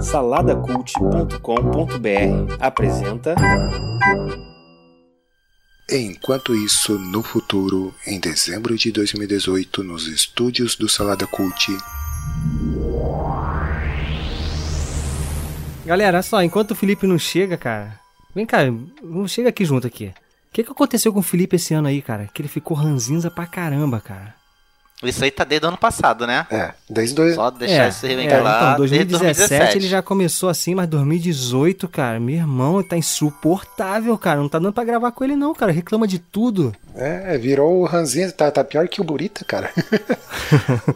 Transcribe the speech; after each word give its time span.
Saladacult.com.br 0.00 2.56
apresenta. 2.60 3.34
Enquanto 5.90 6.54
isso, 6.54 6.98
no 6.98 7.22
futuro, 7.22 7.94
em 8.06 8.20
dezembro 8.20 8.76
de 8.76 8.92
2018, 8.92 9.82
nos 9.82 10.06
estúdios 10.06 10.76
do 10.76 10.88
Salada 10.88 11.26
Cult. 11.26 11.68
Galera, 15.86 16.18
olha 16.18 16.22
só, 16.22 16.42
enquanto 16.42 16.72
o 16.72 16.74
Felipe 16.74 17.06
não 17.06 17.18
chega, 17.18 17.56
cara. 17.56 17.98
Vem 18.34 18.44
cá, 18.44 18.58
vamos 19.02 19.32
chega 19.32 19.48
aqui 19.48 19.64
junto 19.64 19.86
aqui. 19.86 20.06
O 20.06 20.52
que, 20.52 20.64
que 20.64 20.70
aconteceu 20.70 21.12
com 21.12 21.20
o 21.20 21.22
Felipe 21.22 21.56
esse 21.56 21.72
ano 21.72 21.88
aí, 21.88 22.02
cara? 22.02 22.28
Que 22.34 22.42
ele 22.42 22.48
ficou 22.48 22.76
ranzinza 22.76 23.30
pra 23.30 23.46
caramba, 23.46 24.00
cara. 24.00 24.37
Isso 25.02 25.22
aí 25.22 25.30
tá 25.30 25.44
desde 25.44 25.64
o 25.64 25.68
ano 25.68 25.76
passado, 25.76 26.26
né? 26.26 26.44
É, 26.50 26.72
desde 26.90 27.14
dois... 27.14 27.36
Só 27.36 27.50
deixar 27.50 27.84
é, 27.86 27.88
isso 27.88 28.06
bem 28.06 28.26
é, 28.26 28.40
claro. 28.40 28.66
então, 28.66 28.76
2017, 28.78 29.38
2017 29.38 29.78
ele 29.78 29.88
já 29.88 30.02
começou 30.02 30.48
assim, 30.48 30.74
mas 30.74 30.88
2018, 30.88 31.86
cara, 31.88 32.18
meu 32.18 32.34
irmão, 32.34 32.82
tá 32.82 32.96
insuportável, 32.96 34.18
cara. 34.18 34.40
Não 34.40 34.48
tá 34.48 34.58
dando 34.58 34.72
pra 34.72 34.82
gravar 34.82 35.12
com 35.12 35.22
ele, 35.22 35.36
não, 35.36 35.54
cara. 35.54 35.70
Reclama 35.70 36.06
de 36.08 36.18
tudo. 36.18 36.74
É, 36.96 37.38
virou 37.38 37.80
o 37.80 37.84
Ranzinza, 37.84 38.32
tá, 38.32 38.50
tá 38.50 38.64
pior 38.64 38.88
que 38.88 39.00
o 39.00 39.04
Burita, 39.04 39.44
cara. 39.44 39.70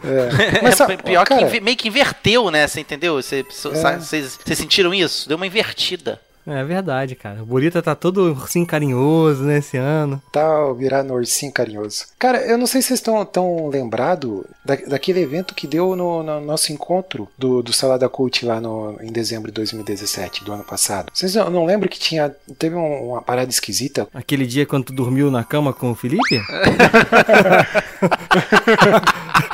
É, 0.03 0.61
Mas, 0.63 0.75
sabe, 0.75 0.97
pior 0.97 1.25
cara, 1.25 1.47
que 1.47 1.59
meio 1.61 1.77
que 1.77 1.87
inverteu, 1.87 2.49
né? 2.49 2.67
Você 2.67 2.79
entendeu? 2.81 3.15
Você- 3.15 3.45
É. 3.73 3.97
Vocês 3.99 4.39
vocês 4.43 4.57
sentiram 4.57 4.93
isso? 4.93 5.27
Deu 5.27 5.37
uma 5.37 5.45
invertida. 5.47 6.19
É 6.45 6.63
verdade, 6.63 7.15
cara. 7.15 7.41
O 7.41 7.45
Burita 7.45 7.81
tá 7.81 7.95
todo 7.95 8.37
assim 8.43 8.65
carinhoso, 8.65 9.43
né, 9.43 9.59
esse 9.59 9.77
ano. 9.77 10.21
Tá 10.31 10.71
virando 10.73 11.13
ursinho 11.13 11.51
carinhoso. 11.51 12.05
Cara, 12.19 12.39
eu 12.45 12.57
não 12.57 12.67
sei 12.67 12.81
se 12.81 12.89
vocês 12.89 12.99
estão 12.99 13.23
tão 13.25 13.69
lembrados 13.69 14.43
da, 14.65 14.75
daquele 14.75 15.21
evento 15.21 15.55
que 15.55 15.65
deu 15.65 15.95
no, 15.95 16.21
no 16.21 16.41
nosso 16.41 16.73
encontro 16.73 17.29
do, 17.37 17.63
do 17.63 17.71
Salada 17.71 18.09
Cult 18.09 18.45
lá 18.45 18.59
no, 18.59 18.97
em 19.01 19.11
dezembro 19.11 19.49
de 19.51 19.55
2017, 19.55 20.43
do 20.43 20.51
ano 20.51 20.63
passado. 20.63 21.11
Vocês 21.13 21.33
não, 21.35 21.49
não 21.49 21.65
lembram 21.65 21.87
que 21.89 21.99
tinha. 21.99 22.35
Teve 22.59 22.75
um- 22.75 23.11
uma 23.11 23.21
parada 23.21 23.49
esquisita? 23.49 24.07
Aquele 24.13 24.45
dia 24.45 24.65
quando 24.65 24.85
tu 24.85 24.93
dormiu 24.93 25.31
na 25.31 25.43
cama 25.45 25.71
com 25.71 25.91
o 25.91 25.95
Felipe? 25.95 26.39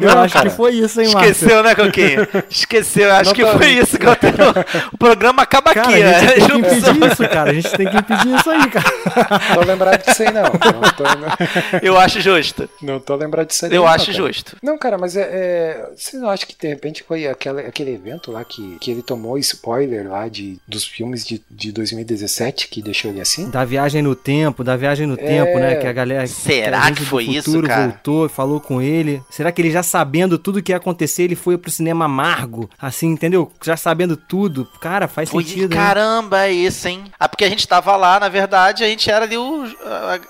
Eu 0.00 0.14
Não, 0.14 0.22
acho 0.22 0.34
cara. 0.34 0.48
que 0.50 0.56
foi 0.56 0.72
isso, 0.74 1.00
hein, 1.00 1.10
Márcio? 1.12 1.30
Esqueceu, 1.32 1.62
né, 1.62 1.74
Coquinho? 1.74 2.28
Esqueceu. 2.50 3.12
Acho 3.12 3.24
Não 3.30 3.34
que 3.34 3.46
foi 3.58 3.66
isso 3.72 3.98
que 3.98 4.06
eu 4.06 4.16
tenho. 4.16 4.34
O 4.92 4.98
programa 4.98 5.42
acaba 5.42 5.74
Cara, 5.74 5.88
aqui, 5.88 6.02
a 6.02 6.06
né? 6.06 6.20
gente 6.20 6.34
tem 6.34 6.42
que 6.44 6.48
Não 6.52 6.58
impedir 6.58 7.12
isso, 7.12 7.28
cara. 7.28 7.50
A 7.50 7.54
gente 7.54 7.70
tem 7.76 7.88
que 7.88 7.96
impedir 7.96 8.34
isso 8.38 8.50
aí, 8.50 8.70
cara. 8.70 8.90
Tô 9.54 9.60
lembrado 9.60 10.04
disso 10.06 10.22
aí, 10.22 10.32
não. 10.32 10.42
Não 10.42 10.50
tô, 10.96 11.04
Eu 11.82 11.98
acho 11.98 12.20
justo. 12.20 12.68
não 12.82 12.98
tô 13.00 13.14
lembrado 13.16 13.48
disso 13.48 13.66
aí. 13.66 13.72
Eu 13.74 13.82
não, 13.82 13.88
acho 13.88 14.06
cara. 14.06 14.16
justo. 14.18 14.56
Não, 14.62 14.78
cara, 14.78 14.96
mas 14.98 15.16
é, 15.16 15.22
é. 15.22 15.90
Você 15.96 16.16
não 16.18 16.30
acha 16.30 16.46
que 16.46 16.56
de 16.58 16.68
repente 16.68 17.02
foi 17.06 17.26
aquele, 17.26 17.60
aquele 17.60 17.94
evento 17.94 18.30
lá 18.32 18.44
que, 18.44 18.76
que 18.80 18.90
ele 18.90 19.02
tomou 19.02 19.36
spoiler 19.38 20.08
lá 20.08 20.28
de, 20.28 20.58
dos 20.66 20.84
filmes 20.84 21.24
de, 21.24 21.42
de 21.50 21.72
2017 21.72 22.68
que 22.68 22.82
deixou 22.82 23.10
ele 23.10 23.20
assim? 23.20 23.50
Da 23.50 23.64
viagem 23.64 24.02
no 24.02 24.14
tempo, 24.14 24.62
da 24.64 24.76
viagem 24.76 25.06
no 25.06 25.14
É. 25.14 25.16
tempo, 25.16 25.58
né? 25.58 25.76
Que 25.76 25.86
a 25.86 25.92
galera. 25.92 26.26
Será 26.26 26.84
a 26.86 26.92
que 26.92 27.00
do 27.00 27.06
foi 27.06 27.24
isso, 27.24 27.44
futuro 27.50 27.66
cara? 27.66 27.82
voltou 27.88 28.26
e 28.26 28.28
falou 28.28 28.60
com 28.60 28.80
ele. 28.80 29.22
Será 29.30 29.50
que 29.52 29.60
ele 29.62 29.70
já 29.70 29.82
sabendo 29.90 30.38
tudo 30.38 30.62
que 30.62 30.72
ia 30.72 30.76
acontecer, 30.76 31.24
ele 31.24 31.34
foi 31.36 31.58
pro 31.58 31.70
cinema 31.70 32.04
amargo? 32.06 32.70
Assim, 32.80 33.08
entendeu? 33.08 33.50
Já 33.62 33.76
sabendo 33.76 34.16
tudo. 34.16 34.66
Cara, 34.80 35.06
faz 35.08 35.28
Foi, 35.28 35.42
sentido, 35.44 35.72
hein? 35.72 35.78
caramba, 35.78 36.46
é 36.46 36.52
isso, 36.52 36.88
hein? 36.88 37.04
Ah, 37.18 37.28
porque 37.28 37.44
a 37.44 37.48
gente 37.50 37.66
tava 37.68 37.96
lá, 37.96 38.18
na 38.20 38.28
verdade, 38.28 38.82
a 38.84 38.86
gente 38.88 39.10
era 39.10 39.24
ali 39.24 39.36
o. 39.36 39.64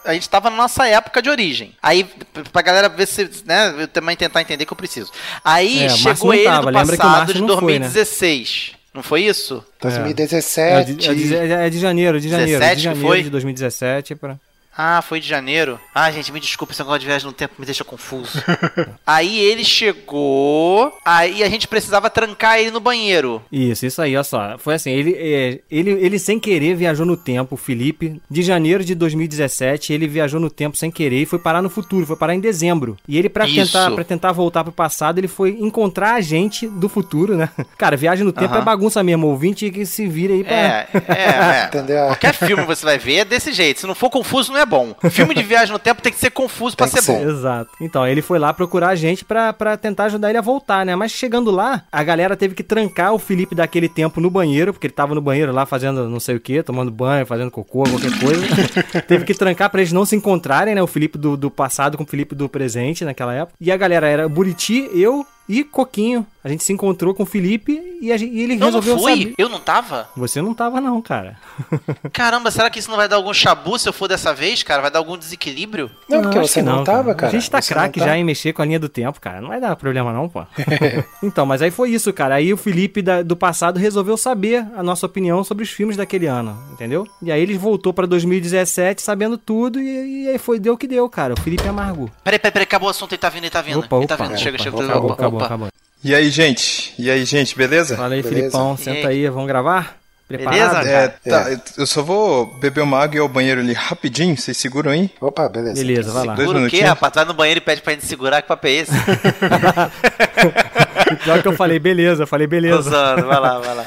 A, 0.04 0.10
a 0.10 0.14
gente 0.14 0.28
tava 0.28 0.50
na 0.50 0.56
nossa 0.56 0.86
época 0.86 1.20
de 1.22 1.28
origem. 1.30 1.74
Aí, 1.82 2.04
pra 2.52 2.62
galera 2.62 2.88
ver 2.88 3.06
se. 3.06 3.28
né? 3.44 3.74
Eu 3.78 3.86
também 3.88 4.16
tentar 4.16 4.40
entender 4.40 4.64
que 4.66 4.72
eu 4.72 4.76
preciso. 4.76 5.10
Aí 5.44 5.84
É, 5.84 5.86
o 5.86 5.90
chegou 5.90 6.34
ele 6.34 6.44
tava, 6.44 6.72
do 6.72 6.78
lembra 6.78 6.94
o 6.94 6.98
passado 6.98 7.34
de 7.34 7.40
não 7.42 7.58
foi, 7.58 7.74
né? 7.78 7.86
2016. 7.86 8.72
Não 8.92 9.02
foi 9.04 9.22
isso? 9.22 9.62
2017. 9.80 10.72
É 10.90 10.94
de, 10.94 11.08
é 11.08 11.14
de- 11.14 11.34
é 11.54 11.70
de 11.70 11.78
janeiro, 11.78 12.20
de 12.20 12.28
janeiro. 12.28 12.58
17 12.60 12.70
de 12.70 12.76
que 12.80 12.82
janeiro 12.84 13.06
foi? 13.08 13.22
de 13.22 13.30
2017 13.30 14.14
pra. 14.16 14.36
Ah, 14.76 15.02
foi 15.02 15.20
de 15.20 15.28
janeiro. 15.28 15.78
Ah, 15.94 16.10
gente, 16.10 16.32
me 16.32 16.40
desculpa, 16.40 16.72
esse 16.72 16.80
negócio 16.80 17.00
de 17.00 17.06
viagem 17.06 17.26
no 17.26 17.32
tempo 17.32 17.54
me 17.58 17.66
deixa 17.66 17.84
confuso. 17.84 18.42
aí 19.06 19.38
ele 19.38 19.64
chegou, 19.64 20.96
aí 21.04 21.42
a 21.42 21.48
gente 21.48 21.68
precisava 21.68 22.08
trancar 22.08 22.58
ele 22.58 22.70
no 22.70 22.80
banheiro. 22.80 23.42
Isso, 23.50 23.84
isso 23.84 24.00
aí, 24.00 24.14
olha 24.14 24.24
só. 24.24 24.56
Foi 24.58 24.74
assim, 24.74 24.90
ele, 24.90 25.14
é, 25.18 25.60
ele, 25.70 25.90
ele 25.90 26.18
sem 26.18 26.38
querer 26.38 26.74
viajou 26.74 27.04
no 27.04 27.16
tempo, 27.16 27.54
o 27.54 27.58
Felipe. 27.58 28.20
De 28.30 28.42
janeiro 28.42 28.84
de 28.84 28.94
2017, 28.94 29.92
ele 29.92 30.06
viajou 30.06 30.40
no 30.40 30.48
tempo 30.48 30.76
sem 30.76 30.90
querer 30.90 31.22
e 31.22 31.26
foi 31.26 31.38
parar 31.38 31.60
no 31.60 31.68
futuro, 31.68 32.06
foi 32.06 32.16
parar 32.16 32.34
em 32.34 32.40
dezembro. 32.40 32.96
E 33.06 33.18
ele, 33.18 33.28
pra 33.28 33.46
Isso. 33.46 33.72
tentar, 33.72 33.90
pra 33.90 34.04
tentar 34.04 34.32
voltar 34.32 34.64
pro 34.64 34.72
passado, 34.72 35.18
ele 35.18 35.28
foi 35.28 35.56
encontrar 35.60 36.14
a 36.14 36.20
gente 36.20 36.66
do 36.66 36.88
futuro, 36.88 37.36
né? 37.36 37.50
Cara, 37.76 37.96
viagem 37.96 38.24
no 38.24 38.32
tempo 38.32 38.54
Aham. 38.54 38.62
é 38.62 38.64
bagunça 38.64 39.02
mesmo. 39.02 39.26
Ouvinte 39.26 39.70
que 39.70 39.84
se 39.84 40.06
vira 40.06 40.32
aí 40.32 40.44
pra. 40.44 40.56
É, 40.56 40.88
é, 40.94 41.12
é. 41.12 41.64
Entendeu? 41.68 42.06
Qualquer 42.06 42.34
filme 42.34 42.64
você 42.64 42.84
vai 42.84 42.98
ver 42.98 43.16
é 43.16 43.24
desse 43.24 43.52
jeito. 43.52 43.80
Se 43.80 43.86
não 43.86 43.94
for 43.94 44.10
confuso, 44.10 44.52
não 44.52 44.59
é 44.59 44.59
bom. 44.66 44.94
Filme 45.10 45.34
de 45.34 45.42
viagem 45.42 45.72
no 45.72 45.78
tempo 45.78 46.02
tem 46.02 46.12
que 46.12 46.18
ser 46.18 46.30
confuso 46.30 46.76
que 46.76 46.86
ser 46.88 47.02
ser. 47.02 47.12
bom. 47.12 47.30
Exato. 47.30 47.70
Então, 47.80 48.06
ele 48.06 48.22
foi 48.22 48.38
lá 48.38 48.52
procurar 48.52 48.88
a 48.88 48.94
gente 48.94 49.24
pra, 49.24 49.52
pra 49.52 49.76
tentar 49.76 50.04
ajudar 50.04 50.28
ele 50.28 50.38
a 50.38 50.42
voltar, 50.42 50.84
né? 50.84 50.94
Mas 50.96 51.12
chegando 51.12 51.50
lá, 51.50 51.84
a 51.90 52.02
galera 52.02 52.36
teve 52.36 52.54
que 52.54 52.62
trancar 52.62 53.12
o 53.12 53.18
Felipe 53.18 53.54
daquele 53.54 53.88
tempo 53.88 54.20
no 54.20 54.30
banheiro, 54.30 54.72
porque 54.72 54.86
ele 54.86 54.94
tava 54.94 55.14
no 55.14 55.20
banheiro 55.20 55.52
lá 55.52 55.66
fazendo 55.66 56.08
não 56.08 56.20
sei 56.20 56.36
o 56.36 56.40
que, 56.40 56.62
tomando 56.62 56.90
banho, 56.90 57.26
fazendo 57.26 57.50
cocô, 57.50 57.84
qualquer 57.84 58.18
coisa. 58.18 58.46
teve 59.06 59.24
que 59.24 59.34
trancar 59.34 59.70
pra 59.70 59.80
eles 59.80 59.92
não 59.92 60.04
se 60.04 60.16
encontrarem, 60.16 60.74
né? 60.74 60.82
O 60.82 60.86
Felipe 60.86 61.18
do, 61.18 61.36
do 61.36 61.50
passado 61.50 61.96
com 61.96 62.04
o 62.04 62.06
Felipe 62.06 62.34
do 62.34 62.48
presente 62.48 63.04
naquela 63.04 63.34
época. 63.34 63.54
E 63.60 63.70
a 63.70 63.76
galera 63.76 64.08
era 64.08 64.28
Buriti, 64.28 64.88
eu 64.94 65.26
e 65.58 65.64
Coquinho. 65.64 66.26
A 66.42 66.48
gente 66.48 66.64
se 66.64 66.72
encontrou 66.72 67.12
com 67.14 67.22
o 67.24 67.26
Felipe 67.26 67.78
e, 68.00 68.10
a 68.10 68.16
gente- 68.16 68.32
e 68.32 68.40
ele 68.40 68.54
Eu 68.54 68.58
não 68.60 68.66
resolveu 68.68 68.98
fui? 68.98 69.12
saber. 69.12 69.34
Eu 69.36 69.48
não 69.50 69.60
tava? 69.60 70.08
Você 70.16 70.40
não 70.40 70.54
tava, 70.54 70.80
não, 70.80 71.02
cara. 71.02 71.36
Caramba, 72.14 72.50
será 72.50 72.70
que 72.70 72.78
isso 72.78 72.88
não 72.88 72.96
vai 72.96 73.06
dar 73.06 73.16
algum 73.16 73.34
chabu 73.34 73.78
se 73.78 73.86
eu 73.86 73.92
for 73.92 74.08
dessa 74.08 74.32
vez, 74.32 74.62
cara? 74.62 74.80
Vai 74.80 74.90
dar 74.90 75.00
algum 75.00 75.18
desequilíbrio? 75.18 75.90
Não, 76.08 76.22
porque 76.22 76.38
acho 76.38 76.48
você 76.48 76.60
que 76.60 76.66
não, 76.66 76.82
tava, 76.82 77.14
cara. 77.14 77.28
A 77.28 77.38
gente 77.38 77.50
tá 77.50 77.60
Você 77.60 77.74
craque 77.74 77.98
não 77.98 78.06
tá. 78.06 78.12
já 78.12 78.18
em 78.18 78.24
mexer 78.24 78.54
com 78.54 78.62
a 78.62 78.64
linha 78.64 78.80
do 78.80 78.88
tempo, 78.88 79.20
cara. 79.20 79.40
Não 79.42 79.48
vai 79.48 79.60
dar 79.60 79.76
problema 79.76 80.14
não, 80.14 80.30
pô. 80.30 80.42
então, 81.22 81.44
mas 81.44 81.60
aí 81.60 81.70
foi 81.70 81.90
isso, 81.90 82.10
cara. 82.12 82.36
Aí 82.36 82.52
o 82.54 82.56
Felipe 82.56 83.02
da- 83.02 83.22
do 83.22 83.36
passado 83.36 83.78
resolveu 83.78 84.16
saber 84.16 84.66
a 84.74 84.82
nossa 84.82 85.04
opinião 85.04 85.44
sobre 85.44 85.62
os 85.64 85.70
filmes 85.70 85.94
daquele 85.96 86.26
ano, 86.26 86.58
entendeu? 86.72 87.06
E 87.22 87.30
aí 87.30 87.42
ele 87.42 87.58
voltou 87.58 87.92
pra 87.92 88.06
2017 88.06 89.02
sabendo 89.02 89.36
tudo 89.36 89.78
e, 89.78 90.24
e 90.24 90.28
aí 90.30 90.38
foi 90.38 90.58
deu 90.58 90.72
o 90.72 90.78
que 90.78 90.86
deu, 90.86 91.06
cara. 91.10 91.34
O 91.34 91.40
Felipe 91.40 91.68
amargou. 91.68 92.08
Peraí, 92.24 92.38
peraí, 92.38 92.52
peraí, 92.52 92.64
acabou 92.64 92.88
o 92.88 92.90
assunto, 92.90 93.12
ele 93.12 93.18
tá 93.18 93.28
vindo, 93.28 93.42
ele 93.44 93.50
tá 93.50 93.60
vindo. 93.60 93.80
Opa, 93.80 93.96
ele 93.96 94.06
tá 94.06 94.16
vindo, 94.16 94.28
opa, 94.28 94.36
chega, 94.38 94.56
chega. 94.56 94.74
opa, 94.74 94.84
opa, 94.84 94.92
acabou, 94.92 95.12
acabou, 95.12 95.39
opa. 95.44 95.54
acabou. 95.54 95.68
E 96.02 96.14
aí, 96.14 96.30
gente? 96.30 96.94
E 96.98 97.10
aí, 97.10 97.24
gente, 97.24 97.56
beleza? 97.56 97.96
Fala 97.96 98.14
aí, 98.14 98.22
Beleza. 98.22 98.40
Filipão. 98.40 98.76
Senta 98.76 99.08
aí? 99.08 99.28
vamos 99.28 99.46
gravar? 99.48 99.96
Preparado? 100.26 100.84
Beleza? 100.84 100.90
É, 100.90 101.08
tá, 101.28 101.60
eu 101.76 101.86
só 101.86 102.02
vou 102.02 102.46
beber 102.58 102.80
uma 102.82 102.98
água 103.02 103.16
e 103.16 103.18
ir 103.18 103.20
ao 103.20 103.28
banheiro 103.28 103.60
ali 103.60 103.72
rapidinho, 103.72 104.36
vocês 104.36 104.56
seguram 104.56 104.92
aí? 104.92 105.10
Opa, 105.20 105.48
beleza. 105.48 105.74
Beleza, 105.74 106.12
vai 106.12 106.24
lá. 106.24 106.34
Dois 106.34 106.48
Segura 106.48 106.66
o 106.66 106.70
quê, 106.70 106.76
minutinhos. 106.76 106.88
rapaz? 106.88 107.12
Vai 107.16 107.24
no 107.24 107.34
banheiro 107.34 107.58
e 107.58 107.60
pede 107.60 107.82
pra 107.82 107.92
gente 107.92 108.06
segurar, 108.06 108.40
que 108.40 108.48
papo 108.48 108.66
é 108.66 108.70
esse? 108.70 108.92
Pior 111.24 111.42
que 111.42 111.48
eu 111.48 111.56
falei, 111.56 111.78
beleza, 111.80 112.22
eu 112.22 112.26
falei, 112.26 112.46
Tô 112.46 112.50
beleza. 112.50 112.82
zoando, 112.90 113.26
vai 113.26 113.40
lá, 113.40 113.58
vai 113.58 113.74
lá. 113.74 113.84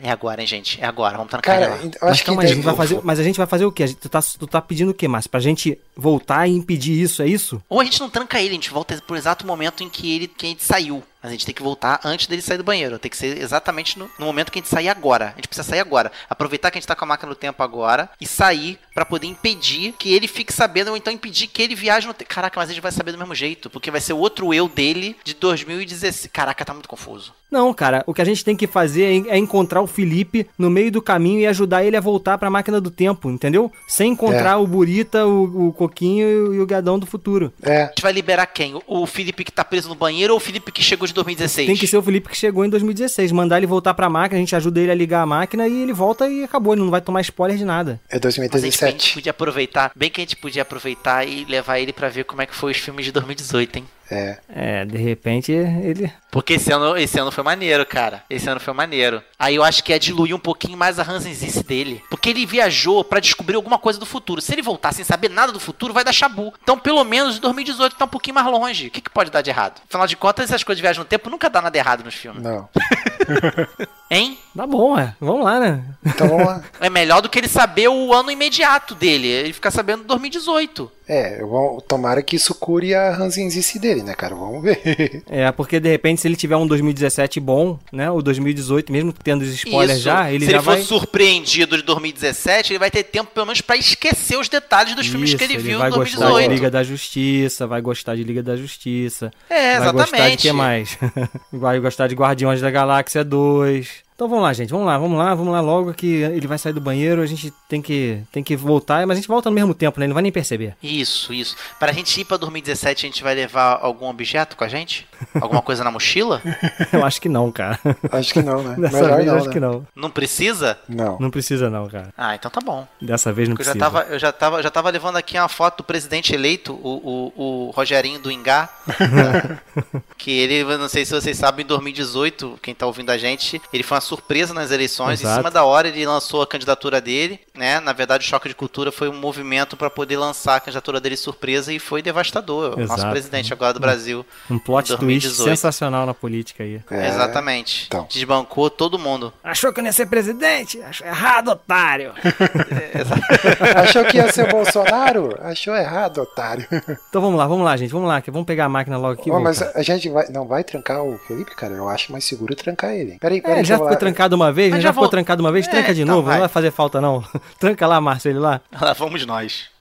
É 0.03 0.11
agora, 0.11 0.41
hein, 0.41 0.47
gente? 0.47 0.81
É 0.81 0.87
agora, 0.87 1.17
vamos 1.17 1.31
trancar 1.31 1.59
Cara, 1.61 1.67
ele 1.67 1.75
lá. 1.75 1.85
eu 1.85 1.99
Mas 2.03 2.11
acho 2.13 2.21
que 2.21 2.27
calma 2.27 2.43
aí, 2.43 2.51
a 2.51 2.55
gente 2.55 2.65
vai 2.65 2.75
fazer, 2.77 3.01
mas 3.03 3.19
a 3.21 3.23
gente 3.23 3.37
vai 3.37 3.47
fazer 3.47 3.65
o 3.65 3.73
quê? 3.73 3.83
A 3.83 3.87
gente- 3.87 3.99
Tu 3.99 4.09
tá, 4.09 4.21
tu 4.23 4.47
tá 4.47 4.61
pedindo 4.63 4.91
o 4.91 4.95
quê, 4.95 5.07
Márcio? 5.09 5.31
Pra 5.31 5.41
gente 5.41 5.79
voltar 5.97 6.47
e 6.49 6.53
impedir 6.53 7.01
isso, 7.01 7.23
é 7.23 7.27
isso? 7.27 7.63
Ou 7.69 7.81
a 7.81 7.85
gente 7.85 8.01
não 8.01 8.11
tranca 8.11 8.39
ele, 8.41 8.51
a 8.51 8.55
gente 8.55 8.71
volta 8.71 9.01
pro 9.07 9.17
exato 9.17 9.47
momento 9.47 9.83
em 9.83 9.89
que 9.89 10.15
ele 10.15 10.29
que 10.29 10.47
a 10.47 10.49
gente 10.49 10.63
saiu. 10.63 11.03
Mas 11.23 11.31
a 11.31 11.33
gente 11.33 11.47
tem 11.47 11.55
que 11.55 11.63
voltar 11.63 12.01
antes 12.05 12.27
dele 12.27 12.43
sair 12.43 12.59
do 12.59 12.65
banheiro. 12.65 12.99
Tem 12.99 13.11
que 13.11 13.17
ser 13.17 13.39
exatamente 13.39 13.99
no, 13.99 14.11
no 14.19 14.27
momento 14.27 14.53
que 14.53 14.59
a 14.59 14.63
gente 14.63 14.69
sair 14.71 14.91
agora. 14.91 15.29
A 15.33 15.37
gente 15.37 15.49
precisa 15.49 15.67
sair 15.67 15.81
agora. 15.81 16.13
Aproveitar 16.29 16.71
que 16.71 16.77
a 16.77 16.81
gente 16.81 16.87
tá 16.87 16.95
com 16.95 17.03
a 17.07 17.09
máquina 17.09 17.31
do 17.31 17.35
tempo 17.35 17.63
agora 17.63 18.11
e 18.21 18.27
sair 18.27 18.79
pra 18.95 19.07
poder 19.07 19.27
impedir 19.27 19.95
que 19.99 20.13
ele 20.13 20.29
fique 20.29 20.53
sabendo, 20.53 20.91
ou 20.91 20.99
então 20.99 21.11
impedir 21.11 21.47
que 21.47 21.63
ele 21.63 21.75
viaje 21.75 22.07
no 22.07 22.13
tempo. 22.13 22.29
Caraca, 22.29 22.61
mas 22.61 22.69
a 22.69 22.75
gente 22.75 22.83
vai 22.83 22.93
saber 22.93 23.13
do 23.13 23.17
mesmo 23.17 23.35
jeito. 23.35 23.71
Porque 23.71 23.91
vai 23.91 24.03
ser 24.03 24.13
o 24.13 24.19
outro 24.19 24.53
eu 24.53 24.69
dele 24.69 25.17
de 25.25 25.33
2016. 25.33 26.29
Caraca, 26.31 26.63
tá 26.63 26.75
muito 26.75 26.91
confuso. 26.91 27.33
Não, 27.55 27.73
cara, 27.73 28.03
o 28.07 28.13
que 28.13 28.21
a 28.21 28.25
gente 28.25 28.45
tem 28.45 28.57
que 28.57 28.67
fazer 28.67 29.05
é, 29.29 29.37
é 29.37 29.39
encontrar 29.39 29.81
o 29.81 29.87
Felipe 29.87 30.45
no 30.59 30.69
meio 30.69 30.91
do 30.91 31.01
caminho 31.01 31.39
e 31.39 31.47
ajudar 31.47 31.85
ele 31.85 31.97
a 31.97 32.01
voltar 32.01 32.37
pra 32.37 32.51
máquina 32.51 32.81
do 32.81 32.91
tempo, 32.91 33.31
entendeu? 33.31 33.71
Sem 33.87 34.11
encontrar 34.11 34.53
É. 34.53 34.57
o 34.57 34.67
Burita, 34.67 35.25
o, 35.25 35.69
o 35.69 35.73
Coquinho 35.73 36.53
e 36.55 36.59
o- 36.61 36.67
Gadão 36.67 36.99
do 36.99 37.07
futuro. 37.07 37.53
É, 37.63 37.83
A 37.83 37.87
gente 37.87 38.03
vai 38.03 38.13
liberar 38.13 38.47
quem? 38.47 38.75
O- 38.89 39.07
Felipe 39.07 39.45
que 39.45 39.53
tá 39.53 39.65
preso 39.65 39.89
no 39.89 39.95
banheiro 39.95 40.33
ou 40.33 40.39
o 40.39 40.41
Felipe 40.41 40.73
que 40.73 40.83
chegou 40.83 41.07
de 41.07 41.15
2016? 41.15 41.67
Tem 41.69 41.77
que 41.77 41.87
ser 41.87 41.97
o 41.99 42.03
Felipe 42.03 42.29
que 42.29 42.37
chegou 42.37 42.65
em 42.65 42.69
2016. 42.69 43.31
Mandar 43.31 43.59
ele 43.59 43.67
voltar 43.67 43.95
pra 43.95 44.09
máquina, 44.11 44.39
a 44.39 44.41
gente 44.41 44.57
ajuda 44.57 44.81
ele 44.81 44.91
a 44.91 44.95
ligar 44.95 45.23
a 45.23 45.27
máquina 45.27 45.69
e 45.69 45.83
ele 45.83 45.93
volta 45.93 46.29
e 46.29 46.43
acabou. 46.43 46.75
Ele 46.75 46.83
não 46.83 46.91
vai 46.91 47.01
tomar 47.01 47.21
spoiler 47.21 47.57
de 47.57 47.65
nada. 47.65 48.01
é 48.11 48.15
Mas 48.21 48.27
a 48.27 48.31
gente, 48.31 48.47
a 48.47 48.49
2017. 48.51 49.15
podia 49.15 49.31
aproveitar, 49.31 49.93
bem 49.95 50.11
que 50.11 50.21
a 50.21 50.25
gente 50.25 50.37
podia 50.37 50.63
aproveitar 50.63 51.25
e 51.29 51.45
levar 51.45 51.79
ele 51.79 51.93
pra 51.93 52.09
ver 52.09 52.25
como 52.25 52.43
é 52.43 52.47
que 52.47 52.55
foi 52.55 52.73
os 52.73 52.79
filmes 52.79 53.05
de 53.05 53.13
2018, 53.13 53.77
hein? 53.77 53.85
É. 54.11 54.37
É, 54.55 54.85
de 54.85 54.99
repente 54.99 55.51
ele. 55.53 56.11
Porque 56.35 56.55
esse 56.55 56.73
ano, 56.73 56.97
esse 56.97 57.17
ano 57.17 57.31
foi 57.31 57.45
maneiro, 57.45 57.87
cara. 57.87 58.25
Esse 58.29 58.51
ano 58.51 58.59
foi 58.59 58.75
maneiro. 58.75 59.23
Aí 59.39 59.55
eu 59.55 59.63
acho 59.63 59.85
que 59.85 59.93
é 59.93 60.01
diluir 60.01 60.35
um 60.35 60.39
pouquinho 60.41 60.77
mais 60.77 60.99
a 60.99 61.05
ranzinzice 61.05 61.63
dele. 61.63 62.03
Porque 62.11 62.29
ele 62.29 62.45
viajou 62.45 63.05
pra 63.05 63.21
descobrir 63.21 63.55
alguma 63.55 63.79
coisa 63.79 64.01
do 64.01 64.05
futuro. 64.05 64.41
Se 64.41 64.53
ele 64.53 64.61
voltar 64.61 64.93
sem 64.93 65.05
saber 65.05 65.31
nada 65.31 65.53
do 65.53 65.61
futuro, 65.61 65.95
vai 65.95 66.03
dar 66.03 66.13
chabu. 66.13 66.53
Então, 66.61 66.77
pelo 66.77 67.05
menos, 67.05 67.39
2018 67.39 67.95
tá 67.95 68.05
um 68.05 68.09
pouquinho 68.09 68.35
mais 68.35 68.49
longe. 68.49 68.89
O 68.89 68.91
que, 68.91 69.01
que 69.01 69.11
pode 69.11 69.31
dar 69.31 69.43
de 69.43 69.51
errado? 69.51 69.81
Afinal 69.89 70.09
de 70.09 70.17
contas, 70.17 70.47
essas 70.47 70.65
coisas 70.65 70.79
de 70.79 70.83
viagem 70.83 70.99
no 70.99 71.05
tempo 71.05 71.31
nunca 71.31 71.49
dá 71.49 71.63
nada 71.63 71.79
errado 71.79 72.03
nos 72.03 72.15
filmes. 72.15 72.43
Não. 72.43 72.69
Hein? 74.11 74.39
Tá 74.57 74.67
bom, 74.67 74.99
é. 74.99 75.15
Vamos 75.21 75.45
lá, 75.45 75.59
né? 75.59 75.85
Então 76.05 76.29
vamos 76.29 76.47
lá. 76.47 76.63
É 76.81 76.91
melhor 76.91 77.21
do 77.21 77.29
que 77.29 77.39
ele 77.39 77.49
saber 77.49 77.89
o 77.89 78.13
ano 78.13 78.31
imediato 78.31 78.95
dele. 78.95 79.27
Ele 79.27 79.53
ficar 79.53 79.71
sabendo 79.71 80.05
2018. 80.05 80.91
É, 81.09 81.41
eu 81.41 81.49
vou, 81.49 81.81
tomara 81.81 82.23
que 82.23 82.37
isso 82.37 82.55
cure 82.55 82.95
a 82.95 83.11
ranzinzice 83.11 83.79
dele, 83.79 84.03
né, 84.03 84.15
cara? 84.15 84.35
Vamos 84.35 84.63
ver. 84.63 85.23
É, 85.29 85.51
porque 85.53 85.81
de 85.81 85.89
repente, 85.89 86.24
se 86.25 86.29
ele 86.29 86.37
tiver 86.37 86.57
um 86.57 86.67
2017 86.67 87.39
bom, 87.39 87.79
né? 87.93 88.11
O 88.11 88.23
2018, 88.23 88.91
mesmo 88.91 89.13
tendo 89.13 89.43
os 89.43 89.49
spoilers 89.51 89.99
Isso. 89.99 90.05
já, 90.07 90.33
ele 90.33 90.47
Se 90.47 90.51
já 90.53 90.57
ele 90.57 90.65
vai. 90.65 90.79
for 90.79 90.85
surpreendido 90.87 91.77
de 91.77 91.83
2017, 91.83 92.73
ele 92.73 92.79
vai 92.79 92.91
ter 92.91 93.03
tempo, 93.03 93.31
pelo 93.31 93.45
menos, 93.45 93.61
pra 93.61 93.77
esquecer 93.77 94.39
os 94.39 94.49
detalhes 94.49 94.95
dos 94.95 95.07
filmes 95.07 95.29
Isso, 95.29 95.37
que 95.37 95.45
ele, 95.45 95.59
viu 95.59 95.79
vai 95.79 95.91
em 95.91 95.93
gostar 95.93 96.17
de 96.17 96.17
2018. 96.23 96.55
Liga 96.55 96.71
da 96.71 96.83
Justiça, 96.83 97.67
vai 97.67 97.83
gostar 97.83 98.17
de 98.17 98.25
Liga 98.25 98.43
da 98.43 98.57
Justiça. 98.57 99.31
É, 99.51 99.79
Vai 99.79 99.93
gostar 99.93 100.05
de 100.07 100.09
exatamente. 100.15 100.41
que 100.43 100.53
mais? 100.53 100.99
vai 101.53 101.79
gostar 101.79 102.07
de 102.07 102.15
Guardiões 102.15 102.63
da 102.63 102.71
Galáxia 102.71 103.23
2. 103.23 103.87
Então 104.15 104.29
vamos 104.29 104.45
lá, 104.45 104.53
gente. 104.53 104.71
Vamos 104.71 104.87
lá, 104.87 104.97
vamos 104.97 105.19
lá, 105.19 105.35
vamos 105.35 105.53
lá 105.53 105.61
logo 105.61 105.93
que 105.93 106.07
ele 106.07 106.47
vai 106.47 106.57
sair 106.57 106.73
do 106.73 106.81
banheiro, 106.81 107.21
a 107.21 107.27
gente 107.27 107.53
tem 107.69 107.83
que, 107.83 108.23
tem 108.31 108.45
que 108.45 108.57
voltar, 108.57 109.05
mas 109.09 109.19
a 109.19 109.21
gente 109.21 109.29
volta 109.29 109.51
no 109.51 109.55
mesmo 109.55 109.75
tempo, 109.75 109.99
né? 109.99 110.05
Ele 110.05 110.11
não 110.11 110.15
vai 110.15 110.23
nem 110.23 110.31
perceber. 110.31 110.77
Isso, 110.81 111.35
isso. 111.35 111.57
Pra 111.81 111.91
gente 111.91 112.21
ir 112.21 112.25
pra 112.25 112.37
2017, 112.37 113.07
a 113.07 113.09
gente 113.09 113.23
vai 113.25 113.35
levar 113.35 113.81
algum 113.83 114.09
objeto 114.09 114.57
com 114.57 114.63
a 114.63 114.69
gente? 114.69 115.05
Alguma 115.41 115.61
coisa 115.61 115.83
na 115.83 115.91
mochila? 115.91 116.41
Eu 116.93 117.05
acho 117.05 117.21
que 117.21 117.29
não, 117.29 117.51
cara. 117.51 117.79
Acho 118.13 118.33
que 118.33 118.43
não, 118.43 118.63
né? 118.63 118.77
Dessa 118.79 119.01
Melhor 119.01 119.17
vez 119.17 119.27
não, 119.27 119.37
acho 119.37 119.47
né? 119.47 119.53
que 119.53 119.61
não. 119.61 119.87
Não 119.97 120.11
precisa? 120.11 120.79
Não. 120.89 121.19
Não 121.19 121.31
precisa 121.31 121.69
não, 121.69 121.89
cara. 121.89 122.15
Ah, 122.17 122.37
então 122.37 122.49
tá 122.51 122.61
bom. 122.61 122.87
Dessa 123.03 123.33
vez 123.33 123.49
não 123.49 123.57
Porque 123.57 123.69
eu 123.69 123.75
já 123.75 123.81
precisa. 123.81 124.01
tava, 124.01 124.13
eu 124.15 124.19
já 124.21 124.33
tava, 124.33 124.63
já 124.63 124.71
tava 124.71 124.91
levando 124.91 125.17
aqui 125.17 125.37
uma 125.37 125.49
foto 125.49 125.79
do 125.79 125.85
presidente 125.85 126.33
eleito, 126.33 126.73
o, 126.75 127.33
o, 127.37 127.67
o 127.67 127.71
Rogerinho 127.71 128.21
do 128.21 128.31
Ingá. 128.31 128.69
que 130.17 130.31
ele, 130.31 130.61
eu 130.61 130.79
não 130.79 130.89
sei 130.89 131.05
se 131.05 131.13
vocês 131.13 131.37
sabem, 131.37 131.65
em 131.65 131.67
2018, 131.67 132.61
quem 132.63 132.75
tá 132.75 132.87
ouvindo 132.87 133.11
a 133.11 133.19
gente, 133.19 133.61
ele 133.73 133.83
foi 133.83 133.97
uma 133.97 134.04
surpresa 134.05 134.55
nas 134.55 134.71
eleições. 134.71 135.21
Em 135.21 135.25
Exato. 135.25 135.41
cima 135.41 135.51
da 135.51 135.65
hora 135.65 135.89
ele 135.89 136.05
lançou 136.07 136.43
a 136.43 136.47
candidatura 136.47 137.01
dele, 137.01 137.41
né? 137.55 137.81
Na 137.81 137.93
verdade, 137.93 138.25
o 138.25 138.29
Choque 138.29 138.49
de 138.49 138.55
Cultura 138.55 138.93
foi 138.93 139.09
um 139.09 139.15
movimento 139.19 139.77
para 139.77 139.91
poder 139.91 140.17
lançar 140.17 140.57
a 140.57 140.61
candidatura 140.61 141.01
dele 141.01 141.17
surpresa 141.17 141.73
e 141.73 141.79
foi 141.79 142.03
devastador. 142.03 142.75
O 142.75 142.81
nosso 142.81 142.95
Exato. 142.95 143.11
presidente 143.11 143.53
agora 143.53 143.73
do 143.73 143.81
Brasil. 143.81 144.25
Um 144.51 144.59
plot 144.59 144.89
twist 144.97 145.01
2018. 145.29 145.45
sensacional 145.51 146.07
na 146.07 146.15
política 146.15 146.63
aí. 146.63 146.81
É, 146.91 147.09
Exatamente. 147.09 147.85
então. 147.89 148.07
Desbancou 148.11 148.71
todo 148.71 148.99
mundo. 148.99 149.33
Achou 149.43 149.73
que 149.73 149.81
eu 149.81 149.83
não 149.83 149.89
ia 149.89 149.93
ser 149.93 150.07
presidente? 150.07 150.81
Achou 150.83 151.07
errado, 151.07 151.49
otário. 151.49 152.13
Achou 153.83 154.05
que 154.05 154.17
ia 154.17 154.31
ser 154.33 154.47
o 154.47 154.51
Bolsonaro? 154.51 155.37
Achou 155.41 155.75
errado, 155.75 156.19
otário. 156.19 156.67
Então 157.09 157.21
vamos 157.21 157.39
lá, 157.39 157.47
vamos 157.47 157.65
lá, 157.65 157.77
gente. 157.77 157.91
Vamos 157.91 158.09
lá, 158.09 158.21
que 158.21 158.31
vamos 158.31 158.47
pegar 158.47 158.67
a 158.67 158.69
máquina 158.69 158.97
logo 158.99 159.21
aqui. 159.21 159.31
Ó, 159.31 159.41
mas 159.41 159.63
a 159.63 159.83
gente 159.83 160.09
vai, 160.09 160.29
não 160.29 160.47
vai 160.47 160.63
trancar 160.65 161.03
o 161.03 161.19
Felipe, 161.19 161.55
cara? 161.55 161.75
Eu 161.75 161.89
acho 161.89 162.13
mais 162.13 162.25
seguro 162.25 162.55
trancar 162.55 162.93
ele. 162.93 163.19
Peraí, 163.19 163.39
É, 163.39 163.41
peraí. 163.41 163.59
ele 163.59 163.65
já 163.65 163.79
lá. 163.95 164.01
trancado 164.01 164.37
uma 164.37 164.53
vez, 164.53 164.71
Mas 164.71 164.83
já 164.83 164.89
já 164.89 164.93
ficou 164.93 165.09
trancado 165.09 165.43
uma 165.43 165.51
vez, 165.53 165.67
É, 165.67 165.71
tranca 165.71 165.95
de 165.95 166.03
então 166.03 166.17
novo, 166.17 166.27
vai. 166.27 166.35
não 166.37 166.41
vai 166.43 166.49
fazer 166.49 166.71
falta 166.71 167.01
não. 167.01 167.25
Tranca 167.59 167.87
lá, 167.87 168.01
Márcio, 168.01 168.31
ele 168.31 168.39
lá. 168.39 168.61
Lá 168.81 168.93
vamos 168.93 169.25
nós. 169.27 169.73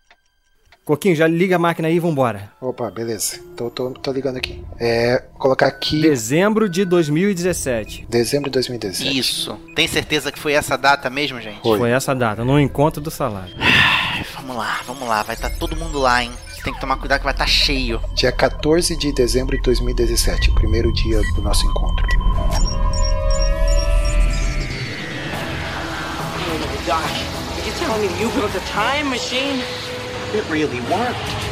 Coquinho, 0.86 1.16
já 1.16 1.26
liga 1.28 1.56
a 1.56 1.60
máquina 1.60 1.88
aí 1.88 1.96
e 1.96 2.00
vambora. 2.00 2.52
Opa, 2.60 2.92
beleza. 2.92 3.40
Tô, 3.56 3.70
tô, 3.70 3.92
tô 3.92 4.12
ligando 4.12 4.36
aqui. 4.36 4.62
É, 4.78 5.24
colocar 5.40 5.68
aqui 5.68 6.02
Dezembro 6.02 6.68
de 6.68 6.84
2017. 6.84 8.06
dezembro 8.10 8.50
de 8.50 8.54
2017. 8.56 9.18
Isso. 9.18 9.58
Tem 9.76 9.88
certeza 9.88 10.30
que 10.30 10.38
foi 10.38 10.52
essa 10.52 10.78
data 10.78 11.10
mesmo, 11.10 11.40
gente? 11.40 11.62
Foi. 11.62 11.78
Foi 11.80 11.90
essa 11.92 12.14
data, 12.14 12.44
no 12.44 12.60
encontro 12.60 13.00
do 13.02 13.10
salário. 13.10 13.56
Vamos 14.36 14.58
lá, 14.58 14.82
vamos 14.86 15.08
lá. 15.08 15.24
Vai 15.24 15.36
estar 15.36 15.50
todo 15.52 15.74
mundo 15.78 16.00
lá, 16.00 16.22
hein? 16.22 16.32
Tem 16.66 16.74
que 16.74 16.80
tomar 16.82 16.98
cuidado 16.98 17.20
que 17.20 17.26
vai 17.26 17.34
estar 17.34 17.48
cheio. 17.48 18.02
Dia 18.14 18.32
14 18.34 18.98
de 18.98 19.14
dezembro 19.14 19.56
de 19.56 19.64
2017, 19.64 20.50
o 20.50 20.54
primeiro 20.56 20.92
dia 20.94 21.22
do 21.36 21.42
nosso 21.42 21.66
encontro. 21.66 22.06
Doc, 26.86 27.02
are 27.02 27.66
you 27.66 27.72
telling 27.74 28.02
me 28.02 28.20
you 28.20 28.30
built 28.32 28.54
a 28.56 28.60
time 28.68 29.10
machine? 29.10 29.64
It 30.34 30.44
really 30.50 30.82
worked. 30.82 31.44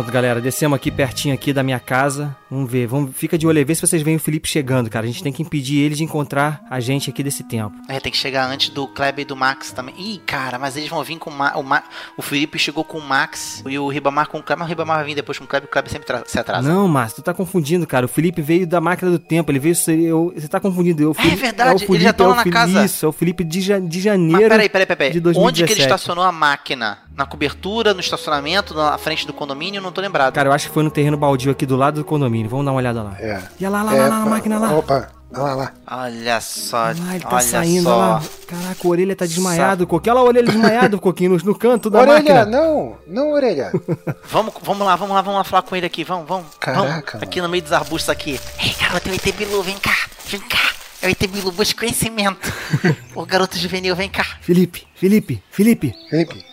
Pronto, 0.00 0.12
galera, 0.14 0.40
descemos 0.40 0.76
aqui 0.76 0.90
pertinho 0.90 1.34
aqui 1.34 1.52
da 1.52 1.62
minha 1.62 1.78
casa. 1.78 2.34
Vamos 2.50 2.70
ver, 2.70 2.86
vamos, 2.86 3.10
fica 3.14 3.36
de 3.36 3.46
olho 3.46 3.58
aí, 3.58 3.64
vê 3.64 3.74
se 3.74 3.82
vocês 3.82 4.00
veem 4.02 4.16
o 4.16 4.20
Felipe 4.20 4.48
chegando, 4.48 4.88
cara. 4.88 5.04
A 5.04 5.06
gente 5.06 5.22
tem 5.22 5.30
que 5.32 5.42
impedir 5.42 5.78
ele 5.78 5.94
de 5.94 6.02
encontrar 6.02 6.62
a 6.70 6.80
gente 6.80 7.10
aqui 7.10 7.22
desse 7.22 7.44
tempo. 7.44 7.76
É, 7.86 8.00
tem 8.00 8.10
que 8.10 8.16
chegar 8.16 8.46
antes 8.48 8.70
do 8.70 8.88
Kleber 8.88 9.22
e 9.22 9.24
do 9.26 9.36
Max 9.36 9.72
também. 9.72 9.94
Ih, 9.98 10.18
cara, 10.24 10.58
mas 10.58 10.74
eles 10.76 10.88
vão 10.88 11.04
vir 11.04 11.18
com 11.18 11.28
o, 11.28 11.32
Ma 11.36 11.52
o, 11.56 11.62
Ma 11.62 11.82
o 12.16 12.22
Felipe 12.22 12.58
chegou 12.58 12.82
com 12.82 12.96
o 12.98 13.02
Max 13.02 13.62
e 13.68 13.78
o 13.78 13.88
Ribamar 13.88 14.26
com 14.28 14.38
o 14.38 14.42
Kleber. 14.42 14.60
Mas 14.60 14.68
o 14.68 14.70
Ribamar 14.70 14.96
vai 14.96 15.04
vir 15.06 15.14
depois 15.14 15.38
com 15.38 15.44
o 15.44 15.46
Kleber. 15.46 15.68
O 15.68 15.70
Kleber 15.72 15.92
sempre 15.92 16.22
se 16.26 16.38
atrasa. 16.38 16.66
Não, 16.72 16.88
Márcio, 16.88 17.16
tu 17.16 17.22
tá 17.22 17.34
confundindo, 17.34 17.86
cara. 17.86 18.06
O 18.06 18.08
Felipe 18.08 18.40
veio 18.40 18.66
da 18.66 18.80
máquina 18.80 19.10
do 19.10 19.18
tempo, 19.18 19.52
ele 19.52 19.58
veio. 19.58 19.74
eu- 20.02 20.32
Você 20.34 20.48
tá 20.48 20.58
confundindo. 20.58 21.12
Felipe- 21.12 21.36
verdade, 21.36 21.68
é 21.68 21.72
o 21.72 21.76
eles 21.76 21.82
Felipe, 21.82 22.04
já 22.04 22.12
tão 22.14 22.26
é 22.26 22.28
o 22.28 22.30
lá 22.30 22.36
na 22.36 22.42
Felipe- 22.42 22.58
casa. 22.58 22.84
Isso, 22.86 23.04
é 23.04 23.08
o 23.08 23.12
Felipe 23.12 23.44
de, 23.44 23.60
de 23.60 23.70
Mas 23.80 23.94
janeiro. 24.02 24.48
peraí, 24.48 24.68
peraí, 24.70 24.86
peraí. 24.86 25.12
de 25.12 25.20
peraí. 25.20 25.36
Onde 25.36 25.62
que 25.62 25.68
2017. 25.68 25.72
ele 25.72 25.82
estacionou 25.82 26.24
a 26.24 26.32
máquina? 26.32 26.98
Na 27.20 27.26
cobertura, 27.26 27.92
no 27.92 28.00
estacionamento, 28.00 28.72
na 28.72 28.96
frente 28.96 29.26
do 29.26 29.34
condomínio? 29.34 29.82
Não 29.82 29.92
tô 29.92 30.00
lembrado. 30.00 30.32
Cara, 30.32 30.48
eu 30.48 30.52
acho 30.54 30.68
que 30.68 30.72
foi 30.72 30.82
no 30.82 30.90
terreno 30.90 31.18
baldio 31.18 31.52
aqui 31.52 31.66
do 31.66 31.76
lado 31.76 31.96
do 31.96 32.04
condomínio. 32.04 32.48
Vamos 32.48 32.64
dar 32.64 32.70
uma 32.72 32.78
olhada 32.78 33.02
lá. 33.02 33.14
É. 33.20 33.42
E 33.60 33.68
lá, 33.68 33.82
lá, 33.82 33.94
É, 33.94 34.00
lá, 34.00 34.08
lá, 34.08 34.16
a 34.22 34.24
máquina 34.26 34.58
lá. 34.58 34.72
Opa, 34.78 35.10
olha 35.34 35.42
lá, 35.42 35.54
lá. 35.54 35.72
Olha 36.04 36.40
só, 36.40 36.78
Ah, 36.86 36.94
ele 37.14 37.20
tá 37.20 37.28
olha 37.30 37.40
saindo 37.42 37.82
só. 37.82 37.94
lá. 37.98 38.22
Caraca, 38.48 38.80
a 38.82 38.88
orelha 38.88 39.14
tá 39.14 39.26
desmaiado, 39.26 39.86
Coquinho. 39.86 40.14
Olha 40.14 40.22
lá 40.22 40.26
a 40.26 40.28
orelha 40.30 40.46
desmaiado, 40.46 40.96
Coquinho, 40.98 41.32
no, 41.32 41.36
no 41.44 41.54
canto 41.54 41.90
da 41.90 42.00
orelha, 42.00 42.14
máquina. 42.14 42.46
não, 42.46 42.96
não 43.06 43.32
orelha. 43.32 43.70
Vamos, 44.30 44.54
vamos 44.62 44.86
lá, 44.86 44.96
vamos 44.96 45.14
lá, 45.14 45.20
vamos 45.20 45.36
lá 45.40 45.44
falar 45.44 45.60
com 45.62 45.76
ele 45.76 45.84
aqui. 45.84 46.02
Vamos, 46.02 46.26
vamos. 46.26 46.46
Caraca, 46.58 47.18
vamos. 47.18 47.22
Aqui 47.22 47.42
no 47.42 47.50
meio 47.50 47.62
dos 47.62 47.72
arbustos 47.74 48.08
aqui. 48.08 48.40
Ei, 48.58 48.74
garoto, 48.80 49.10
é 49.10 49.12
o 49.12 49.14
ET 49.14 49.32
Bilu, 49.36 49.62
vem 49.62 49.76
cá. 49.76 49.94
Vem 50.24 50.40
cá. 50.40 50.70
É 51.02 51.06
o 51.06 51.10
ET 51.10 51.26
Bilu, 51.26 51.52
busca 51.52 51.78
conhecimento. 51.80 52.50
Ô, 53.14 53.26
garoto 53.26 53.58
juvenil, 53.58 53.94
vem 53.94 54.08
cá. 54.08 54.24
Felipe, 54.40 54.86
Felipe, 54.94 55.42
Felipe. 55.50 55.94
Felipe, 56.08 56.46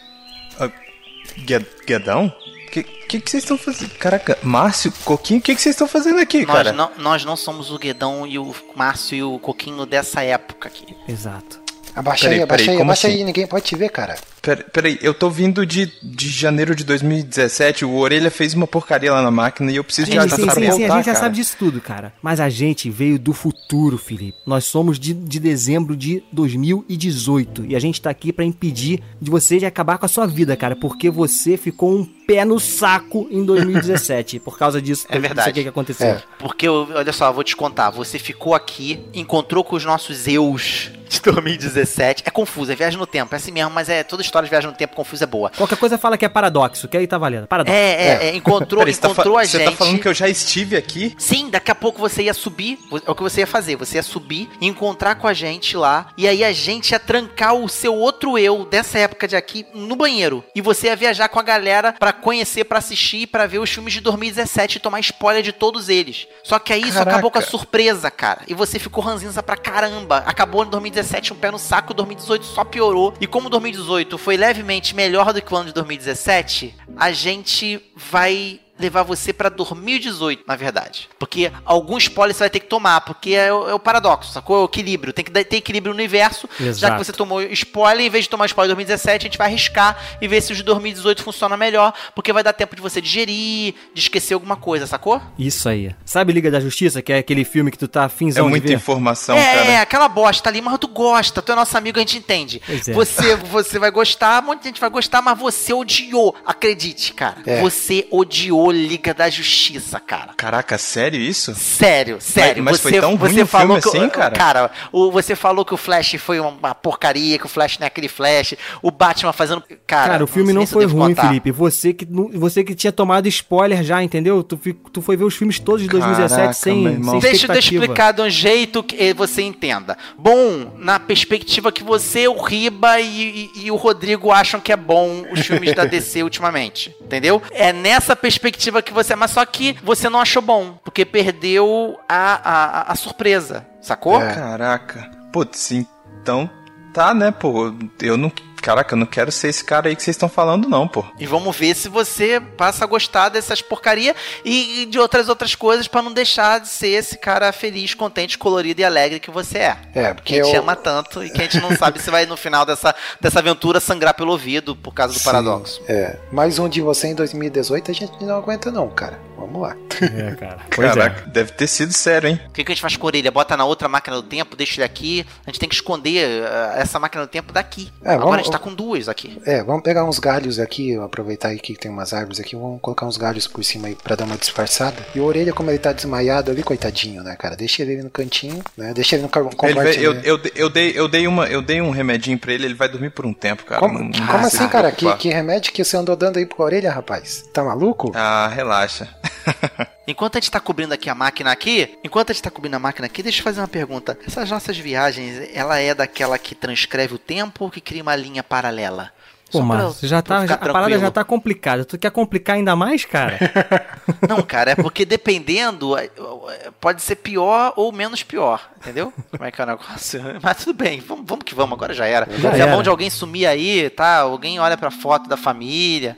Guedão? 1.86 2.28
O 2.68 2.70
que, 2.70 2.84
que, 2.84 3.20
que 3.22 3.30
vocês 3.32 3.44
estão 3.44 3.58
fazendo? 3.58 3.92
Caraca, 3.98 4.38
Márcio, 4.44 4.92
Coquinho, 5.06 5.40
o 5.40 5.44
que, 5.44 5.56
que 5.56 5.62
vocês 5.62 5.74
estão 5.74 5.88
fazendo 5.88 6.20
aqui, 6.20 6.46
Nós 6.46 6.56
cara? 6.56 6.74
não, 6.74 6.92
nós 6.98 7.24
não 7.24 7.38
somos 7.38 7.72
o 7.72 7.78
Guedão 7.78 8.28
e 8.28 8.38
o 8.38 8.54
Márcio 8.76 9.16
e 9.18 9.24
o 9.24 9.40
Coquinho 9.40 9.86
dessa 9.86 10.22
época 10.22 10.68
aqui. 10.68 10.96
Exato. 11.08 11.62
Abaixa 11.98 12.24
Peraí, 12.26 12.38
aí, 12.38 12.44
abaixa 12.44 12.64
peraí, 12.66 12.78
aí, 12.78 12.82
abaixa 12.84 13.08
assim? 13.08 13.18
aí, 13.18 13.24
ninguém 13.24 13.48
pode 13.48 13.66
te 13.66 13.76
ver, 13.76 13.90
cara. 13.90 14.16
Pera- 14.42 14.66
Peraí, 14.72 14.98
eu 15.02 15.14
tô 15.14 15.30
vindo 15.30 15.66
de, 15.66 15.92
de 16.02 16.30
janeiro 16.30 16.74
de 16.76 16.84
2017, 16.86 17.84
o 17.86 17.96
Orelha 17.96 18.32
fez 18.32 18.54
uma 18.54 18.66
porcaria 18.68 19.12
lá 19.12 19.22
na 19.22 19.32
máquina 19.32 19.72
e 19.72 19.76
eu 19.76 19.84
preciso 19.84 20.10
de 20.12 20.18
ajuda 20.18 20.36
sim, 20.36 20.46
pra 20.46 20.54
sim, 20.56 20.62
sim, 20.62 20.68
voltar, 20.70 20.94
a 20.94 20.98
gente 20.98 21.06
já 21.06 21.12
cara. 21.14 21.26
sabe 21.26 21.36
disso 21.36 21.56
tudo, 21.60 21.82
cara. 21.82 22.14
Mas 22.22 22.40
a 22.40 22.50
gente 22.50 22.90
veio 22.90 23.20
do 23.20 23.34
futuro, 23.34 23.98
Felipe. 23.98 24.38
Nós 24.46 24.64
somos 24.66 24.98
de, 25.00 25.14
de 25.14 25.40
dezembro 25.40 25.96
de 25.98 26.24
2018. 26.32 27.66
E 27.66 27.76
a 27.76 27.80
gente 27.80 28.02
tá 28.02 28.10
aqui 28.10 28.32
pra 28.32 28.46
impedir 28.46 29.02
de 29.22 29.30
você 29.30 29.58
de 29.60 29.66
acabar 29.66 29.98
com 29.98 30.06
a 30.06 30.10
sua 30.10 30.26
vida, 30.28 30.56
cara. 30.56 30.76
Porque 30.76 31.10
você 31.10 31.58
ficou 31.58 31.92
um 31.94 32.06
pé 32.06 32.46
no 32.46 32.60
saco 32.60 33.28
em 33.32 33.44
2017. 33.44 34.40
por 34.48 34.58
causa 34.58 34.82
disso, 34.82 35.06
É 35.10 35.20
verdade. 35.20 35.42
isso 35.42 35.50
aqui 35.50 35.64
que 35.64 35.70
aconteceu. 35.70 36.08
É. 36.08 36.24
Porque, 36.40 36.68
olha 36.68 37.14
só, 37.14 37.32
vou 37.32 37.44
te 37.44 37.56
contar. 37.56 37.90
Você 37.92 38.20
ficou 38.20 38.54
aqui, 38.54 39.00
encontrou 39.14 39.64
com 39.64 39.76
os 39.76 39.86
nossos 39.86 40.28
eus 40.28 40.92
de 41.08 41.20
2017. 41.22 42.24
É 42.26 42.30
confuso, 42.30 42.72
é 42.72 42.76
viagem 42.76 43.00
no 43.00 43.08
tempo, 43.08 43.34
é 43.34 43.38
assim 43.38 43.52
mesmo, 43.52 43.72
mas 43.72 43.90
é 43.90 44.04
toda 44.04 44.22
história 44.22 44.46
de 44.46 44.50
viagem 44.50 44.70
no 44.70 44.76
tempo 44.76 44.96
confusa 44.96 45.24
é 45.24 45.28
boa. 45.28 45.52
Qualquer 45.56 45.78
coisa 45.78 45.98
fala 45.98 46.18
que 46.18 46.26
é 46.26 46.30
paradoxo, 46.30 46.88
que 46.88 46.98
aí 46.98 47.08
tá 47.08 47.18
valendo. 47.18 47.48
Paradoxo. 47.48 47.76
É, 47.76 47.92
é, 48.26 48.26
é, 48.30 48.36
encontrou, 48.36 48.84
tá, 48.84 48.90
encontrou 48.90 49.36
fa- 49.36 49.42
a 49.42 49.46
você 49.46 49.58
gente. 49.60 49.72
tá 49.72 49.78
falando 49.78 50.00
que 50.00 50.08
eu 50.08 50.14
já 50.14 50.28
estive 50.30 50.76
aqui? 50.76 51.16
Sim, 51.18 51.50
daqui 51.50 51.72
a 51.72 51.76
pouco 51.76 52.00
você 52.00 52.24
ia 52.24 52.34
subir, 52.34 52.78
é 53.06 53.12
o 53.12 53.16
que 53.16 53.24
você 53.24 53.42
ia 53.42 53.48
fazer, 53.48 53.76
você 53.76 53.98
ia 53.98 54.04
subir, 54.04 54.50
encontrar 54.62 55.16
com 55.16 55.28
a 55.28 55.34
gente 55.34 55.76
lá, 55.78 56.08
e 56.18 56.28
aí 56.28 56.44
a 56.44 56.52
gente 56.52 56.92
ia 56.92 57.00
trancar 57.00 57.54
o 57.56 57.68
seu 57.70 57.94
outro 57.96 58.38
eu 58.38 58.66
dessa 58.66 59.00
época 59.00 59.28
de 59.28 59.36
aqui 59.36 59.66
no 59.74 59.96
banheiro. 59.96 60.44
E 60.56 60.62
você 60.62 60.88
ia 60.88 60.96
viajar 60.96 61.30
com 61.30 61.40
a 61.40 61.44
galera 61.44 61.94
pra 61.94 62.12
conhecer, 62.14 62.64
pra 62.66 62.80
assistir, 62.80 63.28
pra 63.28 63.46
ver 63.48 63.60
os 63.60 63.70
filmes 63.70 63.94
de 63.94 64.02
2017 64.02 64.78
e 64.78 64.80
tomar 64.80 65.00
spoiler 65.00 65.42
de 65.44 65.52
todos 65.52 65.90
eles. 65.90 66.28
Só 66.44 66.60
que 66.60 66.74
aí 66.74 66.82
isso 66.82 66.94
Caraca. 66.94 67.12
acabou 67.12 67.32
com 67.32 67.40
a 67.40 67.42
surpresa, 67.42 68.10
cara. 68.12 68.42
E 68.48 68.54
você 68.54 68.80
ficou 68.80 69.04
ranzinza 69.04 69.42
pra 69.44 69.56
caramba. 69.58 70.18
Acabou 70.26 70.64
em 70.64 70.70
2017 70.70 70.97
um 71.34 71.36
pé 71.36 71.52
no 71.52 71.60
saco, 71.60 71.94
2018 71.94 72.46
só 72.46 72.64
piorou. 72.64 73.14
E 73.20 73.28
como 73.28 73.50
2018 73.50 74.18
foi 74.18 74.38
levemente 74.38 74.96
melhor 74.96 75.34
do 75.34 75.42
que 75.42 75.54
o 75.54 75.58
ano 75.58 75.68
de 75.68 75.74
2017, 75.74 76.76
a 76.96 77.12
gente 77.12 77.82
vai 77.96 78.60
levar 78.80 79.04
você 79.04 79.34
pra 79.34 79.50
2018, 79.50 80.44
na 80.48 80.56
verdade. 80.56 81.10
Porque 81.20 81.52
alguns 81.66 82.04
spoilers 82.04 82.38
você 82.38 82.44
vai 82.44 82.50
ter 82.50 82.60
que 82.60 82.68
tomar, 82.68 83.02
porque 83.02 83.32
é 83.32 83.52
o, 83.52 83.70
é 83.70 83.74
o 83.74 83.80
paradoxo, 83.80 84.32
sacou? 84.32 84.58
É 84.58 84.62
o 84.62 84.66
equilíbrio. 84.66 85.14
Tem 85.14 85.26
que 85.26 85.32
ter 85.32 85.58
equilíbrio 85.58 85.94
no 85.94 85.98
universo. 85.98 86.48
Já 86.60 86.66
Exato. 86.68 86.98
que 86.98 87.06
você 87.06 87.12
tomou 87.12 87.42
spoiler, 87.44 88.06
em 88.06 88.10
vez 88.10 88.26
de 88.26 88.30
tomar 88.30 88.46
spoiler 88.46 88.70
de 88.70 88.76
2017, 88.76 89.26
a 89.26 89.28
gente 89.30 89.38
vai 89.38 89.48
arriscar 89.48 89.98
e 90.22 90.28
ver 90.28 90.42
se 90.42 90.52
os 90.52 90.58
de 90.58 90.64
2018 90.64 91.24
funciona 91.24 91.58
melhor, 91.58 91.94
porque 92.16 92.32
vai 92.34 92.44
dar 92.44 92.54
tempo 92.54 92.76
de 92.76 92.82
você 92.82 93.02
digerir, 93.02 93.74
de 93.94 94.02
esquecer 94.02 94.34
alguma 94.34 94.56
coisa, 94.56 94.86
sacou? 94.88 95.22
Isso 95.38 95.68
aí. 95.68 95.96
Sabe 96.06 96.34
Liga 96.34 96.52
da 96.52 96.60
Justiça, 96.60 97.02
que 97.02 97.12
é 97.12 97.18
aquele 97.18 97.44
filme 97.44 97.72
que 97.72 97.78
tu 97.78 97.88
tá 97.88 98.04
É 98.04 98.06
afinzão 98.06 98.46
de 98.46 98.50
muita 98.50 98.68
ver? 98.68 98.74
informação, 98.74 99.38
é, 99.38 99.54
cara. 99.56 99.66
é, 99.72 99.80
aquela 99.80 100.08
bosta 100.08 100.50
ali, 100.50 100.62
mas 100.62 100.78
tu 100.78 100.88
gosta, 100.88 101.42
tu 101.42 101.52
é 101.52 101.56
nosso 101.56 101.78
amigo, 101.78 101.98
a 101.98 102.02
gente 102.02 102.18
entende. 102.18 102.62
É. 102.68 102.94
Você, 102.94 103.36
você 103.36 103.80
vai 103.80 103.92
gostar, 103.92 104.42
um 104.44 104.48
monte 104.48 104.62
de 104.62 104.68
gente 104.70 104.82
vai 104.82 104.90
gostar, 104.90 105.22
mas 105.22 105.38
você 105.38 105.74
odiou. 105.74 106.36
Acredite, 106.46 107.14
cara. 107.14 107.38
É. 107.46 107.62
Você 107.62 108.08
odiou 108.12 108.67
Liga 108.72 109.14
da 109.14 109.30
Justiça, 109.30 110.00
cara. 110.00 110.34
Caraca, 110.36 110.78
sério 110.78 111.20
isso? 111.20 111.54
Sério, 111.56 112.18
sério. 112.20 112.64
mas 112.64 112.78
você, 112.80 112.90
foi 112.90 113.00
tão 113.00 113.16
ruim 113.16 113.34
você 113.34 113.42
o 113.44 113.48
falou 113.48 113.82
filme 113.82 113.92
que, 113.92 113.98
assim, 114.06 114.10
cara? 114.10 114.36
Cara, 114.36 114.72
o, 114.92 115.12
você 115.12 115.36
falou 115.36 115.64
que 115.66 115.74
o 115.74 115.78
Flash 115.78 116.16
foi 116.20 116.40
uma 116.40 116.74
porcaria, 116.76 117.38
que 117.38 117.46
o 117.46 117.50
Flash 117.50 117.78
não 117.80 117.86
é 117.86 117.88
aquele 117.88 118.08
Flash. 118.08 118.56
O 118.82 118.92
Batman 118.92 119.34
fazendo. 119.34 119.64
Cara, 119.86 120.12
Cara, 120.12 120.24
o 120.24 120.28
filme 120.28 120.54
não 120.54 120.62
eu 120.62 120.68
foi 120.68 120.86
ruim, 120.86 121.10
contar. 121.16 121.28
Felipe. 121.28 121.52
Você 121.52 121.94
que, 121.94 122.06
você 122.34 122.64
que 122.64 122.76
tinha 122.76 122.92
tomado 122.92 123.28
spoiler 123.28 123.84
já, 123.84 124.02
entendeu? 124.04 124.44
Tu, 124.44 124.58
tu 124.92 125.02
foi 125.02 125.16
ver 125.18 125.24
os 125.26 125.36
filmes 125.36 125.60
todos 125.60 125.82
de 125.82 125.88
2017 125.88 126.38
Caraca, 126.38 126.54
sem, 126.54 127.04
sem 127.04 127.20
Deixa, 127.20 127.48
deixa 127.48 127.74
eu 127.74 127.82
explicar 127.82 128.12
de 128.14 128.22
um 128.22 128.30
jeito 128.30 128.84
que 128.84 129.14
você 129.14 129.42
entenda. 129.42 129.98
Bom, 130.18 130.74
na 130.78 131.00
perspectiva 131.00 131.72
que 131.72 131.84
você, 131.84 132.28
o 132.28 132.42
Riba 132.42 133.00
e, 133.00 133.52
e- 133.56 133.66
e 133.66 133.72
o 133.72 133.76
Rodrigo 133.76 134.32
acham 134.32 134.60
que 134.60 134.72
é 134.72 134.78
bom 134.78 135.26
os 135.32 135.42
filmes 135.46 135.74
da 135.74 135.86
DC 135.86 136.22
ultimamente. 136.24 136.96
Entendeu? 137.02 137.42
É 137.52 137.72
nessa 137.74 138.16
perspectiva 138.16 138.57
que 138.82 138.94
você. 138.94 139.16
Mas 139.16 139.32
só 139.32 139.46
que 139.46 139.78
você 139.84 140.10
não 140.10 140.20
achou 140.20 140.42
bom. 140.42 140.78
Porque 140.84 141.06
perdeu 141.06 142.00
a, 142.08 142.42
a, 142.44 142.92
a 142.92 142.96
surpresa. 142.96 143.66
Sacou? 143.82 144.22
É. 144.22 144.34
Caraca. 144.34 145.10
Putz, 145.32 145.72
então 145.72 146.50
tá, 146.94 147.14
né, 147.14 147.32
pô? 147.32 147.74
Eu 148.02 148.18
não. 148.18 148.32
Caraca, 148.62 148.94
eu 148.96 148.98
não 149.00 149.06
quero 149.06 149.32
ser 149.32 149.48
esse 149.50 149.64
cara 149.64 149.88
aí 149.88 149.96
que 149.96 150.04
vocês 150.04 150.16
estão 150.16 150.28
falando, 150.28 150.68
não, 150.68 150.88
pô. 150.88 151.06
E 151.18 151.26
vamos 151.26 151.56
ver 151.56 151.76
se 151.76 151.88
você 151.88 152.40
passa 152.40 152.84
a 152.84 152.88
gostar 152.88 153.30
dessas 153.30 153.62
porcaria 153.62 154.16
e 154.44 154.82
e 154.82 154.86
de 154.86 155.00
outras 155.00 155.30
outras 155.30 155.56
coisas 155.56 155.88
pra 155.88 156.02
não 156.02 156.12
deixar 156.12 156.60
de 156.60 156.68
ser 156.68 156.90
esse 156.90 157.18
cara 157.18 157.52
feliz, 157.54 157.94
contente, 157.94 158.38
colorido 158.38 158.82
e 158.82 158.84
alegre 158.84 159.20
que 159.20 159.32
você 159.32 159.60
é. 159.60 159.78
É, 159.96 160.08
Que 160.10 160.14
porque 160.16 160.40
a 160.40 160.44
gente 160.44 160.56
eu- 160.56 160.62
ama 160.62 160.76
tanto 160.76 161.24
e 161.24 161.30
que 161.30 161.40
a 161.42 161.44
gente 161.46 161.60
não 161.62 161.76
sabe 161.78 162.02
se 162.02 162.10
vai 162.12 162.26
no 162.26 162.36
final 162.36 162.66
dessa, 162.66 162.94
dessa 163.22 163.40
aventura 163.40 163.80
sangrar 163.80 164.14
pelo 164.14 164.32
ouvido 164.32 164.76
por 164.76 164.94
causa 164.94 165.14
do 165.14 165.20
Sim, 165.20 165.26
paradoxo. 165.26 165.82
É. 165.88 166.18
Mais 166.32 166.60
um 166.60 166.68
de 166.68 166.82
você 166.82 167.08
em 167.08 167.16
2018 167.16 167.92
a 167.92 167.94
gente 167.94 168.24
não 168.24 168.36
aguenta, 168.38 168.72
não, 168.72 168.90
cara. 168.90 169.20
Vamos 169.38 169.62
lá. 169.62 169.76
É, 170.02 170.36
cara. 170.36 170.58
Pois 170.76 170.90
Caraca, 170.94 171.24
é. 171.26 171.30
deve 171.32 171.52
ter 171.54 171.68
sido 171.68 171.92
sério, 171.94 172.30
hein? 172.30 172.40
O 172.48 172.52
que, 172.52 172.64
que 172.64 172.72
a 172.72 172.76
gente 172.76 172.82
faz 172.82 172.96
com 172.98 173.06
a 173.06 173.08
orelha? 173.08 173.32
Bota 173.32 173.56
na 173.58 173.66
outra 173.66 173.88
máquina 173.88 174.16
do 174.16 174.24
tempo, 174.24 174.56
deixa 174.56 174.76
ele 174.76 174.84
aqui. 174.86 175.26
A 175.46 175.50
gente 175.50 175.60
tem 175.60 175.68
que 175.70 175.74
esconder 175.76 176.24
eh, 176.44 176.74
essa 176.78 177.00
máquina 177.00 177.26
do 177.26 177.30
tempo 177.30 177.52
daqui. 177.52 177.92
É, 178.04 178.10
Agora 178.10 178.20
vamos- 178.20 178.34
a 178.36 178.38
gente 178.44 178.52
tá 178.52 178.60
com 178.60 178.74
duas 178.74 179.08
aqui. 179.10 179.42
É, 179.46 179.64
vamos 179.64 179.82
pegar 179.84 180.04
uns 180.06 180.20
galhos 180.20 180.60
aqui, 180.60 180.96
aproveitar 180.98 181.50
aí 181.50 181.60
que 181.60 181.76
tem 181.76 181.90
umas 181.90 182.14
árvores 182.14 182.40
aqui, 182.40 182.56
vamos 182.56 182.80
colocar 182.82 183.06
uns 183.06 183.18
galhos 183.18 183.48
por 183.48 183.64
cima 183.64 183.88
aí 183.88 183.96
pra 183.96 184.16
dar 184.16 184.26
uma 184.26 184.38
disfarçada. 184.38 184.98
E 185.16 185.20
o 185.20 185.24
orelha, 185.26 185.52
como 185.54 185.70
ele 185.72 185.80
tá 185.80 185.92
desmaiado 185.92 186.52
ali, 186.52 186.62
coitadinho, 186.64 187.24
né, 187.24 187.36
cara? 187.36 187.56
Deixa 187.56 187.82
ele 187.82 188.04
no 188.04 188.10
cantinho, 188.10 188.64
né? 188.78 188.94
Deixa 188.94 189.16
ele 189.16 189.24
no 189.24 189.30
compartimento. 189.30 190.00
eu, 190.00 190.14
eu, 190.22 190.40
eu, 190.56 190.70
dei, 190.70 190.94
eu, 190.96 191.08
dei 191.08 191.28
uma, 191.28 191.48
eu 191.48 191.62
dei 191.62 191.82
um 191.82 191.90
remedinho 191.90 192.38
pra 192.38 192.54
ele, 192.54 192.66
ele 192.66 192.74
vai 192.76 192.88
dormir 192.90 193.10
por 193.10 193.26
um 193.26 193.34
tempo, 193.34 193.66
cara. 193.66 193.80
Como, 193.82 193.98
Não- 194.00 194.12
como 194.12 194.26
não 194.40 194.46
assim, 194.46 194.68
cara? 194.68 194.92
Que, 194.92 195.12
que 195.16 195.30
remédio 195.30 195.72
que 195.74 195.84
você 195.84 195.98
andou 195.98 196.16
dando 196.16 196.38
aí 196.38 196.46
pro 196.46 196.64
orelha, 196.64 196.92
rapaz? 196.92 197.44
Tá 197.54 197.64
maluco? 197.64 198.12
Ah, 198.16 198.48
relaxa. 198.54 199.08
Enquanto 200.08 200.38
a 200.38 200.40
gente 200.40 200.52
tá 200.52 200.60
cobrindo 200.60 200.94
aqui 200.94 201.10
a 201.10 201.16
máquina 201.16 201.52
aqui, 201.52 201.98
enquanto 202.02 202.30
a 202.30 202.34
gente 202.34 202.42
tá 202.42 202.50
cobrindo 202.50 202.78
a 202.78 202.80
máquina 202.80 203.08
aqui, 203.08 203.22
deixa 203.22 203.40
eu 203.40 203.44
fazer 203.44 203.60
uma 203.60 203.68
pergunta. 203.68 204.18
Essas 204.26 204.50
nossas 204.50 204.78
viagens, 204.78 205.50
ela 205.54 205.80
é 205.80 205.94
daquela 205.94 206.38
que 206.38 206.56
transcreve 206.56 207.16
o 207.16 207.20
tempo 207.20 207.66
ou 207.66 207.70
que 207.70 207.82
cria 207.82 208.02
uma 208.02 208.16
linha 208.16 208.42
paralela? 208.42 209.12
Pô, 209.52 209.62
Márcio, 209.62 210.08
já 210.08 210.22
tá, 210.22 210.42
ficar 210.42 210.56
a 210.56 210.74
parada 210.74 211.00
já 211.00 211.10
tá 211.10 211.24
complicada. 211.24 211.86
Tu 211.86 211.98
quer 211.98 212.12
complicar 212.12 212.58
ainda 212.58 212.76
mais, 212.76 213.06
cara? 213.06 213.38
Não, 214.28 214.42
cara, 214.42 214.72
é 214.72 214.76
porque 214.76 215.06
dependendo, 215.06 215.98
é, 215.98 216.06
é, 216.06 216.70
pode 216.82 217.02
ser 217.02 217.16
pior 217.16 217.74
ou 217.76 217.92
menos 217.92 218.24
pior, 218.24 218.70
entendeu? 218.78 219.14
Como 219.32 219.46
é 219.46 219.52
que 219.52 219.62
é 219.62 219.64
o 219.64 219.68
negócio? 219.68 220.22
Mas 220.44 220.58
tudo 220.58 220.74
bem, 220.74 221.00
vamos, 221.00 221.26
vamos 221.26 221.46
que 221.46 221.56
vamos, 221.56 221.74
agora 221.74 221.94
já 221.94 222.06
era. 222.06 222.28
Já 222.38 222.54
Se 222.54 222.60
é 222.60 222.64
era. 222.64 222.76
bom 222.76 222.84
de 222.84 222.90
alguém 222.90 223.10
sumir 223.10 223.46
aí, 223.46 223.90
tá? 223.90 224.18
Alguém 224.20 224.60
olha 224.60 224.76
pra 224.78 224.92
foto 224.92 225.30
da 225.30 225.38
família. 225.38 226.18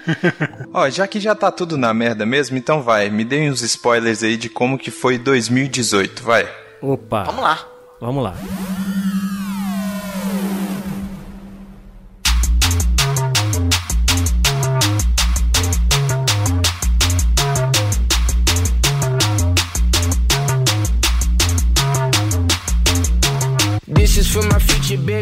Ó, 0.73 0.89
já 0.89 1.07
que 1.07 1.19
já 1.19 1.35
tá 1.35 1.51
tudo 1.51 1.77
na 1.77 1.93
merda 1.93 2.25
mesmo, 2.25 2.57
então 2.57 2.81
vai, 2.81 3.09
me 3.09 3.23
dê 3.23 3.49
uns 3.49 3.61
spoilers 3.61 4.23
aí 4.23 4.37
de 4.37 4.49
como 4.49 4.77
que 4.77 4.89
foi 4.89 5.17
2018, 5.17 6.23
vai. 6.23 6.49
Opa. 6.81 7.23
Vamos 7.23 7.41
lá. 7.41 7.59
Vamos 7.99 8.23
lá. 8.23 8.33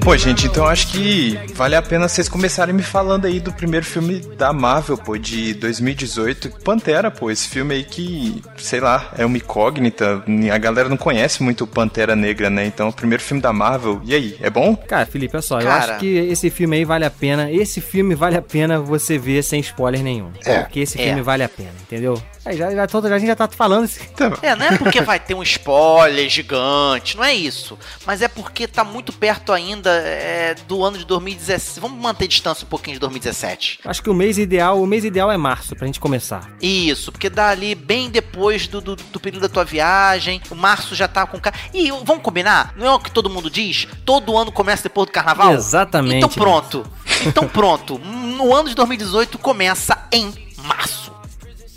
Pô, 0.02 0.16
gente, 0.16 0.48
então 0.48 0.66
acho 0.66 0.88
que 0.88 1.38
vale 1.54 1.76
a 1.76 1.82
pena 1.82 2.08
vocês 2.08 2.30
começarem 2.30 2.74
me 2.74 2.82
falando 2.82 3.26
aí 3.26 3.40
do 3.40 3.52
primeiro 3.52 3.86
filme 3.86 4.20
da 4.38 4.54
Marvel, 4.54 4.98
pô, 4.98 5.18
de 5.18 5.54
2018. 5.56 6.50
Pantera, 6.64 7.12
pô, 7.12 7.30
esse 7.30 7.50
filme 7.50 7.76
aí 7.76 7.84
que, 7.84 8.42
sei 8.58 8.80
lá, 8.80 9.12
é 9.18 9.26
uma 9.26 9.36
incógnita. 9.38 10.24
A 10.54 10.58
galera 10.58 10.88
não 10.88 10.96
conhece 10.98 11.44
muito 11.44 11.66
o 11.66 11.68
Pantera 11.68 12.16
Negra, 12.16 12.50
né? 12.50 12.66
Então, 12.66 12.88
o 12.88 12.94
primeiro 12.94 13.22
filme 13.22 13.42
da 13.42 13.52
Marvel. 13.52 14.02
E 14.06 14.16
aí, 14.16 14.38
é 14.42 14.50
bom? 14.50 14.76
Cara, 14.76 15.06
Felipe, 15.06 15.36
olha 15.36 15.42
só, 15.42 15.60
eu 15.60 15.68
Cara. 15.68 15.92
acho 15.94 16.00
que 16.00 16.08
esse 16.08 16.50
filme 16.50 16.78
aí 16.78 16.86
vale 16.86 17.04
a 17.06 17.12
pena. 17.12 17.52
Esse 17.52 17.82
filme 17.82 18.16
vale 18.16 18.38
a 18.38 18.42
pena 18.42 18.80
você 18.80 19.18
ver 19.18 19.44
sem 19.44 19.60
spoiler 19.60 20.02
nenhum. 20.02 20.32
É. 20.46 20.60
Porque 20.62 20.80
esse 20.80 21.00
É. 21.00 21.06
filme 21.08 21.22
vale 21.22 21.44
a 21.44 21.50
pena, 21.50 21.74
entendeu? 21.82 22.22
Aí 22.48 22.58
já, 22.58 22.72
já, 22.72 22.88
todo- 22.88 23.08
a 23.08 23.18
gente 23.20 23.28
já 23.28 23.36
tá 23.36 23.48
falando. 23.48 23.86
esse- 23.86 24.00
É, 24.42 24.56
não 24.56 24.66
é 24.66 24.78
porque 24.78 25.02
vai 25.02 25.20
ter 25.20 25.34
um 25.34 25.44
spoiler 25.44 26.30
gigante, 26.30 27.18
não 27.18 27.24
é 27.24 27.34
isso. 27.34 27.78
Mas 28.06 28.22
é 28.22 28.28
porque 28.28 28.68
tá 28.68 28.84
muito 28.84 29.12
perto 29.12 29.52
ainda 29.52 29.90
é, 29.92 30.56
do 30.68 30.84
ano 30.84 30.98
de 30.98 31.06
2017. 31.06 31.80
Vamos 31.80 32.00
manter 32.02 32.28
distância 32.28 32.66
um 32.66 32.70
pouquinho 32.70 32.96
de 32.96 33.00
2017. 33.00 33.80
Acho 33.86 34.02
que 34.02 34.10
o 34.10 34.14
mês 34.14 34.38
ideal, 34.38 34.82
o 34.82 34.88
mês 34.88 35.04
ideal 35.04 35.32
é 35.32 35.38
março 35.38 35.76
pra 35.76 35.86
gente 35.86 36.00
começar. 36.00 36.50
Isso, 36.62 37.12
porque 37.12 37.30
dá 37.30 37.50
ali 37.50 37.76
bem 37.76 38.10
depois 38.10 38.68
do, 38.68 38.80
do, 38.82 38.96
do 38.96 39.20
período 39.20 39.42
da 39.44 39.50
tua 39.50 39.66
viagem. 39.66 40.42
O 40.50 40.56
março 40.56 40.96
já 40.96 41.08
tá 41.08 41.26
com 41.26 41.40
cara. 41.40 41.56
E 41.74 41.92
vamos 41.92 42.24
combinar? 42.24 42.74
Não 42.78 42.88
é 42.88 42.92
o 42.94 43.00
que 43.00 43.12
todo 43.12 43.30
mundo 43.30 43.50
diz? 43.50 43.88
Todo 44.06 44.38
ano 44.38 44.52
começa 44.52 44.84
depois 44.84 45.08
do 45.08 45.12
carnaval? 45.12 45.54
Exatamente. 45.54 46.18
Então 46.18 46.30
pronto. 46.30 46.86
Então 47.26 47.48
pronto. 47.48 47.98
No 48.00 48.54
ano 48.56 48.70
de 48.70 48.76
2018 48.76 49.38
começa 49.38 50.08
em 50.12 50.34
março. 50.64 50.97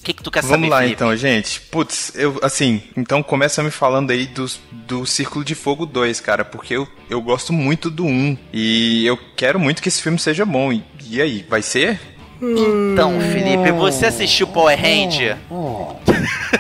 O 0.01 0.03
que, 0.03 0.15
que 0.15 0.23
tu 0.23 0.31
quer 0.31 0.41
Vamos 0.43 0.57
saber, 0.57 0.69
lá 0.71 0.79
Felipe? 0.79 0.95
então, 0.95 1.15
gente. 1.15 1.61
Putz, 1.61 2.13
eu, 2.15 2.39
assim, 2.43 2.83
então 2.97 3.23
começa 3.23 3.63
me 3.63 3.71
falando 3.71 4.11
aí 4.11 4.27
do, 4.27 4.47
do 4.73 5.05
Círculo 5.05 5.45
de 5.45 5.55
Fogo 5.55 5.85
2, 5.85 6.21
cara, 6.21 6.43
porque 6.43 6.75
eu, 6.75 6.89
eu 7.11 7.21
gosto 7.21 7.53
muito 7.53 7.91
do 7.91 8.07
1 8.07 8.39
e 8.53 9.05
eu 9.07 9.19
quero 9.37 9.61
muito 9.61 9.83
que 9.83 9.89
esse 9.89 10.01
filme 10.01 10.19
seja 10.19 10.47
bom. 10.47 10.73
E, 10.73 10.83
e 11.07 11.21
aí, 11.21 11.45
vai 11.49 11.61
ser? 11.61 12.01
Então, 12.43 13.21
Felipe, 13.21 13.71
você 13.73 14.07
assistiu 14.07 14.47
Power 14.47 14.79
Ranger? 14.81 15.37
Ainda, 15.51 16.21
Pra 16.51 16.60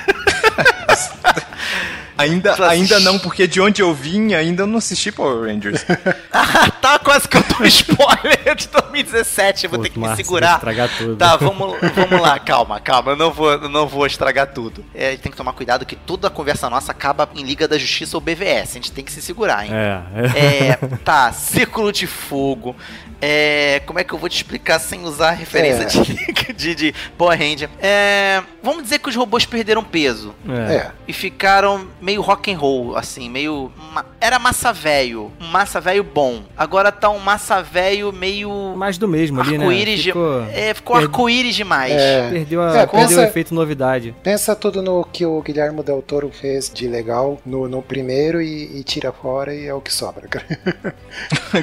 ainda 2.20 2.52
assistir. 2.90 3.00
não, 3.04 3.18
porque 3.18 3.46
de 3.46 3.60
onde 3.60 3.82
eu 3.82 3.92
vim, 3.94 4.34
ainda 4.34 4.66
não 4.66 4.78
assisti 4.78 5.10
Power 5.12 5.48
Rangers. 5.48 5.84
Ah, 6.32 6.70
tá 6.70 6.98
quase 6.98 7.28
que 7.28 7.36
eu 7.36 7.42
tô 7.42 7.64
spoiler 7.64 8.54
de 8.54 8.68
2017. 8.68 9.64
Eu 9.64 9.70
vou 9.70 9.78
Pô, 9.78 9.82
ter 9.82 9.90
que 9.90 9.98
me 9.98 10.16
segurar. 10.16 10.54
estragar 10.54 10.88
tudo. 10.96 11.16
Tá, 11.16 11.36
vamos, 11.36 11.76
vamos 11.94 12.20
lá, 12.20 12.38
calma, 12.38 12.80
calma. 12.80 13.12
Eu 13.12 13.16
não 13.16 13.30
vou, 13.32 13.50
eu 13.52 13.68
não 13.68 13.86
vou 13.86 14.06
estragar 14.06 14.46
tudo. 14.48 14.84
É, 14.94 15.16
tem 15.16 15.30
que 15.30 15.36
tomar 15.36 15.52
cuidado 15.52 15.84
que 15.84 15.96
toda 15.96 16.28
a 16.28 16.30
conversa 16.30 16.70
nossa 16.70 16.92
acaba 16.92 17.28
em 17.34 17.42
Liga 17.42 17.66
da 17.68 17.76
Justiça 17.78 18.16
ou 18.16 18.20
BVS. 18.20 18.70
A 18.70 18.74
gente 18.74 18.92
tem 18.92 19.04
que 19.04 19.12
se 19.12 19.20
segurar, 19.20 19.64
hein? 19.66 19.72
É, 19.72 20.68
é. 20.72 20.78
Tá, 21.04 21.32
Círculo 21.32 21.92
de 21.92 22.06
Fogo. 22.06 22.74
É, 23.22 23.82
como 23.84 23.98
é 23.98 24.04
que 24.04 24.14
eu 24.14 24.18
vou 24.18 24.30
te 24.30 24.36
explicar 24.36 24.78
sem 24.78 25.04
usar 25.04 25.32
referência 25.32 25.82
É. 25.82 25.86
de, 25.86 26.52
de, 26.54 26.74
de 26.74 26.94
Power 27.18 27.38
Ranger? 27.38 27.68
É, 27.78 28.42
vamos 28.62 28.82
dizer 28.84 28.98
que 28.98 29.10
os 29.10 29.16
robôs 29.16 29.44
perderam 29.44 29.84
peso. 29.84 30.34
É. 30.48 30.90
e 31.06 31.12
ficaram 31.12 31.86
meio 32.10 32.20
rock 32.20 32.52
and 32.52 32.58
roll, 32.58 32.96
assim, 32.96 33.28
meio 33.28 33.70
ma- 33.92 34.04
era 34.20 34.38
massa 34.38 34.72
velho, 34.72 35.30
um 35.40 35.46
massa 35.46 35.80
velho 35.80 36.02
bom. 36.02 36.42
Agora 36.56 36.90
tá 36.90 37.08
um 37.08 37.18
massa 37.20 37.62
velho 37.62 38.12
meio 38.12 38.74
Mais 38.76 38.98
do 38.98 39.06
mesmo 39.06 39.40
ali, 39.40 39.56
né? 39.56 39.64
arco-íris, 39.64 40.00
de- 40.02 40.08
Ficou- 40.10 40.42
é, 40.52 40.74
ficou 40.74 40.96
arco-íris 40.96 41.54
demais. 41.54 41.92
É. 41.92 42.28
Perdeu, 42.30 42.60
a, 42.62 42.68
É, 42.76 42.86
perdeu 42.86 43.08
pensa- 43.08 43.20
o 43.20 43.24
efeito 43.24 43.54
novidade. 43.54 44.14
Pensa 44.22 44.56
tudo 44.56 44.82
no 44.82 45.04
que 45.04 45.24
o 45.24 45.40
Guilherme 45.40 45.82
Del 45.84 46.02
Toro 46.02 46.30
fez 46.32 46.68
de 46.72 46.88
legal 46.88 47.40
no, 47.46 47.68
no 47.68 47.80
primeiro 47.80 48.42
e, 48.42 48.78
e 48.80 48.82
tira 48.82 49.12
fora 49.12 49.54
e 49.54 49.66
é 49.66 49.72
o 49.74 49.80
que 49.80 49.92
sobra, 49.92 50.26
cara. 50.26 50.46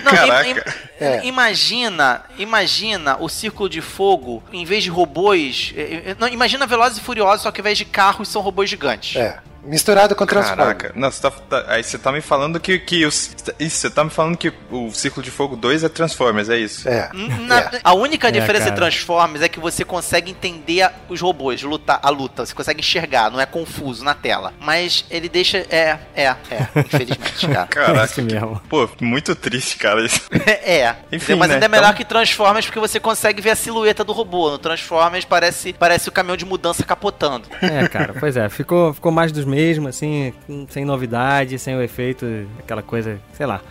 Não, 0.04 0.12
Caraca. 0.12 0.48
im- 0.48 0.52
im- 0.52 0.62
É. 1.00 1.26
Imagina, 1.26 2.24
imagina 2.38 3.18
o 3.20 3.28
Círculo 3.30 3.70
de 3.70 3.82
Fogo, 3.82 4.42
em 4.54 4.64
vez 4.66 4.84
de 4.84 4.90
robôs. 4.90 5.74
eh, 5.76 6.16
Não, 6.20 6.28
imagina 6.28 6.66
Velozes 6.66 6.98
e 6.98 7.02
Furiosos, 7.02 7.42
só 7.44 7.52
que 7.52 7.60
ao 7.60 7.64
invés 7.64 7.78
de 7.78 7.86
carros 7.86 8.28
são 8.30 8.42
robôs 8.42 8.70
gigantes. 8.70 9.16
É. 9.16 9.38
Misturado 9.68 10.16
com 10.16 10.26
Transformers. 10.26 10.78
Caraca, 10.78 10.92
não, 10.96 11.12
você 11.12 11.22
tá, 11.22 11.30
tá- 11.32 11.66
aí 11.68 11.84
você 11.84 11.98
tá 11.98 12.12
me 12.12 12.22
falando 12.22 12.60
que, 12.60 12.80
que 12.80 13.06
os, 13.06 13.36
isso, 13.60 13.78
você 13.78 13.90
tá 13.90 14.04
me 14.04 14.10
falando 14.10 14.38
que 14.38 14.52
o 14.72 14.92
Círculo 14.92 15.24
de 15.24 15.30
Fogo 15.30 15.56
2 15.56 15.84
é 15.84 15.90
Transformers, 15.90 16.50
é 16.50 16.58
isso? 16.58 16.88
É. 16.88 17.10
Na- 17.42 17.60
É. 17.60 17.80
A 17.84 17.94
única 17.94 18.30
É, 18.30 18.32
diferença 18.32 18.66
cara. 18.66 18.72
de 18.76 18.78
Transformers 18.82 19.42
é 19.44 19.50
que 19.50 19.60
você 19.60 19.84
consegue 19.84 20.32
entender 20.32 20.84
a- 20.84 20.94
os 21.10 21.20
robôs, 21.20 21.62
lutar, 21.64 22.00
a 22.02 22.10
luta, 22.10 22.46
você 22.46 22.54
consegue 22.54 22.80
enxergar, 22.80 23.30
não 23.30 23.40
é 23.42 23.46
confuso 23.46 24.04
na 24.04 24.14
tela. 24.14 24.54
Mas 24.62 25.04
ele 25.12 25.28
deixa. 25.28 25.58
É, 25.70 25.98
é, 26.16 26.24
é, 26.24 26.36
infelizmente, 26.78 27.48
cara. 27.52 27.64
É 27.64 27.66
Caraca, 27.68 28.06
isso 28.06 28.22
mesmo. 28.22 28.62
pô, 28.70 28.90
muito 29.02 29.36
triste, 29.36 29.76
cara. 29.78 30.06
Isso. 30.06 30.22
é, 30.48 30.96
Enfim, 31.12 31.36
mas 31.36 31.50
né, 31.50 31.56
ainda 31.56 31.66
é 31.66 31.70
melhor 31.70 31.88
então- 31.88 31.98
que 31.98 32.06
Transformers 32.06 32.66
porque 32.66 32.80
você 32.80 33.00
consegue 33.00 33.42
ver 33.42 33.50
a 33.52 33.56
silhueta 33.56 34.04
do 34.04 34.14
robô. 34.14 34.50
No 34.52 34.58
Transformers 34.58 35.26
parece, 35.26 35.74
parece 35.74 36.08
o 36.08 36.12
caminhão 36.12 36.38
de 36.38 36.46
mudança 36.46 36.84
capotando. 36.84 37.48
É, 37.62 37.88
cara, 37.90 38.14
pois 38.18 38.38
é, 38.38 38.48
ficou, 38.50 38.94
ficou 38.94 39.12
mais 39.12 39.32
dos 39.32 39.44
mesmos, 39.44 39.57
assim, 39.88 40.34
sem 40.70 40.86
novidade, 40.86 41.58
sem 41.60 41.76
o 41.76 41.82
efeito, 41.82 42.26
aquela 42.60 42.82
coisa, 42.82 43.20
sei 43.34 43.46
lá, 43.46 43.62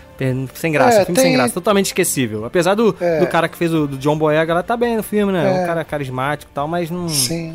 sem 0.54 0.72
graça, 0.72 1.00
É, 1.02 1.04
filme 1.04 1.20
sem 1.20 1.30
tem- 1.30 1.36
graça, 1.36 1.54
totalmente 1.54 1.86
esquecível. 1.86 2.44
Apesar 2.44 2.74
do, 2.74 2.96
É. 3.00 3.20
do 3.20 3.26
cara 3.26 3.48
que 3.48 3.56
fez 3.56 3.72
o 3.74 3.86
do 3.86 3.96
John 3.98 4.16
Boyega, 4.18 4.52
ela 4.52 4.62
tá 4.62 4.76
bem 4.76 4.96
no 4.96 5.02
filme, 5.02 5.32
né? 5.32 5.46
É. 5.46 5.62
Um 5.62 5.66
cara 5.66 5.84
carismático 5.84 6.50
e 6.50 6.54
tal, 6.54 6.66
mas 6.66 6.90
não. 6.90 7.08
Sim. 7.08 7.54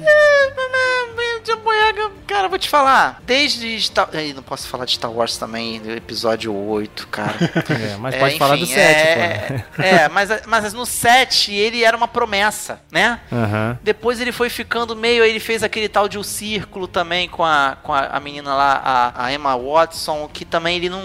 John 1.43 1.57
Boyega, 1.63 2.11
cara, 2.31 2.47
vou 2.47 2.57
te 2.57 2.69
falar. 2.69 3.21
Desde 3.25 3.79
Star... 3.81 4.09
Ih, 4.13 4.33
não 4.33 4.41
posso 4.41 4.67
falar 4.67 4.85
de 4.85 4.93
Star 4.93 5.11
Wars 5.11 5.38
também, 5.38 5.81
do 5.81 5.91
episódio 5.91 6.55
8, 6.55 7.07
cara. 7.07 7.35
É, 7.71 7.97
mas 7.97 8.15
É, 8.15 8.19
pode 8.19 8.38
falar 8.38 8.55
do 8.55 8.63
enfim, 8.63 8.73
7, 8.73 9.00
é, 9.00 9.65
pô. 9.75 9.81
É, 9.81 10.09
mas, 10.09 10.29
mas 10.45 10.73
no 10.73 10.85
7 10.85 11.53
ele 11.53 11.83
era 11.83 11.95
uma 11.95 12.07
promessa, 12.07 12.81
né? 12.91 13.19
Aham. 13.31 13.77
Depois 13.81 14.19
ele 14.19 14.31
foi 14.31 14.50
ficando 14.50 14.95
meio. 14.95 15.23
Ele 15.23 15.39
fez 15.39 15.63
aquele 15.63 15.89
tal 15.89 16.07
de 16.07 16.17
O 16.17 16.23
Círculo 16.23 16.88
também 16.88 17.27
com 17.27 17.43
a, 17.43 17.77
com 17.81 17.93
a, 17.93 18.07
a 18.07 18.19
menina 18.19 18.53
lá, 18.53 18.81
a, 18.83 19.25
a 19.25 19.33
Emma 19.33 19.55
Watson, 19.57 20.29
que 20.31 20.45
também 20.45 20.77
ele 20.77 20.89
não, 20.89 21.01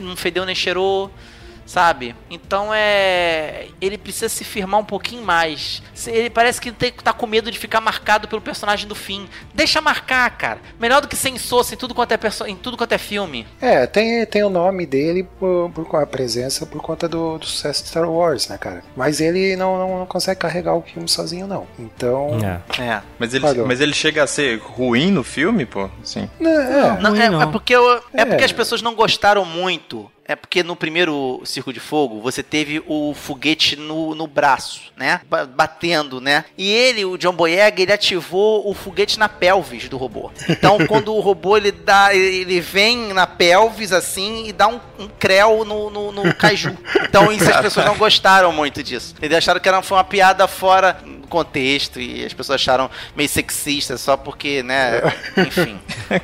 não 0.00 0.16
fedeu 0.16 0.44
nem 0.44 0.54
cheirou. 0.54 1.10
Sabe? 1.72 2.14
Então 2.28 2.68
é. 2.74 3.68
Ele 3.80 3.96
precisa 3.96 4.28
se 4.28 4.44
firmar 4.44 4.78
um 4.78 4.84
pouquinho 4.84 5.22
mais. 5.22 5.82
Se- 5.94 6.10
Ele 6.10 6.28
parece 6.28 6.60
que 6.60 6.70
tem, 6.70 6.92
tá 6.92 7.14
com 7.14 7.26
medo 7.26 7.50
de 7.50 7.58
ficar 7.58 7.80
marcado 7.80 8.28
pelo 8.28 8.42
personagem 8.42 8.86
do 8.86 8.94
fim. 8.94 9.26
Deixa 9.54 9.80
marcar, 9.80 10.28
cara. 10.36 10.58
Melhor 10.78 11.00
do 11.00 11.08
que 11.08 11.16
sem 11.16 11.38
soço 11.38 11.72
em 11.72 11.76
tudo 11.78 11.94
quanto 11.94 12.12
é, 12.12 12.18
perso- 12.18 12.44
em 12.46 12.56
tudo 12.56 12.76
quanto 12.76 12.92
é 12.92 12.98
filme. 12.98 13.46
É, 13.58 13.86
tem, 13.86 14.26
tem 14.26 14.44
o 14.44 14.50
nome 14.50 14.84
dele 14.84 15.26
por, 15.40 15.70
por 15.74 15.86
com 15.86 15.96
a 15.96 16.06
presença 16.06 16.66
por 16.66 16.82
conta 16.82 17.08
do, 17.08 17.38
do 17.38 17.46
sucesso 17.46 17.84
de 17.84 17.88
Star 17.88 18.06
Wars, 18.06 18.48
né, 18.48 18.58
cara? 18.58 18.84
Mas 18.94 19.18
ele 19.18 19.56
não, 19.56 19.78
não, 19.78 19.98
não 20.00 20.06
consegue 20.06 20.40
carregar 20.40 20.74
o 20.74 20.82
filme 20.82 21.08
sozinho, 21.08 21.46
não. 21.46 21.66
Então. 21.78 22.36
É. 22.78 22.82
É. 22.82 23.00
Mas 23.18 23.32
ele, 23.32 23.46
mas 23.64 23.80
ele 23.80 23.94
chega 23.94 24.22
a 24.24 24.26
ser 24.26 24.58
ruim 24.58 25.10
no 25.10 25.24
filme, 25.24 25.64
pô? 25.64 25.88
Sim. 26.04 26.28
Né, 26.38 26.50
é. 26.50 27.00
Não, 27.00 27.10
ruim, 27.12 27.20
é, 27.20 27.30
não. 27.30 27.40
é 27.40 27.46
porque 27.46 27.74
eu- 27.74 27.96
é 28.12 28.20
É. 28.20 28.24
porque 28.26 28.44
as 28.44 28.52
pessoas 28.52 28.82
não 28.82 28.94
gostaram 28.94 29.46
muito. 29.46 30.10
É 30.32 30.36
porque 30.36 30.62
no 30.62 30.74
primeiro 30.74 31.42
Circo 31.44 31.72
de 31.72 31.78
Fogo 31.80 32.20
você 32.22 32.42
teve 32.42 32.82
o 32.86 33.12
foguete 33.14 33.76
no, 33.76 34.14
no 34.14 34.26
braço, 34.26 34.80
né? 34.96 35.20
Ba- 35.28 35.44
Batendo, 35.44 36.20
né? 36.22 36.46
E 36.56 36.70
ele, 36.72 37.04
o 37.04 37.18
John 37.18 37.34
Boyega, 37.34 37.82
ele 37.82 37.92
ativou 37.92 38.66
o 38.68 38.72
foguete 38.72 39.18
na 39.18 39.28
pelvis 39.28 39.88
do 39.90 39.98
robô. 39.98 40.30
Então 40.48 40.78
quando 40.88 41.14
o 41.14 41.20
robô 41.20 41.56
ele 41.56 41.70
dá, 41.70 42.14
ele 42.14 42.60
vem 42.62 43.12
na 43.12 43.26
pelvis 43.26 43.92
assim 43.92 44.46
e 44.46 44.52
dá 44.52 44.68
um, 44.68 44.80
um 44.98 45.06
creu 45.18 45.64
no, 45.66 45.90
no, 45.90 46.10
no 46.12 46.34
caju. 46.34 46.76
Então 47.02 47.30
isso 47.30 47.50
as 47.50 47.60
pessoas 47.60 47.84
não 47.84 47.96
gostaram 47.98 48.50
muito 48.52 48.82
disso. 48.82 49.14
Eles 49.20 49.36
acharam 49.36 49.60
que 49.60 49.68
era, 49.68 49.82
foi 49.82 49.98
uma 49.98 50.04
piada 50.04 50.48
fora 50.48 50.96
do 51.04 51.28
contexto 51.28 52.00
e 52.00 52.24
as 52.24 52.32
pessoas 52.32 52.56
acharam 52.60 52.90
meio 53.14 53.28
sexista 53.28 53.98
só 53.98 54.16
porque, 54.16 54.62
né? 54.62 55.00
Enfim. 55.36 55.78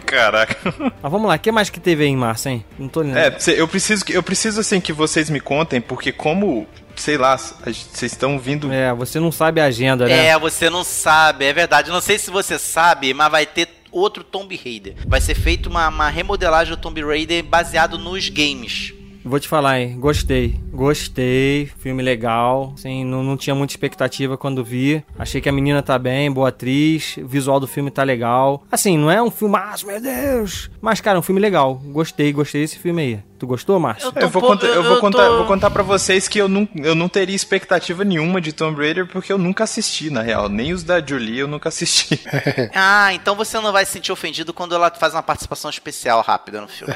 Caraca. 0.06 0.56
Mas 1.02 1.12
vamos 1.12 1.28
lá, 1.28 1.34
o 1.34 1.38
que 1.38 1.50
mais 1.52 1.68
que 1.70 1.80
teve 1.80 2.04
aí 2.04 2.10
em 2.10 2.16
março, 2.16 2.48
hein? 2.48 2.64
Não 2.78 2.88
tô 2.88 3.00
lembrando. 3.00 3.34
É, 3.48 3.52
eu 3.60 3.66
preciso, 3.68 3.97
que- 4.02 4.12
eu 4.12 4.22
preciso 4.22 4.60
assim 4.60 4.80
que 4.80 4.92
vocês 4.92 5.28
me 5.30 5.40
contem, 5.40 5.80
porque 5.80 6.12
como, 6.12 6.66
sei 6.96 7.16
lá, 7.18 7.36
vocês 7.36 8.02
estão 8.02 8.38
vindo. 8.38 8.72
É, 8.72 8.92
você 8.94 9.18
não 9.20 9.30
sabe 9.32 9.60
a 9.60 9.64
agenda, 9.66 10.06
né? 10.06 10.26
É, 10.28 10.38
você 10.38 10.68
não 10.70 10.84
sabe, 10.84 11.44
é 11.44 11.52
verdade. 11.52 11.90
Não 11.90 12.00
sei 12.00 12.18
se 12.18 12.30
você 12.30 12.58
sabe, 12.58 13.12
mas 13.14 13.30
vai 13.30 13.46
ter 13.46 13.68
outro 13.90 14.22
Tomb 14.22 14.54
Raider. 14.56 14.94
Vai 15.06 15.20
ser 15.20 15.34
feita 15.34 15.68
uma, 15.68 15.88
uma 15.88 16.08
remodelagem 16.08 16.74
do 16.74 16.80
Tomb 16.80 17.00
Raider 17.02 17.42
baseado 17.44 17.98
nos 17.98 18.28
games. 18.28 18.92
Vou 19.24 19.38
te 19.40 19.48
falar, 19.48 19.80
hein? 19.80 19.98
Gostei. 20.00 20.58
Gostei. 20.72 21.70
Filme 21.80 22.02
legal. 22.02 22.72
Assim, 22.74 23.04
não, 23.04 23.22
não 23.22 23.36
tinha 23.36 23.54
muita 23.54 23.72
expectativa 23.72 24.38
quando 24.38 24.64
vi. 24.64 25.04
Achei 25.18 25.40
que 25.40 25.48
a 25.48 25.52
menina 25.52 25.82
tá 25.82 25.98
bem, 25.98 26.30
boa 26.30 26.48
atriz. 26.48 27.16
O 27.18 27.26
visual 27.26 27.60
do 27.60 27.66
filme 27.66 27.90
tá 27.90 28.02
legal. 28.02 28.62
Assim, 28.70 28.96
não 28.96 29.10
é 29.10 29.20
um 29.22 29.30
filmaço, 29.30 29.86
meu 29.86 30.00
Deus. 30.00 30.70
Mas, 30.80 31.00
cara, 31.00 31.16
é 31.16 31.20
um 31.20 31.22
filme 31.22 31.40
legal. 31.40 31.74
Gostei, 31.86 32.32
gostei 32.32 32.62
desse 32.62 32.78
filme 32.78 33.02
aí. 33.02 33.18
Tu 33.38 33.46
gostou, 33.46 33.78
Márcio? 33.78 34.10
tô 34.10 34.18
Eu 34.20 34.28
vou, 34.28 34.42
eu 34.42 34.82
vou, 34.82 34.94
eu 34.94 35.00
contar, 35.00 35.26
tô- 35.26 35.36
vou 35.38 35.46
contar 35.46 35.70
pra 35.70 35.82
vocês 35.84 36.26
que 36.26 36.38
eu 36.38 36.48
não, 36.48 36.68
eu 36.74 36.94
não 36.96 37.08
teria 37.08 37.36
expectativa 37.36 38.02
nenhuma 38.02 38.40
de 38.40 38.52
Tomb 38.52 38.76
Raider 38.82 39.06
porque 39.06 39.32
eu 39.32 39.38
nunca 39.38 39.62
assisti, 39.62 40.10
na 40.10 40.22
real. 40.22 40.48
Nem 40.48 40.72
os 40.72 40.82
da 40.82 41.00
Julie 41.04 41.38
eu 41.38 41.46
nunca 41.46 41.68
assisti. 41.68 42.20
Ah, 42.74 43.12
então 43.14 43.34
você 43.36 43.58
não 43.60 43.72
vai 43.72 43.84
se 43.86 43.92
sentir 43.92 44.10
ofendido 44.12 44.52
quando 44.52 44.74
ela 44.74 44.90
faz 44.90 45.12
uma 45.14 45.22
participação 45.22 45.70
especial 45.70 46.20
rápida 46.22 46.60
no 46.60 46.68
filme. 46.68 46.92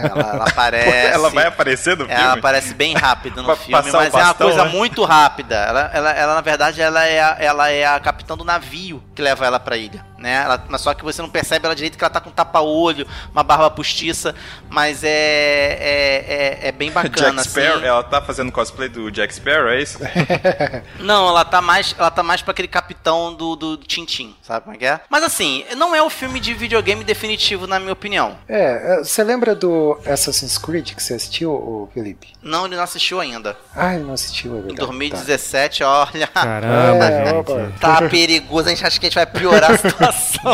ela, 0.00 0.30
ela 0.34 0.44
aparece. 0.48 1.06
Ela 1.12 1.28
vai 1.30 1.46
aparecer 1.46 1.96
no 1.96 2.06
filme? 2.06 2.20
Ela 2.22 2.34
aparece 2.34 2.74
bem 2.74 2.94
rápido 2.94 3.42
no 3.42 3.54
filme, 3.56 3.72
mas 3.72 3.86
é 3.94 3.98
uma 3.98 4.10
bastão, 4.10 4.46
coisa 4.48 4.64
né? 4.64 4.70
muito 4.70 5.04
rápida. 5.04 5.56
Ela, 5.56 5.90
ela, 5.92 6.10
ela, 6.12 6.34
na 6.34 6.40
verdade, 6.40 6.80
ela 6.80 7.04
é, 7.04 7.20
a, 7.20 7.36
ela 7.38 7.70
é 7.70 7.84
a 7.86 7.98
capitã 8.00 8.36
do 8.36 8.44
navio 8.44 9.02
que 9.14 9.20
leva 9.22 9.44
ela 9.46 9.60
pra 9.60 9.76
ilha. 9.76 10.04
Né? 10.22 10.34
Ela- 10.44 10.64
mas 10.68 10.80
só 10.80 10.94
que 10.94 11.02
você 11.02 11.20
não 11.20 11.28
percebe 11.28 11.66
ela 11.66 11.74
direito 11.74 11.98
que 11.98 12.04
ela 12.04 12.08
tá 12.10 12.20
com 12.20 12.30
um 12.30 12.32
tapa-olho, 12.32 13.04
uma 13.32 13.42
barba 13.42 13.68
postiça, 13.70 14.32
mas 14.70 15.02
é, 15.02 15.08
é, 15.10 16.60
é, 16.64 16.68
é 16.68 16.72
bem 16.72 16.90
bacana. 16.94 17.42
Jack 17.42 17.48
Sparrow, 17.50 17.76
assim. 17.78 17.86
ela 17.86 18.02
tá 18.04 18.22
fazendo 18.22 18.52
cosplay 18.52 18.88
do 18.88 19.10
Jack 19.10 19.34
Sparrow, 19.34 19.68
é 19.70 19.82
isso? 19.82 19.98
Não, 21.00 21.28
ela 21.28 21.44
tá 21.44 21.60
mais, 21.60 21.92
ela 21.98 22.10
tá 22.10 22.22
mais 22.22 22.40
para 22.40 22.52
aquele 22.52 22.68
capitão 22.68 23.34
do, 23.34 23.56
do 23.56 23.76
Tintin, 23.76 24.34
sabe 24.42 24.62
como 24.64 24.76
é 24.76 24.78
que 24.78 24.86
é? 24.86 25.00
Mas 25.10 25.24
assim, 25.24 25.64
não 25.76 25.92
é 25.94 26.00
o 26.02 26.08
filme 26.08 26.38
de 26.38 26.54
videogame 26.54 27.02
definitivo, 27.02 27.66
na 27.66 27.80
minha 27.80 27.92
opinião. 27.92 28.38
É, 28.48 28.94
é, 28.94 28.98
você 28.98 29.24
lembra 29.24 29.54
do 29.56 29.98
Assassin's 30.06 30.56
Creed 30.56 30.94
que 30.94 31.02
você 31.02 31.14
assistiu, 31.14 31.90
Felipe? 31.92 32.28
Não, 32.40 32.66
ele 32.66 32.76
não 32.76 32.82
assistiu 32.84 33.20
ainda. 33.20 33.56
Ah, 33.74 33.94
ele 33.94 34.04
não 34.04 34.14
assistiu, 34.14 34.54
é 34.54 34.58
Em 34.58 34.62
verdade. 34.62 34.80
2017, 34.86 35.82
olha. 35.84 36.26
Caramba, 36.28 37.04
É, 37.06 37.34
gente. 37.34 37.78
Tá 37.80 38.02
perigoso, 38.08 38.68
a 38.68 38.70
gente 38.70 38.86
acha 38.86 39.00
que 39.00 39.06
a 39.06 39.08
gente 39.08 39.14
vai 39.16 39.26
piorar 39.26 39.72
a 39.72 39.76
situação. 39.78 40.11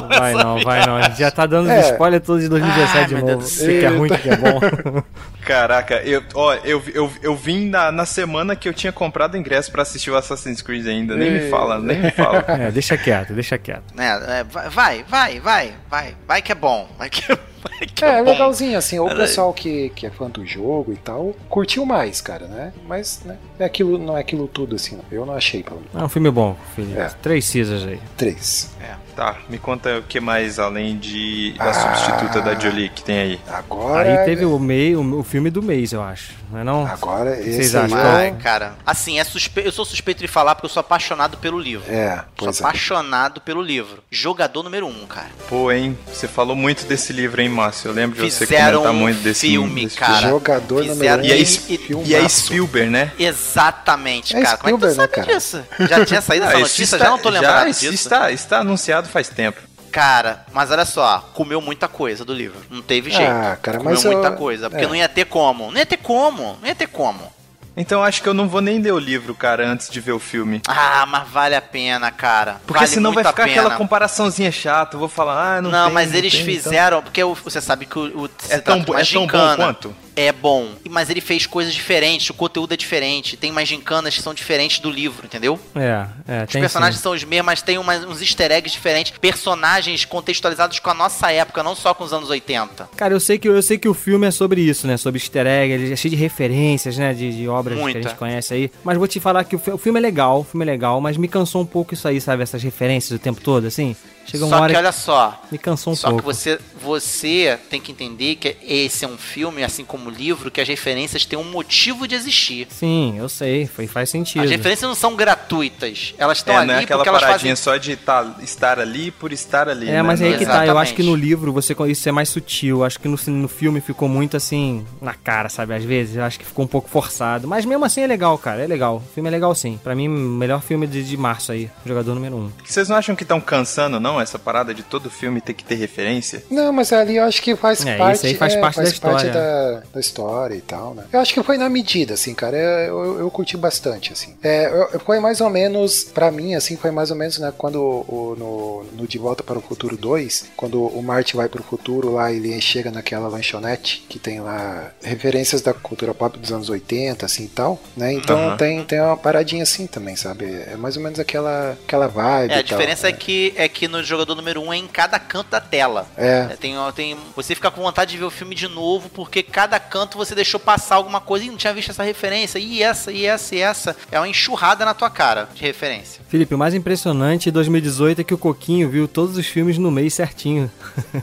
Vai 0.09 0.33
não, 0.35 0.61
vai 0.63 0.85
não. 0.87 0.97
A 0.97 1.03
gente 1.03 1.19
já 1.19 1.31
tá 1.31 1.47
dando 1.47 1.71
É. 1.71 1.81
os 1.81 1.87
spoilers 1.87 2.25
todos 2.25 2.43
de 2.43 2.49
2017 2.49 2.99
Ai, 2.99 3.05
de 3.07 3.15
meu 3.15 3.27
novo. 3.27 3.41
Você 3.47 3.81
que 3.81 3.85
é 3.85 3.89
ruim, 3.89 4.09
que 4.11 4.29
é 4.29 4.37
bom. 4.37 4.61
Caraca, 5.45 5.95
eu, 6.03 6.23
ó, 6.35 6.55
eu, 6.57 6.83
eu, 6.93 7.11
eu 7.23 7.35
vim 7.35 7.69
na, 7.71 7.91
na 7.91 8.05
semana 8.05 8.55
que 8.55 8.69
eu 8.69 8.75
tinha 8.75 8.93
comprado 8.93 9.37
ingresso 9.37 9.73
pra 9.73 9.81
assistir 9.83 10.11
o 10.11 10.17
Assassin's 10.17 10.61
Creed 10.61 10.87
ainda. 10.87 11.17
Nem 11.17 11.31
me 11.31 11.49
fala, 11.51 11.79
nem 11.79 11.99
me 12.01 12.11
fala. 12.11 12.45
É, 12.59 12.71
deixa 12.71 12.97
quieto, 12.99 13.33
deixa 13.33 13.57
quieto. 13.57 13.85
É, 13.99 14.41
é, 14.41 14.45
vai, 14.45 15.05
vai, 15.05 15.41
vai, 15.41 15.73
vai, 15.89 16.15
vai, 16.27 16.43
que 16.43 16.53
é 16.53 16.55
bom. 16.55 16.89
Vai 16.99 17.09
que 17.09 17.23
é 17.33 17.87
Que 17.95 18.05
É, 18.05 18.19
é 18.19 18.23
bom. 18.23 18.31
legalzinho, 18.31 18.77
assim, 18.77 18.99
o 18.99 19.09
pessoal 19.09 19.53
que, 19.53 19.91
que 19.91 20.07
é 20.07 20.11
fã 20.11 20.29
do 20.29 20.45
jogo 20.45 20.93
e 20.93 20.97
tal, 20.97 21.35
curtiu 21.49 21.87
mais, 21.87 22.21
cara, 22.21 22.47
né? 22.47 22.73
Mas, 22.87 23.23
né, 23.25 23.37
é 23.59 23.65
aquilo, 23.65 23.97
não 23.99 24.17
é 24.17 24.21
aquilo 24.21 24.47
tudo, 24.49 24.77
assim, 24.77 24.97
não. 24.97 25.05
eu 25.11 25.25
não 25.25 25.35
achei, 25.35 25.63
pelo 25.63 25.77
menos. 25.77 25.95
É 25.95 26.05
um 26.05 26.09
filme 26.09 26.31
bom, 26.31 26.57
Felipe. 26.75 26.99
É. 26.99 27.09
Três 27.23 27.51
Caesars 27.53 27.87
aí. 27.87 28.01
Três. 28.17 28.71
Tá, 29.19 29.35
me 29.49 29.59
conta 29.59 29.99
o 29.99 30.03
que 30.05 30.21
mais 30.21 30.61
além 30.61 30.97
de 30.97 31.53
da 31.59 31.71
Ah. 31.71 31.75
substituta 31.75 32.41
da 32.41 32.55
Jolie 32.57 32.89
que 32.89 33.03
tem 33.03 33.19
aí. 33.19 33.41
Agora... 33.49 34.21
Aí 34.21 34.25
teve 34.25 34.45
o, 34.45 34.57
mei, 34.61 34.95
o, 34.95 35.25
filme 35.25 35.51
do 35.51 35.61
mês, 35.61 35.93
eu 35.93 36.01
acho. 36.01 36.39
Não 36.53 36.61
é 36.61 36.65
não? 36.65 36.87
Agora, 36.87 37.35
Vocês 37.35 37.59
esse 37.59 37.77
aí 37.77 37.85
acham? 37.87 37.99
Ai, 37.99 38.27
é... 38.29 38.31
cara. 38.41 38.75
Assim, 38.87 39.19
é 39.19 39.25
suspe... 39.25 39.61
eu 39.65 39.73
sou 39.73 39.85
suspeito 39.85 40.21
de 40.23 40.29
falar 40.29 40.55
porque 40.55 40.67
eu 40.67 40.71
sou 40.71 40.81
apaixonado 40.81 41.37
pelo 41.37 41.59
livro. 41.59 41.85
É, 41.93 42.15
Sou 42.15 42.25
pois 42.37 42.61
é. 42.61 42.63
apaixonado 42.65 43.41
pelo 43.41 43.61
livro. 43.61 44.05
Jogador 44.09 44.63
número 44.63 44.87
um, 44.87 45.05
cara. 45.07 45.27
Pô, 45.49 45.73
hein? 45.73 45.99
Você 46.07 46.29
falou 46.29 46.55
muito 46.55 46.87
desse 46.87 47.13
livro, 47.13 47.41
hein, 47.43 47.49
Márcio? 47.49 47.89
Eu 47.89 47.95
lembro 47.95 48.23
de 48.25 48.31
você 48.31 48.47
comentar 48.47 48.93
muito 48.93 49.21
desse 49.21 49.49
filme, 49.49 49.83
desse 49.85 49.97
cara. 49.99 50.29
Jogador 50.29 50.85
fizeram- 50.85 50.95
número 50.95 51.23
um. 51.23 51.27
E 51.27 51.33
é, 51.33 51.39
E- 51.41 52.09
e- 52.09 52.15
é. 52.15 52.29
Spielberg, 52.29 52.89
né? 52.89 53.13
Exatamente, 53.19 54.37
É 54.37 54.43
cara. 54.43 54.57
Como 54.59 54.69
é 54.77 54.79
que 54.79 54.87
tu 54.87 54.91
Spielberg, 54.93 54.97
né, 54.97 55.03
sabe 55.03 55.13
cara? 55.27 55.39
disso? 55.39 55.65
Já 55.91 56.07
tinha 56.07 56.21
saído 56.23 56.47
essa 56.47 56.57
Ah, 56.57 56.61
notícia? 56.61 56.83
está- 56.85 56.99
Já 56.99 57.11
não 57.11 57.19
tô 57.19 57.29
lembrado 57.29 57.65
já, 57.65 57.71
disso. 57.71 57.85
isso 57.87 57.95
está, 57.95 58.31
está 58.33 58.59
anunciado 58.61 59.08
faz 59.09 59.29
tempo. 59.29 59.61
Cara, 59.91 60.45
mas 60.53 60.71
olha 60.71 60.85
só, 60.85 61.31
comeu 61.35 61.61
muita 61.61 61.89
coisa 61.89 62.25
do 62.25 62.35
livro. 62.35 62.59
Não 62.71 62.83
teve 62.83 63.11
jeito. 63.11 63.31
Ah, 63.33 63.57
cara, 63.61 63.79
comeu 63.79 63.95
mas 63.95 64.05
muita 64.05 64.29
eu- 64.29 64.37
coisa. 64.37 64.69
Porque 64.69 64.85
é. 64.85 64.89
não 64.89 64.95
ia 64.95 65.09
ter 65.09 65.25
como. 65.25 65.71
Não 65.71 65.79
ia 65.79 65.87
ter 65.87 65.97
como. 65.97 66.59
Não 66.61 66.69
ia 66.69 66.75
ter 66.75 66.87
como. 66.89 67.33
Então 67.77 68.03
acho 68.03 68.21
que 68.23 68.29
eu 68.29 68.35
não 68.35 68.49
vou 68.49 68.61
nem 68.61 68.81
ler 68.81 68.93
o 68.93 68.99
livro, 68.99 69.35
cara, 69.37 69.65
antes 69.67 69.89
de 69.89 70.01
ver 70.01 70.11
o 70.11 70.19
filme. 70.19 70.61
Ah, 70.67 71.07
mas 71.07 71.29
vale 71.29 71.55
a 71.55 71.63
pena, 71.63 72.11
cara. 72.11 72.57
Porque 72.67 72.81
vale 72.81 72.91
senão 72.91 73.13
vai 73.13 73.23
ficar 73.25 73.45
aquela 73.45 73.77
comparaçãozinha 73.77 74.51
chata. 74.51 74.97
Eu 74.97 75.01
vou 75.01 75.09
falar, 75.09 75.59
ah, 75.59 75.63
não 75.63 75.71
Não, 75.71 75.85
tem, 75.87 75.95
mas 75.95 76.11
não 76.11 76.19
eles 76.19 76.33
tem, 76.33 76.43
então. 76.43 76.55
fizeram. 76.55 77.03
Porque 77.03 77.23
o- 77.23 77.35
você 77.37 77.61
sabe 77.61 77.87
que 77.87 77.97
o. 77.99 78.25
o 78.25 78.31
É 78.51 78.59
tão, 78.59 78.79
uma 78.79 79.01
é 79.01 79.05
tão 79.05 79.27
bom 79.29 79.57
quanto? 79.57 79.95
É 80.21 80.33
bom. 80.33 80.71
Mas 80.91 81.11
ele 81.11 81.21
fez 81.21 81.47
coisas 81.47 81.73
diferentes, 81.73 82.29
o 82.29 82.35
conteúdo 82.35 82.75
é 82.75 82.77
diferente. 82.77 83.37
Tem 83.37 83.53
umas 83.53 83.69
gincanas 83.69 84.17
que 84.17 84.21
são 84.21 84.35
diferentes 84.35 84.81
do 84.81 84.91
livro, 84.91 85.25
entendeu? 85.25 85.59
É, 85.77 86.07
é. 86.27 86.45
Os 86.45 86.53
personagens 86.53 86.97
sim. 86.97 87.03
são 87.05 87.13
os 87.13 87.23
mesmos, 87.23 87.47
mas 87.47 87.63
tem 87.63 87.79
umas- 87.79 88.05
uns 88.05 88.21
easter 88.21 88.51
eggs 88.51 88.73
diferentes. 88.75 89.13
Personagens 89.21 90.05
contextualizados 90.05 90.81
com 90.81 90.91
a 90.91 90.95
nossa 90.95 91.31
época, 91.31 91.63
não 91.63 91.77
só 91.77 91.95
com 91.95 92.03
os 92.03 92.13
anos 92.13 92.31
80. 92.31 92.89
Cara, 92.97 93.15
eu 93.15 93.21
sei, 93.21 93.39
que, 93.39 93.49
eu 93.49 93.63
sei 93.63 93.79
que 93.79 93.89
o 93.89 93.95
filme 93.95 94.27
é 94.27 94.31
sobre 94.33 94.61
isso, 94.61 94.89
né? 94.89 94.97
Sobre 94.97 95.21
easter 95.21 95.47
egg, 95.47 95.73
ele 95.73 95.93
é 95.93 95.97
cheio 95.97 96.11
de 96.11 96.17
referências, 96.21 96.99
né? 96.99 97.15
De, 97.15 97.33
de 97.37 97.49
obras 97.49 97.75
que 97.77 97.81
a 97.81 97.85
Muita. 97.85 98.03
gente 98.03 98.15
conhece 98.17 98.55
aí. 98.55 98.73
Mas 98.83 98.99
vou 98.99 99.07
te 99.07 99.21
falar 99.21 99.45
que 99.45 99.55
o, 99.55 99.63
o 99.75 99.79
filme 99.79 100.01
é 100.01 100.03
legal, 100.03 100.41
o 100.41 100.45
filme 100.45 100.65
é 100.65 100.67
legal, 100.67 101.01
mas 101.01 101.17
me 101.17 101.29
cansou 101.29 101.63
um 101.63 101.67
pouco 101.67 101.95
isso 101.95 102.09
aí, 102.09 102.21
sabe? 102.21 102.43
Essas 102.43 102.61
referências 102.63 103.17
o 103.17 103.23
tempo 103.23 103.41
todo, 103.41 103.67
assim. 103.69 103.95
Chega 104.31 104.45
uma 104.45 104.57
só 104.57 104.63
hora 104.63 104.73
que 104.73 104.79
olha 104.79 104.93
só. 104.93 105.43
me 105.51 105.59
cansou 105.59 105.93
um 105.93 105.97
só 105.97 106.09
pouco. 106.11 106.21
que 106.23 106.27
você, 106.27 106.59
você 106.81 107.59
tem 107.71 107.81
que 107.81 107.93
entender 107.93 108.37
que 108.37 108.57
esse 108.63 109.05
é 109.05 109.09
um 109.09 109.17
filme, 109.17 109.65
assim 109.65 109.85
como 109.85 110.09
o 110.09 110.13
livro, 110.13 110.51
que 110.51 110.61
as 110.61 110.69
referências 110.69 111.25
têm 111.25 111.39
um 111.39 111.45
motivo 111.51 112.07
de 112.07 112.15
existir. 112.15 112.67
Sim, 112.71 113.15
eu 113.19 113.29
sei, 113.29 113.67
foi, 113.67 113.87
faz 113.87 114.11
sentido. 114.11 114.43
As 114.45 114.51
referências 114.51 114.89
não 114.89 114.95
são 114.95 115.17
gratuitas. 115.17 116.15
Elas 116.19 116.39
estão 116.39 116.55
É, 116.55 116.59
ali 116.59 116.67
não 116.69 116.75
é 116.75 116.79
aquela 116.83 116.99
porque 116.99 117.09
elas 117.09 117.23
paradinha 117.23 117.57
fazem. 117.57 117.65
só 117.65 117.77
de 117.77 117.97
tá- 117.97 118.35
estar 118.43 118.79
ali 118.79 119.11
por 119.11 119.33
estar 119.33 119.69
ali. 119.69 119.89
É, 119.89 119.93
né? 119.93 120.03
mas 120.03 120.21
aí 120.21 120.33
que 120.37 120.45
tá. 120.45 120.53
Eu 120.59 120.63
Exatamente. 120.65 120.83
acho 120.83 120.95
que 120.95 121.03
no 121.03 121.15
livro 121.15 121.53
você 121.53 121.75
isso 121.89 122.09
é 122.09 122.13
mais 122.13 122.29
sutil. 122.29 122.79
Eu 122.79 122.85
acho 122.85 122.99
que 123.01 123.09
no, 123.09 123.19
no 123.29 123.49
filme 123.49 123.81
ficou 123.81 124.09
muito 124.09 124.37
assim 124.37 124.87
na 125.01 125.15
cara, 125.15 125.49
sabe? 125.49 125.75
Às 125.75 125.85
vezes 125.85 126.17
eu 126.17 126.25
acho 126.25 126.39
que 126.39 126.45
ficou 126.45 126.65
um 126.65 126.69
pouco 126.69 126.89
forçado. 126.89 127.47
Mas 127.49 127.65
mesmo 127.65 127.85
assim 127.85 128.01
é 128.03 128.07
legal, 128.07 128.37
cara. 128.37 128.63
É 128.63 128.67
legal. 128.67 128.97
O 128.97 129.15
filme 129.15 129.29
é 129.29 129.31
legal 129.33 129.55
sim. 129.55 129.79
Pra 129.83 129.95
mim, 129.95 130.09
o 130.09 130.11
melhor 130.11 130.61
filme 130.63 130.87
de, 130.87 131.03
de 131.03 131.17
março 131.17 131.53
aí. 131.53 131.71
Jogador 131.87 132.15
número 132.15 132.37
um. 132.37 132.51
Vocês 132.65 132.89
não 132.89 132.97
acham 132.97 133.15
que 133.17 133.23
estão 133.23 133.41
cansando, 133.41 133.99
não? 134.01 134.18
Essa 134.21 134.39
parada 134.39 134.75
de 134.75 134.83
todo 134.83 135.11
filme 135.11 135.41
ter 135.41 135.55
que 135.55 135.65
ter 135.65 135.75
referência? 135.77 136.43
Não, 136.51 136.73
mas 136.73 136.93
ali 136.93 137.17
eu 137.17 137.25
acho 137.25 137.43
que 137.43 137.55
faz 137.57 137.85
É, 137.85 137.97
parte. 137.97 138.17
isso 138.17 138.27
aí 138.27 138.35
faz 138.35 138.55
é, 138.55 138.61
parte 138.61 138.77
da 138.81 138.89
história. 138.89 139.31
da, 139.33 139.83
da 139.95 140.01
história 140.01 140.55
e 140.55 140.61
tal, 140.61 140.95
né? 140.95 141.05
Eu 141.13 141.21
acho 141.21 141.33
que 141.35 141.43
foi 141.43 141.57
na 141.59 141.69
medida, 141.69 142.15
assim, 142.15 142.35
cara. 142.35 142.57
Eu, 142.57 143.05
eu, 143.05 143.21
eu 143.21 143.31
curti 143.31 143.57
bastante, 143.57 144.13
assim. 144.13 144.35
É, 144.43 144.67
eu- 144.93 145.01
foi 145.01 145.19
mais 145.21 145.41
ou 145.41 145.51
menos, 145.51 146.05
pra 146.05 146.31
mim, 146.31 146.55
assim, 146.55 146.77
foi 146.77 146.91
mais 146.91 147.11
ou 147.11 147.17
menos, 147.17 147.39
né, 147.39 147.53
quando 147.57 147.81
o, 147.83 148.37
no, 148.39 148.85
no 149.01 149.07
De 149.09 149.19
Volta 149.19 149.43
para 149.43 149.59
o 149.59 149.63
Futuro 149.63 149.97
2, 149.97 150.47
quando 150.57 150.83
o 150.85 151.03
Marty 151.03 151.37
vai 151.37 151.49
pro 151.49 151.63
futuro 151.63 152.13
lá, 152.13 152.33
ele 152.33 152.59
chega 152.61 152.91
naquela 152.91 153.29
lanchonete 153.29 154.05
que 154.09 154.19
tem 154.19 154.41
lá 154.41 154.91
referências 155.03 155.61
da 155.63 155.73
cultura 155.75 156.13
pop 156.15 156.39
dos 156.39 156.53
anos 156.53 156.69
80, 156.71 157.25
assim 157.27 157.45
e 157.45 157.49
tal, 157.49 157.81
né? 157.97 158.13
Então 158.13 158.37
Aham. 158.49 158.57
tem, 158.57 158.85
tem 158.85 159.01
uma 159.01 159.17
paradinha 159.17 159.63
assim 159.63 159.87
também, 159.87 160.17
sabe? 160.17 160.45
É 160.47 160.77
mais 160.77 160.97
ou 160.97 161.03
menos 161.03 161.19
aquela, 161.19 161.77
aquela 161.85 162.07
vibe. 162.09 162.53
É, 162.53 162.57
a 162.57 162.61
e 162.61 162.65
tal, 162.65 162.79
diferença 162.79 163.09
é 163.09 163.13
né? 163.13 163.17
que 163.19 163.53
é 163.57 163.69
que 163.69 163.89
no 163.89 164.03
jogador 164.09 164.35
número 164.35 164.61
1 164.63 164.67
um 164.67 164.73
é 164.73 164.77
em 164.79 164.87
cada 164.87 165.19
canto 165.19 165.51
da 165.51 165.61
tela. 165.61 166.07
É. 166.17 166.49
É, 166.51 166.57
tem, 166.57 166.75
tem, 166.95 167.17
você 167.37 167.55
fica 167.55 167.71
com 167.71 167.83
vontade 167.83 168.13
de 168.13 168.19
ver 168.19 168.25
o 168.25 168.31
filme 168.31 168.55
de 168.55 168.69
novo, 168.69 169.09
porque 169.09 169.43
cada 169.43 169.79
canto 169.81 170.17
você 170.19 170.35
deixou 170.35 170.59
passar 170.61 170.97
alguma 170.97 171.21
coisa 171.21 171.45
e 171.45 171.49
não 171.51 171.57
tinha 171.57 171.73
visto 171.73 171.91
essa 171.91 172.03
referência. 172.03 172.59
E 172.59 172.83
essa, 172.83 173.11
e 173.13 173.25
essa, 173.27 173.55
e 173.55 173.61
essa. 173.61 173.97
É 174.11 174.19
uma 174.19 174.29
enxurrada 174.29 174.85
na 174.85 174.95
tua 174.95 175.11
cara 175.11 175.49
de 175.55 175.63
referência. 175.63 176.21
Felipe, 176.29 176.55
o 176.55 176.59
mais 176.59 176.75
impressionante 176.75 177.49
em 177.49 177.53
2018 177.53 178.21
é 178.21 178.25
que 178.25 178.35
o 178.35 178.39
Coquinho 178.39 178.89
viu 178.89 179.07
todos 179.09 179.37
os 179.37 179.47
filmes 179.47 179.79
no 179.79 179.91
mês 179.91 180.15
certinho. 180.15 180.71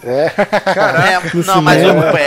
É. 0.03 0.25
É, 1.15 1.35
no 1.35 1.43
não, 1.43 1.61
mas 1.61 1.79
cinema. 1.79 2.11
o- 2.11 2.17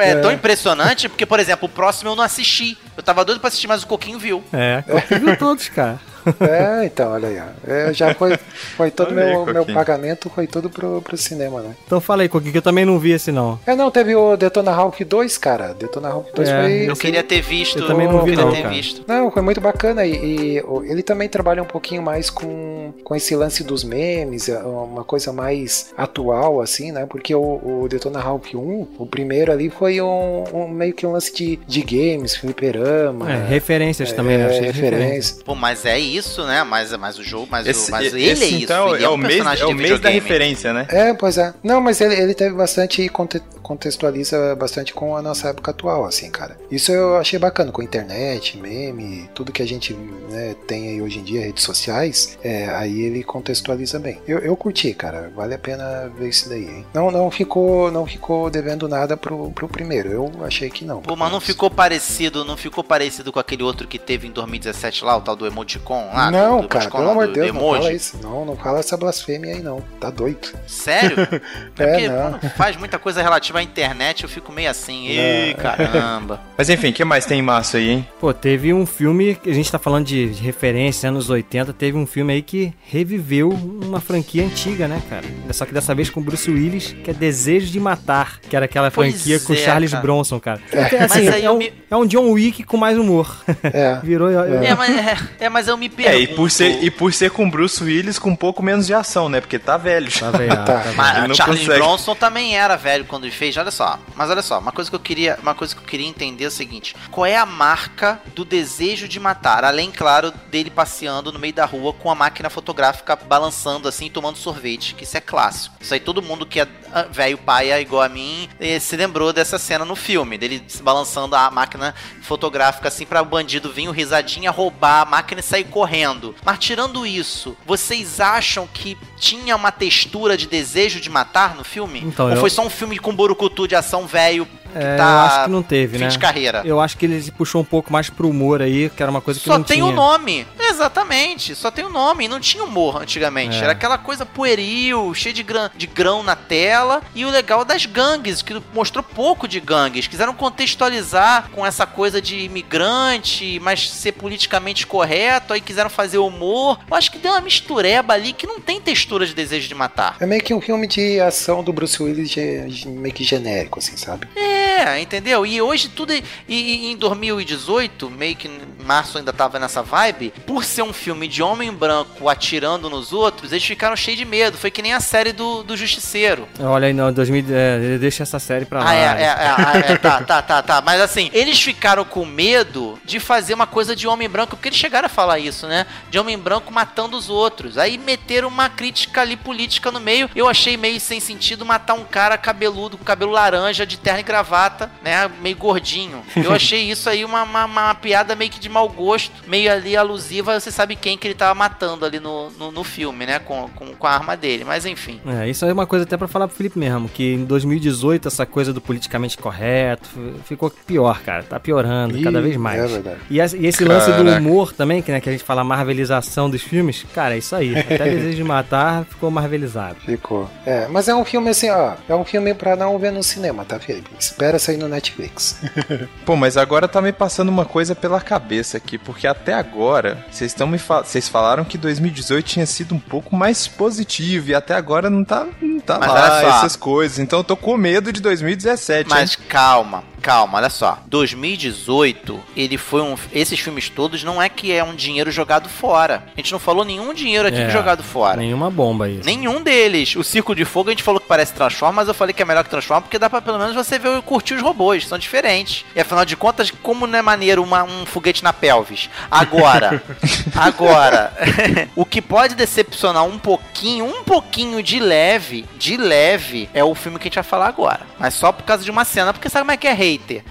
é, 0.00 0.04
é- 0.06 0.10
é 0.10 0.14
tão 0.16 0.30
impressionante 0.32 1.08
porque, 1.08 1.26
por 1.26 1.40
exemplo, 1.40 1.66
o 1.66 1.68
próximo 1.68 2.10
eu 2.10 2.16
não 2.16 2.22
assisti. 2.24 2.76
Eu 2.96 3.02
tava 3.02 3.24
doido 3.24 3.40
pra 3.40 3.48
assistir, 3.48 3.66
mas 3.66 3.82
o 3.82 3.86
Coquinho 3.86 4.18
viu. 4.18 4.42
É, 4.52 4.82
Coquinho 4.82 5.20
viu 5.20 5.36
todos, 5.36 5.68
cara. 5.68 6.00
É, 6.40 6.84
então, 6.84 7.12
olha 7.12 7.28
aí. 7.28 7.38
ó. 7.38 7.70
É, 7.72 7.92
já 7.92 8.14
foi, 8.14 8.36
foi 8.76 8.90
todo 8.90 9.12
Olha 9.12 9.24
aí, 9.24 9.30
meu, 9.32 9.46
meu 9.46 9.66
pagamento, 9.66 10.30
foi 10.30 10.46
tudo 10.46 10.68
pro, 10.70 11.00
pro 11.02 11.16
cinema, 11.16 11.60
né? 11.60 11.74
Então 11.86 12.00
fala 12.00 12.22
aí, 12.22 12.28
Coquinho, 12.28 12.52
que 12.52 12.58
eu 12.58 12.62
também 12.62 12.84
não 12.84 12.98
vi 12.98 13.12
esse 13.12 13.30
não. 13.32 13.58
É, 13.66 13.74
não, 13.74 13.90
teve 13.90 14.14
o 14.14 14.36
Detona 14.36 14.72
Ralph 14.72 15.00
2, 15.00 15.38
cara. 15.38 15.74
Detona 15.74 16.08
Ralph 16.08 16.28
2 16.34 16.48
É, 16.48 16.62
foi. 16.62 16.90
Eu 16.90 16.96
queria 16.96 17.22
ter 17.22 17.40
visto. 17.40 17.78
Eu 17.78 17.86
também 17.86 18.06
não 18.06 18.22
vi 18.24 18.30
queria 18.30 18.44
não, 18.44 18.52
ter 18.52 18.62
cara. 18.62 18.74
visto. 18.74 19.02
Não, 19.06 19.30
foi 19.30 19.42
muito 19.42 19.60
bacana 19.60 20.04
e, 20.04 20.56
e 20.56 20.60
o- 20.62 20.82
ele 20.84 21.02
também 21.02 21.28
trabalha 21.28 21.62
um 21.62 21.66
pouquinho 21.66 22.02
mais 22.02 22.30
com, 22.30 22.92
com 23.04 23.14
esse 23.14 23.34
lance 23.36 23.62
dos 23.64 23.84
memes, 23.84 24.48
é 24.48 24.58
uma 24.58 25.04
coisa 25.04 25.32
mais 25.32 25.90
atual, 25.96 26.60
assim, 26.60 26.92
né? 26.92 27.06
Porque 27.08 27.34
o, 27.34 27.40
o 27.82 27.86
Detona 27.88 28.20
Ralph 28.20 28.54
1, 28.54 28.86
o 28.98 29.06
primeiro 29.06 29.52
ali 29.52 29.70
foi 29.70 30.00
um, 30.00 30.44
um- 30.52 30.68
meio 30.68 30.92
que 30.92 31.06
um 31.06 31.12
lance 31.12 31.32
de, 31.34 31.58
de 31.66 31.82
games, 31.82 32.36
fliperama. 32.36 33.30
É, 33.30 33.46
referências 33.46 34.12
também, 34.12 34.38
né? 34.38 34.44
é, 34.44 34.46
referências. 34.48 34.76
referência. 34.76 35.36
Pô, 35.44 35.54
mas 35.54 35.84
é 35.84 35.98
isso, 35.98 36.17
né? 36.46 36.62
Mas, 36.64 36.92
mas 36.96 37.18
o 37.18 37.22
jogo, 37.24 37.46
mas, 37.50 37.66
Esse, 37.66 37.88
o, 37.88 37.90
mas 37.92 38.06
esse, 38.06 38.16
ele 38.16 38.44
é 38.44 38.46
isso. 38.48 38.64
então, 38.64 38.94
ele 38.94 39.04
é, 39.04 39.08
um 39.08 39.14
o 39.14 39.16
mês, 39.16 39.34
personagem 39.34 39.64
é 39.64 39.66
o 39.66 39.74
mês 39.74 40.00
da 40.00 40.08
referência, 40.08 40.72
né? 40.72 40.86
É, 40.90 41.14
pois 41.14 41.38
é. 41.38 41.54
Não, 41.62 41.80
mas 41.80 42.00
ele, 42.00 42.14
ele 42.14 42.34
teve 42.34 42.54
bastante 42.54 43.08
conte- 43.08 43.42
contextualiza 43.68 44.56
bastante 44.56 44.94
com 44.94 45.14
a 45.14 45.20
nossa 45.20 45.48
época 45.48 45.72
atual, 45.72 46.06
assim, 46.06 46.30
cara. 46.30 46.56
Isso 46.70 46.90
eu 46.90 47.18
achei 47.18 47.38
bacana, 47.38 47.70
com 47.70 47.82
internet, 47.82 48.56
meme, 48.56 49.28
tudo 49.34 49.52
que 49.52 49.62
a 49.62 49.66
gente 49.66 49.92
né, 50.30 50.56
tem 50.66 50.88
aí 50.88 51.02
hoje 51.02 51.18
em 51.18 51.22
dia, 51.22 51.42
redes 51.42 51.64
sociais, 51.64 52.38
é, 52.42 52.70
aí 52.70 53.02
ele 53.02 53.22
contextualiza 53.22 53.98
bem. 53.98 54.22
Eu, 54.26 54.38
eu 54.38 54.56
curti, 54.56 54.94
cara, 54.94 55.30
vale 55.36 55.54
a 55.54 55.58
pena 55.58 56.10
ver 56.18 56.30
isso 56.30 56.48
daí, 56.48 56.64
hein? 56.64 56.86
Não, 56.94 57.10
não 57.10 57.30
ficou, 57.30 57.90
não 57.90 58.06
ficou 58.06 58.48
devendo 58.48 58.88
nada 58.88 59.18
pro, 59.18 59.50
pro 59.50 59.68
primeiro, 59.68 60.10
eu 60.10 60.32
achei 60.42 60.70
que 60.70 60.86
não. 60.86 61.02
Pô, 61.02 61.14
mas 61.14 61.30
não 61.30 61.40
ficou 61.40 61.70
parecido, 61.70 62.46
não 62.46 62.56
ficou 62.56 62.82
parecido 62.82 63.30
com 63.30 63.38
aquele 63.38 63.62
outro 63.62 63.86
que 63.86 63.98
teve 63.98 64.26
em 64.26 64.30
2017 64.30 65.04
lá, 65.04 65.14
o 65.14 65.20
tal 65.20 65.36
do 65.36 65.46
Emoticon 65.46 66.06
lá? 66.14 66.30
não, 66.30 66.62
do, 66.62 66.68
cara, 66.68 66.84
emoticon, 66.84 66.98
pelo 66.98 67.04
não, 67.04 67.12
amor 67.12 67.26
de 67.26 67.34
Deus, 67.34 67.46
do 67.48 67.52
não 67.52 67.60
fala 67.60 67.76
emoji. 67.76 67.96
isso. 67.96 68.18
Não, 68.22 68.44
não 68.46 68.56
fala 68.56 68.78
essa 68.78 68.96
blasfêmia 68.96 69.54
aí, 69.54 69.62
não. 69.62 69.82
Tá 70.00 70.08
doido. 70.08 70.48
Sério? 70.66 71.18
É, 71.20 71.38
É, 71.78 71.86
porque 71.86 72.08
não. 72.08 72.38
quando 72.38 72.50
faz 72.50 72.76
muita 72.76 72.98
coisa 72.98 73.22
relativa 73.22 73.57
à 73.58 73.62
internet, 73.62 74.22
eu 74.22 74.28
fico 74.28 74.52
meio 74.52 74.70
assim, 74.70 75.08
ei, 75.08 75.54
caramba. 75.54 76.40
Mas 76.56 76.68
enfim, 76.68 76.88
o 76.88 76.92
que 76.92 77.04
mais 77.04 77.24
tem 77.24 77.38
em 77.38 77.42
março 77.42 77.76
aí, 77.76 77.90
hein? 77.90 78.08
Pô, 78.20 78.32
teve 78.32 78.72
um 78.72 78.84
filme, 78.84 79.34
que 79.34 79.50
a 79.50 79.54
gente 79.54 79.70
tá 79.70 79.78
falando 79.78 80.06
de, 80.06 80.30
de 80.30 80.42
referência, 80.42 81.08
anos 81.08 81.30
80, 81.30 81.72
teve 81.72 81.96
um 81.96 82.06
filme 82.06 82.32
aí 82.32 82.42
que 82.42 82.72
reviveu 82.84 83.50
uma 83.50 84.00
franquia 84.00 84.44
antiga, 84.44 84.88
né, 84.88 85.00
cara? 85.08 85.24
Só 85.52 85.64
que 85.64 85.72
dessa 85.72 85.94
vez 85.94 86.10
com 86.10 86.20
Bruce 86.20 86.50
Willis, 86.50 86.94
que 87.04 87.10
é 87.10 87.14
Desejo 87.14 87.70
de 87.70 87.78
Matar, 87.80 88.40
que 88.40 88.56
era 88.56 88.64
aquela 88.64 88.90
Pois 88.90 89.14
franquia 89.14 89.40
com 89.40 89.52
é, 89.52 89.56
Charles 89.56 89.90
cara. 89.90 90.02
Bronson, 90.02 90.40
cara. 90.40 90.60
É, 90.72 90.82
assim, 90.82 91.24
Mas 91.24 91.28
aí 91.28 91.44
é, 91.44 91.50
um, 91.50 91.58
me- 91.58 91.72
é 91.90 91.96
um 91.96 92.06
John 92.06 92.30
Wick 92.30 92.64
com 92.64 92.76
mais 92.76 92.98
humor. 92.98 93.44
É. 93.62 93.98
Virou... 94.02 94.30
É, 94.30 94.74
mas, 94.74 94.96
é, 94.96 95.16
é, 95.40 95.48
mas 95.48 95.68
eu 95.68 95.76
me 95.76 95.88
pergunto... 95.88 96.16
É, 96.16 96.20
e 96.20 96.26
por, 96.26 96.50
ser, 96.50 96.82
e 96.82 96.90
por 96.90 97.12
ser 97.12 97.30
com 97.30 97.48
Bruce 97.48 97.82
Willis 97.82 98.18
com 98.18 98.30
um 98.30 98.36
pouco 98.36 98.62
menos 98.62 98.86
de 98.86 98.94
ação, 98.94 99.28
né? 99.28 99.40
Porque 99.40 99.58
tá 99.58 99.76
velho. 99.76 100.10
Tá 100.10 100.30
vendo? 100.30 100.58
Tá. 100.68 100.80
Tá 100.80 101.28
não 101.28 101.34
Charles 101.34 101.60
consegue. 101.60 101.78
Bronson 101.78 102.14
também 102.14 102.56
era 102.56 102.76
velho 102.76 103.04
quando 103.04 103.24
ele 103.24 103.32
fez, 103.32 103.47
olha 103.56 103.70
só. 103.70 103.98
Mas 104.14 104.30
olha 104.30 104.42
só, 104.42 104.58
uma 104.58 104.72
coisa 104.72 104.90
que 104.90 104.96
eu 104.96 105.00
queria, 105.00 105.38
uma 105.40 105.54
coisa 105.54 105.74
que 105.74 105.80
eu 105.80 105.86
queria 105.86 106.06
entender 106.06 106.44
é 106.44 106.48
o 106.48 106.50
seguinte: 106.50 106.96
qual 107.10 107.24
é 107.24 107.36
a 107.36 107.46
marca 107.46 108.20
do 108.34 108.44
desejo 108.44 109.06
de 109.06 109.20
matar? 109.20 109.64
Além, 109.64 109.90
claro, 109.90 110.32
dele 110.50 110.70
passeando 110.70 111.32
no 111.32 111.38
meio 111.38 111.54
da 111.54 111.64
rua 111.64 111.92
com 111.92 112.10
a 112.10 112.14
máquina 112.14 112.50
fotográfica 112.50 113.14
balançando 113.16 113.88
assim, 113.88 114.10
tomando 114.10 114.36
sorvete, 114.36 114.94
que 114.94 115.04
isso 115.04 115.16
é 115.16 115.20
clássico. 115.20 115.76
Isso 115.80 115.94
aí 115.94 116.00
todo 116.00 116.22
mundo 116.22 116.44
que 116.44 116.60
é 116.60 116.68
velho 117.10 117.38
paia 117.38 117.80
igual 117.80 118.02
a 118.02 118.08
mim 118.08 118.48
se 118.80 118.96
lembrou 118.96 119.32
dessa 119.32 119.58
cena 119.58 119.84
no 119.84 119.94
filme, 119.96 120.36
dele 120.38 120.62
se 120.68 120.82
balançando 120.82 121.34
a 121.36 121.50
máquina 121.50 121.94
fotográfica 122.22 122.88
assim 122.88 123.06
para 123.06 123.22
o 123.22 123.24
bandido 123.24 123.72
vir 123.72 123.88
o 123.88 123.92
risadinha 123.92 124.50
roubar 124.50 125.02
a 125.02 125.04
máquina 125.04 125.40
e 125.40 125.42
sair 125.44 125.64
correndo. 125.64 126.34
Mas 126.44 126.58
tirando 126.58 127.06
isso, 127.06 127.56
vocês 127.66 128.20
acham 128.20 128.66
que 128.66 128.96
tinha 129.16 129.56
uma 129.56 129.70
textura 129.72 130.36
de 130.36 130.46
desejo 130.46 131.00
de 131.00 131.10
matar 131.10 131.54
no 131.54 131.64
filme? 131.64 132.00
Então, 132.04 132.26
Ou 132.26 132.32
eu- 132.32 132.40
foi 132.40 132.50
só 132.50 132.62
um 132.64 132.70
filme 132.70 132.98
com, 132.98 133.14
brucutu 133.14 133.66
de 133.66 133.74
ação 133.74 134.06
velho 134.06 134.46
que 134.46 134.58
É, 134.78 134.96
tá 134.96 135.02
eu 135.02 135.18
acho 135.18 135.44
que 135.44 135.50
não 135.50 135.62
teve, 135.62 135.96
fim 135.98 136.04
né? 136.04 136.10
de 136.10 136.18
carreira. 136.18 136.62
Eu 136.64 136.78
acho 136.78 136.96
que 136.96 137.06
ele 137.06 137.20
se 137.22 137.32
puxou 137.32 137.62
um 137.62 137.64
pouco 137.64 137.90
mais 137.92 138.10
pro 138.10 138.28
humor 138.28 138.60
aí, 138.62 138.90
que 138.90 139.02
era 139.02 139.10
uma 139.10 139.20
coisa 139.20 139.40
que 139.40 139.46
Só 139.46 139.56
não 139.56 139.64
tem 139.64 139.78
tinha. 139.78 139.86
o 139.86 139.92
nome. 139.92 140.46
Exatamente. 140.60 141.54
Só 141.56 141.70
tem 141.70 141.84
o 141.84 141.88
nome. 141.88 142.28
Não 142.28 142.38
tinha 142.38 142.62
humor 142.62 143.00
antigamente. 143.02 143.56
É. 143.58 143.62
Era 143.62 143.72
aquela 143.72 143.98
coisa 143.98 144.24
pueril, 144.24 145.12
cheia 145.14 145.32
de, 145.32 145.42
grã, 145.42 145.70
de 145.74 145.86
grão 145.86 146.22
na 146.22 146.36
tela. 146.36 146.77
E 147.14 147.24
o 147.24 147.30
legal 147.30 147.64
das 147.64 147.86
gangues, 147.86 148.42
que 148.42 148.60
mostrou 148.72 149.02
pouco 149.02 149.48
de 149.48 149.60
gangues. 149.60 150.06
Quiseram 150.06 150.34
contextualizar 150.34 151.50
com 151.50 151.64
essa 151.64 151.86
coisa 151.86 152.20
de 152.20 152.38
imigrante, 152.40 153.58
mas 153.60 153.90
ser 153.90 154.12
politicamente 154.12 154.86
correto. 154.86 155.52
Aí 155.52 155.60
quiseram 155.60 155.90
fazer 155.90 156.18
humor. 156.18 156.78
Eu 156.88 156.96
acho 156.96 157.10
que 157.10 157.18
deu 157.18 157.32
uma 157.32 157.40
mistureba 157.40 158.14
ali 158.14 158.32
que 158.32 158.46
não 158.46 158.60
tem 158.60 158.80
textura 158.80 159.26
de 159.26 159.34
desejo 159.34 159.68
de 159.68 159.74
matar. 159.74 160.16
É 160.20 160.26
meio 160.26 160.42
que 160.42 160.54
um 160.54 160.60
filme 160.60 160.86
de 160.86 161.20
ação 161.20 161.62
do 161.62 161.72
Bruce 161.72 162.02
Willis 162.02 162.84
meio 162.86 163.14
que 163.14 163.24
genérico, 163.24 163.78
assim, 163.78 163.96
sabe? 163.96 164.28
É, 164.36 165.00
entendeu? 165.00 165.44
E 165.44 165.60
hoje 165.60 165.88
tudo. 165.88 166.12
E, 166.12 166.22
e 166.48 166.92
em 166.92 166.96
2018, 166.96 168.10
meio 168.10 168.36
que 168.36 168.48
março 168.84 169.18
ainda 169.18 169.32
tava 169.32 169.58
nessa 169.58 169.82
vibe, 169.82 170.32
por 170.46 170.64
ser 170.64 170.82
um 170.82 170.92
filme 170.92 171.28
de 171.28 171.42
homem 171.42 171.72
branco 171.72 172.28
atirando 172.28 172.88
nos 172.88 173.12
outros, 173.12 173.52
eles 173.52 173.64
ficaram 173.64 173.96
cheios 173.96 174.18
de 174.18 174.24
medo. 174.24 174.56
Foi 174.56 174.70
que 174.70 174.82
nem 174.82 174.94
a 174.94 175.00
série 175.00 175.32
do, 175.32 175.62
do 175.62 175.76
Justiceiro. 175.76 176.48
Olha 176.68 176.86
aí, 176.86 176.92
não, 176.92 177.12
2000, 177.12 177.44
é, 177.50 177.98
deixa 177.98 178.22
essa 178.22 178.38
série 178.38 178.64
pra 178.64 178.80
lá. 178.80 178.90
Ah, 178.90 178.94
é, 178.94 178.98
é, 178.98 179.22
é, 179.22 179.28
ah, 179.28 179.72
é, 179.74 179.96
tá, 179.96 180.20
tá, 180.20 180.42
tá, 180.42 180.62
tá. 180.62 180.82
Mas 180.82 181.00
assim, 181.00 181.30
eles 181.34 181.60
ficaram 181.60 182.04
com 182.04 182.24
medo 182.24 182.98
de 183.04 183.18
fazer 183.18 183.54
uma 183.54 183.66
coisa 183.66 183.96
de 183.96 184.06
homem 184.06 184.28
branco, 184.28 184.56
porque 184.56 184.68
eles 184.68 184.78
chegaram 184.78 185.06
a 185.06 185.08
falar 185.08 185.38
isso, 185.38 185.66
né? 185.66 185.86
De 186.10 186.18
homem 186.18 186.38
branco 186.38 186.72
matando 186.72 187.16
os 187.16 187.30
outros. 187.30 187.78
Aí 187.78 187.96
meteram 187.96 188.48
uma 188.48 188.68
crítica 188.68 189.22
ali 189.22 189.36
política 189.36 189.90
no 189.90 190.00
meio. 190.00 190.28
Eu 190.34 190.48
achei 190.48 190.76
meio 190.76 191.00
sem 191.00 191.20
sentido 191.20 191.64
matar 191.64 191.94
um 191.94 192.04
cara 192.04 192.36
cabeludo, 192.36 192.98
com 192.98 193.04
cabelo 193.04 193.32
laranja, 193.32 193.86
de 193.86 193.96
terno 193.96 194.20
e 194.20 194.22
gravata, 194.22 194.90
né? 195.02 195.28
Meio 195.40 195.56
gordinho. 195.56 196.22
Eu 196.36 196.52
achei 196.52 196.90
isso 196.90 197.08
aí 197.08 197.24
uma, 197.24 197.42
uma, 197.42 197.64
uma 197.64 197.94
piada 197.94 198.34
meio 198.34 198.50
que 198.50 198.60
de 198.60 198.68
mau 198.68 198.88
gosto, 198.88 199.32
meio 199.46 199.72
ali 199.72 199.96
alusiva, 199.96 200.58
você 200.58 200.70
sabe 200.70 200.96
quem 200.96 201.16
que 201.16 201.26
ele 201.26 201.34
tava 201.34 201.54
matando 201.54 202.04
ali 202.04 202.20
no, 202.20 202.50
no, 202.50 202.70
no 202.70 202.84
filme, 202.84 203.26
né? 203.26 203.38
Com, 203.38 203.68
com, 203.70 203.94
com 203.94 204.06
a 204.06 204.10
arma 204.10 204.36
dele. 204.36 204.64
Mas 204.64 204.84
enfim. 204.84 205.20
É, 205.26 205.48
isso 205.48 205.64
é 205.64 205.72
uma 205.72 205.86
coisa 205.86 206.04
até 206.04 206.16
pra 206.16 206.28
falar 206.28 206.48
pro 206.48 206.57
Felipe 206.58 206.78
mesmo, 206.78 207.08
que 207.08 207.34
em 207.34 207.44
2018 207.44 208.26
essa 208.28 208.44
coisa 208.44 208.72
do 208.72 208.80
politicamente 208.80 209.38
correto 209.38 210.08
ficou 210.44 210.68
pior, 210.70 211.20
cara. 211.22 211.44
Tá 211.44 211.58
piorando 211.60 212.20
cada 212.20 212.40
Ih, 212.40 212.42
vez 212.42 212.56
mais. 212.56 212.82
É 212.82 212.86
verdade. 212.88 213.16
E, 213.30 213.40
esse- 213.40 213.56
e 213.56 213.66
esse 213.66 213.84
lance 213.84 214.10
do 214.10 214.24
Caraca. 214.24 214.40
humor 214.40 214.72
também, 214.72 215.00
que, 215.00 215.12
né, 215.12 215.20
que 215.20 215.28
a 215.28 215.32
gente 215.32 215.44
fala 215.44 215.62
marvelização 215.62 216.50
dos 216.50 216.60
filmes, 216.60 217.06
cara, 217.14 217.34
é 217.36 217.38
isso 217.38 217.54
aí. 217.54 217.78
Até 217.78 217.98
Desejo 218.10 218.36
de 218.36 218.44
Matar 218.44 219.04
ficou 219.04 219.30
marvelizado. 219.30 219.96
Ficou. 220.04 220.50
É, 220.66 220.88
mas 220.88 221.06
é 221.08 221.14
um 221.14 221.24
filme 221.24 221.48
assim, 221.50 221.70
ó. 221.70 221.92
É 222.08 222.14
um 222.14 222.24
filme 222.24 222.52
pra 222.54 222.74
não 222.74 222.98
ver 222.98 223.12
no 223.12 223.22
cinema, 223.22 223.64
tá, 223.64 223.78
Felipe? 223.78 224.10
Espera 224.18 224.58
sair 224.58 224.76
no 224.78 224.88
Netflix. 224.88 225.60
Pô, 226.26 226.34
mas 226.34 226.56
agora 226.56 226.88
tá 226.88 227.00
me 227.00 227.12
passando 227.12 227.48
uma 227.50 227.64
coisa 227.64 227.94
pela 227.94 228.20
cabeça 228.20 228.76
aqui, 228.78 228.98
porque 228.98 229.26
até 229.28 229.54
agora 229.54 230.24
vocês 230.30 230.50
estão 230.50 230.66
me 230.66 230.78
fa 230.78 231.04
vocês 231.04 231.28
falaram 231.28 231.64
que 231.64 231.78
2018 231.78 232.44
tinha 232.44 232.66
sido 232.66 232.94
um 232.96 232.98
pouco 232.98 233.36
mais 233.36 233.68
positivo 233.68 234.50
e 234.50 234.54
até 234.54 234.74
agora 234.74 235.08
não 235.08 235.22
tá, 235.24 235.46
não 235.62 235.78
tá 235.78 235.98
Mas 236.00 236.10
olha 236.10 236.20
lá 236.20 236.40
só. 236.40 236.47
Essas 236.48 236.76
coisas. 236.76 237.18
Então 237.18 237.40
eu 237.40 237.44
tô 237.44 237.56
com 237.56 237.76
medo 237.76 238.12
de 238.12 238.20
2017. 238.20 239.08
Mas 239.08 239.32
hein? 239.32 239.38
calma, 239.48 240.04
calma, 240.28 240.58
olha 240.58 240.68
só. 240.68 240.98
2018, 241.06 242.38
ele 242.54 242.76
foi 242.76 243.00
um. 243.00 243.14
Esses 243.32 243.58
filmes 243.58 243.88
todos 243.88 244.22
não 244.22 244.42
é 244.42 244.48
que 244.50 244.70
é 244.72 244.84
um 244.84 244.94
dinheiro 244.94 245.30
jogado 245.30 245.68
fora. 245.70 246.22
A 246.36 246.40
gente 246.40 246.52
não 246.52 246.58
falou 246.58 246.84
nenhum 246.84 247.14
dinheiro 247.14 247.48
aqui 247.48 247.56
É, 247.56 247.70
jogado 247.70 248.02
fora. 248.02 248.36
Nenhuma 248.36 248.70
bomba 248.70 249.06
aí. 249.06 249.20
Nenhum 249.24 249.62
deles. 249.62 250.14
O 250.16 250.22
Circo 250.22 250.54
de 250.54 250.66
Fogo 250.66 250.90
a 250.90 250.92
gente 250.92 251.02
falou 251.02 251.18
que 251.18 251.26
parece 251.26 251.54
Transform, 251.54 251.94
mas 251.94 252.08
eu 252.08 252.14
falei 252.14 252.34
que 252.34 252.42
é 252.42 252.44
melhor 252.44 252.62
que 252.62 252.68
Transform 252.68 253.00
porque 253.00 253.18
dá 253.18 253.30
pra 253.30 253.40
pelo 253.40 253.58
menos 253.58 253.74
você 253.74 253.98
ver 253.98 254.18
e 254.18 254.22
curtir 254.22 254.52
os 254.54 254.62
robôs, 254.62 255.06
são 255.06 255.16
diferentes. 255.18 255.84
E 255.96 256.00
afinal 256.00 256.24
de 256.26 256.36
contas, 256.36 256.70
como 256.82 257.06
não 257.06 257.18
é 257.18 257.22
maneiro 257.22 257.62
uma- 257.62 257.82
um 257.84 258.04
foguete 258.04 258.44
na 258.44 258.52
pelvis? 258.52 259.08
Agora, 259.30 260.02
agora, 260.54 261.32
o 261.96 262.04
que 262.04 262.20
pode 262.20 262.54
decepcionar 262.54 263.24
um 263.24 263.38
pouquinho, 263.38 264.04
um 264.04 264.22
pouquinho 264.24 264.82
de 264.82 264.98
leve, 265.00 265.64
de 265.78 265.96
leve, 265.96 266.68
é 266.74 266.84
o 266.84 266.94
filme 266.94 267.18
que 267.18 267.24
a 267.24 267.28
gente 267.28 267.34
vai 267.36 267.44
falar 267.44 267.68
agora. 267.68 268.00
Mas 268.18 268.34
só 268.34 268.52
por 268.52 268.64
causa 268.64 268.84
de 268.84 268.90
uma 268.90 269.04
cena, 269.04 269.32
porque 269.32 269.48
sabe 269.48 269.62
como 269.62 269.72
é 269.72 269.76
que 269.76 269.86
é 269.88 269.92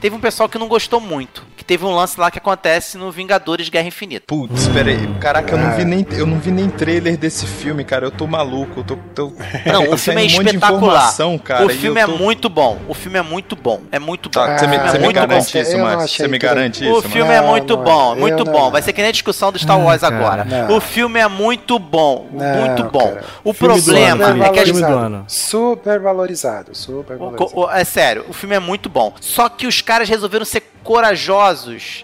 Teve 0.01 0.15
um 0.15 0.19
pessoal 0.19 0.49
que 0.49 0.57
não 0.57 0.67
gostou 0.67 0.99
muito. 0.99 1.45
Teve 1.67 1.83
um 1.85 1.93
lance 1.93 2.17
lá 2.19 2.31
que 2.31 2.37
acontece 2.37 2.97
no 2.97 3.11
Vingadores 3.11 3.67
Guerra 3.67 3.87
Infinita. 3.89 4.23
Putz, 4.25 4.67
pera 4.69 4.89
aí. 4.89 5.07
Caraca, 5.19 5.53
eu 5.53 5.57
não, 5.57 5.75
vi 5.75 5.83
nem, 5.85 6.07
eu 6.11 6.25
não 6.25 6.39
vi 6.39 6.49
nem 6.49 6.69
trailer 6.69 7.17
desse 7.17 7.45
filme, 7.45 7.83
cara. 7.83 8.05
Eu 8.05 8.11
tô 8.11 8.25
maluco. 8.25 8.79
Eu 8.79 8.83
tô, 8.85 8.95
tô... 9.13 9.33
Não, 9.71 9.85
tá 9.85 9.93
o 9.93 9.97
filme 9.97 10.21
é 10.21 10.23
um 10.23 10.41
espetacular. 10.43 11.13
cara, 11.43 11.65
o 11.65 11.69
filme 11.69 11.99
é 11.99 12.05
tô- 12.05 12.17
muito 12.17 12.47
bom. 12.49 12.77
O 12.87 12.93
filme 12.93 13.19
é 13.19 13.21
muito 13.21 13.55
bom. 13.55 13.81
É 13.91 13.99
muito 13.99 14.29
bom. 14.29 14.45
Tá, 14.45 14.57
você 14.57 14.65
me, 14.67 14.77
você 14.79 14.97
me 14.97 15.11
garante 15.13 15.53
bom. 15.53 15.59
isso, 15.61 15.77
Márcio? 15.77 16.07
Você 16.17 16.27
me 16.29 16.37
garante 16.37 16.83
O 16.85 16.99
isso, 16.99 17.09
filme 17.09 17.27
Márcio? 17.29 17.45
é 17.45 17.49
muito 17.51 17.75
não 17.75 17.81
é. 17.81 17.85
bom, 17.85 18.15
muito 18.15 18.45
não- 18.45 18.51
bom. 18.53 18.71
Vai 18.71 18.81
ser 18.81 18.93
que 18.93 19.01
nem 19.01 19.09
a 19.09 19.11
discussão 19.11 19.51
do 19.51 19.59
Star 19.59 19.77
Wars 19.79 20.01
cara. 20.01 20.15
agora. 20.15 20.45
Não. 20.45 20.77
O 20.77 20.79
filme 20.79 21.19
é 21.19 21.27
muito 21.27 21.77
bom, 21.77 22.27
Não, 22.31 22.55
muito 22.61 22.83
bom. 22.85 22.99
cara. 23.13 23.23
O 23.43 23.51
Filme 23.51 23.73
problema 23.81 24.25
ano, 24.25 24.43
é 24.43 24.49
que 24.51 24.59
a 24.59 24.63
Filme 24.63 24.79
gente 24.79 24.89
do 24.89 24.97
ano. 24.97 25.25
Super 25.27 25.99
valorizado, 25.99 26.73
super 26.73 27.15
o- 27.15 27.19
valorizado. 27.19 27.59
o- 27.59 27.69
é 27.69 27.83
sério, 27.83 28.25
o 28.29 28.33
filme 28.33 28.55
é 28.55 28.59
muito 28.59 28.87
bom. 28.87 29.13
Só 29.19 29.49
que 29.49 29.67
os 29.67 29.81
caras 29.81 30.07
resolveram 30.07 30.45
ser 30.45 30.63
corajosos. 30.83 31.56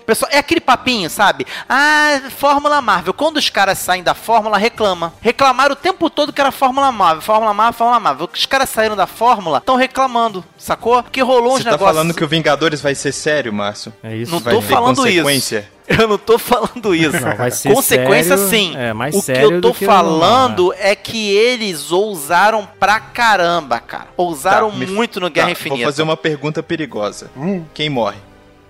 Pessoal, 0.06 0.30
é 0.32 0.38
aquele 0.38 0.62
papinho, 0.62 1.10
sabe? 1.10 1.46
Ah, 1.68 2.22
Fórmula 2.38 2.82
Marvel. 2.82 3.14
Quando 3.14 3.38
os 3.38 3.50
caras 3.50 3.78
saem 3.78 4.04
da 4.04 4.14
Fórmula, 4.14 4.58
reclama. 4.58 5.14
Reclamaram 5.22 5.74
o 5.74 5.76
tempo 5.76 6.10
todo 6.10 6.32
que 6.34 6.42
era 6.42 6.52
Fórmula 6.52 6.92
Marvel, 6.92 7.22
Fórmula 7.22 7.54
Marvel, 7.54 7.74
Fórmula 7.74 8.00
Marvel. 8.00 8.30
Os 8.34 8.46
caras 8.46 8.70
saíram 8.70 8.96
da 8.96 9.08
Fórmula, 9.08 9.58
estão 9.60 9.76
reclamando, 9.76 10.44
sacou? 10.58 11.02
Porque 11.04 11.22
rolou 11.22 11.54
uns 11.54 11.58
Você 11.60 11.64
tá 11.66 11.72
negócios. 11.72 11.96
falando 11.96 12.14
que 12.14 12.24
o 12.24 12.28
Vingadores 12.28 12.82
vai 12.82 12.96
ser 12.96 13.12
sério, 13.12 13.52
Márcio? 13.54 13.94
É 14.04 14.16
isso. 14.16 14.32
Não 14.32 14.40
Vai 14.40 14.54
tô 14.56 14.62
ter 14.62 14.68
falando 14.68 15.08
isso. 15.08 15.24
consequência? 15.24 15.74
Eu 15.86 16.08
não 16.08 16.18
tô 16.18 16.40
falando 16.40 16.96
isso. 16.96 17.20
Não, 17.20 17.36
vai 17.36 17.52
ser 17.52 17.74
Consequência 17.74 18.38
sério, 18.38 18.50
sim. 18.50 18.74
é, 18.78 18.94
mais 18.94 19.14
o 19.14 19.20
que 19.20 19.26
sério 19.26 19.52
eu 19.56 19.62
tô 19.62 19.74
que 19.74 19.86
falando 19.86 20.74
é 20.78 20.96
que 20.96 21.30
eles 21.36 21.92
ousaram 21.92 22.66
pra 22.80 23.02
caramba, 23.02 23.82
cara. 23.82 24.08
Ousaram 24.16 24.72
Tá, 24.72 24.78
me- 24.78 24.86
muito 24.86 25.20
no 25.20 25.30
Guerra 25.30 25.48
Tá, 25.48 25.52
Infinita. 25.52 25.76
Vou 25.84 25.86
fazer 25.92 26.04
uma 26.04 26.16
pergunta 26.16 26.64
perigosa. 26.64 27.30
Hum. 27.36 27.66
Quem 27.74 27.90
morre? 27.90 28.16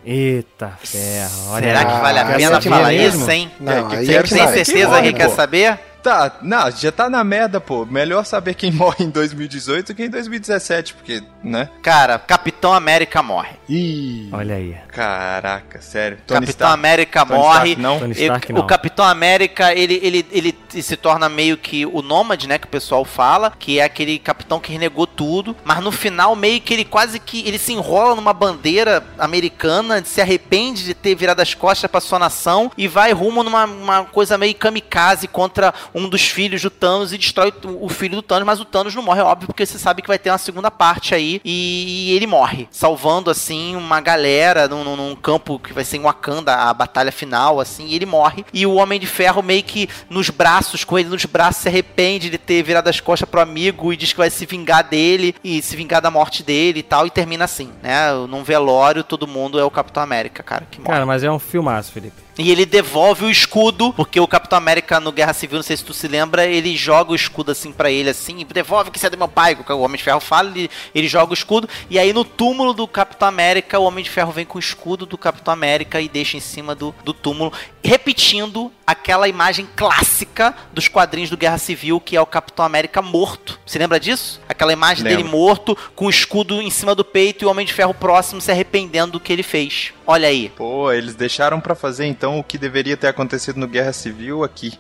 Eita 0.06 0.78
ferro. 0.84 1.52
Olha 1.52 1.68
Será 1.68 1.86
que 1.86 2.02
vale 2.02 2.20
a 2.20 2.26
pena 2.26 2.62
falar 2.62 2.94
isso, 2.94 3.32
hein? 3.32 3.52
Não, 3.60 3.72
É, 3.72 4.04
que 4.04 4.16
é 4.16 4.24
Tem 4.24 4.48
certeza 4.48 4.90
morre, 4.90 5.14
que 5.14 5.14
quer 5.14 5.30
saber? 5.30 5.80
Tá, 6.04 6.38
não, 6.42 6.70
já 6.70 6.92
tá 6.92 7.10
na 7.10 7.24
merda, 7.24 7.62
pô. 7.62 7.86
Melhor 7.86 8.26
saber 8.26 8.54
quem 8.56 8.70
morre 8.76 9.06
em 9.06 9.10
2018 9.10 9.96
que 9.96 10.04
em 10.04 10.10
2017, 10.10 10.94
porque, 10.96 11.24
né? 11.44 11.70
Cara, 11.82 12.20
Capitão 12.20 12.74
América 12.74 13.24
morre. 13.24 13.56
Ih, 13.70 14.30
Olha 14.34 14.56
aí. 14.56 14.76
Caraca, 14.90 15.82
sério. 15.82 16.18
Tony 16.28 16.42
Capitão 16.42 16.68
Stark- 16.68 16.74
América 16.80 17.26
Tony 17.26 17.40
morre. 17.40 17.70
Stark, 17.72 17.82
não? 17.82 18.00
Tony 18.00 18.12
E- 18.14 18.22
Stark 18.22 18.52
o 18.52 18.56
não. 18.56 18.68
Capitão 18.68 19.06
América, 19.06 19.74
ele, 19.74 20.00
ele, 20.04 20.26
ele 20.32 20.58
se 20.82 20.98
torna 20.98 21.30
meio 21.30 21.58
que 21.58 21.86
o 21.86 22.02
nômade, 22.02 22.48
né? 22.48 22.58
Que 22.58 22.66
o 22.66 22.70
pessoal 22.70 23.06
fala, 23.06 23.54
que 23.58 23.80
é 23.80 23.84
aquele 23.84 24.20
capitão 24.20 24.60
que 24.60 24.72
renegou 24.72 25.08
tudo. 25.08 25.56
Mas 25.64 25.80
no 25.82 25.92
final, 25.92 26.36
meio 26.36 26.60
que 26.62 26.74
ele 26.74 26.86
quase 26.86 27.20
que. 27.20 27.48
Ele 27.48 27.58
se 27.58 27.72
enrola 27.74 28.16
numa 28.16 28.34
bandeira 28.34 29.04
americana, 29.18 30.04
se 30.04 30.22
arrepende 30.22 30.84
de 30.84 30.94
ter 30.94 31.16
virado 31.16 31.40
as 31.42 31.54
costas 31.54 31.90
pra 31.90 32.02
sua 32.02 32.20
nação 32.20 32.72
e 32.78 32.88
vai 32.88 33.12
rumo 33.14 33.42
numa 33.44 33.66
uma 33.66 34.04
coisa 34.06 34.38
meio 34.38 34.54
kamikaze 34.56 35.28
contra 35.28 35.74
um 35.94 36.10
dos 36.10 36.28
filhos 36.28 36.62
do 36.62 36.70
Thanos 36.70 37.14
e 37.14 37.18
destrói 37.18 37.54
o, 37.64 37.90
filho 37.90 38.16
do 38.16 38.22
Thanos. 38.22 38.46
Mas 38.46 38.60
o 38.60 38.66
Thanos 38.66 38.96
não 38.96 39.04
morre, 39.04 39.22
é 39.22 39.24
óbvio, 39.24 39.48
porque 39.48 39.66
você 39.66 39.78
sabe 39.78 40.02
que 40.02 40.08
vai 40.08 40.18
ter 40.20 40.30
uma 40.32 40.38
segunda 40.38 40.72
parte 40.72 41.14
aí. 41.14 41.40
E, 41.44 42.14
ele 42.16 42.28
morre, 42.28 42.68
salvando 42.72 43.30
assim 43.30 43.76
uma 43.76 44.00
galera 44.02 44.68
num, 44.68 44.84
num- 44.84 44.96
num 44.96 45.16
campo 45.16 45.60
que 45.60 45.74
vai 45.74 45.84
ser 45.84 45.98
em 45.98 46.02
Wakanda, 46.02 46.54
a 46.56 46.74
batalha 46.74 47.12
final, 47.12 47.60
assim, 47.60 47.88
e 47.88 47.96
ele 47.96 48.06
morre. 48.06 48.46
E 48.54 48.66
o 48.66 48.74
Homem 48.76 49.00
de 49.00 49.08
Ferro 49.08 49.42
meio 49.42 49.64
que 49.64 49.88
nos 50.10 50.30
braços, 50.30 50.84
com 50.84 50.98
ele 50.98 51.10
nos 51.10 51.26
braços, 51.26 51.64
se 51.64 51.68
arrepende 51.70 52.30
de 52.30 52.38
ter 52.38 52.64
virado 52.64 52.88
as 52.90 53.00
costas 53.00 53.30
pro 53.30 53.42
amigo 53.42 53.92
e 53.94 53.98
diz 53.98 54.12
que 54.12 54.18
vai 54.18 54.30
se 54.30 54.46
vingar 54.46 54.84
dele 54.84 55.36
e 55.44 55.62
se 55.62 55.76
vingar 55.76 56.02
da 56.02 56.10
morte 56.12 56.44
dele 56.44 56.80
e 56.80 56.84
tal, 56.84 57.06
e 57.06 57.10
termina 57.10 57.46
assim, 57.46 57.72
né? 57.82 58.12
Num 58.28 58.44
velório, 58.44 59.04
todo 59.04 59.28
mundo 59.28 59.60
é 59.60 59.64
o 59.64 59.72
Capitão 59.72 60.02
América, 60.02 60.42
cara, 60.44 60.66
que 60.70 60.80
morre. 60.80 60.92
Cara, 60.94 61.06
mas 61.06 61.24
é 61.24 61.32
um 61.32 61.40
filmaço, 61.40 61.92
Felipe. 61.92 62.23
E 62.38 62.52
ele 62.52 62.66
devolve 62.66 63.26
o 63.26 63.30
escudo, 63.30 63.94
porque 63.94 64.20
o 64.20 64.28
Capitão 64.28 64.58
América 64.58 65.00
no 65.00 65.12
Guerra 65.12 65.34
Civil, 65.34 65.58
não 65.58 65.64
sei 65.64 65.78
se 65.78 65.84
tu 65.84 65.94
se 65.94 66.08
lembra, 66.08 66.46
ele 66.46 66.76
joga 66.76 67.12
o 67.12 67.16
escudo 67.16 67.52
assim 67.52 67.72
pra 67.72 67.92
ele, 67.92 68.10
assim, 68.10 68.46
devolve 68.52 68.90
que 68.92 69.00
você 69.00 69.08
é 69.08 69.10
do 69.10 69.18
meu 69.18 69.28
pai, 69.28 69.56
o 69.56 69.80
Homem 69.80 69.98
de 69.98 70.04
Ferro 70.04 70.20
fala, 70.20 70.50
ele, 70.50 70.70
ele 70.96 71.08
joga 71.08 71.32
o 71.32 71.34
escudo, 71.34 71.70
e 71.90 72.00
aí 72.00 72.12
no 72.12 72.26
túmulo 72.26 72.74
do 72.74 72.88
Capitão 72.88 73.28
América, 73.28 73.80
o 73.80 73.84
Homem 73.84 74.04
de 74.04 74.10
Ferro 74.10 74.32
vem 74.32 74.46
com 74.46 74.58
o 74.58 74.60
escudo 74.60 75.06
do 75.06 75.18
Capitão 75.18 75.54
América 75.54 76.02
e 76.02 76.10
deixa 76.10 76.38
em 76.38 76.40
cima 76.40 76.74
do, 76.74 76.94
do 77.04 77.14
túmulo, 77.14 77.54
repetindo 77.84 78.72
aquela 78.86 79.28
imagem 79.28 79.68
clássica 79.76 80.56
dos 80.72 80.88
quadrinhos 80.88 81.30
do 81.30 81.38
Guerra 81.38 81.58
Civil, 81.58 82.00
que 82.00 82.16
é 82.16 82.22
o 82.22 82.26
Capitão 82.26 82.66
América 82.66 83.02
morto. 83.02 83.60
Você 83.66 83.78
lembra 83.78 84.00
disso? 84.00 84.42
Aquela 84.48 84.74
imagem 84.74 85.04
dele 85.04 85.18
Lembro. 85.18 85.32
morto, 85.32 85.78
com 85.96 86.06
o 86.06 86.10
escudo 86.10 86.62
em 86.62 86.70
cima 86.70 86.96
do 86.96 87.06
peito 87.06 87.44
e 87.44 87.46
o 87.46 87.50
Homem 87.50 87.66
de 87.66 87.74
Ferro 87.74 87.94
próximo 87.94 88.42
se 88.42 88.52
arrependendo 88.52 89.14
do 89.14 89.20
que 89.20 89.32
ele 89.32 89.44
fez. 89.44 89.94
Olha 90.06 90.28
aí. 90.28 90.50
Pô, 90.50 90.92
eles 90.92 91.16
deixaram 91.16 91.62
pra 91.62 91.76
fazer 91.76 92.06
então 92.06 92.40
o 92.40 92.44
que 92.44 92.58
deveria 92.58 92.98
ter 92.98 93.08
acontecido 93.08 93.60
no 93.60 93.68
Guerra 93.68 93.94
Civil 93.94 94.44
aqui. 94.44 94.78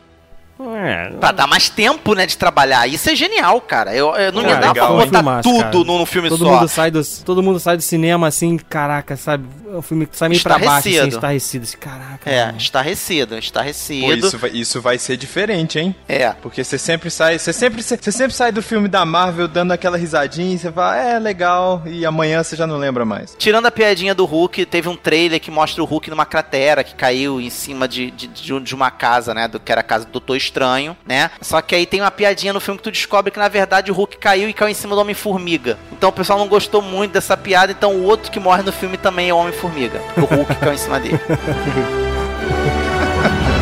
É, 0.59 1.09
Pra 1.19 1.31
dar 1.31 1.47
mais 1.47 1.67
tempo, 1.69 2.13
né, 2.13 2.25
de 2.25 2.37
trabalhar. 2.37 2.87
Isso 2.87 3.09
é 3.09 3.15
genial, 3.15 3.59
cara. 3.59 3.93
Eu, 3.95 4.15
eu 4.15 4.31
não 4.31 4.43
Cara, 4.43 4.53
ia 4.53 4.59
dar 4.59 4.73
pra 4.73 4.83
legal, 4.83 4.91
hein? 5.01 5.05
botar 5.07 5.17
Filmaço, 5.19 5.49
tudo 5.49 5.85
cara. 5.85 5.97
num 5.99 6.05
filme 6.05 6.29
todo 6.29 6.45
só. 6.45 6.51
mundo 6.51 6.67
sai 6.67 6.91
do 6.91 7.01
todo 7.25 7.43
mundo 7.43 7.59
sai 7.59 7.75
do 7.75 7.81
cinema 7.83 8.27
assim, 8.27 8.57
caraca, 8.57 9.17
sabe? 9.17 9.45
O 9.73 9.81
filme 9.81 10.07
sai 10.11 10.29
meio 10.29 10.41
pra 10.43 10.59
baixo, 10.59 10.89
assim, 10.89 11.07
Estarrecido. 11.07 11.63
Assim, 11.63 11.77
caraca. 11.77 12.29
É, 12.29 12.45
mano. 12.45 12.57
estarrecido, 12.59 13.33
Pô, 13.33 13.39
estarrecido. 13.39 14.27
isso 14.27 14.37
vai, 14.37 14.49
isso 14.51 14.81
vai 14.81 14.97
ser 14.99 15.17
diferente, 15.17 15.79
hein? 15.79 15.95
É. 16.07 16.29
Porque 16.41 16.63
você 16.63 16.77
sempre 16.77 17.09
sai, 17.09 17.39
você 17.39 17.51
sempre, 17.51 17.81
você 17.81 18.11
sempre 18.11 18.33
sai 18.33 18.51
do 18.51 18.61
filme 18.61 18.87
da 18.87 19.03
Marvel 19.05 19.47
dando 19.47 19.71
aquela 19.71 19.97
risadinha 19.97 20.53
e 20.55 20.59
você 20.59 20.71
fala, 20.71 20.97
é 20.97 21.17
legal, 21.19 21.81
e 21.85 22.05
amanhã 22.05 22.43
você 22.43 22.55
já 22.55 22.67
não 22.67 22.77
lembra 22.77 23.03
mais. 23.03 23.35
Tirando 23.39 23.65
a 23.65 23.71
piadinha 23.71 24.13
do 24.13 24.25
Hulk, 24.25 24.65
teve 24.67 24.87
um 24.87 24.95
trailer 24.95 25.39
que 25.39 25.49
mostra 25.49 25.81
o 25.81 25.85
Hulk 25.85 26.09
numa 26.11 26.25
cratera 26.25 26.83
que 26.83 26.93
caiu 26.93 27.41
em 27.41 27.49
cima 27.49 27.87
de, 27.87 28.11
de, 28.11 28.27
de, 28.27 28.59
de 28.59 28.75
uma 28.75 28.91
casa, 28.91 29.33
né? 29.33 29.47
Do, 29.47 29.59
que 29.59 29.71
era 29.71 29.81
a 29.81 29.83
casa 29.83 30.05
do 30.05 30.11
Doutor 30.11 30.37
Estranho, 30.43 30.95
né? 31.05 31.31
Só 31.41 31.61
que 31.61 31.75
aí 31.75 31.85
tem 31.85 32.01
uma 32.01 32.11
piadinha 32.11 32.53
no 32.53 32.59
filme 32.59 32.77
que 32.77 32.83
tu 32.83 32.91
descobre 32.91 33.31
que 33.31 33.39
na 33.39 33.47
verdade 33.47 33.91
o 33.91 33.93
Hulk 33.93 34.17
caiu 34.17 34.49
e 34.49 34.53
caiu 34.53 34.69
em 34.69 34.73
cima 34.73 34.95
do 34.95 35.01
Homem-Formiga. 35.01 35.77
Então 35.91 36.09
o 36.09 36.13
pessoal 36.13 36.39
não 36.39 36.47
gostou 36.47 36.81
muito 36.81 37.13
dessa 37.13 37.37
piada, 37.37 37.71
então 37.71 37.95
o 37.95 38.03
outro 38.03 38.31
que 38.31 38.39
morre 38.39 38.63
no 38.63 38.71
filme 38.71 38.97
também 38.97 39.29
é 39.29 39.33
o 39.33 39.37
Homem-Formiga. 39.37 40.01
O 40.17 40.21
Hulk 40.21 40.55
caiu 40.55 40.73
em 40.73 40.77
cima 40.77 40.99
dele. 40.99 41.19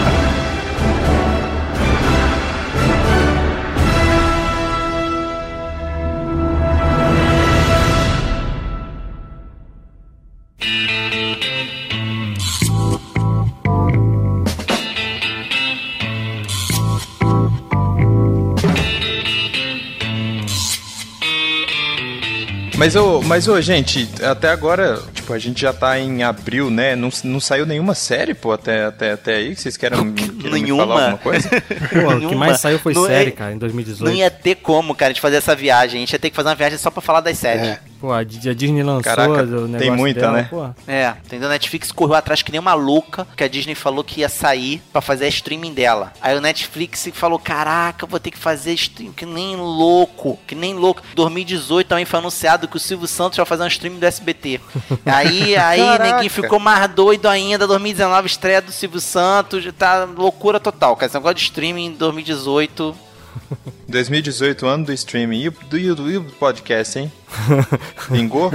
Mas, 22.82 22.96
ô, 22.96 23.22
mas, 23.22 23.48
ô, 23.48 23.62
gente, 23.62 24.10
até 24.24 24.50
agora, 24.50 25.00
tipo, 25.13 25.32
a 25.32 25.38
gente 25.38 25.62
já 25.62 25.72
tá 25.72 26.00
em 26.00 26.24
abril, 26.24 26.72
né? 26.72 26.96
Não, 26.96 27.10
não 27.24 27.39
saiu 27.39 27.63
nenhuma 27.63 27.94
série, 27.94 28.34
pô, 28.34 28.52
até, 28.52 28.86
até, 28.86 29.12
até 29.12 29.36
aí? 29.36 29.56
Vocês 29.56 29.78
querem, 29.78 30.12
querem 30.13 30.32
me 30.34 30.41
falar 30.41 30.52
Nenhuma. 30.56 30.84
alguma 30.84 31.17
coisa? 31.20 31.48
Pô, 31.94 32.08
o 32.08 32.08
que 32.10 32.15
Nenhuma. 32.26 32.36
mais 32.48 32.60
saiu 32.60 32.80
foi 32.80 32.96
Não 32.96 33.06
é- 33.06 33.10
série, 33.10 33.32
cara, 33.34 33.54
em 33.54 33.60
2018. 33.60 34.04
Não 34.10 34.17
ia 34.17 34.32
ter 34.32 34.56
como, 34.56 34.96
cara, 34.96 35.12
a 35.12 35.13
gente 35.13 35.22
fazer 35.22 35.36
essa 35.36 35.56
viagem. 35.56 35.98
A 35.98 36.00
gente 36.00 36.13
ia 36.13 36.17
ter 36.17 36.32
que 36.32 36.36
fazer 36.36 36.50
uma 36.50 36.56
viagem 36.56 36.80
só 36.80 36.89
pra 36.89 37.04
falar 37.04 37.22
das 37.22 37.38
séries. 37.38 37.67
É. 37.67 37.80
Pô, 38.01 38.11
a 38.11 38.23
Di- 38.23 38.49
a 38.49 38.53
Disney 38.53 38.81
lançou 38.81 39.03
Caraca, 39.03 39.43
o 39.43 39.47
tem 39.47 39.67
negócio 39.67 39.95
muita, 39.95 40.19
dela, 40.21 40.33
né? 40.33 40.47
Pô, 40.49 40.69
É, 40.87 41.13
entendeu? 41.23 41.47
A 41.47 41.51
Netflix 41.51 41.91
correu 41.91 42.15
atrás 42.15 42.41
que 42.41 42.51
nem 42.51 42.59
uma 42.59 42.73
louca, 42.73 43.27
que 43.37 43.43
a 43.43 43.47
Disney 43.47 43.75
falou 43.75 44.03
que 44.03 44.21
ia 44.21 44.27
sair 44.29 44.81
pra 44.91 45.01
fazer 45.01 45.25
a 45.25 45.27
streaming 45.27 45.71
dela. 45.73 46.11
Aí 46.19 46.35
o 46.35 46.41
Netflix 46.41 47.07
falou: 47.13 47.37
Caraca, 47.37 48.03
eu 48.03 48.09
vou 48.09 48.19
ter 48.19 48.31
que 48.31 48.39
fazer 48.39 48.73
streaming 48.73 49.13
que 49.13 49.25
nem 49.25 49.55
louco, 49.55 50.39
que 50.47 50.55
nem 50.55 50.73
louco. 50.73 51.03
2018 51.15 51.87
também 51.87 52.05
foi 52.05 52.17
anunciado 52.19 52.67
que 52.67 52.77
o 52.77 52.79
Silvio 52.79 53.07
Santos 53.07 53.37
vai 53.37 53.45
fazer 53.45 53.63
um 53.63 53.67
streaming 53.67 53.99
do 53.99 54.05
SBT. 54.05 54.59
Aí, 55.05 55.55
aí, 55.55 55.79
Caraca. 55.79 56.11
neguinho 56.13 56.31
ficou 56.31 56.59
mais 56.59 56.89
doido 56.91 57.27
ainda. 57.27 57.67
2019, 57.67 58.25
estreia 58.27 58.61
do 58.61 58.71
Silvio 58.71 58.99
Santos, 58.99 59.63
tá 59.77 60.05
loucura 60.05 60.59
total, 60.59 60.95
cara. 60.95 61.05
Esse 61.05 61.15
negócio 61.15 61.35
de 61.35 61.41
streaming 61.43 61.85
em 61.85 61.91
2018. 61.91 62.95
2018, 63.91 64.65
ano 64.65 64.86
do 64.86 64.93
streaming. 64.93 65.41
E 65.41 65.47
o 65.49 65.54
do, 65.69 65.77
e 65.77 65.91
o 65.91 65.95
do, 65.95 66.12
e 66.12 66.17
o 66.17 66.23
podcast, 66.23 66.97
hein? 66.97 67.12
Vingou? 68.10 68.51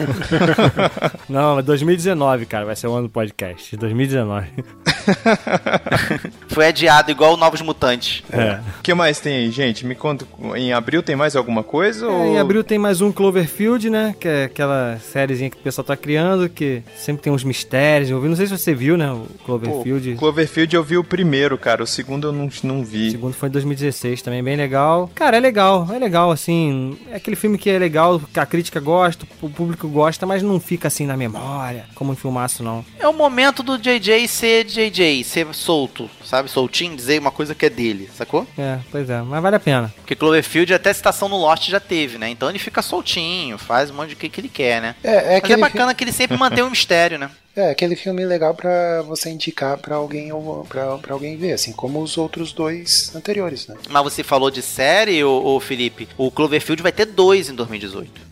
Não, 1.29 1.59
é 1.59 1.62
2019, 1.62 2.46
cara, 2.46 2.64
vai 2.64 2.77
ser 2.77 2.87
o 2.88 2.92
ano 2.92 3.07
do 3.09 3.11
podcast. 3.12 3.77
2019. 3.77 4.49
Foi 6.49 6.66
adiado, 6.66 7.11
igual 7.11 7.35
o 7.35 7.37
Novos 7.37 7.61
Mutantes. 7.62 8.22
É. 8.31 8.61
O 8.79 8.83
que 8.83 8.92
mais 8.94 9.20
tem 9.20 9.37
aí, 9.37 9.51
gente? 9.51 9.87
Me 9.87 9.94
conta, 9.94 10.27
em 10.57 10.72
abril 10.72 11.03
tem 11.03 11.16
mais 11.16 11.37
alguma 11.37 11.62
coisa? 11.62 12.07
ou... 12.07 12.25
É, 12.25 12.29
em 12.29 12.38
abril 12.38 12.62
tem 12.64 12.79
mais 12.79 13.01
um 13.01 13.12
Cloverfield, 13.12 13.88
né? 13.90 14.14
Que 14.18 14.29
é 14.29 14.44
aquela 14.44 14.99
sériezinha 14.99 15.51
que 15.51 15.57
o 15.57 15.61
pessoal 15.61 15.85
tá 15.85 15.96
criando, 15.96 16.49
que 16.49 16.83
sempre 16.96 17.22
tem 17.22 17.33
uns 17.33 17.44
mistérios. 17.44 18.11
Eu 18.11 18.20
vi, 18.20 18.29
não 18.29 18.37
sei 18.37 18.46
se 18.46 18.57
você 18.57 18.75
viu, 18.75 18.96
né? 18.96 19.11
O 19.11 19.20
Pô, 19.20 19.59
Cloverfield. 19.59 20.16
Cloverfield 20.16 20.77
eu 20.77 20.83
vi 20.85 20.96
o 20.99 21.05
primeiro, 21.05 21.57
cara. 21.57 21.83
O 21.83 21.87
segundo 21.87 22.29
eu 22.29 22.33
não, 22.33 22.49
não 22.62 22.81
O 22.81 22.85
vi. 22.85 23.11
segundo 23.11 23.33
foi 23.33 23.49
em 23.49 23.53
2016 23.53 24.22
também, 24.22 24.42
bem 24.42 24.57
legal. 24.57 25.11
Cara, 25.14 25.26
é 25.35 25.41
legal, 25.41 25.87
é 25.93 25.99
legal, 25.99 26.31
assim. 26.31 26.99
É 27.11 27.17
aquele 27.17 27.37
filme 27.37 27.59
que 27.59 27.71
é 27.71 27.79
legal, 27.79 28.21
que 28.33 28.41
a 28.41 28.47
crítica 28.47 28.81
gosta, 28.81 29.27
o 29.41 29.49
público 29.49 29.89
gosta, 29.89 30.27
mas 30.27 30.43
não 30.43 30.61
fica 30.61 30.89
assim 30.89 31.07
na 31.07 31.17
memória, 31.17 31.87
como 31.95 32.12
um 32.12 32.17
filmaço, 32.17 32.62
não. 32.62 32.85
É 32.99 33.09
o 33.09 33.12
momento 33.12 33.62
do 33.62 33.79
JJ 33.79 34.29
ser 34.29 34.65
JJ, 34.65 35.25
ser 35.25 35.47
solto, 35.55 36.09
sabe? 36.27 36.51
Soltinho, 36.51 36.97
dizer 36.97 37.21
uma 37.21 37.31
coisa 37.31 37.55
que 37.55 37.67
é 37.67 37.71
dele, 37.71 38.11
sacou? 38.15 38.47
É, 38.59 38.79
pois 38.91 39.09
é, 39.09 39.23
mas 39.23 39.43
vale 39.43 39.57
a 39.57 39.61
pena. 39.61 39.93
Porque 39.97 40.15
Cloverfield 40.15 40.75
até 40.75 40.93
citação 40.93 41.29
no 41.29 41.37
Lost 41.37 41.69
já 41.69 41.81
teve, 41.81 42.19
né? 42.19 42.29
Então 42.29 42.51
ele 42.51 42.59
fica 42.59 42.83
soltinho, 42.83 43.57
faz 43.57 43.91
um 43.91 43.95
monte 43.95 44.11
de 44.11 44.17
que, 44.17 44.29
que 44.29 44.41
ele 44.41 44.49
quer, 44.49 44.83
né? 44.83 44.95
É, 45.03 45.37
é 45.37 45.41
Mas 45.41 45.51
é 45.51 45.57
bacana 45.57 45.95
que 45.95 46.05
ele 46.05 46.12
sempre 46.12 46.37
mantém 46.37 46.65
um 46.65 46.71
mistério, 46.71 47.19
né? 47.19 47.31
é 47.57 47.71
aquele 47.71 47.97
filme 47.97 48.25
legal 48.25 48.55
pra 48.55 49.03
você 49.03 49.31
indicar 49.31 49.79
pra 49.79 49.97
alguém 49.97 50.31
ou 50.33 50.65
pra, 50.69 50.99
pra 50.99 51.15
alguém 51.15 51.37
ver, 51.37 51.53
assim 51.53 51.73
como 51.73 52.03
os 52.03 52.19
outros 52.19 52.53
dois 52.53 53.15
anteriores, 53.15 53.67
né? 53.67 53.77
Mas 53.89 54.03
você 54.03 54.23
falou 54.23 54.51
de 54.51 54.61
série, 54.61 55.25
ô, 55.25 55.43
ô 55.43 55.61
Felipe, 55.61 56.09
o 56.19 56.31
Cloverfield 56.31 56.83
vai 56.83 56.93
ter 56.93 57.07
dois 57.07 57.49
em 57.49 57.55
2018. 57.55 58.26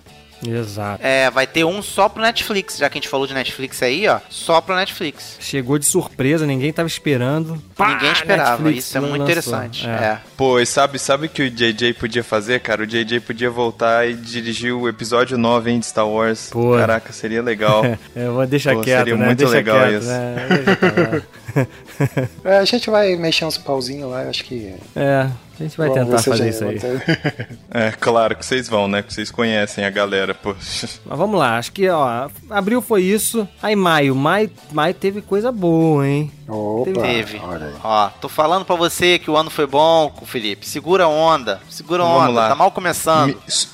Exato. 0.49 1.05
É, 1.05 1.31
vai 1.31 1.47
ter 1.47 1.65
um 1.65 1.83
só 1.83 2.09
pro 2.09 2.23
Netflix, 2.23 2.77
já 2.79 2.89
que 2.89 2.99
a 2.99 3.01
gente 3.01 3.09
falou 3.09 3.27
de 3.27 3.35
Netflix 3.35 3.83
aí, 3.83 4.07
ó, 4.09 4.19
só 4.29 4.61
pro 4.61 4.75
Netflix. 4.75 5.37
Chegou 5.41 5.79
de 5.79 5.87
surpresa, 5.87 6.47
ninguém 6.47 6.73
tava 6.73 6.89
esperando. 6.89 7.63
Pá, 7.77 7.95
Ninguém 7.95 8.13
esperava, 8.13 8.51
Netflix 8.63 8.87
isso 8.87 8.97
é 8.97 9.01
muito 9.01 9.13
lançou. 9.13 9.25
interessante. 9.27 9.87
É. 9.87 9.91
É. 9.91 10.19
Pô, 10.37 10.59
e 10.61 10.67
sabe, 10.67 10.99
sabe 10.99 11.27
o 11.27 11.29
que 11.29 11.43
o 11.43 11.51
JJ 11.51 11.95
podia 11.95 12.23
fazer, 12.25 12.61
cara? 12.61 12.83
O 12.83 12.87
JJ 12.87 13.21
podia 13.21 13.51
voltar 13.51 14.09
e 14.09 14.15
dirigir 14.15 14.73
o 14.75 14.89
episódio 14.89 15.37
9 15.39 15.71
hein, 15.71 15.81
de 15.81 15.87
Star 15.87 16.09
Wars. 16.09 16.49
Pô. 16.51 16.77
Caraca, 16.77 17.13
seria 17.13 17.43
legal. 17.43 17.83
É, 18.17 18.27
eu 18.27 18.35
vou 18.35 18.47
deixar 18.47 18.75
Pô, 18.75 18.81
quieto, 18.81 18.99
seria 18.99 19.17
né? 19.17 19.27
muito 19.27 19.39
Deixa 19.39 19.53
legal 19.55 19.79
quieto, 19.79 20.01
isso. 20.03 20.09
né? 20.09 21.23
É, 22.45 22.59
a 22.59 22.65
gente 22.65 22.91
vai 22.91 23.17
mexer 23.17 23.45
uns 23.45 23.57
pauzinhos 23.57 24.11
lá, 24.11 24.23
eu 24.25 24.31
acho 24.31 24.45
que. 24.45 24.75
É, 24.95 25.29
a 25.59 25.63
gente 25.63 25.77
vai 25.77 25.89
Vamos 25.89 26.05
tentar 26.05 26.23
fazer 26.23 26.49
isso 26.49 26.65
aí. 26.65 26.79
É, 27.71 27.91
claro 27.93 28.37
que 28.37 28.45
vocês 28.45 28.69
vão, 28.69 28.87
né? 28.87 29.03
Que 29.03 29.13
vocês 29.13 29.31
conhecem 29.31 29.85
a 29.85 29.91
galera, 29.91 30.35
pô. 30.35 30.55
Mas 31.07 31.19
vamos 31.19 31.39
lá, 31.39 31.59
acho 31.59 31.73
que, 31.73 31.89
ó, 31.89 32.29
abril 32.51 32.83
foi 32.83 33.03
isso. 33.03 33.49
Aí 33.63 33.75
maio, 33.75 34.15
maio, 34.15 34.51
maio 34.73 34.95
teve 34.95 35.21
coisa 35.21 35.51
boa, 35.51 36.07
hein? 36.07 36.31
Opa, 36.47 37.01
Teve. 37.03 37.41
Ó, 37.83 38.09
tô 38.21 38.29
falando 38.29 38.65
pra 38.65 38.77
você 38.77 39.19
que 39.19 39.31
o 39.31 39.37
ano 39.37 39.49
foi 39.51 39.67
bom, 39.67 40.13
Felipe. 40.27 40.67
Segura 40.67 41.05
a 41.05 41.09
onda. 41.09 41.61
Segura 41.71 42.03
a 42.03 42.07
onda. 42.07 42.29
lá. 42.29 42.49
Tá 42.51 42.55
mal 42.55 42.71
começando. 42.71 43.29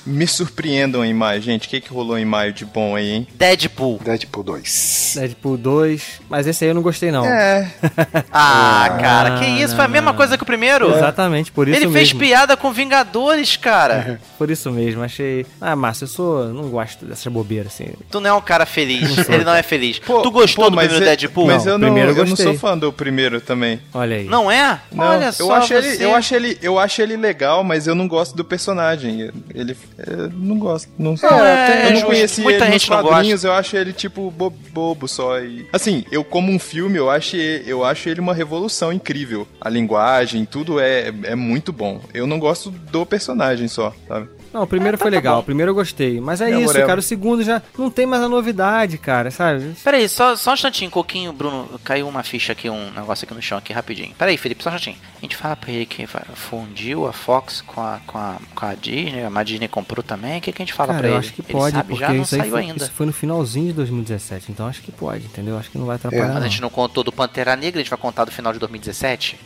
Me, 0.05 0.13
me 0.19 0.27
surpreendam 0.27 1.03
em 1.03 1.13
maio, 1.13 1.41
gente. 1.41 1.67
O 1.67 1.69
que, 1.69 1.81
que 1.81 1.89
rolou 1.93 2.17
em 2.17 2.25
maio 2.25 2.53
de 2.53 2.63
bom 2.65 2.95
aí, 2.95 3.09
hein? 3.11 3.27
Deadpool. 3.33 3.99
Deadpool 4.03 4.43
2. 4.43 5.13
Deadpool 5.17 5.57
2, 5.57 6.21
mas 6.29 6.47
esse 6.47 6.63
aí 6.63 6.69
eu 6.71 6.75
não 6.75 6.81
gostei 6.81 7.11
não. 7.11 7.25
É. 7.25 7.71
Ah, 8.33 8.97
cara, 8.99 9.39
que 9.39 9.45
isso? 9.45 9.75
Foi 9.75 9.85
a 9.85 9.87
mesma 9.87 10.13
coisa 10.13 10.37
que 10.37 10.43
o 10.43 10.45
primeiro? 10.45 10.93
Exatamente, 10.95 11.51
por 11.51 11.67
isso 11.67 11.77
Ele 11.77 11.85
fez 11.91 12.13
mesmo. 12.13 12.19
piada 12.19 12.55
com 12.55 12.71
Vingadores, 12.71 13.57
cara. 13.57 14.19
Por 14.37 14.49
isso 14.49 14.71
mesmo, 14.71 15.03
achei. 15.03 15.45
Ah, 15.59 15.75
Márcio, 15.75 16.05
eu 16.05 16.07
sou. 16.07 16.45
não 16.45 16.69
gosto 16.69 17.05
dessa 17.05 17.29
bobeira, 17.29 17.67
assim. 17.67 17.89
tu 18.09 18.19
não 18.19 18.29
é 18.29 18.33
um 18.33 18.41
cara 18.41 18.65
feliz. 18.65 19.15
Não. 19.27 19.35
Ele 19.35 19.43
não 19.43 19.53
é 19.53 19.61
feliz. 19.63 19.99
Pô, 19.99 20.21
tu 20.21 20.31
gostou 20.31 20.65
pô, 20.65 20.71
do 20.71 20.77
primeiro 20.77 21.03
é- 21.03 21.07
Deadpool? 21.15 21.47
Mas 21.47 21.65
Não, 21.65 21.73
eu 21.73 21.77
não, 21.77 21.87
primeiro 21.87 22.11
eu 22.11 22.15
eu 22.15 22.23
não 22.23 22.29
gostei. 22.29 22.45
sou 22.45 22.55
fã 22.61 22.77
do 22.77 22.93
primeiro 22.93 23.41
também. 23.41 23.79
Olha 23.93 24.17
aí. 24.17 24.25
Não 24.25 24.49
é? 24.51 24.79
Não, 24.91 25.03
Olha 25.05 25.31
só 25.31 25.43
eu 25.43 25.51
acho, 25.51 25.67
você. 25.69 25.73
ele, 25.75 26.03
eu, 26.05 26.15
acho 26.15 26.35
ele, 26.35 26.57
eu 26.61 26.79
acho 26.79 27.01
ele 27.01 27.17
legal, 27.17 27.63
mas 27.63 27.87
eu 27.87 27.95
não 27.95 28.07
gosto 28.07 28.35
do 28.37 28.45
personagem. 28.45 29.31
Ele. 29.53 29.75
Eu 30.07 30.29
não 30.29 30.59
gosto. 30.59 30.87
Não, 30.97 31.15
É, 31.23 31.79
eu 31.81 31.83
não 31.85 31.91
justo. 31.95 32.05
conheci 32.05 32.41
Muita 32.41 32.65
ele 32.65 32.73
gente 32.73 32.89
nos 32.91 33.01
quadrinhos, 33.01 33.43
eu 33.43 33.51
acho 33.53 33.75
ele 33.75 33.91
tipo 33.93 34.29
bo- 34.29 34.49
bobo 34.71 35.07
só. 35.07 35.39
E, 35.39 35.65
assim, 35.73 36.05
eu 36.11 36.23
como 36.23 36.51
um 36.51 36.59
filme, 36.59 36.97
eu 36.97 37.09
acho, 37.09 37.35
eu 37.35 37.83
acho 37.83 38.07
ele 38.07 38.19
uma 38.21 38.33
revolução 38.33 38.93
incrível. 38.93 39.47
A 39.59 39.67
linguagem, 39.69 40.45
tudo 40.45 40.79
é, 40.79 41.11
é 41.23 41.35
muito 41.35 41.73
bom. 41.73 41.99
Eu 42.13 42.27
não 42.27 42.37
gosto 42.39 42.69
do 42.69 43.05
personagem 43.05 43.67
só, 43.67 43.93
sabe? 44.07 44.27
Não, 44.53 44.63
o 44.63 44.67
primeiro 44.67 44.97
foi 44.97 45.09
legal, 45.09 45.39
o 45.39 45.43
primeiro 45.43 45.71
eu 45.71 45.75
gostei. 45.75 46.19
Mas 46.19 46.41
é, 46.41 46.51
É, 46.51 46.59
isso, 46.59 46.73
cara. 46.73 46.99
O 46.99 47.03
segundo 47.03 47.43
já 47.43 47.61
não 47.77 47.89
tem 47.89 48.05
mais 48.05 48.21
a 48.21 48.27
novidade, 48.27 48.97
cara, 48.97 49.31
sabe? 49.31 49.73
Peraí, 49.83 50.07
só, 50.09 50.35
só 50.35 50.51
um 50.51 50.53
instantinho, 50.53 50.91
Coquinho, 50.91 51.31
Bruno, 51.31 51.79
caiu 51.83 52.07
uma 52.07 52.23
ficha 52.23 52.51
aqui, 52.51 52.69
um 52.69 52.91
negócio 52.91 53.25
aqui 53.25 53.33
no 53.33 53.41
chão, 53.41 53.57
aqui 53.57 53.71
rapidinho. 53.71 54.13
Peraí, 54.17 54.37
Felipe, 54.37 54.63
só 54.63 54.69
um 54.69 54.75
instantinho. 54.75 54.97
A 55.17 55.21
gente 55.21 55.37
fala 55.37 55.55
pra 55.55 55.71
ele 55.71 55.85
que 55.85 56.05
fundiu 56.35 57.07
a 57.07 57.13
Fox 57.13 57.61
com 57.61 57.79
a, 57.79 57.99
com 58.05 58.17
a, 58.17 58.37
com 58.55 58.65
a 58.65 58.73
Disney, 58.73 59.23
a 59.23 59.43
Disney 59.43 59.67
comprou 59.67 60.03
também, 60.03 60.39
o 60.39 60.41
que, 60.41 60.51
que 60.51 60.61
a 60.61 60.65
gente 60.65 60.73
fala 60.73 60.87
Cara, 60.93 60.99
pra 60.99 61.07
eu 61.07 61.13
ele? 61.13 61.19
acho 61.19 61.33
que 61.33 61.41
ele 61.41 61.51
pode, 61.51 61.75
sabe 61.75 61.89
porque 61.89 62.03
já, 62.05 62.13
não 62.13 62.25
saiu 62.25 62.51
foi, 62.51 62.61
ainda. 62.61 62.83
isso 62.83 62.91
foi 62.91 63.05
no 63.05 63.13
finalzinho 63.13 63.67
de 63.67 63.73
2017, 63.73 64.51
então 64.51 64.67
acho 64.67 64.81
que 64.81 64.91
pode, 64.91 65.25
entendeu? 65.25 65.57
Acho 65.57 65.69
que 65.69 65.77
não 65.77 65.85
vai 65.85 65.95
atrapalhar. 65.95 66.33
Mas 66.33 66.43
a 66.43 66.47
gente 66.47 66.61
não 66.61 66.69
contou 66.69 67.03
do 67.03 67.11
Pantera 67.11 67.55
Negra, 67.55 67.79
a 67.79 67.83
gente 67.83 67.89
vai 67.89 67.99
contar 67.99 68.25
do 68.25 68.31
final 68.31 68.51
de 68.51 68.59
2017? 68.59 69.39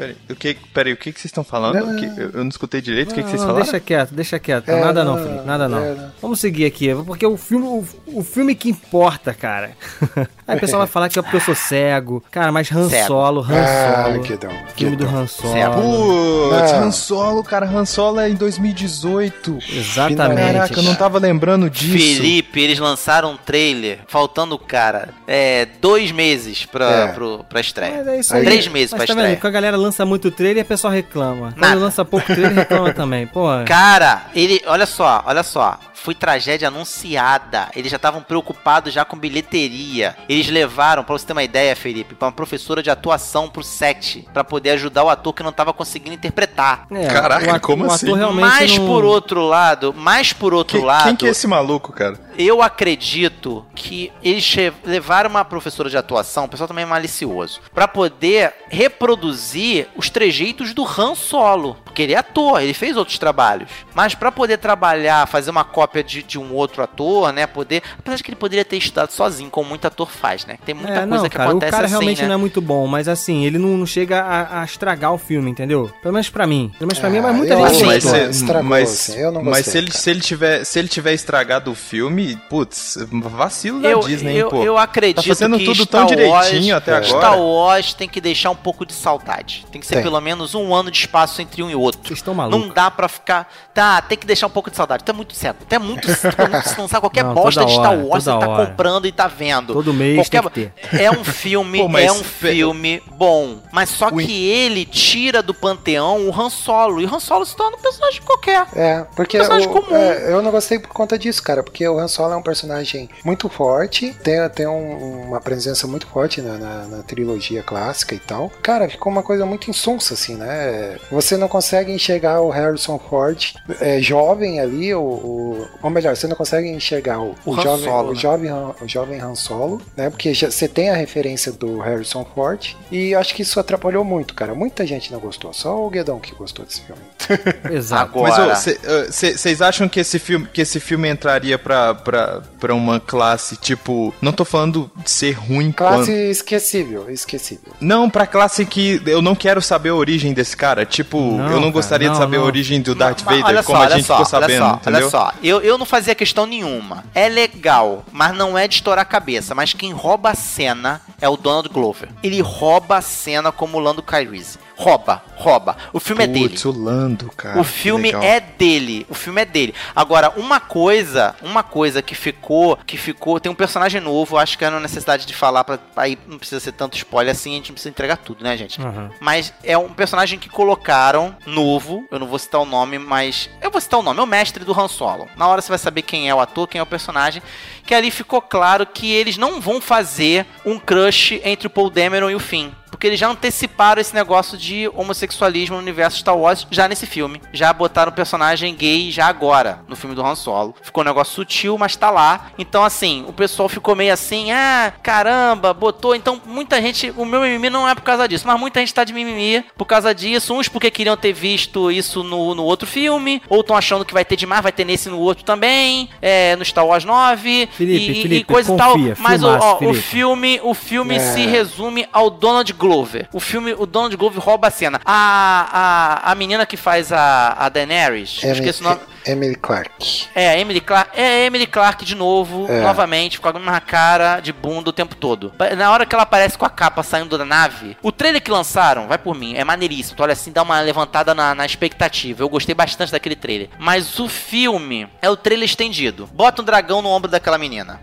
Peraí, 0.00 0.16
o 0.30 0.34
que, 0.34 0.56
peraí, 0.72 0.92
o 0.94 0.96
que, 0.96 1.12
que 1.12 1.20
vocês 1.20 1.26
estão 1.26 1.44
falando? 1.44 1.74
Não. 1.74 1.96
Que- 1.96 2.06
eu, 2.20 2.30
eu 2.30 2.38
não 2.42 2.48
escutei 2.48 2.80
direito. 2.80 3.10
O 3.10 3.14
que, 3.14 3.22
que 3.22 3.28
vocês 3.28 3.40
Não, 3.42 3.48
falaram? 3.48 3.64
Deixa 3.66 3.80
quieto, 3.80 4.14
deixa 4.14 4.38
quieto. 4.38 4.66
É, 4.70 4.80
nada 4.80 5.04
não, 5.04 5.16
não, 5.16 5.22
Felipe, 5.22 5.44
nada 5.46 5.68
não. 5.68 5.78
é, 5.84 5.94
não. 5.94 6.12
Vamos 6.22 6.40
seguir 6.40 6.64
aqui, 6.64 6.88
porque 7.04 7.26
o 7.26 7.36
filme, 7.36 7.66
o, 7.66 7.84
o 8.06 8.24
filme 8.24 8.54
que 8.54 8.70
importa, 8.70 9.34
cara. 9.34 9.72
Aí 10.48 10.56
o 10.56 10.60
pessoal 10.60 10.80
vai 10.80 10.88
falar 10.88 11.08
que 11.10 11.18
é 11.18 11.22
porque 11.22 11.36
eu 11.36 11.40
sou 11.42 11.54
cego. 11.54 12.24
Cara, 12.30 12.50
mas 12.50 12.72
Han 12.72 12.88
Cego. 12.88 13.06
Solo, 13.06 13.40
Han 13.42 13.60
Ah, 13.62 14.04
Solo. 14.06 14.22
Guedão, 14.22 14.52
filme 14.74 14.96
do. 14.96 15.06
Han 15.06 15.26
Solo. 15.26 16.50
Putz, 16.50 16.72
Não. 16.72 16.82
Han 16.84 16.90
Solo, 16.90 17.44
cara, 17.44 17.66
Han 17.66 17.84
Solo 17.84 18.20
é 18.20 18.30
em 18.30 18.34
2018. 18.34 19.58
Exatamente. 19.70 20.40
Caraca, 20.54 20.74
eu 20.74 20.82
não 20.82 20.94
tava 20.94 21.18
lembrando 21.18 21.68
disso. 21.68 21.92
Felipe, 21.92 22.60
eles 22.60 22.78
lançaram 22.78 23.32
um 23.32 23.36
trailer, 23.36 24.00
faltando, 24.08 24.58
cara, 24.58 25.10
é, 25.26 25.66
dois 25.80 26.10
meses 26.10 26.64
pra, 26.66 26.90
É. 26.90 27.06
pro, 27.08 27.44
pra 27.48 27.60
estreia. 27.60 27.98
Mas 27.98 28.06
é 28.08 28.20
isso 28.20 28.34
Aí- 28.34 28.40
aí. 28.40 28.46
Três 28.46 28.66
meses 28.68 28.90
Mas 28.92 28.98
pra 28.98 29.06
tá 29.06 29.12
estreia. 29.12 29.36
vendo? 29.36 29.46
A 29.46 29.50
galera 29.50 29.76
lança 29.76 29.89
muito 30.04 30.30
trailer, 30.30 30.64
o 30.64 30.66
pessoal 30.66 30.92
reclama. 30.92 31.52
Quando 31.52 31.60
Nada. 31.60 31.80
lança 31.80 32.04
pouco 32.04 32.26
trailer, 32.26 32.52
reclama 32.54 32.92
também. 32.92 33.26
Pô, 33.26 33.46
Cara, 33.66 34.22
ele, 34.34 34.62
olha 34.66 34.86
só, 34.86 35.22
olha 35.26 35.42
só. 35.42 35.78
Foi 36.02 36.14
tragédia 36.14 36.68
anunciada. 36.68 37.68
Eles 37.76 37.90
já 37.90 37.96
estavam 37.96 38.22
preocupados 38.22 38.92
já 38.92 39.04
com 39.04 39.16
bilheteria. 39.18 40.16
Eles 40.28 40.48
levaram, 40.48 41.04
pra 41.04 41.12
você 41.16 41.26
ter 41.26 41.32
uma 41.32 41.42
ideia, 41.42 41.76
Felipe, 41.76 42.14
pra 42.14 42.28
uma 42.28 42.32
professora 42.32 42.82
de 42.82 42.90
atuação 42.90 43.48
pro 43.48 43.62
set, 43.62 44.26
pra 44.32 44.42
poder 44.42 44.70
ajudar 44.70 45.04
o 45.04 45.08
ator 45.10 45.32
que 45.34 45.42
não 45.42 45.52
tava 45.52 45.72
conseguindo 45.72 46.14
interpretar. 46.14 46.86
é, 46.90 47.06
Caraca, 47.06 47.46
o 47.46 47.50
ator, 47.50 47.60
como 47.60 47.84
o 47.84 47.90
assim? 47.90 48.10
Mas 48.32 48.78
não... 48.78 48.86
por 48.86 49.04
outro 49.04 49.42
lado, 49.46 49.92
mais 49.92 50.32
por 50.32 50.54
outro 50.54 50.78
Que- 50.78 50.84
lado, 50.84 51.04
quem 51.04 51.16
que 51.16 51.26
é 51.26 51.30
esse 51.30 51.46
maluco, 51.46 51.92
cara? 51.92 52.18
eu 52.38 52.62
acredito 52.62 53.66
que 53.74 54.10
eles 54.22 54.56
levaram 54.84 55.28
uma 55.28 55.44
professora 55.44 55.90
de 55.90 55.96
atuação, 55.98 56.44
o 56.44 56.48
pessoal 56.48 56.66
também 56.68 56.84
é 56.84 56.86
malicioso, 56.86 57.60
pra 57.74 57.86
poder 57.86 58.54
reproduzir 58.70 59.88
os 59.96 60.08
trejeitos 60.08 60.72
do 60.72 60.84
Han 60.86 61.14
Solo, 61.14 61.76
porque 61.84 62.02
ele 62.02 62.14
é 62.14 62.18
ator, 62.18 62.62
ele 62.62 62.72
fez 62.72 62.96
outros 62.96 63.18
trabalhos, 63.18 63.68
mas 63.94 64.14
pra 64.14 64.32
poder 64.32 64.56
trabalhar, 64.58 65.26
fazer 65.26 65.50
uma 65.50 65.64
cópia 65.64 65.89
de, 66.06 66.22
de 66.22 66.38
um 66.38 66.54
outro 66.54 66.82
ator, 66.82 67.32
né, 67.32 67.46
poder, 67.46 67.82
apesar 67.98 68.16
de 68.16 68.22
que 68.22 68.30
ele 68.30 68.36
poderia 68.36 68.64
ter 68.64 68.76
estudado 68.76 69.10
sozinho, 69.10 69.50
como 69.50 69.68
muito 69.68 69.86
ator 69.86 70.08
faz, 70.10 70.44
né? 70.46 70.56
Tem 70.64 70.74
muita 70.74 70.92
É, 70.92 71.06
coisa 71.06 71.08
não, 71.08 71.22
que 71.24 71.36
cara, 71.36 71.50
acontece 71.50 71.68
o 71.68 71.72
cara 71.72 71.84
assim, 71.86 71.92
realmente 71.94 72.22
né? 72.22 72.28
não 72.28 72.34
é 72.34 72.38
muito 72.38 72.60
bom, 72.60 72.86
mas 72.86 73.08
assim, 73.08 73.44
ele 73.44 73.58
não, 73.58 73.76
não 73.76 73.86
chega 73.86 74.20
a, 74.22 74.60
a 74.60 74.64
estragar 74.64 75.12
o 75.12 75.18
filme, 75.18 75.50
entendeu? 75.50 75.90
Pelo 76.02 76.14
menos 76.14 76.28
pra 76.30 76.46
mim. 76.46 76.70
Pelo 76.78 76.88
menos 76.88 76.98
pra 76.98 77.10
mim, 77.10 77.18
Ah, 77.18 77.22
mas 77.22 77.36
muita 77.36 77.56
gente 77.56 77.66
acho 77.76 77.86
mas, 77.86 78.04
se- 78.04 78.30
estragou, 78.30 78.62
mas, 78.68 78.90
assim, 78.90 79.18
eu 79.20 79.32
não 79.32 79.42
mas 79.42 79.56
gostei, 79.64 79.72
se, 79.72 79.78
ele, 79.78 79.86
cara. 79.88 79.98
se, 80.02 80.10
ele 80.10 80.20
tiver, 80.20 80.64
se 80.64 80.78
ele 80.78 80.88
tiver 80.88 81.12
estragado 81.12 81.70
o 81.70 81.74
filme, 81.74 82.36
putz, 82.48 82.96
vacilo 83.10 83.80
da 83.80 83.88
eu, 83.88 84.00
Disney, 84.00 84.36
eu, 84.36 84.48
pô. 84.50 84.62
eu 84.62 84.78
acredito 84.78 85.16
Tá 85.16 85.22
fazendo 85.22 85.58
que 85.58 85.64
tudo 85.64 85.82
Star 85.84 86.06
tão 86.06 86.28
Wars, 86.28 86.46
direitinho 86.46 86.76
até 86.76 86.92
agora. 86.96 87.06
Star 87.08 87.38
Wars 87.38 87.94
tem 87.94 88.08
que 88.08 88.20
deixar 88.20 88.50
um 88.50 88.56
pouco 88.56 88.84
de 88.86 88.92
saudade. 88.92 89.66
Tem 89.70 89.80
que 89.80 89.86
ser 89.86 89.94
Tem. 89.96 90.02
pelo 90.02 90.20
menos 90.20 90.54
um 90.54 90.74
ano 90.74 90.90
de 90.90 90.98
espaço 90.98 91.40
entre 91.42 91.62
um 91.62 91.70
e 91.70 91.74
outro. 91.74 92.00
Vocês 92.04 92.18
estão 92.18 92.34
malucos. 92.34 92.66
Não 92.66 92.72
dá 92.74 92.90
pra 92.90 93.08
ficar. 93.08 93.52
Tá, 93.74 94.00
tem 94.02 94.16
que 94.16 94.26
deixar 94.26 94.46
um 94.46 94.50
pouco 94.50 94.70
de 94.70 94.76
saudade. 94.76 95.02
É 95.06 95.12
muito. 95.12 95.34
Tu 95.34 95.74
é 95.74 95.78
muito. 95.80 96.08
Se 96.12 96.80
lançar 96.80 97.00
qualquer 97.00 97.24
Não, 97.30 97.34
bosta 97.34 97.64
de 97.64 97.72
Star 97.72 97.92
hora, 97.92 98.04
Wars, 98.04 98.24
você 98.24 98.30
tá 98.30 98.48
hora. 98.48 98.66
comprando 98.66 99.06
e 99.06 99.12
tá 99.12 99.26
vendo. 99.26 99.72
Todo 99.72 99.92
mês 99.92 100.16
qualquer... 100.28 100.50
tem 100.50 100.72
que 100.90 101.02
É 101.02 101.10
um 101.10 101.24
filme, 101.24 101.78
Pô, 101.82 101.88
mas 101.88 102.06
é 102.06 102.12
um 102.12 102.22
filme 102.22 103.02
bom. 103.12 103.58
Mas 103.72 103.88
só 103.90 104.08
O 104.08 104.16
que 104.16 104.48
ele 104.48 104.84
tira 104.84 105.42
do 105.42 105.52
panteão 105.54 106.28
o 106.28 106.32
Han 106.40 106.50
Solo. 106.50 107.00
E 107.00 107.06
o 107.06 107.14
Han 107.14 107.20
Solo 107.20 107.44
se 107.46 107.56
torna 107.56 107.76
um 107.76 107.80
personagem 107.80 108.20
qualquer. 108.22 108.66
É, 108.74 109.04
porque 109.16 109.38
Personagem 109.38 109.68
o- 109.68 109.72
comum. 109.72 109.96
é, 109.96 110.32
eu 110.32 110.42
não 110.42 110.50
gostei 110.50 110.78
por 110.78 110.88
conta 110.90 111.18
disso, 111.18 111.42
cara, 111.42 111.62
porque 111.62 111.86
o 111.88 111.98
Han 111.98 112.08
Solo 112.08 112.32
é 112.34 112.36
um 112.36 112.42
personagem 112.42 113.08
muito 113.24 113.48
forte, 113.48 114.12
tem, 114.22 114.36
tem 114.50 114.66
um- 114.66 115.26
uma 115.28 115.40
presença 115.40 115.86
muito 115.86 116.06
forte 116.06 116.40
na, 116.40 116.58
na- 116.58 116.86
na 116.86 117.02
trilogia 117.02 117.62
clássica 117.62 118.14
e 118.14 118.18
tal. 118.18 118.50
Cara, 118.62 118.88
ficou 118.88 119.10
uma 119.12 119.22
coisa 119.22 119.46
muito 119.46 119.70
insonsa, 119.70 120.14
assim, 120.14 120.34
né? 120.34 120.96
Você 121.10 121.36
não 121.36 121.48
consegue 121.48 121.92
enxergar 121.92 122.40
o 122.40 122.50
Harrison 122.50 122.98
Ford 122.98 123.54
é, 123.80 124.00
jovem 124.00 124.60
ali, 124.60 124.94
o, 124.94 125.00
o- 125.00 125.68
ou 125.82 125.90
melhor, 125.90 126.16
você 126.16 126.26
não 126.26 126.36
consegue 126.36 126.68
enxergar 126.68 127.20
o, 127.20 127.34
O 127.44 127.52
o 127.52 127.58
Han 127.58 127.62
jovem, 127.62 127.84
Solo, 127.84 128.08
o, 128.10 128.14
né? 128.14 128.18
jovem 128.20 128.50
Han, 128.50 128.70
o 128.80 128.88
jovem 128.88 129.20
Han 129.20 129.34
Solo, 129.34 129.80
né? 129.96 130.10
Porque 130.10 130.32
já- 130.34 130.50
você 130.50 130.68
tem 130.68 130.90
a 130.90 130.94
referência 130.94 131.52
do 131.52 131.78
Harrison 131.78 132.24
Ford 132.34 132.74
e 132.90 133.14
acho 133.14 133.34
que 133.34 133.42
isso 133.42 133.58
atrapalhou 133.58 134.04
muito, 134.04 134.34
cara. 134.34 134.54
Muita 134.54 134.86
gente 134.86 135.12
não 135.12 135.20
gostou, 135.20 135.52
só 135.52 135.76
o 135.84 135.90
Guedão 135.90 136.18
que 136.20 136.34
gostou 136.34 136.64
desse 136.64 136.82
filme. 136.82 137.00
Exato. 137.70 138.02
Agora. 138.18 138.46
Mas 138.48 138.78
vocês 139.10 139.62
acham 139.62 139.88
que 139.88 140.00
esse 140.00 140.18
filme 140.18 140.46
que 140.52 140.60
esse 140.60 140.80
filme 140.80 141.08
entraria 141.08 141.58
pra, 141.58 141.94
pra, 141.94 142.42
pra 142.58 142.74
uma 142.74 142.98
classe, 143.00 143.56
tipo, 143.56 144.12
não 144.20 144.32
tô 144.32 144.44
falando 144.44 144.90
de 145.04 145.10
ser 145.10 145.32
ruim 145.32 145.72
Classe 145.72 145.96
quanto. 145.98 146.10
esquecível, 146.10 147.10
esquecível. 147.10 147.72
Não, 147.80 148.08
pra 148.10 148.26
classe 148.26 148.64
que 148.64 149.00
eu 149.06 149.22
não 149.22 149.34
quero 149.34 149.60
saber 149.62 149.90
a 149.90 149.94
origem 149.94 150.32
desse 150.32 150.56
cara. 150.56 150.84
Tipo, 150.84 151.18
Não, 151.18 151.44
eu 151.46 151.50
não 151.52 151.60
cara, 151.60 151.70
gostaria 151.72 152.08
de 152.08 152.14
não, 152.14 152.20
saber 152.20 152.36
não. 152.38 152.44
a 152.44 152.46
origem 152.46 152.80
do 152.80 152.94
Darth 152.94 153.22
Vader, 153.22 153.44
olha 153.44 153.62
como 153.62 153.78
só, 153.78 153.82
a 153.84 153.86
olha 153.86 153.96
gente 153.96 154.06
só, 154.06 154.14
ficou 154.14 154.26
sabendo, 154.26 154.62
olha 154.64 154.70
só, 154.72 154.76
entendeu? 154.76 155.00
Olha 155.00 155.10
só, 155.10 155.32
eu, 155.42 155.59
eu 155.60 155.78
não 155.78 155.86
fazia 155.86 156.14
questão 156.14 156.46
nenhuma. 156.46 157.04
É 157.14 157.28
legal, 157.28 158.04
mas 158.12 158.34
não 158.34 158.56
é 158.56 158.66
de 158.66 158.76
estourar 158.76 159.02
a 159.02 159.06
cabeça. 159.06 159.54
Mas 159.54 159.72
quem 159.72 159.92
rouba 159.92 160.30
a 160.30 160.34
cena 160.34 161.00
é 161.20 161.28
o 161.28 161.36
Donald 161.36 161.68
Glover. 161.68 162.08
Ele 162.22 162.40
rouba 162.40 162.96
a 162.96 163.02
cena 163.02 163.52
como 163.52 163.78
o 163.78 163.80
Lando 163.80 164.02
Kyrize. 164.02 164.58
Rouba, 164.76 165.22
rouba. 165.36 165.76
O 165.92 166.00
filme 166.00 166.24
é 166.24 166.26
dele. 166.26 166.58
O 166.64 166.70
Lando, 166.70 167.30
cara. 167.36 167.60
O 167.60 167.64
filme 167.64 168.04
legal. 168.04 168.22
é 168.22 168.40
dele. 168.40 169.06
O 169.10 169.14
filme 169.14 169.42
é 169.42 169.44
dele. 169.44 169.74
Agora, 169.94 170.32
uma 170.36 170.58
coisa, 170.58 171.34
uma 171.42 171.62
coisa 171.62 172.00
que 172.00 172.14
ficou, 172.14 172.78
que 172.86 172.96
ficou, 172.96 173.38
tem 173.38 173.52
um 173.52 173.54
personagem 173.54 174.00
novo, 174.00 174.38
acho 174.38 174.56
que 174.56 174.64
é 174.64 174.70
uma 174.70 174.80
necessidade 174.80 175.26
de 175.26 175.34
falar 175.34 175.64
para 175.64 175.78
aí 175.96 176.18
não 176.26 176.38
precisa 176.38 176.60
ser 176.60 176.72
tanto 176.72 176.96
spoiler 176.96 177.32
assim, 177.32 177.52
a 177.52 177.54
gente 177.56 177.68
não 177.68 177.74
precisa 177.74 177.90
entregar 177.90 178.16
tudo, 178.16 178.42
né, 178.42 178.56
gente? 178.56 178.80
Aham. 178.80 179.10
Mas 179.20 179.52
é 179.62 179.76
um 179.76 179.90
personagem 179.90 180.38
que 180.38 180.48
colocaram 180.48 181.36
novo, 181.44 182.06
eu 182.10 182.18
não 182.18 182.26
vou 182.26 182.38
citar 182.38 182.60
o 182.60 182.64
nome, 182.64 182.98
mas 182.98 183.50
eu 183.60 183.70
vou 183.70 183.80
citar 183.80 184.00
o 184.00 184.02
nome, 184.02 184.18
é 184.18 184.22
o 184.22 184.26
mestre 184.26 184.64
do 184.64 184.78
Han 184.78 184.88
Solo. 184.88 185.28
Na 185.36 185.46
hora 185.50 185.62
você 185.62 185.68
vai 185.68 185.78
saber 185.78 186.02
quem 186.02 186.28
é 186.28 186.34
o 186.34 186.40
ator, 186.40 186.68
quem 186.68 186.78
é 186.78 186.82
o 186.82 186.86
personagem, 186.86 187.42
que 187.84 187.94
ali 187.94 188.10
ficou 188.10 188.40
claro 188.40 188.86
que 188.86 189.12
eles 189.12 189.36
não 189.36 189.60
vão 189.60 189.80
fazer 189.80 190.46
um 190.64 190.78
crush 190.78 191.40
entre 191.44 191.66
o 191.66 191.70
Paul 191.70 191.90
Dameron 191.90 192.30
e 192.30 192.34
o 192.34 192.40
Finn. 192.40 192.70
Porque 193.00 193.06
eles 193.06 193.18
já 193.18 193.30
anteciparam 193.30 193.98
esse 193.98 194.14
negócio 194.14 194.58
de 194.58 194.86
homossexualismo 194.94 195.76
no 195.76 195.80
universo 195.80 196.18
Star 196.18 196.36
Wars 196.36 196.66
já 196.70 196.86
nesse 196.86 197.06
filme. 197.06 197.40
Já 197.50 197.72
botaram 197.72 198.12
o 198.12 198.14
personagem 198.14 198.74
gay 198.74 199.10
já 199.10 199.24
agora, 199.24 199.80
no 199.88 199.96
filme 199.96 200.14
do 200.14 200.22
Han 200.22 200.34
Solo. 200.34 200.74
Ficou 200.82 201.02
um 201.02 201.06
negócio 201.06 201.34
sutil, 201.34 201.78
mas 201.78 201.96
tá 201.96 202.10
lá. 202.10 202.50
Então, 202.58 202.84
assim, 202.84 203.24
o 203.26 203.32
pessoal 203.32 203.70
ficou 203.70 203.96
meio 203.96 204.12
assim, 204.12 204.52
ah, 204.52 204.92
caramba, 205.02 205.72
botou. 205.72 206.14
Então, 206.14 206.38
muita 206.44 206.78
gente, 206.82 207.10
o 207.16 207.24
meu 207.24 207.40
mimimi 207.40 207.70
não 207.70 207.88
é 207.88 207.94
por 207.94 208.02
causa 208.02 208.28
disso, 208.28 208.46
mas 208.46 208.60
muita 208.60 208.80
gente 208.80 208.92
tá 208.92 209.02
de 209.02 209.14
mimimi 209.14 209.64
por 209.78 209.86
causa 209.86 210.14
disso. 210.14 210.52
Uns 210.52 210.68
porque 210.68 210.90
queriam 210.90 211.16
ter 211.16 211.32
visto 211.32 211.90
isso 211.90 212.22
no, 212.22 212.54
no 212.54 212.64
outro 212.64 212.86
filme, 212.86 213.40
ou 213.48 213.62
estão 213.62 213.76
achando 213.78 214.04
que 214.04 214.12
vai 214.12 214.26
ter 214.26 214.36
demais, 214.36 214.62
vai 214.62 214.72
ter 214.72 214.84
nesse 214.84 215.08
no 215.08 215.18
outro 215.20 215.42
também, 215.42 216.10
é, 216.20 216.54
no 216.54 216.64
Star 216.66 216.84
Wars 216.86 217.06
9. 217.06 217.66
Felipe, 217.72 217.96
e, 217.96 218.22
Felipe, 218.22 218.34
e 218.34 218.44
coisa 218.44 218.68
confia, 218.70 219.12
e 219.12 219.14
tal. 219.14 219.22
Mas 219.24 219.42
o, 219.42 219.46
filmaço, 219.46 219.66
ó, 219.66 219.88
o 219.88 219.94
filme, 219.94 220.60
o 220.62 220.74
filme 220.74 221.14
É. 221.14 221.18
se 221.18 221.46
resume 221.46 222.06
ao 222.12 222.28
Donald 222.28 222.70
Glover. 222.74 222.89
O 223.32 223.40
filme, 223.40 223.74
o 223.78 223.86
Donald 223.86 224.16
Glover 224.16 224.40
rouba 224.42 224.68
a 224.68 224.70
cena. 224.70 225.00
A, 225.04 226.22
a, 226.24 226.32
a 226.32 226.34
menina 226.34 226.66
que 226.66 226.76
faz 226.76 227.12
a, 227.12 227.54
a 227.58 227.68
Daenerys, 227.68 228.42
Emily, 228.42 228.58
esqueci 228.58 228.80
o 228.80 228.84
nome. 228.84 229.00
Emily 229.26 229.54
Clark. 229.54 230.26
É, 230.34 230.48
a 230.48 230.58
Emily 230.58 230.80
Clark. 230.80 231.10
É 231.14 231.24
a 231.24 231.46
Emily 231.46 231.66
Clark 231.66 232.04
de 232.04 232.14
novo, 232.14 232.66
É. 232.70 232.80
novamente, 232.80 233.38
com 233.40 233.48
a 233.48 233.52
mesma 233.52 233.80
cara 233.80 234.40
de 234.40 234.52
bunda 234.52 234.90
o 234.90 234.92
tempo 234.92 235.14
todo. 235.14 235.52
Na 235.76 235.90
hora 235.92 236.06
que 236.06 236.14
ela 236.14 236.22
aparece 236.22 236.56
com 236.56 236.64
a 236.64 236.70
capa 236.70 237.02
saindo 237.02 237.36
da 237.36 237.44
nave, 237.44 237.96
o 238.02 238.10
trailer 238.10 238.42
que 238.42 238.50
lançaram, 238.50 239.06
vai 239.06 239.18
por 239.18 239.34
mim, 239.34 239.54
é 239.56 239.64
maneiríssimo. 239.64 240.16
Tu 240.16 240.22
olha 240.22 240.32
assim, 240.32 240.50
dá 240.52 240.62
uma 240.62 240.80
levantada 240.80 241.34
na, 241.34 241.54
na 241.54 241.66
expectativa. 241.66 242.42
Eu 242.42 242.48
gostei 242.48 242.74
bastante 242.74 243.12
daquele 243.12 243.36
trailer. 243.36 243.68
Mas 243.78 244.18
o 244.18 244.28
filme 244.28 245.06
é 245.20 245.28
o 245.28 245.36
trailer 245.36 245.66
estendido. 245.66 246.26
Bota 246.32 246.62
um 246.62 246.64
dragão 246.64 247.02
no 247.02 247.08
ombro 247.10 247.30
daquela 247.30 247.58
menina. 247.58 248.00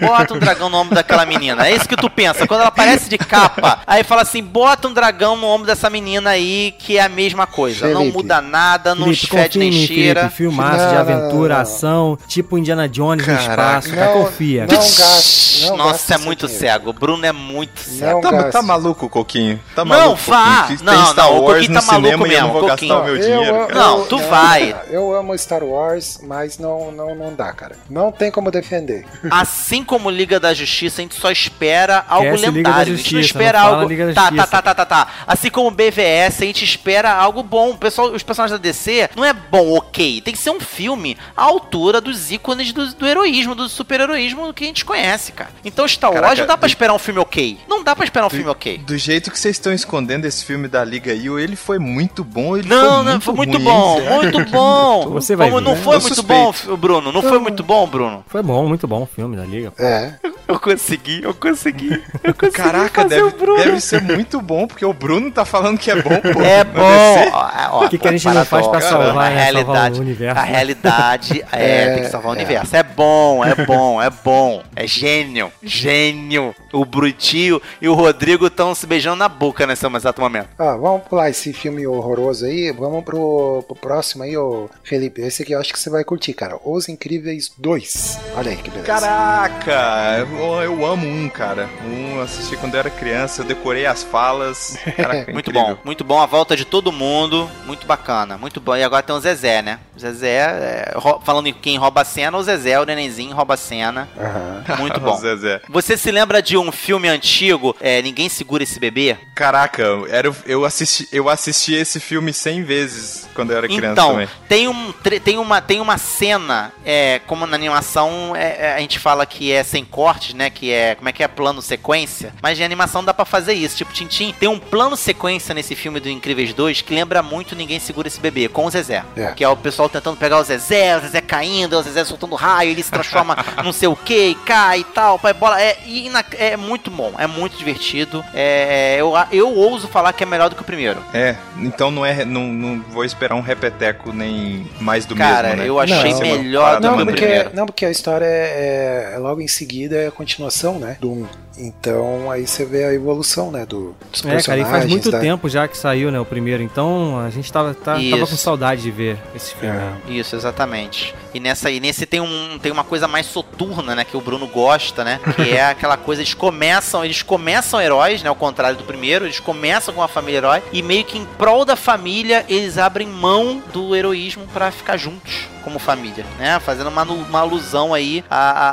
Bota 0.00 0.34
um 0.34 0.38
dragão 0.38 0.68
no 0.68 0.76
ombro 0.76 0.94
daquela 0.94 1.24
menina. 1.24 1.66
É 1.66 1.74
isso 1.74 1.88
que 1.88 1.96
tu 1.96 2.08
pensa. 2.10 2.46
Quando 2.46 2.60
ela 2.60 2.68
aparece 2.68 3.08
de 3.08 3.18
capa, 3.18 3.80
aí 3.86 4.04
fala 4.04 4.22
assim: 4.22 4.42
bota 4.42 4.88
um 4.88 4.92
dragão 4.92 5.36
no 5.36 5.46
ombro 5.46 5.66
dessa 5.66 5.88
menina 5.90 6.30
aí, 6.30 6.74
que 6.78 6.98
é 6.98 7.02
a 7.02 7.08
mesma 7.08 7.46
coisa. 7.46 7.88
Não 7.88 8.00
Felipe. 8.00 8.16
muda 8.16 8.40
nada, 8.40 8.94
não 8.94 9.04
Felipe, 9.06 9.26
fede 9.26 9.58
nem 9.58 9.72
cheira. 9.72 10.20
Felipe. 10.30 10.36
Filmaço 10.38 10.78
Não, 10.78 10.88
de 10.88 10.94
não, 10.94 11.00
aventura, 11.00 11.48
não, 11.48 11.54
não. 11.56 11.62
ação, 11.62 12.18
tipo 12.26 12.56
Indiana 12.58 12.88
Jones 12.88 13.26
no 13.26 13.34
Caraca. 13.36 13.50
espaço. 13.78 13.94
Cara, 13.94 14.12
confia. 14.12 14.66
Não 14.66 14.76
gaste. 14.78 15.66
Não 15.66 15.76
Nossa, 15.76 15.92
gaste 15.92 16.12
é 16.12 16.18
muito 16.18 16.46
dinheiro. 16.46 16.66
cego. 16.66 16.90
O 16.90 16.92
Bruno 16.92 17.24
é 17.26 17.32
muito 17.32 17.80
cego. 17.80 18.20
Não 18.22 18.30
Tá, 18.30 18.50
tá 18.50 18.62
maluco, 18.62 19.08
Coquinho? 19.08 19.58
Tá 19.74 19.84
Não, 19.84 19.96
maluco, 19.96 20.20
vá. 20.26 20.62
Coquinho? 20.62 20.78
Não, 20.84 20.92
Tem 20.92 21.02
não, 21.02 21.12
Star 21.12 21.30
o 21.32 21.42
Wars 21.42 21.54
Coquinho 21.58 21.74
no 21.74 21.80
tá 21.80 21.86
maluco 21.92 22.08
eu 22.08 22.18
não 22.18 22.26
mesmo, 22.26 22.52
vou 22.52 22.68
Coquinho. 22.68 22.94
gastar 22.94 23.00
o 23.00 23.04
meu 23.04 23.16
eu- 23.16 23.22
dinheiro, 23.22 23.56
eu- 23.56 23.66
cara. 23.66 23.80
Não, 23.80 24.04
tu 24.06 24.18
vai. 24.18 24.76
Eu 24.90 25.14
amo 25.14 25.36
Star 25.38 25.62
Wars, 25.64 26.20
mas 26.22 26.58
não, 26.58 26.92
não, 26.92 27.14
não 27.14 27.34
dá, 27.34 27.52
cara. 27.52 27.76
Não 27.90 28.12
tem 28.12 28.30
como 28.30 28.50
defender. 28.50 29.04
Assim 29.30 29.77
assim 29.78 29.84
como 29.84 30.10
Liga 30.10 30.38
da 30.40 30.52
Justiça, 30.54 31.00
a 31.00 31.02
gente 31.02 31.14
só 31.14 31.30
espera 31.30 32.04
algo 32.08 32.26
Esquece 32.34 32.46
Liga 32.50 32.62
da 32.62 32.68
lendário. 32.70 32.92
a 32.92 32.96
gente 32.96 33.14
não 33.14 33.20
Justiça, 33.22 33.38
espera 33.38 33.60
não 33.60 33.66
algo. 33.74 33.88
Liga 33.88 34.06
da 34.06 34.12
Tá, 34.14 34.22
tá, 34.22 34.28
Justiça. 34.30 34.46
tá, 34.48 34.62
tá, 34.62 34.74
tá, 34.74 34.84
tá. 34.86 35.08
Assim 35.26 35.50
como 35.50 35.70
BVS, 35.70 36.42
a 36.42 36.46
gente 36.46 36.64
espera 36.64 37.12
algo 37.12 37.42
bom. 37.42 37.70
O 37.70 37.76
pessoal, 37.78 38.08
os 38.12 38.22
personagens 38.22 38.58
da 38.58 38.62
DC 38.62 39.10
não 39.16 39.24
é 39.24 39.32
bom, 39.32 39.74
ok. 39.76 40.20
Tem 40.20 40.32
que 40.32 40.38
ser 40.38 40.50
um 40.50 40.60
filme 40.60 41.16
à 41.36 41.42
altura 41.44 42.00
dos 42.00 42.30
ícones 42.30 42.72
do, 42.72 42.94
do 42.94 43.06
heroísmo, 43.06 43.54
do 43.54 43.68
super-heroísmo 43.68 44.52
que 44.52 44.64
a 44.64 44.66
gente 44.66 44.84
conhece, 44.84 45.32
cara. 45.32 45.50
Então 45.64 45.86
Star 45.86 46.10
Wars 46.10 46.20
Caraca, 46.22 46.40
não 46.40 46.46
dá 46.46 46.56
pra 46.56 46.66
do- 46.66 46.70
esperar 46.70 46.94
um 46.94 46.98
filme 46.98 47.20
ok. 47.20 47.58
Não 47.68 47.82
dá 47.84 47.94
pra 47.94 48.04
esperar 48.04 48.26
um 48.26 48.30
filme 48.30 48.48
ok. 48.50 48.78
Do 48.78 48.96
jeito 48.98 49.30
que 49.30 49.38
vocês 49.38 49.56
estão 49.56 49.72
escondendo 49.72 50.24
esse 50.26 50.44
filme 50.44 50.68
da 50.68 50.84
Liga 50.84 51.12
Yu, 51.14 51.38
ele 51.38 51.56
foi 51.56 51.78
muito 51.78 52.24
bom, 52.24 52.56
ele 52.56 52.68
Não, 52.68 52.78
foi 52.78 52.88
não, 52.88 53.04
muito 53.04 53.22
foi 53.24 53.34
muito 53.34 53.54
ruim, 53.56 53.64
bom, 53.64 54.00
muito 54.22 54.44
bom. 54.50 55.08
Você 55.10 55.36
vai 55.36 55.50
Como 55.50 55.60
ver. 55.62 55.68
não 55.68 55.76
foi 55.76 55.96
Eu 55.96 56.00
muito 56.00 56.14
suspeito. 56.14 56.54
bom, 56.66 56.76
Bruno? 56.76 57.12
Não 57.12 57.22
foi 57.22 57.38
muito 57.38 57.62
bom, 57.62 57.86
Bruno? 57.86 58.24
Foi 58.28 58.42
bom, 58.42 58.66
muito 58.66 58.86
bom 58.86 59.02
o 59.02 59.06
filme 59.06 59.36
da 59.36 59.44
Liga. 59.44 59.67
É. 59.78 60.12
Eu 60.46 60.58
consegui, 60.58 61.22
eu 61.22 61.34
consegui. 61.34 62.02
Eu 62.24 62.32
consegui 62.34 62.56
Caraca, 62.56 63.02
fazer 63.02 63.16
deve, 63.16 63.22
o 63.22 63.30
Bruno. 63.38 63.58
deve 63.62 63.80
ser 63.80 64.00
muito 64.02 64.40
bom, 64.40 64.66
porque 64.66 64.84
o 64.84 64.94
Bruno 64.94 65.30
tá 65.30 65.44
falando 65.44 65.78
que 65.78 65.90
é 65.90 66.00
bom, 66.00 66.20
pô. 66.32 66.40
É 66.40 66.64
bom. 66.64 67.84
O 67.84 67.88
que 67.90 67.98
que 67.98 68.08
a 68.08 68.12
gente 68.12 68.26
não 68.26 68.44
faz 68.46 68.66
pra 68.66 68.80
salvar, 68.80 69.02
a 69.02 69.06
né? 69.06 69.12
Salvar 69.12 69.32
realidade, 69.32 69.98
o 69.98 70.02
universo, 70.02 70.40
A 70.40 70.42
né? 70.44 70.50
realidade 70.50 71.44
é, 71.52 71.94
tem 71.94 72.04
que 72.04 72.10
salvar 72.10 72.30
o 72.30 72.34
universo. 72.34 72.74
É 72.74 72.82
bom, 72.82 73.44
é 73.44 73.54
bom, 73.54 74.02
é 74.02 74.10
bom. 74.10 74.62
É 74.74 74.86
gênio, 74.86 75.52
gênio. 75.62 76.54
O 76.72 76.84
Brutinho 76.84 77.60
e 77.80 77.88
o 77.88 77.94
Rodrigo 77.94 78.46
estão 78.46 78.74
se 78.74 78.86
beijando 78.86 79.16
na 79.16 79.28
boca 79.28 79.66
nesse 79.66 79.86
exato 79.86 80.20
momento. 80.20 80.48
Ah, 80.58 80.76
vamos 80.76 81.02
pular 81.08 81.30
esse 81.30 81.52
filme 81.52 81.86
horroroso 81.86 82.44
aí. 82.44 82.70
Vamos 82.72 83.02
pro, 83.04 83.64
pro 83.66 83.76
próximo 83.76 84.22
aí, 84.24 84.36
ô 84.36 84.68
Felipe. 84.82 85.22
Esse 85.22 85.42
aqui 85.42 85.52
eu 85.52 85.60
acho 85.60 85.72
que 85.72 85.78
você 85.78 85.88
vai 85.88 86.04
curtir, 86.04 86.34
cara. 86.34 86.58
Os 86.64 86.88
Incríveis 86.88 87.50
2. 87.56 88.18
Olha 88.36 88.50
aí 88.50 88.56
que 88.56 88.70
beleza. 88.70 88.86
Caraca, 88.86 90.18
eu, 90.18 90.62
eu 90.62 90.86
amo 90.86 91.06
um, 91.06 91.28
cara. 91.28 91.68
Um 91.86 92.16
eu 92.16 92.22
assisti 92.22 92.56
quando 92.56 92.74
eu 92.74 92.80
era 92.80 92.90
criança, 92.90 93.42
eu 93.42 93.46
decorei 93.46 93.86
as 93.86 94.02
falas. 94.02 94.76
Caraca, 94.96 95.32
Muito 95.32 95.50
incrível. 95.50 95.76
bom, 95.76 95.78
muito 95.84 96.04
bom. 96.04 96.20
A 96.20 96.26
volta 96.26 96.56
de 96.56 96.64
todo 96.64 96.92
mundo, 96.92 97.48
muito 97.66 97.86
bacana, 97.86 98.36
muito 98.36 98.60
bom. 98.60 98.76
E 98.76 98.82
agora 98.82 99.02
tem 99.02 99.14
o 99.14 99.20
Zezé, 99.20 99.62
né? 99.62 99.78
O 99.96 100.00
Zezé, 100.00 100.36
é, 100.36 100.94
falando 101.24 101.46
em 101.46 101.54
quem 101.54 101.78
rouba 101.78 102.02
a 102.02 102.04
cena, 102.04 102.36
o 102.36 102.42
Zezé, 102.42 102.78
o 102.78 102.84
nenenzinho 102.84 103.34
rouba 103.34 103.54
a 103.54 103.56
cena. 103.56 104.08
Aham. 104.18 104.76
Muito 104.78 105.00
bom. 105.00 105.16
Zezé. 105.18 105.60
Você 105.68 105.96
se 105.96 106.10
lembra 106.10 106.42
de 106.42 106.57
um 106.58 106.72
filme 106.72 107.08
antigo, 107.08 107.74
é, 107.80 108.00
Ninguém 108.02 108.28
Segura 108.28 108.62
Esse 108.62 108.78
Bebê? 108.80 109.16
Caraca, 109.34 109.84
era, 110.08 110.34
eu, 110.46 110.64
assisti, 110.64 111.08
eu 111.12 111.28
assisti 111.28 111.72
esse 111.74 112.00
filme 112.00 112.32
100 112.32 112.64
vezes 112.64 113.28
quando 113.34 113.52
eu 113.52 113.58
era 113.58 113.68
criança 113.68 113.92
Então, 113.92 114.10
também. 114.12 114.28
tem, 114.48 114.68
um, 114.68 114.92
tem, 115.24 115.38
uma, 115.38 115.60
tem 115.60 115.80
uma 115.80 115.96
cena, 115.96 116.72
é, 116.84 117.20
como 117.26 117.46
na 117.46 117.54
animação 117.54 118.34
é, 118.34 118.66
é, 118.70 118.74
a 118.74 118.80
gente 118.80 118.98
fala 118.98 119.24
que 119.24 119.52
é 119.52 119.62
sem 119.62 119.84
cortes, 119.84 120.34
né? 120.34 120.50
Que 120.50 120.72
é, 120.72 120.94
como 120.96 121.08
é 121.08 121.12
que 121.12 121.22
é, 121.22 121.28
plano 121.28 121.62
sequência. 121.62 122.32
Mas 122.42 122.58
em 122.58 122.64
animação 122.64 123.04
dá 123.04 123.14
pra 123.14 123.24
fazer 123.24 123.52
isso. 123.54 123.76
Tipo, 123.76 123.92
Tintim, 123.92 124.34
tem 124.38 124.48
um 124.48 124.58
plano 124.58 124.96
sequência 124.96 125.54
nesse 125.54 125.74
filme 125.76 126.00
do 126.00 126.08
Incríveis 126.08 126.52
2 126.52 126.82
que 126.82 126.94
lembra 126.94 127.22
muito 127.22 127.54
Ninguém 127.54 127.78
Segura 127.78 128.08
Esse 128.08 128.20
Bebê, 128.20 128.48
com 128.48 128.66
o 128.66 128.70
Zezé. 128.70 129.04
É. 129.16 129.32
Que 129.32 129.44
é 129.44 129.48
o 129.48 129.56
pessoal 129.56 129.88
tentando 129.88 130.16
pegar 130.16 130.38
o 130.38 130.42
Zezé, 130.44 130.96
o 130.96 131.00
Zezé 131.00 131.20
caindo, 131.20 131.78
o 131.78 131.82
Zezé 131.82 132.04
soltando 132.04 132.34
raio, 132.34 132.70
ele 132.70 132.82
se 132.82 132.90
transforma 132.90 133.36
não 133.64 133.72
sei 133.72 133.88
o 133.88 133.94
que, 133.96 134.28
e 134.30 134.34
cai 134.34 134.80
e 134.80 134.84
tal, 134.84 135.18
pai 135.18 135.32
bola. 135.32 135.60
É, 135.60 135.78
e 135.86 136.08
na- 136.10 136.24
é 136.32 136.47
muito 136.56 136.90
bom, 136.90 137.12
é 137.18 137.26
muito 137.26 137.56
divertido. 137.56 138.24
É, 138.34 138.96
eu, 138.98 139.12
eu 139.32 139.54
ouso 139.54 139.88
falar 139.88 140.12
que 140.12 140.22
é 140.22 140.26
melhor 140.26 140.48
do 140.48 140.56
que 140.56 140.62
o 140.62 140.64
primeiro. 140.64 141.02
É, 141.12 141.36
então 141.58 141.90
não 141.90 142.04
é. 142.04 142.24
Não, 142.24 142.46
não 142.48 142.80
vou 142.90 143.04
esperar 143.04 143.34
um 143.34 143.40
repeteco 143.40 144.12
nem 144.12 144.66
mais 144.80 145.04
do 145.06 145.14
Cara, 145.16 145.48
mesmo, 145.48 145.62
né? 145.62 145.68
eu 145.68 145.80
achei 145.80 146.12
Não. 146.12 146.20
melhor 146.20 146.62
Parada 146.80 146.88
do 146.90 146.96
Não 146.96 147.06
que 147.06 147.12
o 147.12 147.16
primeiro. 147.16 147.50
não, 147.54 147.66
porque 147.66 147.84
a 147.86 147.90
história 147.90 148.24
é, 148.24 149.12
é- 149.14 149.18
logo 149.18 149.40
em 149.40 149.48
seguida 149.48 149.96
é 149.96 150.06
a 150.08 150.10
continuação, 150.12 150.78
né? 150.78 150.96
Do 151.00 151.12
1. 151.12 151.26
Então 151.58 152.30
aí 152.30 152.46
você 152.46 152.64
vê 152.64 152.84
a 152.84 152.94
evolução, 152.94 153.50
né? 153.50 153.66
Do, 153.66 153.94
dos 154.12 154.20
É, 154.20 154.28
cara, 154.28 154.34
e 154.34 154.36
personagens. 154.36 154.68
faz 154.70 154.86
muito 154.86 155.10
da- 155.10 155.20
tempo 155.20 155.48
já 155.48 155.66
que 155.66 155.76
saiu, 155.76 156.10
né, 156.10 156.20
o 156.20 156.24
primeiro. 156.24 156.62
Então 156.62 157.18
a 157.18 157.30
gente 157.30 157.52
tava, 157.52 157.74
tá- 157.74 157.96
tava 158.10 158.26
com 158.26 158.36
saudade 158.36 158.82
de 158.82 158.90
ver 158.90 159.18
esse 159.34 159.54
filme. 159.54 159.76
É. 159.76 160.12
Isso, 160.12 160.36
exatamente. 160.36 161.14
E 161.34 161.40
nessa 161.40 161.70
e 161.70 161.80
nesse 161.80 162.06
tem 162.06 162.20
um 162.20 162.58
tem 162.60 162.70
uma 162.72 162.84
coisa 162.84 163.06
mais 163.08 163.26
soturna, 163.26 163.94
né, 163.94 164.04
que 164.04 164.16
o 164.16 164.20
Bruno 164.20 164.46
gosta, 164.46 165.04
né, 165.04 165.20
que 165.36 165.50
é 165.50 165.64
aquela 165.70 165.96
coisa 165.96 166.22
eles 166.22 166.34
começam, 166.34 167.04
eles 167.04 167.22
começam 167.22 167.80
heróis, 167.80 168.22
né, 168.22 168.28
ao 168.28 168.34
contrário 168.36 168.76
do 168.78 168.84
primeiro, 168.84 169.24
eles 169.26 169.40
começam 169.40 169.92
com 169.92 170.00
uma 170.00 170.08
família 170.08 170.38
herói 170.38 170.62
e 170.72 170.82
meio 170.82 171.04
que 171.04 171.18
em 171.18 171.24
prol 171.36 171.64
da 171.64 171.76
família 171.76 172.44
eles 172.48 172.78
abrem 172.78 173.06
mão 173.08 173.62
do 173.72 173.94
heroísmo 173.96 174.46
pra 174.52 174.70
ficar 174.70 174.96
juntos 174.96 175.48
como 175.58 175.78
família, 175.78 176.24
né, 176.38 176.58
fazendo 176.60 176.88
uma, 176.88 177.02
uma 177.02 177.40
alusão 177.40 177.92
aí 177.94 178.24
à, 178.30 178.36
à, 178.50 178.68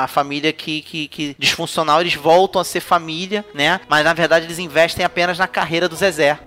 à- 0.00 0.04
à 0.04 0.08
família 0.08 0.52
que, 0.52 0.82
que, 0.82 1.08
que 1.08 1.36
disfuncional, 1.38 2.00
eles 2.00 2.14
voltam 2.14 2.60
a 2.60 2.64
ser 2.64 2.80
família, 2.80 3.44
né, 3.54 3.80
mas 3.88 4.04
na 4.04 4.12
verdade 4.12 4.46
eles 4.46 4.58
investem 4.58 5.04
apenas 5.04 5.38
na 5.38 5.46
carreira 5.46 5.88
do 5.88 5.96
Zezé. 5.96 6.38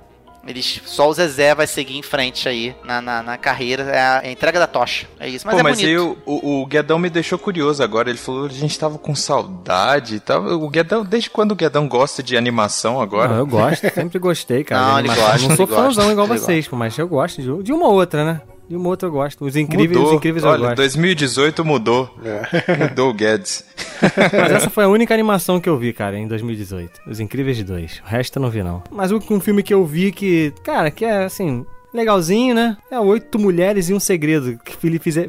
Eles, 0.47 0.81
só 0.85 1.09
o 1.09 1.13
Zezé 1.13 1.53
vai 1.53 1.67
seguir 1.67 1.97
em 1.97 2.01
frente 2.01 2.47
aí 2.47 2.73
na, 2.85 3.01
na, 3.01 3.21
na 3.21 3.37
carreira. 3.37 3.83
É 3.83 3.99
a, 3.99 4.21
é 4.23 4.29
a 4.29 4.31
entrega 4.31 4.57
da 4.57 4.65
tocha. 4.65 5.05
É 5.19 5.27
isso. 5.27 5.45
Mas 5.45 5.55
Pô, 5.55 5.59
é 5.59 5.63
mas 5.63 5.77
bonito. 5.77 5.89
aí 5.89 5.97
o, 5.97 6.17
o, 6.25 6.61
o 6.61 6.65
Guedão 6.65 6.97
me 6.97 7.09
deixou 7.09 7.37
curioso 7.37 7.83
agora. 7.83 8.09
Ele 8.09 8.17
falou 8.17 8.47
que 8.47 8.55
a 8.55 8.57
gente 8.57 8.79
tava 8.79 8.97
com 8.97 9.13
saudade 9.13 10.15
e 10.15 10.19
tal. 10.21 10.41
O 10.45 10.69
Guedão, 10.69 11.03
desde 11.03 11.29
quando 11.29 11.51
o 11.51 11.55
Guedão 11.55 11.85
gosta 11.85 12.23
de 12.23 12.37
animação 12.37 13.01
agora? 13.01 13.27
Não, 13.27 13.37
eu 13.39 13.45
gosto, 13.45 13.93
sempre 13.93 14.19
gostei, 14.19 14.63
cara. 14.63 14.87
Não, 14.93 14.99
ele 14.99 15.09
gosta, 15.09 15.47
Não 15.49 15.55
sou 15.57 15.67
gosta, 15.67 15.83
fãzão 15.83 16.11
igual 16.13 16.27
ele 16.27 16.39
vocês, 16.39 16.65
pô, 16.65 16.77
mas 16.77 16.97
eu 16.97 17.09
gosto 17.09 17.41
de, 17.41 17.63
de 17.63 17.73
uma 17.73 17.89
outra, 17.89 18.23
né? 18.23 18.41
De 18.69 18.75
uma 18.75 18.89
outra 18.89 19.07
eu 19.07 19.11
gosto. 19.13 19.45
Os 19.45 19.55
incríveis, 19.55 19.89
mudou. 19.97 20.07
os 20.11 20.13
incríveis 20.17 20.43
eu 20.43 20.49
Olha, 20.49 20.59
gosto. 20.61 20.75
2018 20.75 21.63
mudou. 21.65 22.09
É. 22.23 22.89
Mudou 22.89 23.09
o 23.11 23.13
Guedes. 23.13 23.63
Mas 24.33 24.51
essa 24.51 24.69
foi 24.69 24.83
a 24.83 24.87
única 24.89 25.13
animação 25.13 25.59
que 25.59 25.69
eu 25.69 25.77
vi, 25.77 25.93
cara, 25.93 26.17
em 26.17 26.27
2018. 26.27 27.01
Os 27.07 27.19
Incríveis 27.19 27.63
2. 27.63 28.01
O 28.05 28.09
resto 28.09 28.37
eu 28.37 28.41
não 28.41 28.49
vi, 28.49 28.61
não. 28.63 28.83
Mas 28.91 29.11
o- 29.11 29.21
um 29.31 29.39
filme 29.39 29.63
que 29.63 29.73
eu 29.73 29.85
vi 29.85 30.11
que, 30.11 30.53
cara, 30.63 30.91
que 30.91 31.05
é 31.05 31.23
assim. 31.23 31.65
Legalzinho, 31.97 32.53
né? 32.55 32.77
É 32.89 32.99
Oito 32.99 33.37
Mulheres 33.39 33.89
e 33.89 33.93
um 33.93 33.99
Segredo. 33.99 34.59
Que 34.63 34.75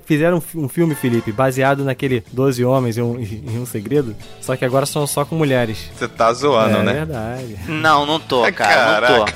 fizeram 0.05 0.37
um 0.37 0.41
fi- 0.41 0.69
filme, 0.69 0.95
Felipe, 0.95 1.33
baseado 1.33 1.85
naquele 1.85 2.23
12 2.33 2.65
Homens 2.65 2.97
e 2.97 3.03
um, 3.03 3.19
e 3.21 3.59
um 3.59 3.67
Segredo. 3.67 4.15
Só 4.41 4.55
que 4.57 4.65
agora 4.65 4.87
são 4.87 5.07
só 5.07 5.25
com 5.25 5.35
mulheres. 5.35 5.91
Você 5.97 6.07
tá 6.07 6.33
zoando, 6.33 6.77
é 6.79 6.83
né? 6.83 6.93
verdade. 6.93 7.57
Não, 7.67 8.05
não 8.07 8.21
tô, 8.21 8.43
cara. 8.53 9.01
Não 9.01 9.25
tô. 9.25 9.33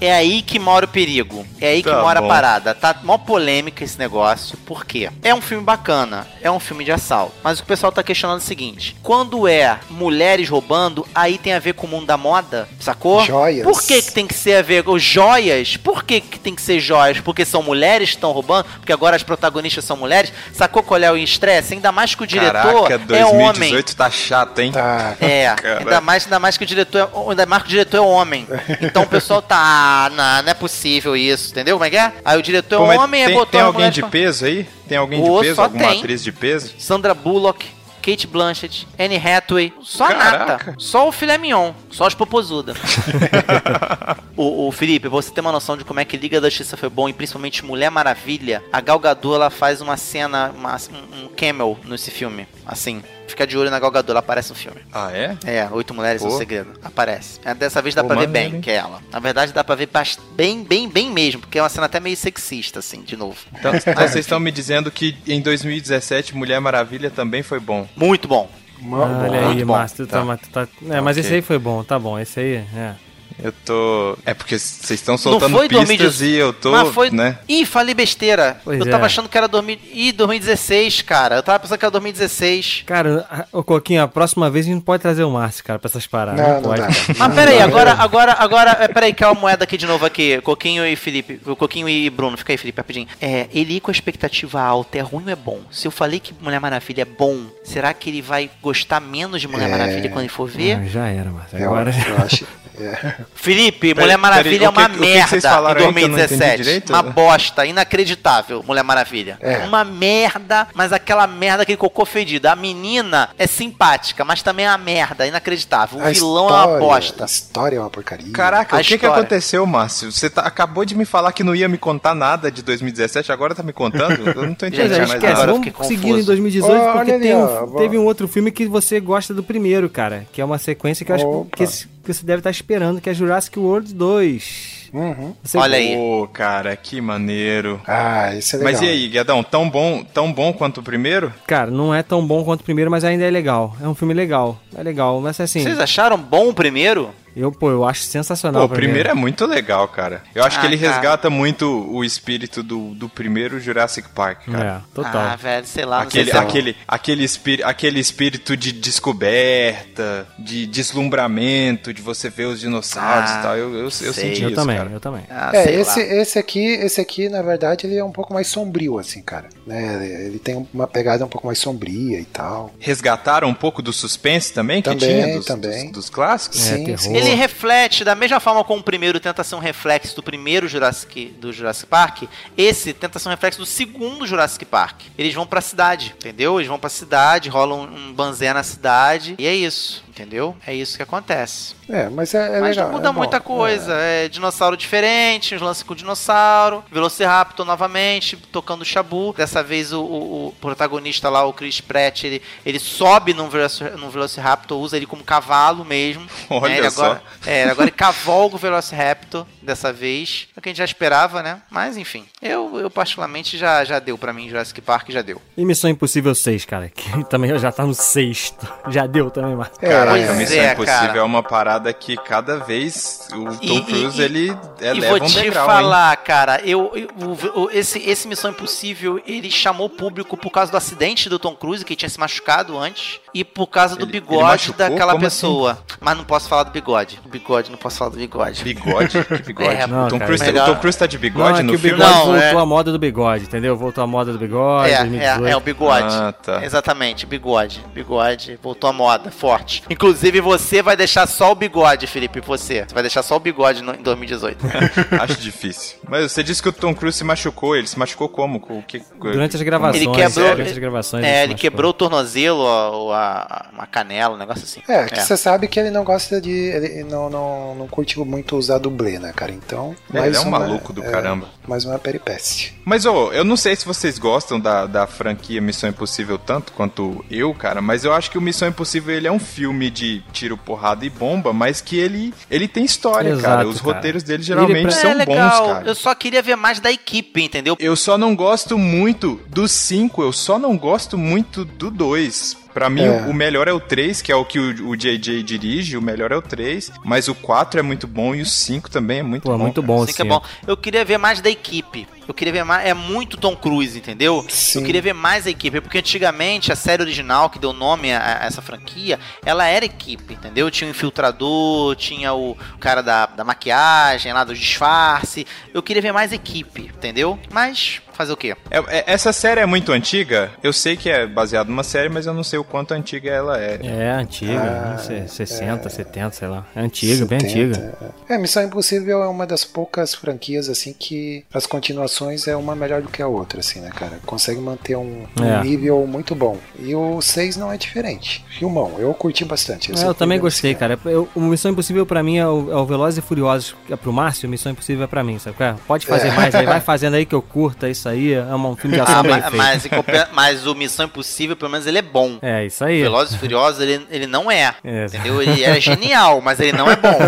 É 0.00 0.12
aí 0.12 0.42
que 0.42 0.58
mora 0.58 0.84
o 0.86 0.88
perigo. 0.88 1.46
É 1.60 1.68
aí 1.68 1.82
que 1.82 1.90
Tá 1.90 2.00
mora 2.02 2.20
bom. 2.20 2.26
a 2.26 2.28
parada. 2.28 2.74
Tá 2.74 2.96
mó 3.04 3.18
polêmica 3.18 3.84
esse 3.84 3.98
negócio. 3.98 4.56
Por 4.58 4.84
quê? 4.84 5.10
É 5.22 5.34
um 5.34 5.40
filme 5.42 5.62
bacana. 5.64 6.26
É 6.40 6.50
um 6.50 6.58
filme 6.60 6.84
de 6.84 6.92
assalto. 6.92 7.32
Mas 7.44 7.58
o 7.58 7.62
que 7.62 7.64
o 7.66 7.68
pessoal 7.68 7.92
tá 7.92 8.02
questionando 8.02 8.38
é 8.40 8.42
o 8.42 8.46
seguinte: 8.46 8.96
quando 9.02 9.46
é 9.46 9.78
mulheres 9.90 10.48
roubando, 10.48 11.06
aí 11.14 11.38
tem 11.38 11.52
a 11.52 11.58
ver 11.58 11.74
com 11.74 11.86
o 11.86 11.90
mundo 11.90 12.06
da 12.06 12.16
moda, 12.16 12.68
sacou? 12.80 13.24
Joias. 13.24 13.64
Por 13.64 13.82
que, 13.82 14.00
que 14.02 14.12
tem 14.12 14.26
que 14.26 14.34
ser 14.34 14.56
a 14.56 14.62
ver 14.62 14.82
com 14.84 14.98
joias? 14.98 15.76
Por 15.76 16.04
que, 16.04 16.20
que 16.20 16.38
tem 16.38 16.54
que 16.54 16.61
ser 16.62 16.80
joias? 16.80 17.20
Porque 17.20 17.44
são 17.44 17.62
mulheres 17.62 18.10
que 18.10 18.16
estão 18.16 18.32
roubando? 18.32 18.64
Porque 18.78 18.92
agora 18.92 19.16
as 19.16 19.22
protagonistas 19.22 19.84
são 19.84 19.96
mulheres? 19.96 20.32
Sacou 20.52 20.82
qual 20.82 21.00
é 21.00 21.10
o 21.10 21.16
estresse? 21.16 21.74
Ainda 21.74 21.92
mais 21.92 22.14
que 22.14 22.22
o 22.22 22.26
diretor 22.26 22.88
Caraca, 22.88 23.14
é 23.14 23.26
homem. 23.26 23.72
2018 23.72 23.96
tá 23.96 24.10
chato, 24.10 24.58
hein? 24.60 24.72
Tá. 24.72 25.16
É, 25.20 25.54
ainda 25.80 26.00
mais, 26.00 26.24
ainda 26.24 26.38
mais 26.38 26.56
que 26.56 26.64
o 26.64 26.66
diretor 26.66 26.98
é, 27.00 27.30
ainda 27.30 27.46
mais 27.46 27.62
que 27.62 27.68
o 27.68 27.70
diretor 27.70 27.96
é 27.98 28.00
homem. 28.00 28.46
Então 28.80 29.02
o 29.02 29.06
pessoal 29.06 29.42
tá, 29.42 29.56
ah, 29.58 30.10
não, 30.10 30.42
não 30.44 30.50
é 30.50 30.54
possível 30.54 31.16
isso, 31.16 31.50
entendeu 31.50 31.76
como 31.76 31.84
é 31.84 31.90
que 31.90 31.96
é? 31.96 32.12
Aí 32.24 32.38
o 32.38 32.42
diretor 32.42 32.78
Pô, 32.78 32.92
é 32.92 32.98
homem, 32.98 33.24
tem, 33.24 33.34
botou 33.34 33.46
tem 33.50 33.60
alguém 33.60 33.90
de 33.90 34.00
pra- 34.00 34.10
peso 34.10 34.44
aí? 34.44 34.66
Tem 34.88 34.98
alguém 34.98 35.22
de 35.22 35.40
peso? 35.40 35.60
Alguma 35.60 35.88
tem. 35.88 35.98
atriz 35.98 36.22
de 36.22 36.32
peso? 36.32 36.74
Sandra 36.78 37.14
Bullock, 37.14 37.66
Kate 38.02 38.26
Blanchett, 38.26 38.86
Anne 38.98 39.16
Hathaway, 39.16 39.72
só 39.82 40.04
a 40.06 40.14
Caraca. 40.14 40.38
nata, 40.46 40.74
só 40.78 41.08
o 41.08 41.12
filé 41.12 41.38
mignon, 41.38 41.72
só 41.90 42.04
as 42.06 42.14
popozudas. 42.14 42.76
o, 44.36 44.68
o 44.68 44.72
Felipe, 44.72 45.08
você 45.08 45.30
tem 45.30 45.40
uma 45.40 45.52
noção 45.52 45.76
de 45.76 45.84
como 45.84 46.00
é 46.00 46.04
que 46.04 46.16
Liga 46.16 46.40
da 46.40 46.48
Justiça 46.48 46.76
foi 46.76 46.88
bom 46.88 47.08
e 47.08 47.12
principalmente 47.12 47.64
Mulher 47.64 47.90
Maravilha, 47.90 48.62
a 48.72 48.80
Gal 48.80 48.98
Gadot, 48.98 49.34
ela 49.34 49.50
faz 49.50 49.80
uma 49.80 49.96
cena, 49.96 50.50
uma- 50.56 50.76
um, 50.90 51.24
um 51.24 51.28
camel 51.28 51.78
nesse 51.84 52.10
filme, 52.10 52.46
assim. 52.66 53.02
Fica 53.32 53.46
de 53.46 53.56
olho 53.56 53.70
na 53.70 53.78
Gal 53.80 53.90
Gadot, 53.90 54.10
ela 54.10 54.20
aparece 54.20 54.50
no 54.50 54.54
filme. 54.54 54.78
Ah, 54.92 55.10
é? 55.10 55.34
É, 55.46 55.66
Oito 55.72 55.94
Mulheres 55.94 56.20
no 56.22 56.28
Pô. 56.28 56.36
Segredo. 56.36 56.78
Aparece. 56.84 57.40
É, 57.42 57.54
dessa 57.54 57.80
vez 57.80 57.94
dá 57.94 58.02
Pô, 58.02 58.08
pra 58.08 58.16
ver 58.20 58.26
maneiro, 58.26 58.50
bem 58.50 58.56
hein? 58.56 58.60
que 58.60 58.70
é 58.70 58.74
ela. 58.74 59.00
Na 59.10 59.18
verdade, 59.20 59.54
dá 59.54 59.64
pra 59.64 59.74
ver 59.74 59.88
bem, 60.36 60.62
bem, 60.62 60.86
bem 60.86 61.10
mesmo, 61.10 61.40
porque 61.40 61.58
é 61.58 61.62
uma 61.62 61.70
cena 61.70 61.86
até 61.86 61.98
meio 61.98 62.14
sexista, 62.14 62.80
assim, 62.80 63.00
de 63.00 63.16
novo. 63.16 63.38
Então, 63.58 63.72
então 63.86 63.94
vocês 63.94 64.16
estão 64.26 64.38
me 64.38 64.52
dizendo 64.52 64.90
que 64.90 65.16
em 65.26 65.40
2017 65.40 66.36
Mulher 66.36 66.60
Maravilha 66.60 67.08
também 67.10 67.42
foi 67.42 67.58
bom. 67.58 67.88
Muito 67.96 68.28
bom. 68.28 68.50
Mo- 68.78 68.98
Olha 68.98 69.28
bom. 69.28 69.34
aí, 69.34 69.44
muito 69.46 69.66
bom. 69.66 69.72
Márcio, 69.72 70.06
tu 70.06 70.10
tá, 70.10 70.24
Tá. 70.52 70.66
tá- 70.66 70.68
É, 70.90 71.00
mas 71.00 71.16
Ok. 71.16 71.20
esse 71.26 71.34
aí 71.36 71.40
foi 71.42 71.58
bom, 71.58 71.82
tá 71.82 71.98
bom. 71.98 72.18
Esse 72.18 72.38
aí, 72.38 72.54
é. 72.76 72.94
Eu 73.42 73.52
tô. 73.64 74.16
É 74.24 74.32
porque 74.34 74.58
vocês 74.58 75.00
estão 75.00 75.18
soltando 75.18 75.52
foi 75.52 75.68
pistas 75.68 75.88
2018, 75.88 76.24
e 76.24 76.38
eu 76.38 76.52
tô. 76.52 76.70
Mas 76.70 76.88
foi. 76.94 77.10
né? 77.10 77.38
Ih, 77.48 77.66
falei 77.66 77.94
besteira. 77.94 78.60
Pois 78.64 78.80
eu 78.80 78.86
é. 78.86 78.90
tava 78.90 79.06
achando 79.06 79.28
que 79.28 79.36
era 79.36 79.48
2000... 79.48 79.78
Ih, 79.92 80.12
2016, 80.12 81.02
cara. 81.02 81.36
Eu 81.36 81.42
tava 81.42 81.58
pensando 81.58 81.78
que 81.78 81.84
era 81.84 81.90
2016. 81.90 82.84
Cara, 82.86 83.46
ô 83.52 83.62
Coquinho, 83.62 84.02
a 84.02 84.08
próxima 84.08 84.48
vez 84.50 84.66
a 84.66 84.68
gente 84.68 84.76
não 84.76 84.82
pode 84.82 85.02
trazer 85.02 85.24
o 85.24 85.30
Márcio, 85.30 85.64
cara, 85.64 85.78
pra 85.78 85.88
essas 85.88 86.06
paradas. 86.06 86.40
Não, 86.40 86.54
não 86.54 86.62
pode. 86.62 86.80
dá. 86.80 86.88
Mas 87.18 87.34
peraí, 87.34 87.60
agora, 87.60 87.92
agora, 87.94 88.36
agora, 88.38 88.70
é, 88.80 88.88
peraí, 88.88 89.12
que 89.12 89.24
é 89.24 89.26
uma 89.26 89.40
moeda 89.40 89.64
aqui 89.64 89.76
de 89.76 89.86
novo 89.86 90.06
aqui. 90.06 90.40
Coquinho 90.42 90.86
e 90.86 90.94
Felipe. 90.94 91.40
O 91.46 91.56
Coquinho 91.56 91.88
e 91.88 92.08
Bruno, 92.10 92.36
fica 92.36 92.52
aí, 92.52 92.56
Felipe, 92.56 92.78
rapidinho. 92.78 93.08
É, 93.20 93.48
ele 93.52 93.76
ir 93.76 93.80
com 93.80 93.90
a 93.90 93.92
expectativa 93.92 94.60
alta 94.60 94.98
é 94.98 95.00
ruim 95.00 95.24
ou 95.24 95.30
é 95.30 95.36
bom? 95.36 95.60
Se 95.70 95.86
eu 95.86 95.90
falei 95.90 96.20
que 96.20 96.34
Mulher 96.40 96.60
Maravilha 96.60 97.02
é 97.02 97.04
bom, 97.04 97.46
será 97.64 97.92
que 97.92 98.10
ele 98.10 98.22
vai 98.22 98.50
gostar 98.62 99.00
menos 99.00 99.40
de 99.40 99.48
Mulher 99.48 99.68
É. 99.68 99.70
Maravilha 99.70 100.08
quando 100.10 100.20
ele 100.20 100.28
for 100.28 100.48
ver? 100.48 100.76
Ah, 100.76 100.84
já 100.84 101.06
era, 101.08 101.30
Márcio. 101.30 101.58
Eu, 101.58 101.66
Agora. 101.66 101.90
eu 102.08 102.24
acho. 102.24 102.46
é. 102.86 103.16
Felipe, 103.34 103.94
Mulher 103.94 104.16
Maravilha 104.18 104.42
peraí, 104.42 104.56
é 104.56 104.72
que- 104.72 104.78
uma 104.78 104.88
que 104.88 104.94
que 104.94 105.28
vocês 105.28 105.42
merda 105.44 105.70
em 105.70 105.74
que 105.74 106.00
entendi 106.00 106.08
2017. 106.08 106.56
direito? 106.62 106.90
Uma 106.90 107.02
bosta, 107.02 107.66
inacreditável, 107.66 108.62
Mulher 108.66 108.82
Maravilha. 108.82 109.38
É. 109.40 109.58
Uma 109.58 109.84
merda, 109.84 110.66
mas 110.74 110.92
aquela 110.92 111.26
merda, 111.26 111.62
aquele 111.62 111.76
cocô 111.78 112.04
fedido. 112.04 112.46
A 112.48 112.56
menina 112.56 113.30
é 113.38 113.46
simpática, 113.46 114.24
mas 114.24 114.42
também 114.42 114.66
é 114.66 114.68
uma 114.70 114.78
merda, 114.78 115.26
inacreditável. 115.26 115.98
O 115.98 116.02
A 116.02 116.10
vilão 116.10 116.44
é 116.44 116.48
história- 116.48 116.70
uma 116.72 116.78
bosta. 116.78 117.22
A 117.24 117.26
história 117.26 117.76
é 117.76 117.80
uma 117.80 117.90
porcaria. 117.90 118.32
Caraca, 118.32 118.76
A 118.76 118.80
o 118.80 118.82
que, 118.84 118.98
que 118.98 119.06
aconteceu, 119.06 119.64
Márcio? 119.66 120.10
Você 120.10 120.28
tá- 120.30 120.42
acabou 120.42 120.84
de 120.84 120.94
me 120.94 121.04
falar 121.04 121.32
que 121.32 121.44
não 121.44 121.54
ia 121.54 121.68
me 121.68 121.78
contar 121.78 122.14
nada 122.14 122.50
de 122.50 122.62
2017, 122.62 123.30
agora 123.32 123.54
tá 123.54 123.62
me 123.62 123.72
contando? 123.72 124.28
Eu 124.30 124.46
não 124.46 124.54
tô 124.54 124.66
entendendo 124.66 124.92
é, 124.94 124.98
mais 124.98 125.10
esquece, 125.10 125.26
agora 125.26 125.30
eu 125.32 125.34
nada. 125.34 125.52
vamos 125.52 125.66
fiquei 125.66 125.86
seguir 125.88 126.02
confuso. 126.02 126.20
em 126.20 126.24
2018 126.24 126.72
Ó, 126.82 126.92
porque 126.92 127.12
ali, 127.12 127.34
um- 127.34 127.66
teve 127.76 127.98
um 127.98 128.04
outro 128.04 128.26
filme 128.28 128.50
que 128.50 128.66
você 128.66 129.00
gosta 129.00 129.32
do 129.34 129.42
primeiro, 129.42 129.88
cara, 129.88 130.26
que 130.32 130.40
é 130.40 130.44
uma 130.44 130.58
sequência 130.58 131.04
que 131.04 131.12
eu 131.12 131.16
acho 131.16 131.26
Opa. 131.26 131.56
que, 131.56 131.62
esse- 131.64 131.86
que 132.02 132.12
você 132.12 132.24
deve 132.26 132.40
estar 132.40 132.50
esperando, 132.50 133.00
que 133.00 133.08
é 133.10 133.14
Jurassic 133.14 133.58
World 133.58 133.92
2. 133.94 134.90
Uhum. 134.92 135.34
Você- 135.42 135.56
Olha 135.56 135.78
aí. 135.78 135.94
Pô, 135.96 136.28
cara, 136.30 136.76
que 136.76 137.00
maneiro. 137.00 137.80
Ah, 137.86 138.34
isso 138.34 138.56
é 138.56 138.58
legal. 138.58 138.72
Mas 138.72 138.82
e 138.82 138.86
aí, 138.88 139.08
Guedão, 139.08 139.42
tão 139.42 139.68
bom, 139.70 140.04
tão 140.04 140.30
bom 140.32 140.52
quanto 140.52 140.80
o 140.80 140.82
primeiro? 140.82 141.32
Cara, 141.46 141.70
não 141.70 141.94
é 141.94 142.02
tão 142.02 142.26
bom 142.26 142.44
quanto 142.44 142.60
o 142.60 142.64
primeiro, 142.64 142.90
mas 142.90 143.02
ainda 143.04 143.24
é 143.24 143.30
legal. 143.30 143.74
É 143.82 143.88
um 143.88 143.94
filme 143.94 144.12
legal. 144.12 144.60
É 144.76 144.82
legal, 144.82 145.18
mas 145.20 145.40
assim, 145.40 145.62
Vocês 145.62 145.78
acharam 145.80 146.18
bom 146.18 146.48
o 146.50 146.54
primeiro? 146.54 147.10
Eu, 147.36 147.50
pô, 147.52 147.70
eu 147.70 147.84
acho 147.84 148.02
sensacional. 148.02 148.68
Pô, 148.68 148.74
o 148.74 148.76
primeiro 148.76 149.08
é 149.10 149.14
muito 149.14 149.46
legal, 149.46 149.86
cara. 149.88 150.22
Eu 150.34 150.44
acho 150.44 150.58
Ah, 150.58 150.60
que 150.60 150.66
ele 150.66 150.78
cara. 150.78 150.92
resgata 150.92 151.30
muito 151.30 151.66
o 151.90 152.04
espírito 152.04 152.62
do, 152.62 152.94
do 152.94 153.08
primeiro 153.08 153.58
Jurassic 153.60 154.08
Park, 154.10 154.46
cara. 154.50 154.82
É, 154.88 154.94
total. 154.94 155.20
Ah, 155.22 155.36
velho, 155.36 155.66
sei 155.66 155.84
lá. 155.84 156.00
não 156.00 156.06
Aquele, 156.08 156.24
sei 156.24 156.32
se 156.32 156.38
é 156.38 156.40
aquele, 156.40 156.76
aquele, 156.86 157.24
espírito, 157.24 157.66
aquele 157.66 158.00
espírito 158.00 158.56
de 158.56 158.72
descoberta, 158.72 160.26
de 160.38 160.66
deslumbramento, 160.66 161.92
de 161.92 162.02
você 162.02 162.28
ver 162.28 162.46
os 162.46 162.60
dinossauros 162.60 163.30
Ah, 163.30 163.38
e 163.38 163.42
tal. 163.42 163.56
Eu, 163.56 163.72
eu, 163.74 163.84
eu 163.84 163.90
senti 163.90 164.42
eu 164.42 164.48
isso, 164.50 164.54
também, 164.54 164.76
cara. 164.76 164.90
eu 164.90 165.00
também. 165.00 165.22
Ah, 165.30 165.50
É, 165.54 165.64
sei 165.64 165.80
esse, 165.80 166.00
lá. 166.00 166.06
esse 166.14 166.38
aqui, 166.38 166.64
esse 166.66 167.00
aqui, 167.00 167.28
na 167.28 167.42
verdade, 167.42 167.86
ele 167.86 167.96
é 167.96 168.04
um 168.04 168.12
pouco 168.12 168.32
mais 168.34 168.46
sombrio, 168.48 168.98
assim, 168.98 169.22
cara. 169.22 169.48
Né? 169.66 170.26
Ele 170.26 170.38
tem 170.38 170.66
uma 170.72 170.86
pegada 170.86 171.24
um 171.24 171.28
pouco 171.28 171.46
mais 171.46 171.58
sombria 171.58 172.18
e 172.20 172.24
tal. 172.24 172.72
Resgataram 172.78 173.48
um 173.48 173.54
pouco 173.54 173.80
do 173.82 173.92
suspense 173.92 174.52
também, 174.52 174.82
que 174.82 174.90
Também, 174.90 175.22
tinha 175.22 175.36
dos, 175.36 175.46
também. 175.46 175.84
dos, 175.86 175.92
dos 175.92 176.10
clássicos? 176.10 176.68
É, 176.70 176.76
sim, 176.76 176.84
terror. 176.84 176.98
Ele 177.26 177.34
reflete, 177.34 178.04
da 178.04 178.14
mesma 178.14 178.40
forma 178.40 178.64
como 178.64 178.80
o 178.80 178.84
primeiro 178.84 179.18
tenta 179.20 179.44
ser 179.44 179.54
um 179.54 179.58
reflexo 179.58 180.14
do 180.16 180.22
primeiro 180.22 180.68
Jurassic, 180.68 181.26
do 181.38 181.52
Jurassic 181.52 181.86
Park, 181.88 182.24
esse 182.56 182.92
tenta 182.92 183.18
ser 183.18 183.28
um 183.28 183.30
reflexo 183.30 183.60
do 183.60 183.66
segundo 183.66 184.26
Jurassic 184.26 184.64
Park. 184.64 185.02
Eles 185.16 185.34
vão 185.34 185.46
pra 185.46 185.60
cidade, 185.60 186.14
entendeu? 186.16 186.58
Eles 186.58 186.68
vão 186.68 186.78
pra 186.78 186.90
cidade, 186.90 187.48
rolam 187.48 187.82
um, 187.82 188.08
um 188.08 188.12
banzé 188.12 188.52
na 188.52 188.62
cidade, 188.62 189.34
e 189.38 189.46
é 189.46 189.54
isso, 189.54 190.04
entendeu? 190.12 190.54
É 190.66 190.74
isso 190.74 190.96
que 190.96 191.02
acontece. 191.02 191.74
É, 191.88 192.08
mas 192.08 192.34
é, 192.34 192.58
é 192.58 192.60
Mas 192.60 192.76
legal. 192.76 192.86
não 192.90 192.92
muda 192.98 193.08
é 193.08 193.12
bom. 193.12 193.18
muita 193.18 193.40
coisa. 193.40 193.92
É. 193.94 194.28
dinossauro 194.28 194.76
diferente, 194.76 195.54
uns 195.54 195.60
lances 195.62 195.82
com 195.82 195.94
dinossauro, 195.94 196.84
Velociraptor 196.90 197.64
novamente, 197.66 198.36
tocando 198.36 198.84
Shabu. 198.84 199.32
Dessa 199.36 199.62
vez 199.62 199.92
o, 199.92 200.00
o- 200.02 200.46
o 200.48 200.52
protagonista 200.60 201.28
lá, 201.28 201.44
o 201.44 201.52
Chris 201.52 201.80
Pratt, 201.80 202.24
ele, 202.24 202.42
ele 202.64 202.78
sobe 202.78 203.32
num, 203.34 203.48
Veloci- 203.48 203.84
num 203.98 204.10
Velociraptor, 204.10 204.78
usa 204.78 204.96
ele 204.96 205.06
como 205.06 205.24
cavalo 205.24 205.84
mesmo. 205.84 206.26
Olha 206.50 206.68
né? 206.74 206.78
Ele 206.78 206.90
só. 206.90 207.04
Agora, 207.04 207.22
é, 207.46 207.64
agora 207.64 207.84
ele 207.84 207.90
cavalga 207.96 208.54
o 208.56 208.58
Velociraptor 208.58 209.46
dessa 209.60 209.92
vez. 209.92 210.48
É 210.56 210.58
o 210.58 210.62
que 210.62 210.68
a 210.68 210.70
gente 210.70 210.78
já 210.78 210.84
esperava, 210.84 211.42
né? 211.42 211.60
Mas 211.70 211.96
enfim, 211.96 212.24
eu, 212.40 212.78
eu 212.80 212.90
particularmente 212.90 213.56
já, 213.58 213.84
já 213.84 213.98
deu 213.98 214.16
pra 214.18 214.32
mim, 214.32 214.48
Jurassic 214.48 214.80
Park 214.80 215.10
já 215.10 215.22
deu. 215.22 215.40
E 215.56 215.64
Missão 215.64 215.90
Impossível 215.90 216.34
6, 216.34 216.64
cara, 216.64 216.88
que 216.88 217.24
também 217.24 217.56
já 217.58 217.70
tá 217.72 217.84
no 217.84 217.94
sexto. 217.94 218.66
Já 218.88 219.06
deu 219.06 219.30
também, 219.30 219.54
Márcio. 219.56 219.76
É, 219.80 220.01
Caraca, 220.04 220.26
Pois 220.26 220.38
Missão 220.38 220.56
é, 220.62 220.72
Impossível 220.72 221.06
cara. 221.06 221.18
é 221.18 221.22
uma 221.22 221.42
parada 221.42 221.92
que 221.92 222.16
cada 222.16 222.58
vez 222.58 223.28
o 223.32 223.44
Tom 223.44 223.56
E- 223.60 223.76
e- 223.78 223.82
Cruise, 223.84 224.20
e- 224.20 224.24
ele 224.24 224.56
e 224.80 224.84
eleva 224.86 225.18
vou 225.18 225.26
um 225.26 225.30
te 225.30 225.40
degrau, 225.40 225.64
hein? 225.68 225.74
falar, 225.76 226.16
cara, 226.18 226.60
eu, 226.64 226.90
eu- 226.94 227.70
esse, 227.72 227.98
esse 227.98 228.26
Missão 228.28 228.50
Impossível, 228.50 229.20
ele 229.26 229.50
chamou 229.50 229.86
o 229.86 229.90
público 229.90 230.36
por 230.36 230.50
causa 230.50 230.70
do 230.70 230.76
acidente 230.76 231.28
do 231.28 231.38
Tom 231.38 231.54
Cruise, 231.54 231.84
que 231.84 231.94
tinha 231.96 232.08
se 232.08 232.18
machucado 232.18 232.78
antes, 232.78 233.20
e 233.34 233.44
por 233.44 233.66
causa 233.66 233.96
do 233.96 234.04
Ele- 234.04 234.12
ele 234.12 234.20
bigode 234.20 234.42
machucou? 234.44 234.76
daquela 234.78 235.12
Como 235.12 235.26
assim? 235.26 235.36
pessoa. 235.36 235.78
Mas 236.00 236.16
não 236.16 236.24
posso 236.24 236.48
falar 236.48 236.64
do 236.64 236.70
bigode. 236.70 237.20
O 237.24 237.28
bigode, 237.28 237.70
não 237.70 237.78
posso 237.78 237.98
falar 237.98 238.10
do 238.10 238.16
bigode. 238.18 238.62
Bigode? 238.64 239.18
Que 239.42 239.42
bigode? 239.52 239.74
É, 239.76 239.86
não, 239.86 240.06
o, 240.06 240.08
Tom 240.08 240.18
cara, 240.18 240.26
Cruise, 240.26 240.44
melhor- 240.44 240.68
o 240.68 240.74
Tom 240.74 240.80
Cruise 240.80 240.98
tá 240.98 241.06
de 241.06 241.16
Não, 241.16 241.22
bigode 241.22 241.60
é 241.60 241.62
no 241.62 241.78
filme? 241.78 241.96
bigode 241.96 242.12
Não, 242.18 242.24
voltou 242.26 242.42
é- 242.42 242.62
à 242.62 242.66
moda 242.66 242.92
do 242.92 242.98
bigode, 242.98 243.44
entendeu? 243.44 243.76
Voltou 243.76 244.02
à 244.04 244.06
moda 244.06 244.32
do 244.32 244.38
bigode, 244.38 244.90
É, 244.90 244.98
2018. 244.98 245.46
é, 245.46 245.50
é 245.52 245.56
o 245.56 245.60
bigode. 245.60 246.14
Ah, 246.14 246.32
tá. 246.32 246.64
Exatamente, 246.64 247.26
bigode. 247.26 247.84
Bigode 247.94 248.58
voltou 248.62 248.88
à 248.90 248.92
moda, 248.92 249.30
forte. 249.30 249.82
Inclusive, 249.92 250.40
você 250.40 250.80
vai 250.82 250.96
deixar 250.96 251.26
só 251.26 251.52
o 251.52 251.54
bigode, 251.54 252.06
Felipe. 252.06 252.40
Você. 252.40 252.84
Você 252.88 252.94
vai 252.94 253.02
deixar 253.02 253.22
só 253.22 253.36
o 253.36 253.40
bigode 253.40 253.82
no- 253.82 253.94
em 253.94 254.02
2018. 254.02 254.64
Acho 255.20 255.36
difícil. 255.40 255.96
Mas 256.12 256.30
você 256.30 256.42
disse 256.42 256.62
que 256.62 256.68
o 256.68 256.72
Tom 256.72 256.94
Cruise 256.94 257.16
se 257.16 257.24
machucou. 257.24 257.74
Ele 257.74 257.86
se 257.86 257.98
machucou 257.98 258.28
como? 258.28 258.60
Com 258.60 258.80
o 258.80 258.82
que, 258.82 259.00
Durante 259.18 259.56
as 259.56 259.62
gravações. 259.62 259.96
Ele 260.02 260.12
quebrou- 260.14 260.50
Durante 260.50 260.70
as 260.72 260.78
gravações. 260.78 261.24
É, 261.24 261.28
ele 261.28 261.36
machucou. 261.54 261.56
quebrou 261.58 261.90
o 261.90 261.94
tornozelo, 261.94 262.58
ou 262.60 263.12
a, 263.14 263.70
uma 263.72 263.86
canela, 263.86 264.34
um 264.34 264.38
negócio 264.38 264.62
assim. 264.64 264.82
É, 264.86 265.06
que 265.06 265.18
você 265.22 265.38
sabe 265.38 265.68
que 265.68 265.80
ele 265.80 265.90
não 265.90 266.04
gosta 266.04 266.38
de. 266.38 266.50
Ele 266.50 267.04
não, 267.04 267.30
não, 267.30 267.74
não 267.76 267.88
curte 267.88 268.18
muito 268.18 268.56
usar 268.58 268.76
dublê, 268.76 269.18
né, 269.18 269.32
cara? 269.34 269.52
Então. 269.52 269.96
É, 270.12 270.18
mais 270.18 270.26
ele 270.26 270.36
é 270.36 270.40
um 270.40 270.48
uma- 270.48 270.58
maluco 270.58 270.92
do 270.92 271.02
é, 271.02 271.10
caramba. 271.10 271.48
Mais 271.66 271.84
uma 271.86 271.98
peripécia. 271.98 272.72
Mas, 272.84 273.06
ô, 273.06 273.32
eu 273.32 273.44
não 273.44 273.56
sei 273.56 273.74
se 273.74 273.86
vocês 273.86 274.18
gostam 274.18 274.60
da, 274.60 274.84
da 274.84 275.06
franquia 275.06 275.60
Missão 275.62 275.88
Impossível 275.88 276.36
tanto 276.38 276.72
quanto 276.72 277.24
eu, 277.30 277.54
cara, 277.54 277.80
mas 277.80 278.04
eu 278.04 278.12
acho 278.12 278.30
que 278.30 278.36
o 278.36 278.40
Missão 278.42 278.68
Impossível 278.68 279.14
ele 279.14 279.26
é 279.28 279.32
um 279.32 279.38
filme 279.38 279.88
de 279.88 280.20
tiro, 280.32 280.56
porrada 280.58 281.06
e 281.06 281.10
bomba, 281.10 281.52
mas 281.52 281.80
que 281.80 281.96
ele, 281.96 282.34
ele 282.50 282.66
tem 282.68 282.84
história, 282.84 283.30
Exato, 283.30 283.44
cara. 283.44 283.68
Os 283.68 283.80
cara. 283.80 283.94
roteiros 283.94 284.22
dele 284.22 284.42
geralmente 284.42 284.80
Ele- 284.80 284.90
são 284.92 285.10
é 285.10 285.14
legal. 285.14 285.62
bons, 285.64 285.72
cara. 285.72 285.88
Eu 285.88 285.94
só 286.02 286.14
queria 286.16 286.42
ver 286.42 286.56
mais 286.56 286.80
da 286.80 286.90
equipe, 286.90 287.42
entendeu? 287.42 287.76
Eu 287.78 287.94
só 287.94 288.18
não 288.18 288.34
gosto 288.34 288.76
muito 288.76 289.40
do 289.46 289.68
5, 289.68 290.20
eu 290.20 290.32
só 290.32 290.58
não 290.58 290.76
gosto 290.76 291.16
muito 291.16 291.64
do 291.64 291.92
2. 291.92 292.61
Pra 292.74 292.88
mim, 292.88 293.02
É. 293.02 293.22
o 293.28 293.34
melhor 293.34 293.68
é 293.68 293.72
o 293.72 293.80
3, 293.80 294.22
que 294.22 294.32
é 294.32 294.36
o 294.36 294.44
que 294.44 294.58
o, 294.58 294.88
o 294.90 294.96
JJ 294.96 295.42
dirige, 295.42 295.96
o 295.96 296.02
melhor 296.02 296.32
é 296.32 296.36
o 296.36 296.42
3. 296.42 296.90
Mas 297.04 297.28
o 297.28 297.34
4 297.34 297.80
é 297.80 297.82
muito 297.82 298.06
bom 298.06 298.34
e 298.34 298.40
o 298.42 298.46
5 298.46 298.90
também 298.90 299.18
é 299.18 299.22
muito 299.22 299.42
Pô, 299.44 299.50
bom. 299.50 299.58
muito 299.58 299.82
cara. 299.82 299.86
bom, 299.86 300.02
Assim 300.02 300.12
que 300.14 300.22
é 300.22 300.24
sim. 300.24 300.28
bom. 300.28 300.42
Eu 300.66 300.76
queria 300.76 301.04
ver 301.04 301.18
mais 301.18 301.40
da 301.40 301.50
equipe. 301.50 302.06
Eu 302.26 302.32
queria 302.32 302.52
ver 302.52 302.64
mais. 302.64 302.86
É 302.86 302.94
muito 302.94 303.36
Tom 303.36 303.54
Cruise, 303.56 303.98
entendeu? 303.98 304.44
Sim. 304.48 304.78
Eu 304.80 304.84
queria 304.86 305.02
ver 305.02 305.12
mais 305.12 305.46
a 305.46 305.50
equipe. 305.50 305.80
Porque 305.80 305.98
antigamente 305.98 306.72
a 306.72 306.76
série 306.76 307.02
original 307.02 307.50
que 307.50 307.58
deu 307.58 307.72
nome 307.72 308.12
a, 308.12 308.40
a 308.42 308.46
essa 308.46 308.62
franquia, 308.62 309.18
ela 309.44 309.66
era 309.66 309.84
equipe, 309.84 310.34
entendeu? 310.34 310.70
Tinha 310.70 310.88
o 310.88 310.90
infiltrador, 310.92 311.94
tinha 311.96 312.32
o 312.32 312.56
cara 312.80 313.02
da, 313.02 313.26
da 313.26 313.44
maquiagem, 313.44 314.32
lá 314.32 314.44
do 314.44 314.54
disfarce. 314.54 315.46
Eu 315.74 315.82
queria 315.82 316.00
ver 316.00 316.12
mais 316.12 316.32
equipe, 316.32 316.82
entendeu? 316.96 317.38
Mas 317.52 318.00
fazer 318.12 318.32
o 318.32 318.36
quê? 318.36 318.54
É- 318.70 318.78
é- 318.98 319.04
essa 319.06 319.32
série 319.32 319.60
é 319.60 319.66
muito 319.66 319.92
antiga? 319.92 320.50
Eu 320.62 320.72
sei 320.72 320.96
que 320.96 321.08
é 321.10 321.26
baseado 321.26 321.68
numa 321.68 321.82
série, 321.84 322.08
mas 322.08 322.26
eu 322.26 322.34
não 322.34 322.44
sei 322.44 322.58
o 322.58 322.64
quanto 322.64 322.92
antiga 322.92 323.30
ela 323.30 323.60
é. 323.60 323.78
É, 323.82 324.10
antiga, 324.10 324.52
Ah, 324.94 324.98
sei, 324.98 325.26
60, 325.28 325.88
70, 325.88 326.30
sei 326.34 326.48
lá. 326.48 326.66
É 326.74 326.80
antiga, 326.80 327.24
bem 327.26 327.40
70, 327.40 327.78
antiga. 327.78 327.94
É, 328.28 328.38
Missão 328.38 328.62
Impossível 328.62 329.22
é 329.22 329.28
uma 329.28 329.46
das 329.46 329.64
poucas 329.64 330.14
franquias, 330.14 330.68
assim, 330.68 330.92
que 330.92 331.44
as 331.52 331.66
continuações 331.66 332.46
é 332.48 332.56
uma 332.56 332.74
melhor 332.74 333.02
do 333.02 333.08
que 333.08 333.22
a 333.22 333.26
outra, 333.28 333.60
assim, 333.60 333.80
né, 333.80 333.90
cara? 333.94 334.18
Consegue 334.26 334.60
manter 334.60 334.96
um, 334.96 335.24
um 335.40 335.44
É. 335.44 335.62
nível 335.62 336.06
muito 336.06 336.34
bom. 336.34 336.58
E 336.78 336.94
o 336.94 337.20
6 337.20 337.56
não 337.56 337.72
é 337.72 337.76
diferente. 337.76 338.44
Filmão, 338.58 338.92
eu 338.98 339.12
curti 339.14 339.44
bastante. 339.44 339.92
É, 339.92 340.04
eu 340.06 340.14
também 340.14 340.38
no 340.38 340.42
gostei, 340.44 340.74
cinema. 340.74 340.96
cara. 340.96 341.12
Eu, 341.12 341.28
o 341.34 341.40
Missão 341.40 341.70
Impossível 341.70 342.04
pra 342.06 342.22
mim 342.22 342.38
é 342.38 342.46
o, 342.46 342.70
é 342.72 342.76
o 342.76 342.86
Velozes 342.86 343.18
e 343.18 343.22
Furiosos. 343.22 343.74
É 343.90 343.96
pro 343.96 344.12
Márcio, 344.12 344.48
Missão 344.48 344.72
Impossível 344.72 345.04
é 345.04 345.06
pra 345.06 345.22
mim, 345.24 345.38
sabe? 345.38 345.56
é? 345.60 345.74
Pode 345.86 346.06
fazer 346.06 346.30
mais 346.32 346.54
aí, 346.54 346.66
vai 346.66 346.80
fazendo 346.82 347.14
aí 347.14 347.26
que 347.26 347.34
eu 347.34 347.42
curto, 347.42 347.86
é 347.86 347.90
isso 347.90 348.08
aí. 348.08 348.11
É 348.32 348.54
um 348.54 348.76
filme 348.76 348.96
de 348.96 349.02
ação 349.02 349.18
Ah, 349.18 349.22
bem 349.22 349.30
mas, 349.52 349.82
feito. 349.82 350.04
mas, 350.06 350.28
mas 350.32 350.66
o 350.66 350.74
Missão 350.74 351.06
Impossível, 351.06 351.56
pelo 351.56 351.70
menos, 351.70 351.86
ele 351.86 351.98
é 351.98 352.02
bom. 352.02 352.38
É, 352.42 352.64
isso 352.66 352.84
aí. 352.84 353.02
Velozes 353.02 353.34
e 353.34 353.38
Furiosos, 353.38 353.80
ele, 353.80 354.06
ele 354.10 354.26
não 354.26 354.50
é. 354.50 354.74
É. 354.84 355.06
Entendeu? 355.06 355.40
Ele 355.42 355.62
é 355.64 355.80
genial, 355.80 356.40
mas 356.40 356.60
ele 356.60 356.72
não 356.72 356.90
é 356.90 356.96
bom. 356.96 357.18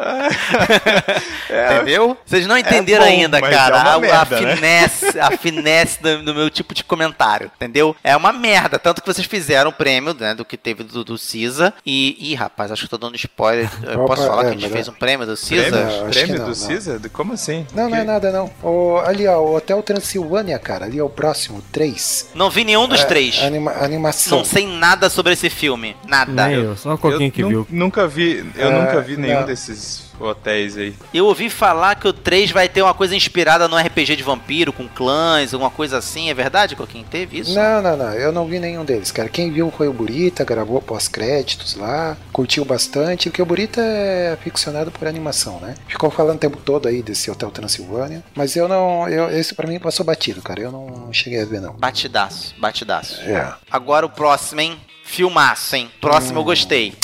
Missão 1.50 1.76
Entendeu? 1.76 2.16
Vocês 2.24 2.46
não 2.46 2.56
entenderam 2.58 3.04
É 3.04 3.08
bom, 3.08 3.14
ainda, 3.14 3.40
cara. 3.40 3.76
é 3.76 3.80
a, 3.80 3.94
a 3.94 3.98
merda, 3.98 4.40
né? 4.40 4.54
finesse, 4.56 5.20
a 5.20 5.30
finesse 5.36 6.02
do, 6.02 6.22
do 6.22 6.34
meu 6.34 6.50
tipo 6.50 6.74
de 6.74 6.84
comentário, 6.84 7.50
entendeu? 7.56 7.94
É 8.02 8.16
uma 8.16 8.32
merda. 8.32 8.78
Tanto 8.78 9.00
que 9.02 9.06
vocês 9.12 9.26
fizeram 9.26 9.70
o 9.70 9.72
prêmio, 9.72 10.14
né, 10.18 10.34
do 10.34 10.44
que 10.44 10.56
teve 10.56 10.82
do, 10.84 11.04
do 11.04 11.18
CISA. 11.18 11.72
E, 11.84 12.16
ih, 12.32 12.34
rapaz, 12.34 12.70
acho 12.70 12.86
que 12.88 12.94
eu 12.94 12.98
tô 12.98 13.06
dando 13.06 13.16
spoiler. 13.16 13.68
Eu 13.82 14.00
Opa, 14.04 14.14
posso 14.14 14.26
falar 14.26 14.42
é, 14.42 14.44
que 14.50 14.56
a 14.56 14.60
gente 14.60 14.70
fez 14.72 14.88
é- 14.88 14.90
um 14.90 14.94
prêmio 14.94 15.26
do 15.26 15.36
CISA? 15.36 15.70
Prêmio, 15.70 16.10
prêmio 16.10 16.34
não, 16.38 16.44
do 16.44 16.48
não. 16.48 16.54
Cisa? 16.54 17.00
Como 17.12 17.32
assim? 17.32 17.66
Não, 17.74 17.88
não 17.88 17.96
é 17.96 18.04
nada, 18.04 18.30
não. 18.30 18.50
O, 18.62 18.98
ali, 19.04 19.26
ó, 19.26 19.38
o 19.40 19.54
Hotel 19.56 19.82
Transilvânia, 19.82 20.58
cara. 20.58 20.84
Ali 20.86 20.98
é 20.98 21.02
o 21.02 21.08
próximo, 21.08 21.62
3. 21.72 22.30
Não 22.34 22.50
vi 22.50 22.64
nenhum 22.64 22.86
dos 22.88 23.04
três. 23.04 23.40
Anima, 23.42 23.72
animação. 23.72 24.38
Não 24.38 24.44
sei 24.44 24.66
nada 24.66 25.08
sobre 25.10 25.32
esse 25.32 25.48
filme. 25.50 25.96
Nada. 26.06 26.46
Nem 26.48 26.56
eu, 26.56 26.76
só 26.76 26.94
o 26.94 26.98
Coquinho 26.98 27.28
Eu 27.28 27.32
que 27.32 27.44
viu. 27.44 27.66
nunca 27.70 28.06
vi, 28.06 28.44
eu 28.56 28.68
É, 28.68 28.72
nunca 28.72 29.00
vi 29.00 29.16
nenhum 29.16 29.40
não. 29.40 29.46
desses 29.46 30.09
hotéis 30.20 30.76
aí. 30.76 30.94
Eu 31.12 31.26
ouvi 31.26 31.48
falar 31.48 31.94
que 31.94 32.06
o 32.06 32.12
3 32.12 32.50
vai 32.50 32.68
ter 32.68 32.82
uma 32.82 32.94
coisa 32.94 33.14
inspirada 33.16 33.66
no 33.68 33.76
RPG 33.76 34.16
de 34.16 34.22
vampiro, 34.22 34.72
com 34.72 34.88
clãs, 34.88 35.52
alguma 35.54 35.70
coisa 35.70 35.98
assim. 35.98 36.30
É 36.30 36.34
verdade, 36.34 36.76
Coquinho? 36.76 37.04
Teve 37.10 37.40
isso? 37.40 37.54
Não, 37.54 37.82
não, 37.82 37.96
não. 37.96 38.12
Eu 38.12 38.32
não 38.32 38.46
vi 38.46 38.58
nenhum 38.58 38.84
deles, 38.84 39.10
cara. 39.10 39.28
Quem 39.28 39.50
viu 39.50 39.70
foi 39.70 39.88
o 39.88 39.92
Burita, 39.92 40.44
gravou 40.44 40.80
pós-créditos 40.80 41.74
lá, 41.74 42.16
curtiu 42.32 42.64
bastante, 42.64 43.30
porque 43.30 43.42
o 43.42 43.46
Burita 43.46 43.80
é 43.80 44.32
aficionado 44.32 44.90
por 44.90 45.08
animação, 45.08 45.58
né? 45.60 45.74
Ficou 45.88 46.10
falando 46.10 46.36
o 46.36 46.40
tempo 46.40 46.58
todo 46.58 46.88
aí 46.88 47.02
desse 47.02 47.30
Hotel 47.30 47.50
Transilvânia, 47.50 48.22
mas 48.34 48.56
eu 48.56 48.68
não. 48.68 49.08
Eu, 49.08 49.30
esse 49.30 49.54
pra 49.54 49.66
mim 49.66 49.78
passou 49.78 50.04
batido, 50.04 50.42
cara. 50.42 50.60
Eu 50.60 50.72
não 50.72 51.12
cheguei 51.12 51.40
a 51.40 51.44
ver, 51.44 51.60
não. 51.60 51.72
Batidaço, 51.74 52.54
batidaço. 52.58 53.20
É. 53.22 53.54
Agora 53.70 54.06
o 54.06 54.10
próximo, 54.10 54.60
hein? 54.60 54.78
Filmaço, 55.04 55.74
hein? 55.74 55.90
Próximo 56.00 56.38
eu 56.38 56.44
gostei. 56.44 56.94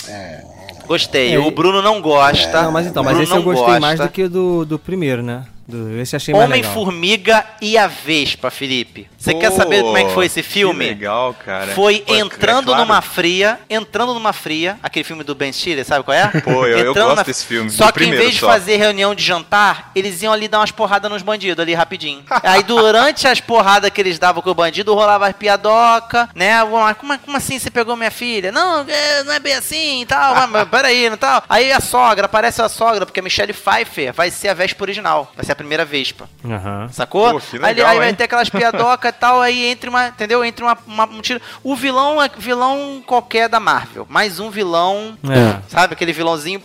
Gostei. 0.87 1.35
É, 1.35 1.39
o 1.39 1.51
Bruno 1.51 1.83
não 1.83 2.01
gosta. 2.01 2.63
Não, 2.63 2.73
mas 2.73 2.87
então, 2.87 3.03
mas 3.03 3.19
esse 3.19 3.33
eu 3.33 3.37
não 3.37 3.43
gostei 3.45 3.65
gosta. 3.67 3.81
mais 3.81 4.01
do 4.01 4.09
que 4.09 4.29
do, 4.29 4.65
do 4.65 4.79
primeiro, 4.79 5.23
né? 5.23 5.45
Do, 5.69 5.99
esse 6.01 6.15
achei 6.15 6.33
mais 6.33 6.49
legal. 6.49 6.71
Homem-Formiga 6.71 7.45
e 7.61 7.77
a 7.77 7.87
Vespa, 7.89 8.51
Felipe. 8.51 9.09
Você 9.19 9.35
quer 9.35 9.51
saber 9.51 9.83
como 9.83 9.97
é 9.97 10.05
que 10.05 10.13
foi 10.15 10.27
esse 10.27 10.41
Que 10.43 10.49
filme? 10.49 10.87
legal, 10.87 11.35
cara. 11.45 11.73
Foi 11.75 11.99
Pô, 12.07 12.15
é 12.15 12.19
entrando 12.21 12.67
claro. 12.67 12.83
numa 12.83 13.03
fria, 13.03 13.59
entrando 13.69 14.15
numa 14.15 14.33
fria, 14.33 14.79
aquele 14.83 15.03
filme 15.05 15.25
do 15.25 15.35
Ben 15.35 15.53
Stiller, 15.53 15.85
sabe 15.85 16.05
qual 16.05 16.17
é? 16.17 16.29
Pô, 16.41 16.67
eu- 16.67 16.79
eu 16.79 16.95
gosto 16.95 17.25
desse 17.27 17.45
filme, 17.45 17.69
Só 17.71 17.91
que 17.91 18.05
em 18.05 18.11
vez 18.13 18.35
de 18.35 18.41
só. 18.41 18.47
fazer 18.47 18.77
reunião 18.77 19.13
de 19.15 19.25
jantar, 19.25 19.91
eles 19.95 20.23
iam 20.23 20.33
ali 20.33 20.47
dar 20.47 20.61
umas 20.61 20.71
porradas 20.71 21.11
nos 21.11 21.23
bandidos 21.23 21.61
ali 21.61 21.75
rapidinho. 21.75 22.23
Aí 22.45 22.63
durante 22.63 23.27
as 23.27 23.41
porradas 23.41 23.91
que 23.91 24.01
eles 24.01 24.19
davam 24.21 24.41
com 24.43 24.51
o 24.51 24.55
bandido, 24.55 24.95
rolava 24.95 25.27
as 25.27 25.35
piadoca, 25.37 26.29
né? 26.35 26.59
Vamos 26.61 26.81
lá, 26.81 26.95
Como, 26.95 27.19
como 27.19 27.37
assim 27.37 27.59
você 27.59 27.71
pegou 27.71 27.97
minha 27.97 28.11
filha? 28.13 28.53
Não, 28.53 28.85
é, 28.89 29.25
não 29.25 29.33
é 29.33 29.41
bem 29.41 29.55
assim 29.55 30.03
e 30.03 30.07
tal, 30.07 30.35
mas, 30.35 30.49
mas 30.51 30.69
peraí, 30.69 31.11
não 31.11 31.17
tal. 31.17 31.43
Aí 31.49 31.73
a 31.73 31.81
sogra, 31.81 32.27
aparece 32.27 32.63
a 32.63 32.69
sogra, 32.69 33.05
porque 33.05 33.19
a 33.19 33.23
Michelle 33.23 33.53
Pfeiffer 33.53 34.13
vai 34.13 34.31
ser 34.31 34.49
a 34.49 34.55
Vespa 34.55 34.85
original, 34.85 35.33
vai 35.35 35.45
ser 35.45 35.53
a 35.53 35.56
primeira 35.57 35.85
Vespa. 35.85 36.29
Aham. 36.45 36.89
Sacou? 36.93 37.33
Pô, 37.33 37.41
que 37.41 37.57
aí, 37.57 37.63
legal, 37.75 37.89
aí 37.89 37.99
vai 37.99 38.13
ter 38.15 38.25
aquelas 38.25 38.49
piadocas 38.49 39.11
e 39.11 39.15
tal, 39.19 39.41
aí 39.41 39.67
entre 39.67 39.89
uma, 39.91 40.09
entendeu? 40.09 40.45
Entre 40.45 40.63
uma, 40.65 40.77
uma 40.87 41.05
um 41.07 41.21
tiro. 41.21 41.41
O 41.65 41.75
vilão 41.75 42.23
é 42.23 42.31
vilão 42.39 43.03
qualquer 43.07 43.49
da 43.49 43.59
Marvel. 43.59 44.07
Mais 44.09 44.39
um 44.39 44.51
vilão, 44.51 45.17
É. 45.25 45.61
sabe? 45.69 45.95
Aquele 45.95 46.13
vilãozinho 46.13 46.63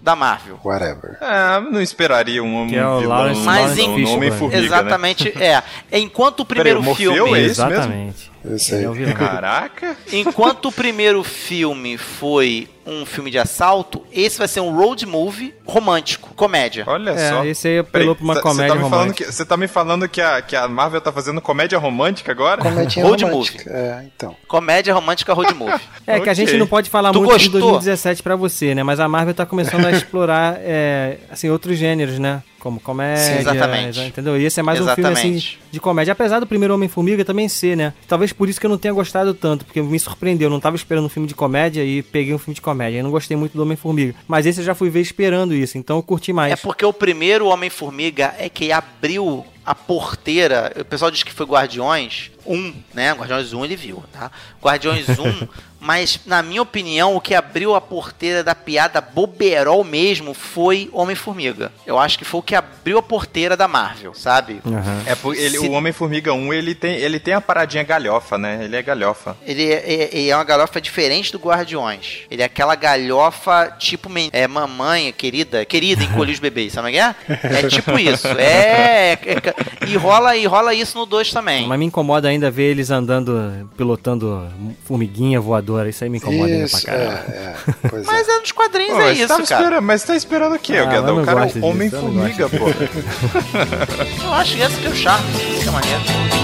da 0.00 0.14
Marvel. 0.14 0.58
Whatever. 0.64 1.18
É, 1.20 1.60
não 1.60 1.82
esperaria 1.82 2.42
um 2.42 2.54
homem 2.54 2.70
Que 2.70 2.76
é 2.76 2.86
o 2.86 3.00
vilão 3.00 3.18
Lawrence- 3.18 3.40
Mas 3.42 3.56
Lawrence 3.60 3.80
Fishburne. 3.82 4.06
Homem-Formiga, 4.16 4.60
né? 4.60 4.66
Exatamente, 4.66 5.28
é. 5.42 5.62
Enquanto 5.92 6.40
o 6.40 6.44
primeiro 6.44 6.78
Peraí, 6.80 6.92
o 6.92 6.96
filme. 6.96 7.18
é 7.18 7.42
esse 7.42 7.60
mesmo? 7.60 7.72
Exatamente. 7.74 8.30
Aí. 8.32 8.37
É. 8.44 9.12
Caraca. 9.12 9.96
Enquanto 10.12 10.66
o 10.68 10.72
primeiro 10.72 11.22
filme 11.24 11.96
foi 11.98 12.68
um 12.86 13.04
filme 13.04 13.30
de 13.30 13.38
assalto, 13.38 14.02
esse 14.10 14.38
vai 14.38 14.48
ser 14.48 14.60
um 14.60 14.74
road 14.74 15.04
movie 15.04 15.52
romântico, 15.66 16.32
comédia. 16.34 16.84
Olha 16.86 17.10
É, 17.10 17.28
só. 17.30 17.44
esse 17.44 17.68
aí 17.68 17.78
apelou 17.80 18.14
pra 18.14 18.24
uma 18.24 18.34
cê- 18.34 18.40
cê 18.40 18.42
comédia 18.48 18.68
tá 18.68 18.74
me 18.74 18.80
falando 18.80 19.00
romântica. 19.00 19.24
que- 19.26 19.32
Você 19.32 19.44
tá 19.44 19.56
me 19.58 19.68
falando 19.68 20.08
que 20.08 20.20
a, 20.22 20.40
que 20.40 20.56
a 20.56 20.66
Marvel 20.66 21.00
tá 21.00 21.12
fazendo 21.12 21.40
comédia 21.42 21.78
romântica 21.78 22.32
agora? 22.32 22.62
Comedinha 22.62 23.04
Road 23.04 23.24
romântica. 23.24 23.70
É, 23.70 24.04
então. 24.06 24.34
Comédia 24.46 24.94
romântica 24.94 25.34
road 25.34 25.52
movie. 25.54 25.78
É 26.06 26.18
que 26.20 26.30
a 26.30 26.34
gente 26.34 26.56
não 26.56 26.66
pode 26.66 26.88
falar 26.88 27.12
Tu 27.12 27.18
muito 27.18 27.38
de 27.38 27.48
gostou? 27.50 27.60
2017 27.72 28.22
pra 28.22 28.34
você, 28.36 28.74
né? 28.74 28.82
Mas 28.82 28.98
a 29.00 29.06
Marvel 29.06 29.34
tá 29.34 29.44
começando 29.44 29.84
a 29.84 29.90
explorar, 29.92 30.56
é, 30.60 31.18
assim, 31.30 31.50
outros 31.50 31.76
gêneros, 31.76 32.18
né? 32.18 32.42
Como 32.58 32.80
comédia, 32.80 33.22
Sim, 33.22 33.38
exatamente. 33.38 34.00
entendeu? 34.00 34.36
E 34.40 34.44
esse 34.44 34.58
é 34.58 34.62
mais 34.62 34.80
um 34.80 34.84
filme, 34.86 35.10
assim, 35.12 35.28
Exatamente. 35.34 35.58
de 35.70 35.80
comédia. 35.80 36.12
Apesar 36.12 36.40
do 36.40 36.46
primeiro 36.46 36.74
Homem-Formiga 36.74 37.24
também 37.24 37.48
ser, 37.48 37.76
né? 37.76 37.94
Talvez 38.08 38.32
por 38.32 38.48
isso 38.48 38.58
que 38.58 38.66
eu 38.66 38.70
não 38.70 38.78
tenha 38.78 38.92
gostado 38.92 39.32
tanto, 39.32 39.64
porque 39.64 39.80
me 39.80 39.98
surpreendeu. 39.98 40.46
Eu 40.46 40.50
não 40.50 40.60
tava 40.60 40.74
esperando 40.74 41.04
um 41.04 41.08
filme 41.08 41.28
de 41.28 41.34
comédia 41.34 41.84
e 41.84 42.02
peguei 42.02 42.34
um 42.34 42.38
filme 42.38 42.54
de 42.54 42.60
comédia. 42.60 42.98
Eu 42.98 43.04
não 43.04 43.10
gostei 43.10 43.36
muito 43.36 43.52
do 43.56 43.62
Homem-Formiga. 43.62 44.14
Mas 44.26 44.44
esse 44.44 44.60
eu 44.60 44.64
já 44.64 44.74
fui 44.74 44.90
ver 44.90 45.00
esperando 45.00 45.54
isso, 45.54 45.78
então 45.78 45.96
eu 45.98 46.02
curti 46.02 46.32
mais. 46.32 46.52
É 46.52 46.56
porque 46.56 46.84
o 46.84 46.92
primeiro 46.92 47.46
Homem-Formiga 47.46 48.34
é 48.38 48.48
que 48.48 48.72
abriu 48.72 49.44
a 49.64 49.74
porteira. 49.74 50.72
O 50.80 50.84
pessoal 50.84 51.10
diz 51.10 51.22
que 51.22 51.32
foi 51.32 51.46
Guardiões 51.46 52.30
1, 52.48 52.74
né? 52.94 53.12
Guardiões 53.12 53.52
1 53.52 53.64
ele 53.64 53.76
viu, 53.76 54.02
tá? 54.12 54.30
Guardiões 54.62 55.06
1, 55.08 55.48
mas 55.80 56.20
na 56.26 56.42
minha 56.42 56.60
opinião, 56.62 57.14
o 57.14 57.20
que 57.20 57.34
abriu 57.34 57.74
a 57.74 57.80
porteira 57.80 58.42
da 58.42 58.54
piada 58.54 59.00
boberol 59.00 59.84
mesmo 59.84 60.34
foi 60.34 60.88
Homem-Formiga. 60.92 61.70
Eu 61.86 61.98
acho 61.98 62.18
que 62.18 62.24
foi 62.24 62.40
o 62.40 62.42
que 62.42 62.54
abriu 62.54 62.98
a 62.98 63.02
porteira 63.02 63.56
da 63.56 63.68
Marvel, 63.68 64.12
sabe? 64.14 64.60
Aham. 64.66 65.02
É 65.06 65.14
por, 65.14 65.36
ele, 65.36 65.58
Se- 65.58 65.68
o 65.68 65.72
Homem-Formiga 65.72 66.32
1, 66.32 66.52
ele 66.52 66.74
tem, 66.74 66.96
ele 66.96 67.20
tem 67.20 67.34
a 67.34 67.40
paradinha 67.40 67.84
galhofa, 67.84 68.36
né? 68.38 68.60
Ele 68.64 68.74
é 68.76 68.82
galhofa. 68.82 69.36
Ele 69.46 69.64
é, 69.70 70.10
é- 70.12 70.28
é 70.28 70.34
uma 70.36 70.44
galhofa 70.44 70.80
diferente 70.80 71.30
do 71.32 71.38
Guardiões. 71.38 72.20
Ele 72.30 72.42
é 72.42 72.44
aquela 72.46 72.74
galhofa 72.74 73.74
tipo 73.78 74.08
men- 74.08 74.30
é, 74.32 74.46
mamãe, 74.48 75.12
querida, 75.12 75.64
querida, 75.64 76.02
encolhe 76.04 76.32
os 76.32 76.38
bebês, 76.40 76.72
sabe 76.72 76.88
o 76.88 76.92
que 76.92 76.98
é? 76.98 77.14
É 77.28 77.68
tipo 77.68 77.98
isso. 77.98 78.26
É, 78.38 79.12
é- 79.12 79.18
é- 79.22 79.86
e 79.86 79.96
rola 79.96 80.36
e 80.36 80.44
rola 80.46 80.74
isso 80.74 80.98
no 80.98 81.06
2 81.06 81.30
também. 81.32 81.66
Mas 81.66 81.78
me 81.78 81.86
incomoda 81.86 82.28
ainda 82.28 82.37
ver 82.50 82.70
eles 82.70 82.90
andando, 82.90 83.68
pilotando 83.76 84.46
formiguinha 84.84 85.40
voadora. 85.40 85.88
Isso 85.88 86.04
aí 86.04 86.10
me 86.10 86.18
incomoda 86.18 86.46
ainda 86.52 86.68
pra 86.68 86.78
Isso, 86.78 86.86
caramba. 86.86 87.24
é, 87.28 87.32
é. 87.32 87.54
Pois 87.90 88.06
Mas 88.06 88.28
é. 88.28 88.30
é 88.32 88.38
nos 88.40 88.52
quadrinhos 88.52 88.94
Pô, 88.94 89.00
é 89.00 89.04
mas, 89.04 89.18
isso, 89.18 89.28
tava 89.28 89.42
cara. 89.46 89.60
esperando, 89.62 89.82
mas 89.84 90.02
tá 90.04 90.16
esperando 90.16 90.54
o 90.54 90.58
quê, 90.58 90.76
Ah, 90.76 90.84
o 90.84 90.88
Guedão? 90.88 91.24
cara 91.24 91.40
é 91.40 91.58
o 91.58 91.64
Homem-Formiga, 91.66 92.48
pô. 92.48 92.66
Eu 94.24 94.32
acho 94.34 94.54
que 94.56 94.62
esse 94.62 94.76
que 94.80 94.86
é 94.86 94.90
o 94.90 94.94
charme, 94.94 95.26
isso 95.52 95.62
que 95.62 95.68
é 95.68 95.72
maneiro. 95.72 96.37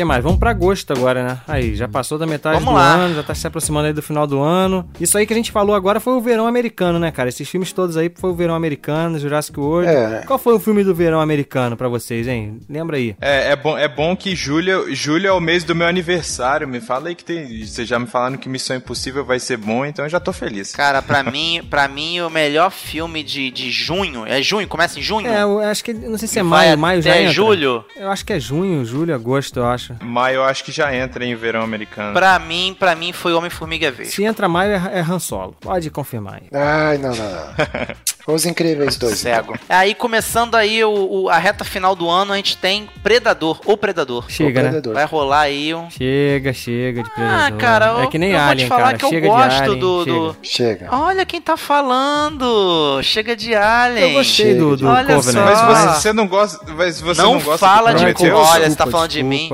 Que 0.00 0.04
mais? 0.04 0.22
Vamos 0.24 0.38
pra 0.38 0.50
agosto 0.50 0.92
agora, 0.92 1.22
né? 1.22 1.38
Aí, 1.46 1.74
já 1.74 1.86
passou 1.86 2.18
da 2.18 2.26
metade 2.26 2.54
Vamos 2.58 2.72
do 2.72 2.76
lá. 2.78 2.94
ano, 2.94 3.14
já 3.14 3.22
tá 3.22 3.34
se 3.34 3.46
aproximando 3.46 3.86
aí 3.88 3.92
do 3.92 4.00
final 4.02 4.26
do 4.26 4.40
ano. 4.40 4.88
Isso 4.98 5.18
aí 5.18 5.26
que 5.26 5.32
a 5.32 5.36
gente 5.36 5.52
falou 5.52 5.74
agora 5.74 6.00
foi 6.00 6.14
o 6.14 6.20
verão 6.20 6.46
americano, 6.46 6.98
né, 6.98 7.10
cara? 7.10 7.28
Esses 7.28 7.48
filmes 7.48 7.72
todos 7.72 7.96
aí 7.96 8.10
foi 8.14 8.30
o 8.30 8.34
verão 8.34 8.54
americano, 8.54 9.18
Jurassic 9.18 9.58
World. 9.60 9.90
É. 9.90 10.22
Qual 10.26 10.38
foi 10.38 10.54
o 10.54 10.58
filme 10.60 10.82
do 10.82 10.94
verão 10.94 11.20
americano 11.20 11.76
pra 11.76 11.88
vocês, 11.88 12.26
hein? 12.26 12.60
Lembra 12.68 12.96
aí. 12.96 13.14
É, 13.20 13.52
é, 13.52 13.56
bom, 13.56 13.76
é 13.76 13.88
bom 13.88 14.16
que 14.16 14.34
julho, 14.34 14.94
julho 14.94 15.26
é 15.26 15.32
o 15.32 15.40
mês 15.40 15.64
do 15.64 15.74
meu 15.74 15.86
aniversário. 15.86 16.66
Me 16.66 16.80
fala 16.80 17.08
aí 17.08 17.14
que 17.14 17.24
tem. 17.24 17.64
Vocês 17.66 17.86
já 17.86 17.98
me 17.98 18.06
falaram 18.06 18.36
que 18.38 18.48
Missão 18.48 18.76
Impossível 18.76 19.24
vai 19.24 19.38
ser 19.38 19.58
bom, 19.58 19.84
então 19.84 20.04
eu 20.06 20.08
já 20.08 20.18
tô 20.20 20.32
feliz. 20.32 20.72
Cara, 20.74 21.02
pra 21.02 21.22
mim, 21.30 21.60
pra 21.68 21.86
mim, 21.88 22.20
o 22.20 22.30
melhor 22.30 22.70
filme 22.70 23.22
de, 23.22 23.50
de 23.50 23.70
junho. 23.70 24.24
É 24.26 24.40
junho? 24.42 24.66
Começa 24.66 24.98
em 24.98 25.02
junho? 25.02 25.26
É, 25.28 25.42
eu 25.42 25.58
acho 25.60 25.84
que, 25.84 25.92
não 25.92 26.16
sei 26.16 26.26
se 26.26 26.38
é 26.38 26.42
maio, 26.42 26.78
maio 26.78 27.02
já 27.02 27.18
entra. 27.18 27.32
julho? 27.32 27.84
Eu 27.96 28.10
acho 28.10 28.24
que 28.24 28.32
é 28.32 28.40
junho, 28.40 28.82
julho, 28.84 29.14
agosto, 29.14 29.58
eu 29.58 29.66
acho. 29.66 29.89
Maio 30.02 30.36
eu 30.36 30.44
acho 30.44 30.64
que 30.64 30.72
já 30.72 30.94
entra 30.94 31.24
em 31.24 31.34
verão 31.34 31.62
americano. 31.62 32.12
Pra 32.12 32.38
mim, 32.38 32.76
pra 32.78 32.94
mim 32.94 33.12
foi 33.12 33.32
Homem-Formiga 33.32 33.90
Verde. 33.90 34.12
Se 34.12 34.24
entra 34.24 34.48
maio 34.48 34.72
é, 34.72 34.98
é 34.98 35.00
Han 35.00 35.18
Solo. 35.18 35.56
Pode 35.60 35.90
confirmar 35.90 36.34
aí. 36.34 36.48
Ai, 36.52 36.98
não, 36.98 37.14
não, 37.14 37.24
não. 37.24 37.54
Os 38.32 38.46
Incríveis 38.46 38.96
2. 38.96 39.18
Cego. 39.18 39.58
Aí, 39.68 39.94
começando 39.94 40.54
aí 40.54 40.82
o, 40.84 40.90
o- 41.24 41.28
a 41.28 41.38
reta 41.38 41.64
final 41.64 41.94
do 41.96 42.08
ano, 42.08 42.32
a 42.32 42.36
gente 42.36 42.56
tem 42.56 42.88
Predador, 43.02 43.60
ou 43.64 43.76
Predador. 43.76 44.24
Chega, 44.28 44.60
O 44.60 44.62
né? 44.62 44.68
Predador. 44.70 44.94
Vai 44.94 45.04
rolar 45.04 45.40
aí 45.42 45.74
um... 45.74 45.90
Chega, 45.90 46.52
chega 46.52 47.02
de 47.02 47.10
Ah, 47.10 47.14
predador. 47.14 47.58
cara, 47.58 48.00
é 48.00 48.04
eu- 48.04 48.08
que 48.08 48.18
nem 48.18 48.30
eu 48.32 48.38
vou 48.38 48.46
te 48.46 48.50
Alien, 48.52 48.68
falar 48.68 48.82
cara. 48.84 48.98
que 48.98 49.04
eu 49.04 49.08
chega 49.10 49.26
gosto 49.28 49.62
Alien, 49.62 49.78
do- 49.78 50.04
chega. 50.04 50.16
do- 50.16 50.36
Chega. 50.42 50.88
Olha 50.92 51.26
quem 51.26 51.40
tá 51.40 51.56
falando! 51.56 53.00
Chega 53.02 53.36
de 53.36 53.54
Alien! 53.54 54.08
Eu 54.10 54.12
gostei 54.18 54.54
do, 54.54 54.76
do 54.76 54.86
Olha 54.88 55.14
Covenant. 55.16 55.56
só. 55.56 55.66
Mas 55.66 55.96
você, 55.98 56.12
não 56.12 56.26
gosta. 56.26 56.72
Mas 56.74 57.00
você 57.00 57.22
Não 57.22 57.34
não, 57.34 57.40
gosta 57.40 57.58
fala 57.66 57.92
de? 57.94 58.04
Olha, 58.04 58.12
desculpa, 58.14 58.44
você 58.68 58.76
tá 58.76 58.86
falando 58.86 59.10
de 59.10 59.22
mim? 59.22 59.50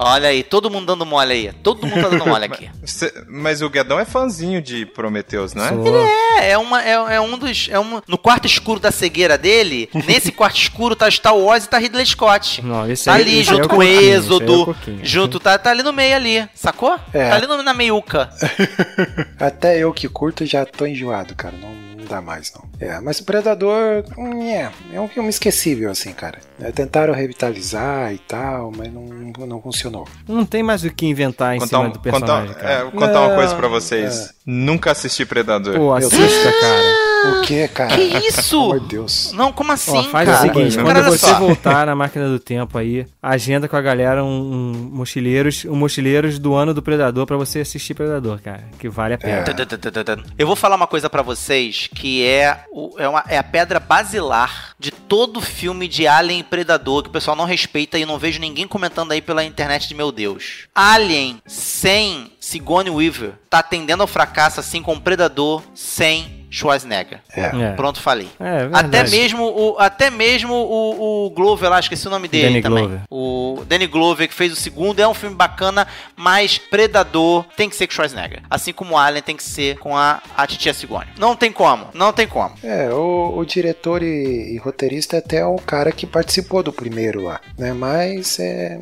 Olha 0.00 0.28
aí, 0.28 0.44
todo 0.44 0.70
mundo 0.70 0.86
dando 0.86 1.04
mole 1.04 1.32
aí. 1.32 1.52
Todo 1.62 1.84
mundo 1.86 2.00
tá 2.00 2.08
dando 2.08 2.24
mole 2.26 2.44
aqui. 2.46 2.70
Você- 2.84 3.12
mas 3.28 3.60
o 3.62 3.68
Guedão 3.68 3.98
é 3.98 4.04
fãzinho 4.04 4.62
de 4.62 4.86
Prometheus, 4.86 5.54
né? 5.54 5.68
Sou. 5.70 6.06
É, 6.38 6.50
é, 6.52 6.58
uma, 6.58 6.82
é, 6.82 6.92
é 7.16 7.20
um 7.20 7.36
dos. 7.36 7.68
É 7.70 7.80
um, 7.80 8.00
no 8.06 8.16
quarto 8.16 8.46
escuro 8.46 8.78
da 8.78 8.92
cegueira 8.92 9.36
dele, 9.36 9.88
nesse 10.06 10.30
quarto 10.30 10.56
escuro 10.56 10.94
tá 10.94 11.10
Star 11.10 11.36
Wars 11.36 11.64
e 11.64 11.68
tá 11.68 11.78
Ridley 11.78 12.06
Scott. 12.06 12.62
Não, 12.64 12.88
esse 12.90 13.06
Tá 13.06 13.14
aí- 13.14 13.22
ali, 13.22 13.38
esse 13.40 13.50
é 13.50 13.54
junto 13.54 13.66
o 13.66 13.68
com 13.68 13.76
o 13.78 13.82
é 13.82 13.86
o 13.86 13.90
Êxodo. 13.90 14.64
Coquinho. 14.66 15.00
junto, 15.02 15.40
tá, 15.40 15.58
tá 15.58 15.70
ali 15.70 15.82
no 15.82 15.92
meio 15.92 16.14
ali, 16.14 16.48
sacou? 16.54 16.96
É. 17.12 17.28
Tá 17.30 17.34
ali 17.34 17.46
no- 17.48 17.62
na 17.62 17.74
meiuca. 17.74 18.30
Até 19.38 19.78
eu 19.78 19.92
que 19.92 20.08
curto 20.08 20.46
já 20.46 20.64
tô 20.64 20.86
enjoado, 20.86 21.34
cara. 21.34 21.54
Não, 21.60 21.70
dá 22.08 22.20
mais, 22.20 22.52
não. 22.54 22.64
É, 22.80 22.98
mas 23.00 23.20
o 23.20 23.24
Predador, 23.24 24.04
hum, 24.16 24.42
é, 24.50 24.70
é 24.92 25.00
um 25.00 25.08
filme 25.08 25.28
esquecível, 25.28 25.90
assim, 25.90 26.12
cara. 26.12 26.38
É, 26.60 26.72
tentaram 26.72 27.12
revitalizar 27.14 28.12
e 28.12 28.18
tal, 28.18 28.72
mas 28.76 28.92
não, 28.92 29.02
não 29.46 29.60
funcionou. 29.62 30.06
Não 30.26 30.44
tem 30.44 30.62
mais 30.62 30.82
o 30.84 30.90
que 30.90 31.06
inventar 31.06 31.54
em 31.54 31.58
Contar, 31.60 31.68
cima 31.76 31.80
um- 31.88 31.90
do 31.92 31.98
contar, 31.98 32.10
personagem, 32.10 32.50
é, 32.50 32.54
cara. 32.54 32.82
vou 32.84 32.92
contar 32.92 33.20
uma 33.20 33.28
Não, 33.28 33.34
coisa 33.36 33.54
pra 33.54 33.68
vocês. 33.68 34.18
é. 34.34 34.37
Nunca 34.50 34.92
assisti 34.92 35.26
Predador. 35.26 35.74
Pô, 35.76 35.92
assista, 35.92 36.52
cara. 36.58 37.08
O 37.38 37.42
que, 37.42 37.68
cara? 37.68 37.94
Que 37.94 38.02
isso? 38.28 38.48
Pelo 38.50 38.62
amor 38.62 38.80
de 38.80 38.86
Deus. 38.86 39.32
Não, 39.32 39.52
como 39.52 39.72
assim, 39.72 39.98
Ó, 39.98 40.02
faz 40.04 40.26
cara? 40.26 40.38
o 40.38 40.40
seguinte, 40.54 40.76
Cara, 40.76 40.86
quando 41.02 41.04
você 41.04 41.18
só. 41.18 41.38
voltar 41.38 41.84
na 41.86 41.94
máquina 41.94 42.28
do 42.28 42.38
tempo 42.38 42.78
aí, 42.78 43.04
agenda 43.22 43.68
com 43.68 43.76
a 43.76 43.80
galera 43.82 44.24
um, 44.24 44.28
um 44.28 44.72
mochileiros, 44.92 45.64
um 45.66 45.74
mochileiros 45.74 46.38
do 46.38 46.54
ano 46.54 46.72
do 46.72 46.80
Predador 46.80 47.26
pra 47.26 47.36
você 47.36 47.58
assistir 47.60 47.92
Predador, 47.92 48.40
cara, 48.40 48.64
que 48.78 48.88
vale 48.88 49.14
a 49.14 49.18
pena. 49.18 49.44
Eu 50.38 50.46
vou 50.46 50.56
falar 50.56 50.76
uma 50.76 50.86
coisa 50.86 51.10
pra 51.10 51.20
vocês 51.22 51.88
que 51.94 52.24
é, 52.24 52.64
o- 52.72 52.94
é, 52.98 53.08
uma- 53.08 53.24
é 53.28 53.36
a 53.36 53.42
pedra 53.42 53.78
basilar 53.80 54.72
de 54.78 54.90
todo 54.92 55.40
filme 55.40 55.88
de 55.88 56.06
Alien 56.06 56.40
e 56.40 56.44
Predador 56.44 57.02
que 57.02 57.08
o 57.08 57.12
pessoal 57.12 57.36
não 57.36 57.44
respeita 57.44 57.98
e 57.98 58.06
não 58.06 58.16
vejo 58.18 58.40
ninguém 58.40 58.66
comentando 58.66 59.12
aí 59.12 59.20
pela 59.20 59.44
internet 59.44 59.88
de 59.88 59.94
meu 59.94 60.10
Deus. 60.12 60.68
Alien 60.74 61.42
sem 61.46 62.30
Sigourney 62.40 62.90
Weaver 62.90 63.32
tá 63.50 63.62
tendendo 63.62 64.02
ao 64.02 64.06
fracasso 64.06 64.60
assim 64.60 64.82
como 64.82 65.00
Predador 65.00 65.62
sem 65.74 66.38
Schwarzenegger. 66.50 67.20
É. 67.36 67.42
É. 67.42 67.72
Pronto, 67.72 68.00
falei. 68.00 68.28
É, 68.40 68.60
verdade. 68.60 68.86
Até 68.86 69.10
mesmo 69.10 69.44
o 69.44 69.78
até 69.78 70.10
mesmo 70.10 70.54
o, 70.54 71.26
o 71.26 71.30
Glover 71.30 71.68
lá, 71.68 71.78
esqueci 71.78 72.06
o 72.06 72.10
nome 72.10 72.26
dele 72.28 72.48
Danny 72.48 72.62
também. 72.62 72.84
Glover. 72.84 73.00
O 73.10 73.64
Danny 73.66 73.86
Glover 73.86 74.28
que 74.28 74.34
fez 74.34 74.52
o 74.52 74.56
segundo 74.56 75.00
é 75.00 75.06
um 75.06 75.14
filme 75.14 75.36
bacana, 75.36 75.86
mas 76.16 76.58
Predador 76.58 77.44
tem 77.56 77.68
que 77.68 77.76
ser 77.76 77.86
com 77.86 77.92
Schwarzenegger, 77.94 78.42
assim 78.48 78.72
como 78.72 78.96
Alien 78.96 79.22
tem 79.22 79.36
que 79.36 79.42
ser 79.42 79.78
com 79.78 79.96
a, 79.96 80.22
a 80.36 80.46
Titia 80.46 80.72
Sigourney. 80.72 81.12
Não 81.18 81.36
tem 81.36 81.52
como, 81.52 81.88
não 81.92 82.12
tem 82.12 82.26
como. 82.26 82.54
É, 82.62 82.88
o, 82.90 83.34
o 83.36 83.44
diretor 83.44 84.02
e, 84.02 84.54
e 84.54 84.58
roteirista 84.58 85.16
é 85.16 85.18
até 85.18 85.44
o 85.44 85.56
cara 85.56 85.92
que 85.92 86.06
participou 86.06 86.62
do 86.62 86.72
primeiro 86.72 87.22
lá, 87.22 87.40
né? 87.58 87.72
Mas 87.72 88.38
é. 88.38 88.78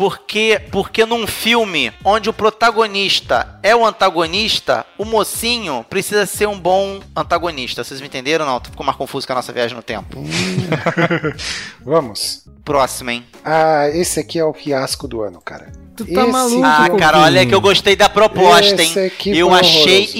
Porque, 0.00 0.62
porque 0.72 1.04
num 1.04 1.26
filme 1.26 1.92
onde 2.02 2.30
o 2.30 2.32
protagonista 2.32 3.58
é 3.62 3.76
o 3.76 3.84
antagonista, 3.84 4.86
o 4.96 5.04
mocinho 5.04 5.84
precisa 5.90 6.24
ser 6.24 6.48
um 6.48 6.58
bom 6.58 7.00
antagonista. 7.14 7.84
Vocês 7.84 8.00
me 8.00 8.06
entenderam 8.06 8.46
ou 8.46 8.50
não? 8.52 8.60
Ficou 8.64 8.86
mais 8.86 8.96
confuso 8.96 9.26
com 9.26 9.34
a 9.34 9.36
nossa 9.36 9.52
viagem 9.52 9.76
no 9.76 9.82
tempo. 9.82 10.16
Vamos. 11.84 12.44
Próximo, 12.64 13.10
hein? 13.10 13.26
Ah, 13.44 13.90
esse 13.92 14.20
aqui 14.20 14.38
é 14.38 14.44
o 14.44 14.54
fiasco 14.54 15.06
do 15.06 15.20
ano, 15.20 15.38
cara. 15.40 15.70
Tu 15.96 16.06
tá 16.06 16.22
Esse- 16.22 16.30
maluco, 16.32 16.64
Ah, 16.64 16.88
cara, 16.98 17.18
olha 17.18 17.44
que 17.44 17.54
eu 17.54 17.60
gostei 17.60 17.94
da 17.94 18.08
proposta, 18.08 18.82
Esse 18.82 18.98
hein? 19.00 19.06
aqui 19.06 19.36
Eu 19.36 19.52
achei 19.52 20.04
horroroso, 20.04 20.16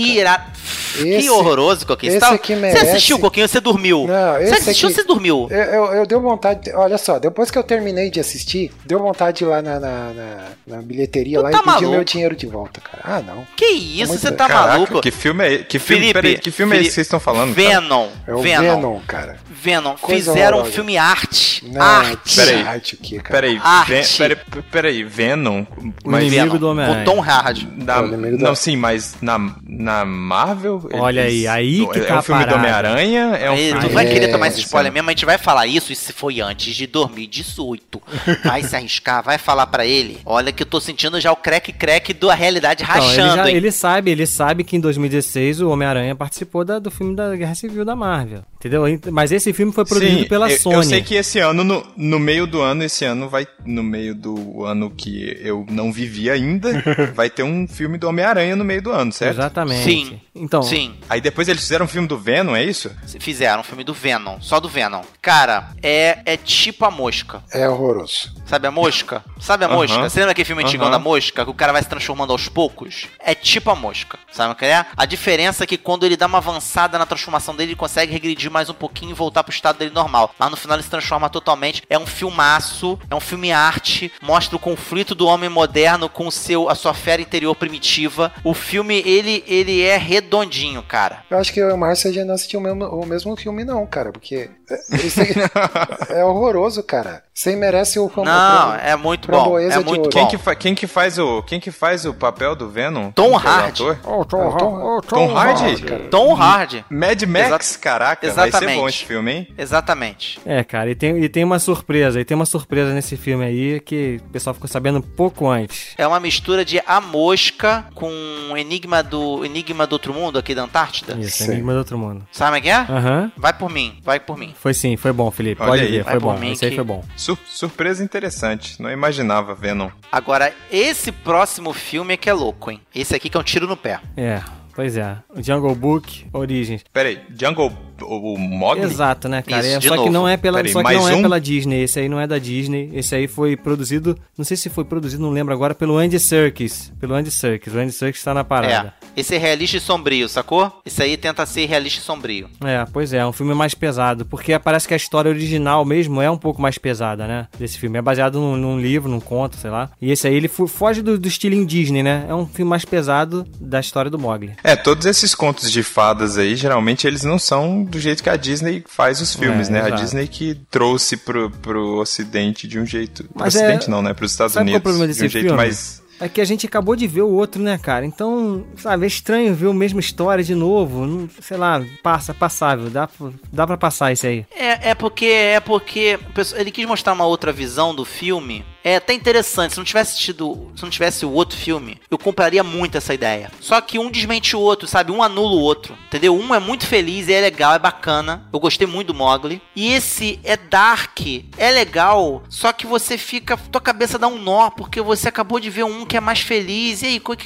irado. 0.96 1.02
Que 1.04 1.08
Esse- 1.16 1.30
horroroso, 1.30 1.86
Coquinho. 1.86 2.12
Você, 2.12 2.18
esse 2.18 2.26
tá- 2.28 2.34
aqui 2.34 2.54
você 2.54 2.60
merece- 2.60 2.86
assistiu, 2.90 3.18
Coquinho? 3.18 3.48
Você 3.48 3.60
dormiu. 3.60 4.06
Não, 4.06 4.32
você 4.34 4.42
esse 4.44 4.54
assistiu, 4.54 4.88
aqui- 4.88 4.96
você 4.96 5.04
dormiu. 5.04 5.48
Eu, 5.50 5.58
eu, 5.58 5.84
eu 5.94 6.06
deu 6.06 6.20
vontade, 6.20 6.64
de- 6.64 6.74
olha 6.74 6.98
só, 6.98 7.18
depois 7.18 7.50
que 7.50 7.58
eu 7.58 7.62
terminei 7.62 8.10
de 8.10 8.20
assistir, 8.20 8.70
deu 8.84 8.98
vontade 8.98 9.38
de 9.38 9.44
ir 9.44 9.46
lá 9.46 9.62
na, 9.62 9.80
na, 9.80 10.12
na- 10.12 10.48
na 10.66 10.82
bilheteria 10.82 11.38
Tu 11.38 11.42
lá 11.42 11.50
tá 11.50 11.58
e 11.58 11.60
pedir 11.60 11.72
maluco? 11.72 11.90
meu 11.92 12.04
dinheiro 12.04 12.36
de 12.36 12.46
volta, 12.46 12.80
cara. 12.80 13.02
Ah, 13.04 13.22
não. 13.22 13.46
Que 13.56 13.66
isso, 13.66 14.08
Muito- 14.08 14.20
você 14.20 14.32
tá 14.32 14.46
Caraca, 14.48 14.68
maluco? 14.72 15.00
que 15.00 15.10
filme 15.10 15.44
é 15.46 15.58
que 15.58 15.78
filme, 15.78 16.00
Felipe, 16.02 16.12
peraí, 16.14 16.38
que 16.38 16.50
filme 16.50 16.72
é 16.72 16.80
esse 16.80 16.82
Felipe, 16.82 16.88
que 16.90 16.94
vocês 16.94 17.06
estão 17.06 17.20
falando? 17.20 17.54
cara? 17.54 17.68
Venom. 17.80 18.08
É 18.26 18.34
o 18.34 18.42
Venom. 18.42 18.62
Venom, 18.76 19.00
cara. 19.06 19.36
Venom. 19.50 19.94
Coisa 20.00 20.32
Fizeram 20.32 20.60
um 20.62 20.64
filme 20.64 20.96
arte. 20.96 21.64
Não, 21.70 21.80
arte. 21.82 22.36
Peraí. 22.36 22.62
arte 22.62 22.94
o 22.94 22.98
quê, 22.98 23.16
cara? 23.20 23.28
Peraí, 23.40 23.60
Arte. 23.62 23.90
Ven- 23.92 24.04
peraí, 24.18 24.36
peraí, 24.72 25.04
Venom, 25.04 25.62
O 25.62 25.92
mas 26.10 26.22
inimigo 26.24 26.46
Venom. 26.52 26.58
do 26.58 26.68
Homem-Aranha. 26.70 27.04
Com 27.04 27.14
Tom 27.14 27.20
Hardy. 27.20 27.68
na, 27.76 27.94
É 27.96 28.00
o 28.00 28.06
inimigo 28.06 28.38
não 28.42 28.54
sim, 28.54 28.76
mas 28.76 29.14
na, 29.20 29.38
na 29.66 30.04
Marvel 30.04 30.49
Olha 30.94 31.22
aí, 31.22 31.46
aí 31.46 31.86
que 31.92 31.98
é 31.98 32.04
tá 32.04 32.18
um 32.18 32.22
filme 32.22 32.44
do. 32.44 32.54
Homem-Aranha, 32.54 33.20
é 33.36 33.50
um 33.50 33.54
Aí, 33.54 33.68
filme 33.72 33.80
tu 33.88 33.94
vai 33.94 34.06
É, 34.06 34.12
querer 34.12 34.28
tomar 34.28 34.48
esse 34.48 34.60
spoiler 34.60 34.92
mesmo, 34.92 35.08
a 35.08 35.12
gente 35.12 35.24
vai 35.26 35.38
falar 35.38 35.66
isso, 35.66 35.92
e 35.92 35.96
se 35.96 36.12
foi 36.12 36.40
antes 36.40 36.74
de 36.74 36.86
2018. 36.86 38.02
Vai 38.44 38.62
se 38.62 38.74
arriscar, 38.76 39.22
vai 39.22 39.38
falar 39.38 39.66
pra 39.66 39.84
ele. 39.86 40.18
Olha 40.24 40.52
que 40.52 40.62
eu 40.62 40.66
tô 40.66 40.80
sentindo 40.80 41.20
já 41.20 41.30
o 41.32 41.36
crack-crack 41.36 42.12
da 42.14 42.34
realidade 42.34 42.82
Então, 42.82 42.94
ele, 42.96 43.04
rachando, 43.06 43.36
já- 43.36 43.50
hein? 43.50 43.56
ele 43.56 43.70
sabe, 43.72 44.10
ele 44.10 44.26
sabe 44.26 44.64
que 44.64 44.76
em 44.76 44.80
2016 44.80 45.60
o 45.60 45.70
Homem-Aranha 45.70 46.14
participou 46.14 46.64
da- 46.64 46.78
do 46.78 46.90
filme 46.90 47.14
da 47.14 47.34
Guerra 47.36 47.54
Civil 47.54 47.84
da 47.84 47.94
Marvel. 47.96 48.42
Entendeu? 48.60 48.84
Mas 49.10 49.32
esse 49.32 49.54
filme 49.54 49.72
foi 49.72 49.86
produzido 49.86 50.20
Sim, 50.20 50.28
pela 50.28 50.50
eu, 50.50 50.58
Sony. 50.58 50.76
Eu 50.76 50.82
sei 50.82 51.00
que 51.00 51.14
esse 51.14 51.38
ano, 51.38 51.64
no, 51.64 51.82
no 51.96 52.18
meio 52.18 52.46
do 52.46 52.60
ano, 52.60 52.84
esse 52.84 53.06
ano 53.06 53.26
vai. 53.26 53.46
No 53.64 53.82
meio 53.82 54.14
do 54.14 54.66
ano 54.66 54.90
que 54.90 55.34
eu 55.40 55.64
não 55.70 55.90
vivi 55.90 56.28
ainda, 56.30 56.70
vai 57.16 57.30
ter 57.30 57.42
um 57.42 57.66
filme 57.66 57.96
do 57.96 58.06
Homem-Aranha 58.06 58.54
no 58.54 58.64
meio 58.64 58.82
do 58.82 58.90
ano, 58.90 59.10
certo? 59.12 59.36
Exatamente. 59.36 59.82
Sim. 59.82 60.20
Então, 60.34 60.62
Sim, 60.62 60.94
Aí 61.08 61.20
depois 61.20 61.48
eles 61.48 61.62
fizeram 61.62 61.86
um 61.86 61.88
filme 61.88 62.06
do 62.06 62.18
Venom, 62.18 62.54
é 62.54 62.62
isso? 62.62 62.90
fizeram 63.18 63.60
um 63.60 63.64
filme 63.64 63.82
do 63.82 63.92
Venom, 63.92 64.38
só 64.40 64.60
do 64.60 64.68
Venom. 64.68 65.02
Cara, 65.20 65.70
é, 65.82 66.18
é 66.24 66.36
tipo 66.36 66.84
a 66.84 66.90
mosca. 66.90 67.42
É 67.52 67.68
horroroso. 67.68 68.32
Sabe 68.46 68.66
a 68.66 68.70
mosca? 68.70 69.24
Sabe 69.40 69.64
a 69.64 69.68
Aham. 69.68 69.76
mosca? 69.76 70.08
Você 70.08 70.18
lembra 70.20 70.32
aquele 70.32 70.44
filme 70.44 70.62
antigão 70.62 70.86
Aham. 70.86 70.92
da 70.92 70.98
mosca? 70.98 71.44
Que 71.44 71.50
o 71.50 71.54
cara 71.54 71.72
vai 71.72 71.82
se 71.82 71.88
transformando 71.88 72.32
aos 72.32 72.48
poucos? 72.48 73.06
É 73.18 73.34
tipo 73.34 73.70
a 73.70 73.74
mosca. 73.74 74.18
Sabe 74.30 74.52
o 74.52 74.56
que 74.56 74.64
é? 74.64 74.84
A 74.96 75.06
diferença 75.06 75.64
é 75.64 75.66
que 75.66 75.76
quando 75.76 76.04
ele 76.04 76.16
dá 76.16 76.26
uma 76.26 76.38
avançada 76.38 76.98
na 76.98 77.06
transformação 77.06 77.54
dele, 77.54 77.72
ele 77.72 77.76
consegue 77.76 78.12
regredir 78.12 78.49
mais 78.50 78.68
um 78.68 78.74
pouquinho 78.74 79.10
e 79.12 79.14
voltar 79.14 79.42
pro 79.44 79.52
estado 79.52 79.78
dele 79.78 79.92
normal. 79.94 80.34
Mas 80.38 80.50
no 80.50 80.56
final 80.56 80.76
ele 80.76 80.82
se 80.84 80.90
transforma 80.90 81.28
totalmente. 81.28 81.82
É 81.88 81.98
um 81.98 82.06
filmaço, 82.06 82.98
é 83.10 83.14
um 83.14 83.20
filme 83.20 83.52
arte, 83.52 84.12
mostra 84.22 84.56
o 84.56 84.58
conflito 84.60 85.14
do 85.14 85.26
homem 85.26 85.48
moderno 85.50 86.08
com 86.08 86.26
o 86.26 86.32
seu, 86.32 86.68
a 86.68 86.74
sua 86.74 86.94
fera 86.94 87.22
interior 87.22 87.54
primitiva. 87.54 88.32
O 88.44 88.54
filme, 88.54 89.02
ele, 89.06 89.44
ele 89.46 89.82
é 89.82 89.96
redondinho, 89.96 90.82
cara. 90.82 91.24
Eu 91.30 91.38
acho 91.38 91.52
que 91.52 91.60
eu 91.60 91.68
e 91.70 91.72
o 91.72 91.76
Márcio 91.78 92.12
já 92.12 92.24
não 92.24 92.34
assistiu 92.34 92.60
o 92.60 92.62
mesmo, 92.62 92.84
o 92.86 93.06
mesmo 93.06 93.36
filme, 93.36 93.64
não, 93.64 93.86
cara, 93.86 94.10
porque 94.12 94.50
é, 94.70 96.14
é 96.20 96.24
horroroso, 96.24 96.82
cara. 96.82 97.22
Você 97.34 97.56
merece 97.56 97.98
o 97.98 98.08
fam- 98.08 98.24
Não, 98.24 98.74
é 98.74 98.94
muito 98.96 99.30
bom. 99.30 99.58
É 99.58 99.78
muito. 99.78 100.08
Quem 100.10 100.24
bom. 100.24 100.28
que, 100.28 100.38
fa- 100.38 100.54
quem, 100.54 100.74
que 100.74 100.86
faz 100.86 101.18
o, 101.18 101.42
quem 101.42 101.58
que 101.58 101.70
faz 101.70 102.04
o 102.04 102.12
papel 102.12 102.54
do 102.54 102.68
Venom? 102.68 103.10
Tom 103.12 103.32
é 103.34 103.42
Hardy. 103.42 103.82
Ô, 104.04 104.24
Tom, 104.24 104.42
É, 104.42 104.46
o 104.46 104.50
Har- 104.50 104.58
Tom- 104.58 105.00
Tom 105.06 105.34
Hardy? 105.36 105.82
cara. 105.82 106.08
Tom 106.10 106.34
Hardy. 106.34 106.84
Mad 106.90 107.22
Max, 107.22 107.76
caraca, 107.76 108.26
vai 108.40 108.50
ser 108.50 108.56
Exatamente. 108.56 108.80
bom 108.80 108.88
esse 108.88 109.04
filme, 109.04 109.32
hein? 109.32 109.48
Exatamente. 109.56 110.40
É, 110.44 110.62
cara, 110.64 110.90
e 110.90 110.94
tem, 110.94 111.18
e 111.22 111.28
tem 111.28 111.44
uma 111.44 111.58
surpresa, 111.58 112.20
e 112.20 112.24
tem 112.24 112.34
uma 112.34 112.46
surpresa 112.46 112.92
nesse 112.92 113.16
filme 113.16 113.44
aí 113.44 113.80
que 113.80 114.20
o 114.26 114.30
pessoal 114.30 114.54
ficou 114.54 114.68
sabendo 114.68 115.00
pouco 115.02 115.48
antes. 115.48 115.94
É 115.96 116.06
uma 116.06 116.20
mistura 116.20 116.64
de 116.64 116.80
A 116.86 117.00
Mosca 117.00 117.86
com 117.94 118.10
Enigma 118.56 119.02
do 119.02 119.44
Enigma 119.44 119.86
do 119.86 119.92
Outro 119.94 120.12
Mundo 120.12 120.38
aqui 120.38 120.54
da 120.54 120.62
Antártida. 120.62 121.14
Isso, 121.18 121.44
Sim. 121.44 121.52
Enigma 121.52 121.72
do 121.72 121.78
Outro 121.78 121.98
Mundo. 121.98 122.26
Sabe 122.32 122.58
o 122.58 122.62
que 122.62 122.68
é? 122.68 122.74
Aham. 122.76 123.32
Vai 123.36 123.52
por 123.52 123.70
mim, 123.70 123.98
vai 124.02 124.18
por 124.20 124.36
mim. 124.36 124.54
Foi 124.58 124.74
sim, 124.74 124.96
foi 124.96 125.12
bom, 125.12 125.30
Felipe. 125.30 125.62
Olha 125.62 125.70
Pode 125.70 125.82
aí. 125.82 125.90
ver, 125.90 126.02
Vai 126.04 126.12
foi 126.14 126.20
bom. 126.20 126.38
mim 126.38 126.52
Esse 126.52 126.64
aí 126.64 126.70
que- 126.70 126.76
foi 126.76 126.84
bom. 126.84 127.04
Sur- 127.16 127.38
surpresa 127.46 128.02
interessante, 128.04 128.80
não 128.82 128.90
imaginava 128.90 129.54
Venom. 129.54 129.90
Agora, 130.10 130.52
esse 130.70 131.12
próximo 131.12 131.72
filme 131.72 132.14
é 132.14 132.16
que 132.16 132.28
é 132.28 132.32
louco, 132.32 132.70
hein? 132.70 132.80
Esse 132.94 133.14
aqui 133.14 133.28
que 133.28 133.36
é 133.36 133.40
um 133.40 133.42
tiro 133.44 133.66
no 133.66 133.76
pé. 133.76 134.00
É, 134.16 134.40
pois 134.74 134.96
é. 134.96 135.16
O 135.34 135.42
Jungle 135.42 135.74
Book, 135.74 136.26
Origens. 136.32 136.82
Peraí, 136.92 137.20
Jungle, 137.38 137.72
o, 138.02 138.34
o 138.34 138.38
Mogli? 138.38 138.82
Exato, 138.84 139.28
né, 139.28 139.42
cara? 139.42 139.66
Isso, 139.66 139.76
É, 139.76 139.80
só 139.80 139.90
que 139.94 139.96
novo. 139.98 140.10
não 140.12 140.28
é 140.28 140.36
pela, 140.36 140.58
Peraí, 140.58 140.72
só 140.72 140.82
que 140.82 140.92
não 140.94 141.08
é 141.08 141.14
um? 141.14 141.22
pela 141.22 141.40
Disney. 141.40 141.82
Esse 141.82 142.00
aí 142.00 142.08
não 142.08 142.20
é 142.20 142.26
da 142.26 142.38
Disney. 142.38 142.90
Esse 142.92 143.14
aí 143.14 143.26
foi 143.26 143.56
produzido, 143.56 144.18
não 144.36 144.44
sei 144.44 144.56
se 144.56 144.68
foi 144.68 144.84
produzido, 144.84 145.22
não 145.22 145.30
lembro 145.30 145.52
agora, 145.54 145.74
pelo 145.74 145.96
Andy 145.98 146.18
Serkis. 146.18 146.92
Pelo 147.00 147.14
Andy 147.14 147.30
Serkis. 147.30 147.74
O 147.74 147.78
Andy 147.78 147.92
Serkis 147.92 148.22
tá 148.22 148.34
na 148.34 148.44
parada. 148.44 148.94
É. 148.96 149.20
Esse 149.20 149.34
é 149.34 149.38
realista 149.38 149.76
e 149.76 149.80
sombrio, 149.80 150.28
sacou? 150.28 150.72
Esse 150.86 151.02
aí 151.02 151.16
tenta 151.16 151.44
ser 151.44 151.66
realista 151.66 152.00
e 152.00 152.02
sombrio. 152.04 152.48
É. 152.64 152.84
pois 152.92 153.12
é, 153.12 153.18
é 153.18 153.26
um 153.26 153.32
filme 153.32 153.54
mais 153.54 153.74
pesado, 153.74 154.24
porque 154.24 154.56
parece 154.58 154.86
que 154.86 154.94
a 154.94 154.96
história 154.96 155.28
original 155.30 155.84
mesmo 155.84 156.22
é 156.22 156.30
um 156.30 156.38
pouco 156.38 156.62
mais 156.62 156.78
pesada, 156.78 157.26
né? 157.26 157.48
Desse 157.58 157.78
filme. 157.78 157.98
É 157.98 158.02
baseado 158.02 158.38
num, 158.40 158.56
num 158.56 158.80
livro, 158.80 159.08
num 159.10 159.20
conto, 159.20 159.56
sei 159.56 159.70
lá. 159.70 159.90
E 160.00 160.10
esse 160.10 160.26
aí 160.26 160.34
ele 160.34 160.48
foge 160.48 161.02
do, 161.02 161.18
do 161.18 161.28
estilinho 161.28 161.66
Disney, 161.66 162.02
né? 162.02 162.24
É 162.28 162.34
um 162.34 162.46
filme 162.46 162.70
mais 162.70 162.84
pesado 162.84 163.46
da 163.60 163.80
história 163.80 164.10
do 164.10 164.18
Mogli. 164.18 164.52
É, 164.62 164.76
todos 164.76 165.06
esses 165.06 165.34
contos 165.34 165.70
de 165.70 165.82
fadas 165.82 166.38
aí, 166.38 166.54
geralmente 166.54 167.06
eles 167.06 167.22
não 167.24 167.38
são 167.38 167.84
do 167.90 168.00
jeito 168.00 168.22
que 168.22 168.30
a 168.30 168.36
Disney 168.36 168.82
faz 168.86 169.20
os 169.20 169.34
filmes, 169.34 169.68
É, 169.68 169.72
né? 169.72 169.80
A 169.82 169.86
exato. 169.88 170.02
Disney 170.02 170.26
que 170.28 170.54
trouxe 170.70 171.16
pro, 171.16 171.50
pro 171.50 171.98
ocidente 172.00 172.66
de 172.66 172.78
um 172.78 172.86
jeito... 172.86 173.24
Pro 173.24 173.32
Mas 173.34 173.54
é- 173.56 173.58
ocidente 173.66 173.90
não, 173.90 174.00
né? 174.00 174.14
Pros 174.14 174.30
Estados 174.32 174.54
Sabe 174.54 174.70
qual 174.70 174.74
é 174.74 174.78
o 174.78 174.80
Unidos 174.80 174.82
problema 174.82 175.06
de 175.06 175.12
desse 175.12 175.26
um 175.26 175.28
jeito 175.28 175.44
filme? 175.46 175.56
mais... 175.56 176.00
É 176.22 176.28
que 176.28 176.38
a 176.42 176.44
gente 176.44 176.66
acabou 176.66 176.94
de 176.94 177.06
ver 177.06 177.22
o 177.22 177.30
outro, 177.30 177.62
né, 177.62 177.78
cara? 177.78 178.04
Então, 178.04 178.62
sabe, 178.76 179.04
é 179.04 179.06
estranho 179.06 179.54
ver 179.54 179.70
a 179.70 179.72
mesma 179.72 180.00
história 180.00 180.44
de 180.44 180.54
novo. 180.54 181.06
Não, 181.06 181.30
sei 181.40 181.56
lá, 181.56 181.82
passa, 182.02 182.34
passável. 182.34 182.90
Dá, 182.90 183.06
pra- 183.08 183.30
dá 183.50 183.66
pra 183.66 183.78
passar 183.78 184.12
isso 184.12 184.26
aí. 184.26 184.44
É, 184.54 184.90
é 184.90 184.94
porque 184.94 185.24
é 185.24 185.60
porque 185.60 186.18
ele 186.56 186.70
quis 186.70 186.84
mostrar 186.84 187.14
uma 187.14 187.24
outra 187.24 187.50
visão 187.52 187.94
do 187.94 188.04
filme 188.04 188.62
é 188.84 188.96
até 188.96 189.12
interessante. 189.12 189.72
Se 189.72 189.78
não 189.78 189.84
tivesse 189.84 190.18
tido, 190.18 190.70
se 190.74 190.82
não 190.82 190.90
tivesse 190.90 191.24
o 191.24 191.32
outro 191.32 191.56
filme, 191.56 192.00
eu 192.10 192.18
compraria 192.18 192.62
muito 192.62 192.96
essa 192.96 193.14
ideia. 193.14 193.50
Só 193.60 193.80
que 193.80 193.98
um 193.98 194.10
desmente 194.10 194.56
o 194.56 194.60
outro, 194.60 194.86
sabe? 194.88 195.12
Um 195.12 195.22
anula 195.22 195.56
o 195.56 195.60
outro, 195.60 195.96
entendeu? 196.06 196.36
Um 196.36 196.54
é 196.54 196.58
muito 196.58 196.86
feliz, 196.86 197.28
é 197.28 197.40
legal, 197.40 197.74
é 197.74 197.78
bacana. 197.78 198.48
Eu 198.52 198.60
gostei 198.60 198.86
muito 198.86 199.08
do 199.08 199.14
Mogli. 199.14 199.60
E 199.74 199.92
esse 199.92 200.40
é 200.44 200.56
dark, 200.56 201.20
é 201.56 201.70
legal, 201.70 202.42
só 202.48 202.72
que 202.72 202.86
você 202.86 203.16
fica, 203.16 203.56
tua 203.56 203.80
cabeça 203.80 204.18
dá 204.18 204.26
um 204.26 204.38
nó 204.38 204.70
porque 204.70 205.00
você 205.00 205.28
acabou 205.28 205.60
de 205.60 205.70
ver 205.70 205.84
um 205.84 206.04
que 206.04 206.16
é 206.16 206.20
mais 206.20 206.40
feliz. 206.40 207.02
E 207.02 207.06
aí, 207.06 207.20
qual, 207.20 207.36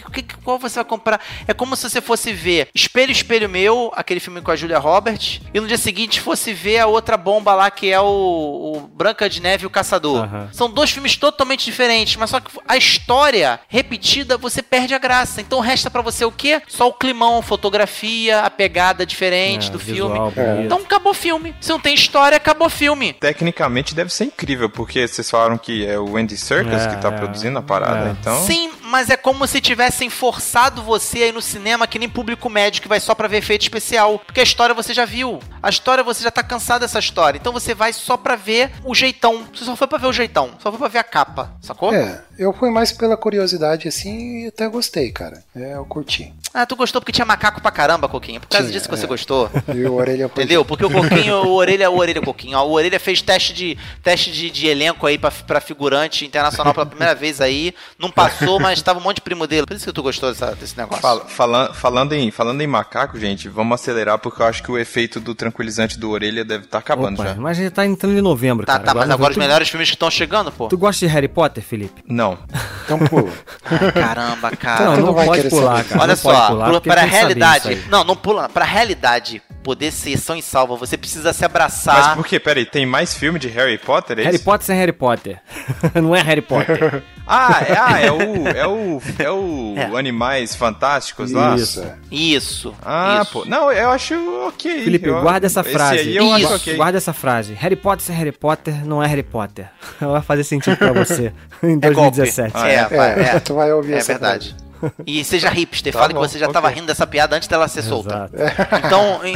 qual 0.43 0.59
você 0.59 0.77
vai 0.77 0.85
comprar? 0.85 1.21
É 1.47 1.55
como 1.55 1.77
se 1.77 1.89
você 1.89 2.01
fosse 2.01 2.33
ver 2.33 2.69
Espelho, 2.75 3.13
Espelho 3.13 3.49
Meu, 3.49 3.93
aquele 3.95 4.21
filme 4.21 4.41
com 4.41 4.51
a 4.51 4.57
Julia 4.57 4.79
Roberts, 4.79 5.41
e 5.53 5.61
no 5.61 5.67
dia 5.67 5.79
seguinte 5.79 6.21
fosse 6.21 6.53
ver 6.53 6.79
a 6.79 6.87
outra 6.87 7.17
bomba 7.17 7.55
lá 7.55 7.71
que 7.71 7.91
é 7.91 8.01
o, 8.01 8.05
o 8.05 8.81
Branca 8.95 9.29
de 9.29 9.41
Neve 9.41 9.65
e 9.65 9.67
o 9.67 9.71
Caçador. 9.71 10.25
Aham. 10.25 10.49
São 10.53 10.71
dois 10.71 10.91
filmes 10.91 11.17
totalmente 11.31 11.65
diferentes, 11.65 12.17
mas 12.17 12.31
só 12.31 12.41
que 12.41 12.51
a 12.69 12.77
história 12.77 13.59
repetida 13.69 14.37
você 14.37 14.63
perde 14.63 14.95
a 14.95 14.99
graça. 14.99 15.41
Então 15.41 15.61
resta 15.61 15.91
pra 15.91 16.03
você 16.03 16.25
o 16.25 16.31
quê? 16.33 16.61
Só 16.69 16.89
o 16.89 16.93
climão, 16.93 17.41
fotografia, 17.43 18.41
a 18.41 18.51
pegada 18.51 19.07
diferente 19.07 19.69
É, 19.69 19.71
do 19.71 19.79
visual 19.79 20.31
filme. 20.31 20.49
bonito. 20.49 20.67
Então 20.67 20.79
acabou 20.79 21.13
o 21.13 21.15
filme. 21.15 21.55
Se 21.61 21.71
não 21.71 21.81
tem 21.81 21.95
história, 21.95 22.37
acabou 22.37 22.67
o 22.67 22.71
filme. 22.71 23.13
Tecnicamente 23.15 23.95
deve 23.95 24.13
ser 24.13 24.25
incrível, 24.25 24.69
porque 24.69 25.07
vocês 25.09 25.31
falaram 25.31 25.57
que 25.57 25.87
é 25.87 25.99
o 25.99 26.17
Andy 26.17 26.37
Serkis 26.37 26.83
É, 26.83 26.89
que 26.89 27.01
tá 27.01 27.09
é, 27.09 27.13
produzindo 27.13 27.59
a 27.59 27.63
parada, 27.63 28.09
é. 28.09 28.13
então... 28.13 28.45
Sim, 28.45 28.71
mas 28.95 29.11
é 29.11 29.17
como 29.17 29.45
se 29.45 29.61
tivessem 29.61 30.09
forçado 30.09 30.81
você 30.81 31.25
aí 31.25 31.33
no 31.33 31.43
cinema 31.43 31.85
que 31.85 31.99
nem 31.99 32.09
público 32.09 32.49
médio 32.49 32.81
que 32.81 32.87
vai 32.87 33.01
só 33.01 33.13
pra 33.13 33.27
ver 33.27 33.39
efeito 33.39 33.63
especial. 33.63 34.21
Porque 34.21 34.39
a 34.39 34.45
história 34.45 34.73
você 34.73 34.95
já 34.95 35.05
viu. 35.05 35.41
A 35.61 35.69
história 35.69 36.05
você 36.05 36.23
já 36.23 36.31
tá 36.31 36.45
cansado 36.45 36.83
dessa 36.83 37.01
história. 37.01 37.37
Então 37.37 37.53
você 37.53 37.75
vai 37.75 37.93
só 37.93 38.17
pra 38.17 38.37
ver 38.37 38.71
o 38.85 38.95
jeitão. 38.95 39.49
Você 39.53 39.65
só 39.65 39.75
foi 39.75 39.89
pra 39.89 39.99
ver 39.99 40.07
o 40.07 40.13
jeitão. 40.13 40.51
Só 40.61 40.71
foi 40.71 40.79
pra 40.79 40.87
ver 40.87 40.99
a 40.99 41.03
capa. 41.03 41.57
Sacou? 41.61 41.93
É, 41.93 42.23
eu 42.39 42.53
fui 42.53 42.71
mais 42.71 42.93
pela 42.93 43.17
curiosidade 43.17 43.89
assim 43.89 44.45
e 44.45 44.47
até 44.47 44.69
gostei, 44.69 45.11
cara. 45.11 45.43
É, 45.57 45.75
eu 45.75 45.85
curti. 45.85 46.33
Ah, 46.57 46.65
tu 46.65 46.77
gostou 46.77 47.01
porque 47.01 47.11
tinha 47.11 47.25
macaco 47.25 47.61
pra 47.61 47.73
caramba, 47.73 48.09
Coquinho. 48.09 48.41
Por 48.41 48.47
causa 48.47 48.69
Tinha, 48.69 48.75
disso 48.79 48.89
que 48.89 48.97
você 48.97 49.07
é. 49.07 49.09
gostou. 49.09 49.51
E 49.75 49.85
o 49.87 49.95
orelha 49.95 50.27
Entendeu? 50.27 50.65
Porque 50.65 50.85
o 50.85 50.91
Coquinho, 50.91 51.37
o 51.49 51.55
Orelha, 51.55 51.91
o 51.91 51.99
Orelha 51.99 52.21
Coquinho, 52.21 52.57
o 52.59 52.71
Orelha 52.71 53.01
fez 53.01 53.21
teste 53.21 53.53
de 53.53 53.77
teste 54.05 54.31
de, 54.31 54.51
de 54.51 54.69
elenco 54.69 55.05
aí 55.05 55.19
pra 55.19 55.61
figurante 55.61 56.25
internacional 56.25 56.73
pela 56.73 56.87
primeira 56.87 57.13
vez 57.13 57.41
aí. 57.41 57.75
Não 57.99 58.09
passou, 58.09 58.61
mas 58.61 58.83
tava 58.85 58.99
um 58.99 59.03
monte 59.03 59.17
de 59.17 59.23
primo 59.23 59.47
dele. 59.47 59.67
Por 59.67 59.77
isso 59.77 59.85
que 59.87 59.93
tu 59.93 60.03
gostou 60.03 60.31
dessa- 60.31 60.55
desse 60.55 60.77
negócio. 60.77 61.01
Fala- 61.03 61.25
falan- 61.27 61.73
falando, 61.73 62.13
em, 62.13 62.31
falando 62.31 62.61
em 62.61 62.67
macaco, 62.67 63.19
gente, 63.19 63.49
vamos 63.49 63.81
acelerar 63.81 64.19
porque 64.19 64.43
eu 64.43 64.47
acho 64.47 64.63
que 64.63 64.71
o 64.71 64.79
efeito 64.79 65.19
do 65.21 65.35
tranquilizante 65.35 65.99
do 65.99 66.11
orelha 66.11 66.45
deve 66.45 66.65
estar 66.65 66.79
acabando 66.79 67.21
Opa, 67.21 67.31
já. 67.31 67.35
mas 67.37 67.57
já 67.59 67.71
tá 67.71 67.85
entrando 67.87 68.19
em 68.19 68.23
novembro, 68.23 68.67
Tá, 68.67 68.75
cara. 68.75 68.85
tá, 68.85 68.95
mas 68.95 69.11
agora 69.11 69.31
os 69.31 69.37
tu, 69.37 69.41
melhores 69.41 69.69
filmes 69.69 69.89
que 69.89 69.97
estão 69.97 70.11
chegando, 70.11 70.53
pô. 70.53 70.69
Tu 70.69 70.77
gosta 70.79 71.07
de 71.07 71.13
Harry 71.13 71.29
Potter, 71.29 71.63
Felipe? 71.65 72.03
Não. 72.09 72.39
Então 72.85 72.99
pula. 72.99 73.33
Ai, 73.65 73.93
caramba, 73.93 74.51
cara. 74.59 74.85
não, 74.85 74.97
não, 74.97 75.07
não 75.07 75.15
vai 75.15 75.25
pode 75.27 75.49
pular, 75.49 75.77
saber. 75.79 75.89
cara. 75.89 76.01
Olha 76.03 76.09
não 76.09 76.17
só, 76.17 76.47
pular, 76.49 76.81
pra 76.83 77.01
realidade. 77.05 77.83
Não, 77.89 78.05
não 78.05 78.15
pula. 78.15 78.47
Pra 78.51 78.65
realidade 78.67 79.41
poder 79.63 79.91
ser 79.91 80.19
são 80.19 80.37
e 80.37 80.43
salva, 80.43 80.77
você 80.77 80.99
precisa 80.99 81.33
se 81.33 81.41
Mas 81.41 81.51
abraçar. 81.51 82.15
por 82.15 82.27
quê? 82.27 82.39
Peraí, 82.39 82.67
tem 82.67 82.85
mais 82.85 83.15
filme 83.15 83.39
de 83.39 83.49
Harry 83.49 83.79
Potter? 83.79 84.19
É 84.19 84.25
Harry 84.25 84.37
isso? 84.37 84.45
Potter 84.45 84.67
sem 84.67 84.77
Harry 84.79 84.93
Potter. 84.93 85.41
não 85.97 86.15
é 86.15 86.21
Harry 86.21 86.43
Potter. 86.43 87.03
Ah, 87.27 87.65
é, 87.67 87.73
ah, 87.79 88.01
é 88.03 88.13
o. 88.13 88.49
É 88.49 88.64
o. 88.67 89.03
É 89.19 89.31
o 89.31 89.75
É. 89.79 89.99
Animais 89.99 90.55
Fantásticos 90.55 91.33
lá? 91.33 91.55
Isso. 91.57 91.81
é. 91.83 91.95
Isso. 92.11 92.75
Ah, 92.85 93.21
isso. 93.23 93.33
pô. 93.33 93.45
Não, 93.45 93.71
eu 93.73 93.91
acho 93.91 94.15
ok. 94.47 94.85
Felipe, 94.85 95.09
eu, 95.09 95.21
guarda 95.21 95.47
essa 95.47 95.61
esse 95.61 95.71
frase. 95.73 95.99
Aí 96.01 96.17
eu 96.17 96.25
Isso. 96.37 96.47
acho 96.47 96.55
ok. 96.57 96.77
Guarda 96.77 96.99
essa 96.99 97.13
frase. 97.13 97.53
Harry 97.55 97.77
Potter 97.77 98.05
sem 98.07 98.15
Harry 98.17 98.33
Potter 98.33 98.87
não 98.87 99.03
é 99.03 99.07
Harry 99.07 99.23
Potter. 99.23 99.67
Vai 100.01 100.23
fazer 100.23 100.45
sentido 100.45 100.77
pra 100.77 100.93
você 100.93 101.33
em 101.63 101.79
É 101.83 101.91
golpe. 101.91 102.17
2017. 102.19 102.57
É, 102.59 102.75
É, 102.75 102.85
vai, 102.89 103.21
é. 103.21 103.41
tu 103.41 103.55
vai 103.55 103.73
ouvir 103.73 103.95
É 103.95 103.97
essa 103.99 104.13
verdade. 104.13 104.49
frase. 104.51 104.65
E 105.07 105.25
seja 105.25 105.49
hipster, 105.49 105.95
Tá 105.95 105.99
fale 106.01 106.13
bom, 106.13 106.21
que 106.21 106.29
você 106.29 106.39
já 106.39 106.45
ok. 106.45 106.53
tava 106.53 106.69
rindo 106.69 106.87
dessa 106.87 107.07
piada 107.07 107.35
antes 107.37 107.49
dela 107.49 107.67
ser 107.69 107.81
solta. 107.81 108.29
Exato. 108.35 108.87
Então, 108.87 109.25
em- 109.25 109.35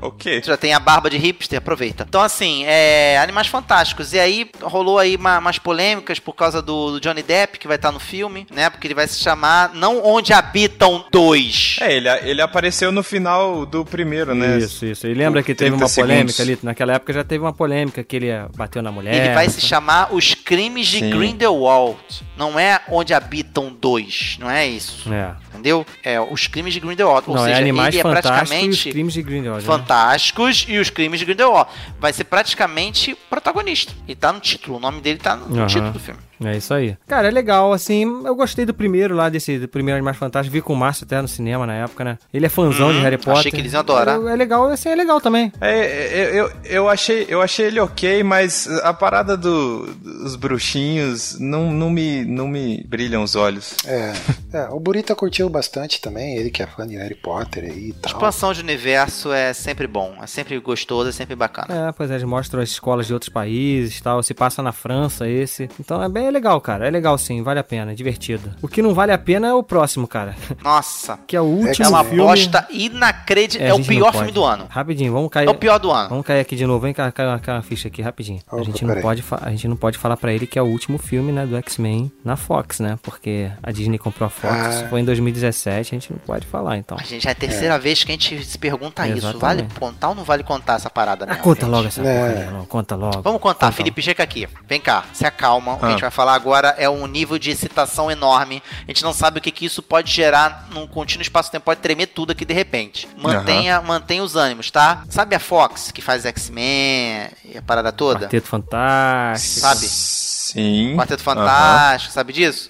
Ok. 0.00 0.42
já 0.44 0.56
tem 0.56 0.72
a 0.74 0.78
barba 0.80 1.08
de 1.10 1.16
hipster, 1.16 1.58
aproveita. 1.58 2.04
Então, 2.08 2.20
assim, 2.20 2.64
é. 2.66 3.18
Animais 3.18 3.46
Fantásticos. 3.48 4.12
E 4.12 4.18
aí 4.18 4.50
rolou 4.62 4.98
aí 4.98 5.16
uma- 5.16 5.38
umas 5.38 5.58
polêmicas 5.58 6.18
por 6.18 6.34
causa 6.34 6.60
do, 6.62 6.92
do 6.92 7.00
Johnny 7.00 7.22
Depp, 7.22 7.58
que 7.58 7.66
vai 7.66 7.76
estar 7.76 7.92
no 7.92 8.00
filme, 8.00 8.46
né? 8.54 8.70
Porque 8.70 8.86
ele 8.86 8.94
vai 8.94 9.06
se 9.06 9.18
chamar 9.18 9.72
Não 9.74 10.04
Onde 10.04 10.32
Habitam 10.32 11.04
Dois. 11.10 11.76
É, 11.80 11.92
ele, 11.94 12.08
ele 12.22 12.40
apareceu 12.42 12.90
no 12.92 13.02
final 13.02 13.64
do 13.66 13.84
primeiro, 13.84 14.34
né? 14.34 14.58
Isso, 14.58 14.84
isso. 14.86 15.06
E 15.06 15.14
lembra 15.14 15.42
que 15.42 15.54
teve 15.54 15.70
30 15.70 15.84
uma 15.84 15.90
polêmica 15.94 16.32
segundos. 16.32 16.40
ali? 16.40 16.58
Naquela 16.62 16.94
época 16.94 17.12
já 17.12 17.24
teve 17.24 17.42
uma 17.44 17.52
polêmica 17.52 18.02
que 18.04 18.16
ele 18.16 18.28
bateu 18.56 18.82
na 18.82 18.90
mulher. 18.92 19.14
Ele 19.14 19.34
vai 19.34 19.48
se 19.48 19.60
chamar 19.60 20.12
Os 20.14 20.34
Crimes 20.34 20.86
de 20.86 20.98
Sim. 21.00 21.10
Grindelwald. 21.10 21.98
Não 22.36 22.58
é 22.58 22.80
Onde 22.88 23.12
Habitam 23.14 23.76
Dois. 23.80 24.36
Não 24.40 24.50
é 24.50 24.66
isso. 24.66 25.12
É. 25.12 25.34
Entendeu? 25.52 25.84
É 26.04 26.20
Os 26.20 26.46
Crimes 26.46 26.72
de 26.74 26.80
Grindelwald. 26.80 27.24
Ou 27.28 27.34
não, 27.36 27.42
seja, 27.44 27.56
é 27.56 27.58
Animais 27.58 27.94
ele 27.94 28.00
é 28.00 28.02
Fantásticos 28.02 28.38
e 28.38 28.42
os 28.42 28.48
praticamente. 28.48 28.90
Crimes 28.90 29.12
de 29.14 29.22
Grindelwald. 29.22 29.62
né? 29.66 29.66
Fantásticos 29.88 30.66
e 30.68 30.78
os 30.78 30.90
crimes 30.90 31.18
de 31.18 31.24
Grindelwald. 31.24 31.70
Vai 31.98 32.12
ser 32.12 32.24
praticamente 32.24 33.16
protagonista. 33.30 33.92
E 34.06 34.14
tá 34.14 34.30
no 34.30 34.38
título, 34.38 34.76
o 34.76 34.80
nome 34.80 35.00
dele 35.00 35.18
tá 35.18 35.34
no 35.34 35.60
Aham. 35.60 35.66
título 35.66 35.92
do 35.92 35.98
filme. 35.98 36.20
É 36.44 36.56
isso 36.56 36.72
aí. 36.72 36.96
Cara, 37.06 37.28
é 37.28 37.30
legal, 37.30 37.72
assim, 37.72 38.02
eu 38.24 38.34
gostei 38.34 38.64
do 38.64 38.72
primeiro 38.74 39.14
lá, 39.14 39.28
desse 39.28 39.58
do 39.58 39.68
primeiro 39.68 39.96
Animais 39.96 40.16
Fantásticos, 40.16 40.52
vi 40.52 40.60
com 40.62 40.72
o 40.72 40.76
Márcio 40.76 41.04
até 41.04 41.20
no 41.20 41.28
cinema 41.28 41.66
na 41.66 41.74
época, 41.74 42.04
né? 42.04 42.18
Ele 42.32 42.46
é 42.46 42.48
fãzão 42.48 42.92
de 42.92 42.98
Hum, 42.98 43.02
Harry 43.02 43.16
Potter. 43.18 43.38
achei 43.38 43.50
que 43.52 43.58
eles 43.60 43.72
iam 43.72 43.80
adorar. 43.80 44.20
É, 44.20 44.32
é 44.32 44.36
legal, 44.36 44.66
assim, 44.68 44.88
é 44.88 44.94
legal 44.94 45.20
também. 45.20 45.52
É, 45.60 45.78
é, 45.78 46.40
eu, 46.40 46.50
eu, 46.64 46.88
achei, 46.88 47.26
eu 47.28 47.42
achei 47.42 47.66
ele 47.66 47.80
ok, 47.80 48.22
mas 48.22 48.68
a 48.82 48.92
parada 48.94 49.36
do- 49.36 49.86
dos 49.94 50.36
bruxinhos 50.36 51.38
não, 51.40 51.72
não, 51.72 51.90
me, 51.90 52.24
não 52.24 52.46
me 52.48 52.84
brilham 52.86 53.22
os 53.22 53.34
olhos. 53.34 53.74
É, 53.86 54.12
é, 54.52 54.68
o 54.70 54.78
Burita 54.78 55.14
curtiu 55.14 55.48
bastante 55.48 56.00
também, 56.00 56.36
ele 56.36 56.50
que 56.50 56.62
é 56.62 56.66
fã 56.66 56.86
de 56.86 56.96
Harry 56.96 57.14
Potter 57.14 57.64
aí 57.64 57.88
e 57.88 57.92
tal. 57.94 58.12
Expansão 58.12 58.52
de 58.52 58.60
universo 58.60 59.32
é 59.32 59.52
sempre 59.52 59.86
bom, 59.86 60.14
é 60.22 60.26
sempre 60.26 60.58
gostoso, 60.60 61.08
é 61.08 61.12
sempre 61.12 61.34
bacana. 61.34 61.88
É, 61.88 61.92
pois 61.92 62.10
é, 62.10 62.14
eles 62.14 62.24
mostram 62.24 62.60
as 62.60 62.68
escolas 62.70 63.06
de 63.06 63.12
outros 63.14 63.28
países 63.30 63.98
e 63.98 64.02
tal, 64.02 64.22
se 64.22 64.34
passa 64.34 64.62
na 64.62 64.72
França 64.72 65.28
esse. 65.28 65.68
Então 65.80 66.02
é 66.02 66.08
bem 66.08 66.27
legal, 66.30 66.60
cara, 66.60 66.86
é 66.86 66.90
legal 66.90 67.16
sim, 67.18 67.42
vale 67.42 67.60
a 67.60 67.64
pena, 67.64 67.92
é 67.92 67.94
divertido. 67.94 68.50
O 68.62 68.68
que 68.68 68.80
não 68.82 68.94
vale 68.94 69.12
a 69.12 69.18
pena 69.18 69.48
é 69.48 69.52
o 69.54 69.62
próximo, 69.62 70.06
cara, 70.06 70.34
Nossa, 70.62 71.18
que 71.26 71.36
é 71.36 71.40
o 71.40 71.44
último 71.44 71.86
é 71.86 71.88
uma 71.88 72.04
filme... 72.04 72.22
bosta 72.22 72.66
inacreditável. 72.70 73.74
a 73.74 73.78
É, 73.78 73.80
o 73.80 73.84
pior 73.84 74.12
filme 74.12 74.32
do 74.32 74.44
ano. 74.44 74.66
Rapidinho, 74.68 75.12
vamos 75.12 75.30
cair... 75.30 75.46
É 75.46 75.50
o 75.50 75.54
pior 75.54 75.78
do 75.78 75.90
ano. 75.90 76.08
Vamos 76.08 76.26
cair 76.26 76.40
aqui 76.40 76.56
de 76.56 76.66
novo, 76.66 76.80
vem 76.80 76.92
cá, 76.92 77.10
cai 77.12 77.26
uma, 77.26 77.38
cai 77.38 77.54
uma 77.56 77.62
ficha 77.62 77.88
aqui 77.88 78.02
rapidinho. 78.02 78.40
a, 78.50 78.56
Opa, 78.56 78.64
gente 78.64 78.84
não 78.84 79.00
pode 79.00 79.24
a 79.40 79.50
gente 79.50 79.68
não 79.68 79.76
pode 79.76 79.98
falar 79.98 80.16
pra 80.16 80.32
ele 80.32 80.46
que 80.46 80.58
é 80.58 80.62
o 80.62 80.66
último 80.66 80.98
filme, 80.98 81.32
né, 81.32 81.46
do 81.46 81.56
X-Men 81.56 82.10
na 82.24 82.36
Fox, 82.36 82.80
né? 82.80 82.98
Porque 83.02 83.50
a 83.62 83.70
Disney 83.70 83.98
comprou 83.98 84.26
a 84.26 84.30
Fox, 84.30 84.54
Ah. 84.84 84.86
foi 84.88 85.00
em 85.00 85.04
2017, 85.04 85.94
a 85.94 85.98
gente 85.98 86.12
não 86.12 86.18
pode 86.20 86.46
falar, 86.46 86.76
então. 86.76 86.96
A 87.00 87.02
gente 87.04 87.22
já 87.22 87.30
é 87.30 87.32
a 87.32 87.36
terceira 87.36 87.78
vez 87.78 88.02
que 88.04 88.10
a 88.10 88.14
gente 88.14 88.44
se 88.44 88.58
pergunta 88.58 89.06
isso. 89.06 89.18
Exatamente. 89.18 89.40
Vale 89.40 89.66
contar 89.78 90.08
ou 90.10 90.14
não 90.14 90.24
vale 90.24 90.42
contar 90.42 90.74
essa 90.74 90.90
parada 90.90 91.24
Ah, 91.24 91.28
mesmo? 91.28 91.42
conta 91.42 91.60
gente? 91.62 91.70
logo 91.70 91.88
essa 91.88 92.02
É. 92.02 92.50
não, 92.50 92.64
conta 92.66 92.94
logo. 92.96 93.22
Vamos 93.22 93.40
contar, 93.40 93.66
Conta 93.66 93.72
Felipe, 93.72 94.00
chega 94.02 94.22
aqui. 94.22 94.48
Vem 94.68 94.80
cá, 94.80 95.04
se 95.12 95.24
acalma. 95.26 95.76
Que 95.78 95.84
a 95.84 95.88
Ah. 95.88 95.90
gente 95.92 96.00
vai 96.00 96.10
falar 96.18 96.34
agora 96.34 96.74
é 96.76 96.90
um 96.90 97.06
nível 97.06 97.38
de 97.38 97.48
excitação 97.48 98.10
enorme. 98.10 98.60
A 98.82 98.90
gente 98.90 99.04
não 99.04 99.12
sabe 99.12 99.38
o 99.38 99.40
que, 99.40 99.52
que 99.52 99.64
isso 99.64 99.80
pode 99.80 100.10
gerar 100.10 100.66
num 100.72 100.84
contínuo 100.84 101.22
espaço-tempo. 101.22 101.64
Pode 101.64 101.80
tremer 101.80 102.06
tudo 102.06 102.32
aqui 102.32 102.44
de 102.44 102.52
repente. 102.52 103.08
Mantenha, 103.16 103.80
mantenha 103.80 104.24
os 104.24 104.34
ânimos, 104.34 104.68
tá? 104.68 105.04
Sabe 105.08 105.36
a 105.36 105.38
Fox, 105.38 105.92
que 105.92 106.02
faz 106.02 106.26
X-Men 106.26 107.30
e 107.44 107.56
a 107.56 107.62
parada 107.62 107.92
toda? 107.92 108.26
Quarteto 108.26 108.48
Fantástico. 108.48 109.60
Sabe? 109.60 109.86
Sim. 109.86 110.96
Quarteto. 110.96 111.22
Fantástico, 111.22 112.12
sabe 112.12 112.32
disso? 112.32 112.68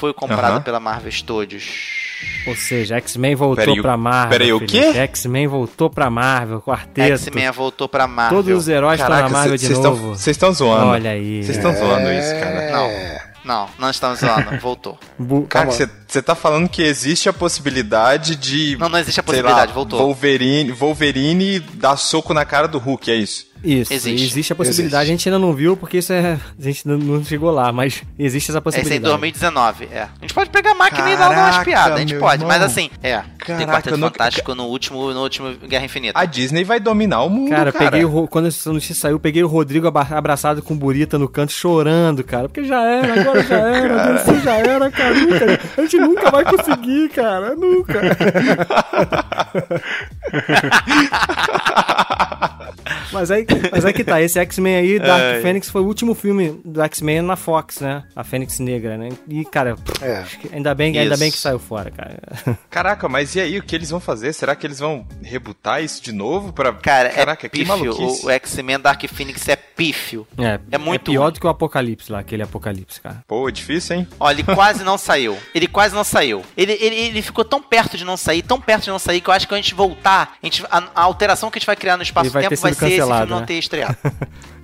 Foi 0.00 0.12
comprado 0.12 0.54
Aham. 0.54 0.62
pela 0.62 0.80
Marvel 0.80 1.12
Studios. 1.12 2.11
Ou 2.46 2.56
seja, 2.56 2.96
X-Men 2.96 3.34
voltou 3.36 3.64
Peraí, 3.64 3.80
pra 3.80 3.96
Marvel. 3.96 4.28
peraí, 4.30 4.52
o 4.52 4.58
Felipe. 4.58 4.92
quê? 4.92 4.98
X-Men 4.98 5.46
voltou 5.46 5.88
pra 5.88 6.10
Marvel, 6.10 6.60
quarteto. 6.60 7.12
X-Men 7.14 7.50
voltou 7.52 7.88
pra 7.88 8.06
Marvel. 8.08 8.42
Todos 8.42 8.58
os 8.58 8.68
heróis 8.68 9.00
estão 9.00 9.08
na 9.10 9.16
Caraca, 9.22 9.32
Marvel 9.32 9.56
de 9.56 9.66
vocês 9.66 9.78
novo. 9.78 10.08
Vocês 10.16 10.36
estão 10.36 10.52
zoando. 10.52 10.86
Olha 10.86 11.10
aí. 11.12 11.42
Vocês 11.44 11.56
estão 11.56 11.72
zoando 11.74 12.10
isso, 12.12 12.30
cara. 12.40 12.70
Não. 12.72 12.86
É, 12.86 13.22
Não, 13.44 13.68
não 13.78 13.90
estamos 13.90 14.18
zoando. 14.20 14.56
Voltou. 14.62 14.98
Bu- 15.18 15.46
Cara, 15.48 15.70
você 15.70 16.22
tá 16.22 16.34
falando 16.34 16.68
que 16.68 16.82
existe 16.82 17.28
a 17.28 17.32
possibilidade 17.32 18.36
de. 18.36 18.76
Não, 18.78 18.88
não 18.88 18.98
existe 18.98 19.20
a 19.20 19.22
possibilidade, 19.22 19.68
lá, 19.68 19.74
voltou. 19.74 19.98
Wolverine, 20.00 20.72
Wolverine 20.72 21.60
dar 21.74 21.96
soco 21.96 22.32
na 22.34 22.44
cara 22.44 22.66
do 22.68 22.78
Hulk, 22.78 23.10
é 23.10 23.14
isso. 23.16 23.46
Isso, 23.64 23.92
Existe. 23.92 24.26
existe. 24.26 24.52
a 24.52 24.56
possibilidade, 24.56 25.04
Existe. 25.04 25.12
a 25.12 25.16
gente 25.16 25.28
ainda 25.28 25.38
não 25.38 25.52
viu 25.54 25.76
porque 25.76 25.98
isso 25.98 26.12
é. 26.12 26.38
A 26.58 26.62
gente 26.62 26.86
não- 26.88 27.24
chegou 27.24 27.50
lá, 27.50 27.72
mas 27.72 28.02
existe 28.18 28.50
essa 28.50 28.52
Esse 28.52 28.56
é 28.56 28.58
em 28.58 28.62
possibilidade. 28.62 29.00
2019, 29.20 29.88
é. 29.92 30.02
A 30.02 30.08
gente 30.20 30.34
pode 30.34 30.50
pegar 30.50 30.72
a 30.72 30.74
máquina 30.74 31.10
e 31.10 31.16
dar 31.16 31.30
umas 31.30 31.44
Caraca, 31.50 31.64
piadas, 31.64 31.96
a 31.96 32.00
gente 32.00 32.14
pode, 32.16 32.44
mas 32.44 32.54
irmão. 32.54 32.66
assim, 32.66 32.90
é. 33.02 33.18
tem 33.18 33.24
Caraca, 33.38 33.66
Quarteto 33.72 33.94
eu 33.94 33.98
não- 33.98 34.08
Fantástico 34.08 34.54
no 34.54 34.64
último, 34.64 35.12
no 35.12 35.22
último 35.22 35.54
Guerra 35.68 35.84
Infinita. 35.84 36.18
A 36.18 36.24
Disney 36.24 36.64
vai 36.64 36.80
dominar 36.80 37.22
o 37.22 37.30
mundo, 37.30 37.50
Cara, 37.50 37.72
cara. 37.72 37.90
peguei 37.90 38.04
o, 38.04 38.26
quando 38.28 38.48
essa 38.48 38.72
notícia 38.72 38.94
saiu, 38.94 39.16
eu 39.16 39.20
peguei 39.20 39.42
o 39.42 39.48
Rodrigo 39.48 39.86
abraçado 39.86 40.62
com 40.62 40.74
o 40.74 40.76
Burita 40.76 41.18
no 41.18 41.28
canto, 41.28 41.52
chorando, 41.52 42.24
cara. 42.24 42.48
Porque 42.48 42.64
já 42.64 42.82
era, 42.82 43.20
agora 43.20 43.42
já 43.42 43.58
era, 43.58 44.12
DC 44.14 44.40
já 44.40 44.54
era, 44.56 44.90
cara. 44.90 45.14
Nunca, 45.14 45.60
a 45.76 45.80
gente 45.82 45.96
nunca 45.98 46.30
vai 46.30 46.44
conseguir, 46.44 47.08
cara. 47.10 47.54
Nunca. 47.54 48.00
Mas 53.12 53.30
aí, 53.30 53.46
mas 53.70 53.84
aí 53.84 53.92
que 53.92 54.02
tá, 54.02 54.22
esse 54.22 54.38
X-Men 54.38 54.74
aí, 54.76 54.98
Dark. 54.98 55.42
Phoenix, 55.42 55.68
foi 55.68 55.82
o 55.82 55.86
último 55.86 56.14
filme 56.14 56.58
do 56.64 56.80
X-Men 56.82 57.20
na 57.20 57.36
Fox, 57.36 57.80
né? 57.80 58.04
A 58.16 58.24
Fênix 58.24 58.58
Negra, 58.58 58.96
né? 58.96 59.10
E, 59.28 59.44
cara, 59.44 59.76
É. 60.00 60.24
ainda 60.50 60.74
bem, 60.74 60.96
ainda 60.98 61.16
bem 61.18 61.30
que 61.30 61.36
saiu 61.36 61.58
fora, 61.58 61.90
cara. 61.90 62.18
Caraca, 62.70 63.10
mas 63.10 63.34
e 63.36 63.40
aí, 63.40 63.58
o 63.58 63.62
que 63.62 63.76
eles 63.76 63.90
vão 63.90 64.00
fazer? 64.00 64.32
Será 64.32 64.56
que 64.56 64.66
eles 64.66 64.78
vão 64.78 65.06
rebutar 65.22 65.82
isso 65.84 66.02
de 66.02 66.10
novo 66.10 66.54
pra... 66.54 66.72
Cara, 66.72 67.10
Caraca, 67.10 67.46
é 67.46 67.50
que 67.50 67.58
pífio. 67.58 67.68
maluquice. 67.76 68.24
O, 68.24 68.28
o 68.28 68.30
X-Men 68.30 68.80
Dark 68.80 69.02
Phoenix 69.12 69.46
é 69.46 69.56
pífio. 69.56 70.26
É, 70.38 70.58
É 70.70 70.78
muito 70.78 71.10
pior 71.10 71.24
ruim. 71.24 71.32
do 71.34 71.40
que 71.40 71.46
o 71.46 71.50
Apocalipse 71.50 72.10
lá, 72.10 72.20
aquele 72.20 72.42
Apocalipse, 72.42 72.98
cara. 73.00 73.22
Pô, 73.28 73.50
difícil, 73.50 73.96
hein? 73.96 74.08
Ó, 74.18 74.30
ele 74.30 74.42
quase 74.42 74.82
não 74.84 74.96
saiu. 74.96 75.36
Ele 75.54 75.66
quase 75.66 75.94
não 75.94 76.04
saiu. 76.04 76.42
Ele, 76.56 76.72
ele, 76.80 76.96
ele 76.96 77.20
ficou 77.22 77.44
tão 77.44 77.60
perto 77.62 77.98
de 77.98 78.04
não 78.06 78.16
sair, 78.16 78.40
tão 78.42 78.58
perto 78.58 78.84
de 78.84 78.90
não 78.90 78.98
sair, 78.98 79.20
que 79.20 79.28
eu 79.28 79.34
acho 79.34 79.46
que 79.46 79.52
a 79.52 79.56
gente 79.58 79.74
voltar, 79.74 80.21
a, 80.22 80.46
gente, 80.46 80.64
a, 80.70 80.82
a 80.94 81.02
alteração 81.02 81.50
que 81.50 81.58
a 81.58 81.60
gente 81.60 81.66
vai 81.66 81.76
criar 81.76 81.96
no 81.96 81.98
vai 81.98 82.06
espaço-tempo 82.06 82.56
vai, 82.56 82.72
sido 82.72 82.78
ser 82.78 82.86
esse 82.86 82.96
filme 82.96 83.26
não 83.26 83.40
né? 83.40 83.46
ter 83.46 83.54
estreado. 83.54 83.96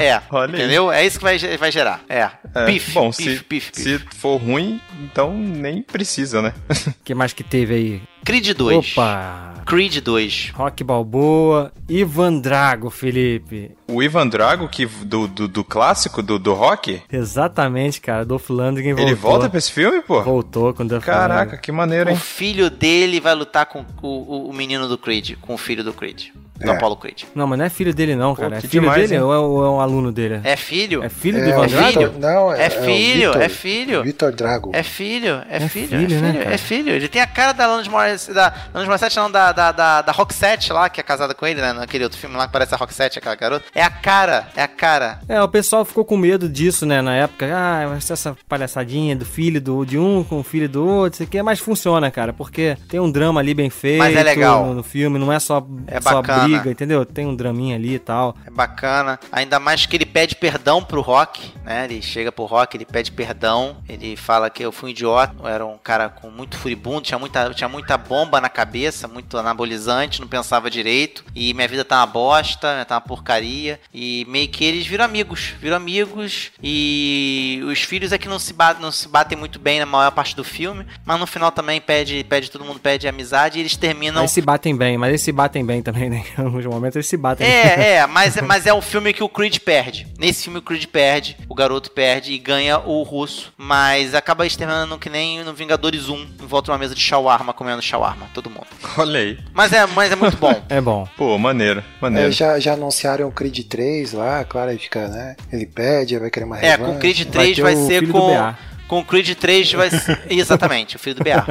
é, 0.00 0.20
Olha 0.30 0.54
aí. 0.54 0.60
entendeu? 0.60 0.90
É 0.92 1.04
isso 1.06 1.18
que 1.18 1.24
vai, 1.24 1.38
vai 1.56 1.72
gerar. 1.72 2.00
É. 2.08 2.30
É, 2.54 2.66
Pif, 2.66 2.92
bom, 2.92 3.10
pif, 3.10 3.22
se, 3.38 3.44
pif, 3.44 3.72
pif. 3.72 3.80
se 3.82 3.98
for 4.16 4.36
ruim, 4.36 4.80
então 5.02 5.32
nem 5.36 5.82
precisa, 5.82 6.42
né? 6.42 6.52
O 6.68 6.94
que 7.04 7.14
mais 7.14 7.32
que 7.32 7.42
teve 7.44 7.74
aí? 7.74 8.02
Creed 8.24 8.50
2. 8.54 8.92
Opa! 8.98 9.54
Creed 9.64 9.98
2. 10.02 10.50
Rock 10.54 10.84
Balboa, 10.84 11.72
Ivan 11.88 12.38
Drago, 12.38 12.90
Felipe. 12.90 13.70
o 13.88 14.02
Ivan 14.02 14.26
Drago, 14.28 14.68
que 14.68 14.84
do, 14.84 15.26
do, 15.26 15.48
do 15.48 15.64
clássico, 15.64 16.22
do, 16.22 16.38
do 16.38 16.52
rock, 16.52 17.00
Exatamente, 17.10 18.00
cara. 18.00 18.24
Dolph 18.24 18.50
Lundgren 18.50 18.92
voltou. 18.92 19.06
ele 19.08 19.14
volta 19.14 19.48
pra 19.48 19.58
esse 19.58 19.72
filme, 19.72 20.02
pô? 20.02 20.22
Voltou 20.22 20.74
com 20.74 20.82
o 20.82 20.86
Dolph 20.88 21.04
Caraca, 21.04 21.40
Lundgren. 21.42 21.60
que 21.60 21.72
maneiro, 21.72 22.10
O 22.10 22.12
hein? 22.12 22.18
filho 22.18 22.68
dele 22.68 23.20
vai 23.20 23.34
lutar 23.34 23.64
com 23.66 23.84
o, 24.02 24.08
o, 24.08 24.50
o 24.50 24.52
menino 24.52 24.86
do 24.86 24.98
Creed, 24.98 25.36
com 25.40 25.54
o 25.54 25.58
filho 25.58 25.82
do 25.82 25.92
Creed. 25.94 26.26
Do 26.60 26.70
É. 26.70 26.74
Apollo 26.74 26.96
Creed. 26.96 27.22
Não, 27.34 27.46
mas 27.46 27.58
não 27.58 27.64
é 27.64 27.70
filho 27.70 27.94
dele 27.94 28.14
não, 28.14 28.34
Pô, 28.34 28.42
cara. 28.42 28.58
É 28.58 28.60
que 28.60 28.68
filho 28.68 28.82
demais, 28.82 29.00
dele 29.02 29.14
hein? 29.14 29.20
ou 29.22 29.34
é, 29.34 29.38
ou 29.38 29.64
é 29.64 29.68
um 29.70 29.80
aluno 29.80 30.12
dele? 30.12 30.40
É 30.44 30.56
filho? 30.56 31.02
É 31.02 31.08
filho 31.08 31.38
É, 31.38 31.42
do 31.44 31.48
Ivan 31.48 31.66
Drago? 31.66 31.86
Vitor- 32.00 32.12
Não, 32.20 32.52
é, 32.52 32.60
É 32.60 32.64
é 32.66 32.70
filho, 32.70 33.28
Vitor- 33.32 33.42
é 33.42 33.48
filho. 33.48 34.02
Vitor 34.04 34.32
Drago. 34.32 34.70
É 34.74 34.82
filho, 34.82 35.42
é, 35.48 35.56
É 35.56 35.60
filho, 35.68 35.88
filho, 35.88 36.16
é 36.16 36.20
né, 36.20 36.30
filho, 36.32 36.44
cara? 36.44 36.54
é 36.54 36.58
filho. 36.58 36.92
Ele 36.92 37.08
tem 37.08 37.22
a 37.22 37.26
cara 37.26 37.52
da 37.52 37.64
Alanis 37.64 37.88
Morissette, 37.88 38.32
da 38.34 38.52
Alanis 38.74 38.88
Morissette 38.88 39.16
não, 39.16 39.30
da, 39.30 39.52
da, 39.52 39.72
da, 39.72 40.02
da 40.02 40.12
Roxette 40.12 40.72
lá, 40.72 40.88
que 40.88 41.00
é 41.00 41.02
casada 41.02 41.34
com 41.34 41.46
ele, 41.46 41.60
né, 41.60 41.72
naquele 41.72 42.04
outro 42.04 42.18
filme 42.18 42.36
lá 42.36 42.46
que 42.46 42.52
parece 42.52 42.74
a 42.74 42.76
Roxette, 42.76 43.18
aquela 43.18 43.34
garota. 43.34 43.64
É 43.74 43.82
a 43.82 43.90
cara, 43.90 44.48
é 44.54 44.62
a 44.62 44.68
cara. 44.68 45.18
É, 45.28 45.42
o 45.42 45.48
pessoal 45.48 45.84
ficou 45.84 46.04
com 46.04 46.16
medo 46.16 46.48
disso, 46.48 46.84
né, 46.84 47.00
na 47.00 47.14
época. 47.16 47.46
Ah, 47.54 47.86
vai 47.88 48.00
ser 48.00 48.12
essa 48.12 48.36
palhaçadinha 48.48 49.16
do 49.16 49.24
filho 49.24 49.60
do, 49.60 49.84
de 49.86 49.98
um 49.98 50.22
com 50.22 50.40
o 50.40 50.42
filho 50.42 50.68
do 50.68 50.86
outro, 50.86 51.14
isso 51.16 51.22
aqui, 51.22 51.42
mas 51.42 51.58
funciona, 51.58 52.10
cara, 52.10 52.32
porque 52.32 52.76
tem 52.88 53.00
um 53.00 53.10
drama 53.10 53.40
ali 53.40 53.54
bem 53.54 53.70
feito 53.70 53.98
Mas 53.98 54.14
é 54.16 54.22
legal. 54.22 54.66
No, 54.66 54.74
no 54.74 54.82
filme, 54.82 55.18
não 55.18 55.32
é 55.32 55.38
só, 55.38 55.66
É 55.86 56.00
só 56.00 56.20
bacana. 56.20 56.49
Briga, 56.50 56.70
entendeu? 56.70 57.04
Tem 57.04 57.26
um 57.26 57.34
draminha 57.34 57.76
ali 57.76 57.94
e 57.94 57.98
tal. 57.98 58.36
É 58.46 58.50
bacana. 58.50 59.18
Ainda 59.30 59.58
mais 59.58 59.86
que 59.86 59.96
ele 59.96 60.06
pede 60.06 60.36
perdão 60.36 60.82
pro 60.82 61.00
Rock, 61.00 61.52
né? 61.64 61.84
Ele 61.84 62.02
chega 62.02 62.30
pro 62.32 62.44
Rock, 62.44 62.76
ele 62.76 62.84
pede 62.84 63.12
perdão. 63.12 63.76
Ele 63.88 64.16
fala 64.16 64.50
que 64.50 64.62
eu 64.62 64.72
fui 64.72 64.88
um 64.88 64.92
idiota, 64.92 65.34
eu 65.40 65.48
era 65.48 65.66
um 65.66 65.78
cara 65.78 66.08
com 66.08 66.30
muito 66.30 66.56
furibundo, 66.56 67.02
tinha 67.02 67.18
muita, 67.18 67.52
tinha 67.54 67.68
muita 67.68 67.96
bomba 67.96 68.40
na 68.40 68.48
cabeça, 68.48 69.08
muito 69.08 69.36
anabolizante, 69.36 70.20
não 70.20 70.28
pensava 70.28 70.70
direito. 70.70 71.24
E 71.34 71.54
minha 71.54 71.68
vida 71.68 71.84
tá 71.84 71.98
uma 71.98 72.06
bosta, 72.06 72.84
tá 72.84 72.94
uma 72.94 73.00
porcaria. 73.00 73.80
E 73.92 74.26
meio 74.28 74.48
que 74.48 74.64
eles 74.64 74.86
viram 74.86 75.04
amigos, 75.04 75.54
viram 75.60 75.76
amigos. 75.76 76.50
E 76.62 77.62
os 77.64 77.80
filhos 77.80 78.12
é 78.12 78.18
que 78.18 78.28
não 78.28 78.38
se, 78.38 78.52
batem, 78.52 78.82
não 78.82 78.92
se 78.92 79.08
batem 79.08 79.38
muito 79.38 79.58
bem 79.58 79.78
na 79.78 79.86
maior 79.86 80.10
parte 80.10 80.34
do 80.34 80.44
filme. 80.44 80.86
Mas 81.04 81.18
no 81.18 81.26
final 81.26 81.50
também 81.50 81.80
pede, 81.80 82.24
pede 82.24 82.50
todo 82.50 82.64
mundo 82.64 82.80
pede 82.80 83.06
amizade 83.08 83.58
e 83.58 83.62
eles 83.62 83.76
terminam. 83.76 84.22
Mas 84.22 84.30
se 84.30 84.42
batem 84.42 84.76
bem, 84.76 84.96
mas 84.98 85.10
eles 85.10 85.22
se 85.22 85.32
batem 85.32 85.64
bem 85.64 85.82
também, 85.82 86.10
né? 86.10 86.24
Em 86.42 86.46
alguns 86.46 86.66
momentos 86.66 86.96
eles 86.96 87.06
se 87.06 87.16
batem 87.16 87.46
bem. 87.46 87.56
É, 87.56 87.92
é, 87.96 88.06
mas, 88.08 88.36
mas 88.42 88.66
é 88.66 88.72
o 88.72 88.80
filme 88.80 89.12
que 89.12 89.22
o 89.22 89.28
Creed 89.28 89.58
perde. 89.58 90.06
Nesse 90.18 90.44
filme 90.44 90.58
o 90.58 90.62
Creed 90.62 90.86
perde, 90.86 91.36
o 91.48 91.54
garoto 91.54 91.90
perde 91.90 92.32
e 92.32 92.38
ganha 92.38 92.78
o 92.78 93.02
russo. 93.02 93.52
Mas 93.56 94.14
acaba 94.14 94.46
exterminando 94.46 94.98
que 94.98 95.10
nem 95.10 95.42
no 95.44 95.52
Vingadores 95.52 96.08
1, 96.08 96.14
em 96.42 96.46
volta 96.46 96.66
de 96.66 96.70
uma 96.72 96.78
mesa 96.78 96.94
de 96.94 97.00
shawarma, 97.00 97.52
comendo 97.52 97.82
shawarma, 97.82 98.26
todo 98.34 98.48
mundo. 98.50 98.66
Olha 98.96 99.20
aí. 99.20 99.38
Mas 99.52 99.72
é, 99.72 99.86
mas 99.86 100.10
é 100.12 100.16
muito 100.16 100.36
bom. 100.36 100.50
É 100.68 100.80
bom. 100.80 101.06
Pô, 101.16 101.36
maneiro, 101.38 101.82
maneiro. 102.00 102.28
É, 102.28 102.32
já, 102.32 102.58
já 102.58 102.74
anunciaram 102.74 103.26
o 103.28 103.32
Creed 103.32 103.66
3 103.68 104.12
lá, 104.12 104.44
claro, 104.44 104.70
aí 104.70 104.78
fica, 104.78 105.08
né? 105.08 105.36
Ele 105.52 105.66
pede, 105.66 106.14
aí 106.14 106.20
vai 106.20 106.30
querer 106.30 106.44
uma 106.46 106.58
É, 106.58 106.70
revanche. 106.72 106.90
com 106.90 106.96
o 106.96 106.98
Creed 107.00 107.18
Vai 107.24 107.26
3 107.32 107.56
ter 107.56 107.62
vai, 107.62 107.74
o 107.74 107.86
ser 107.86 108.08
com. 108.08 108.54
Com 108.90 108.98
o 108.98 109.04
Creed 109.04 109.36
3 109.36 109.72
vai 109.74 109.88
ser. 109.94 110.20
Exatamente, 110.28 110.96
o 110.96 110.98
filho 110.98 111.14
do 111.14 111.22
BA. 111.22 111.46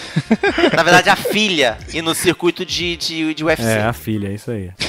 Na 0.74 0.82
verdade, 0.82 1.10
a 1.10 1.14
filha. 1.14 1.76
E 1.92 2.00
no 2.00 2.14
circuito 2.14 2.64
de, 2.64 2.96
de, 2.96 3.34
de 3.34 3.44
UFC. 3.44 3.62
É, 3.62 3.82
a 3.82 3.92
filha, 3.92 4.28
é 4.28 4.32
isso 4.32 4.50
aí. 4.50 4.70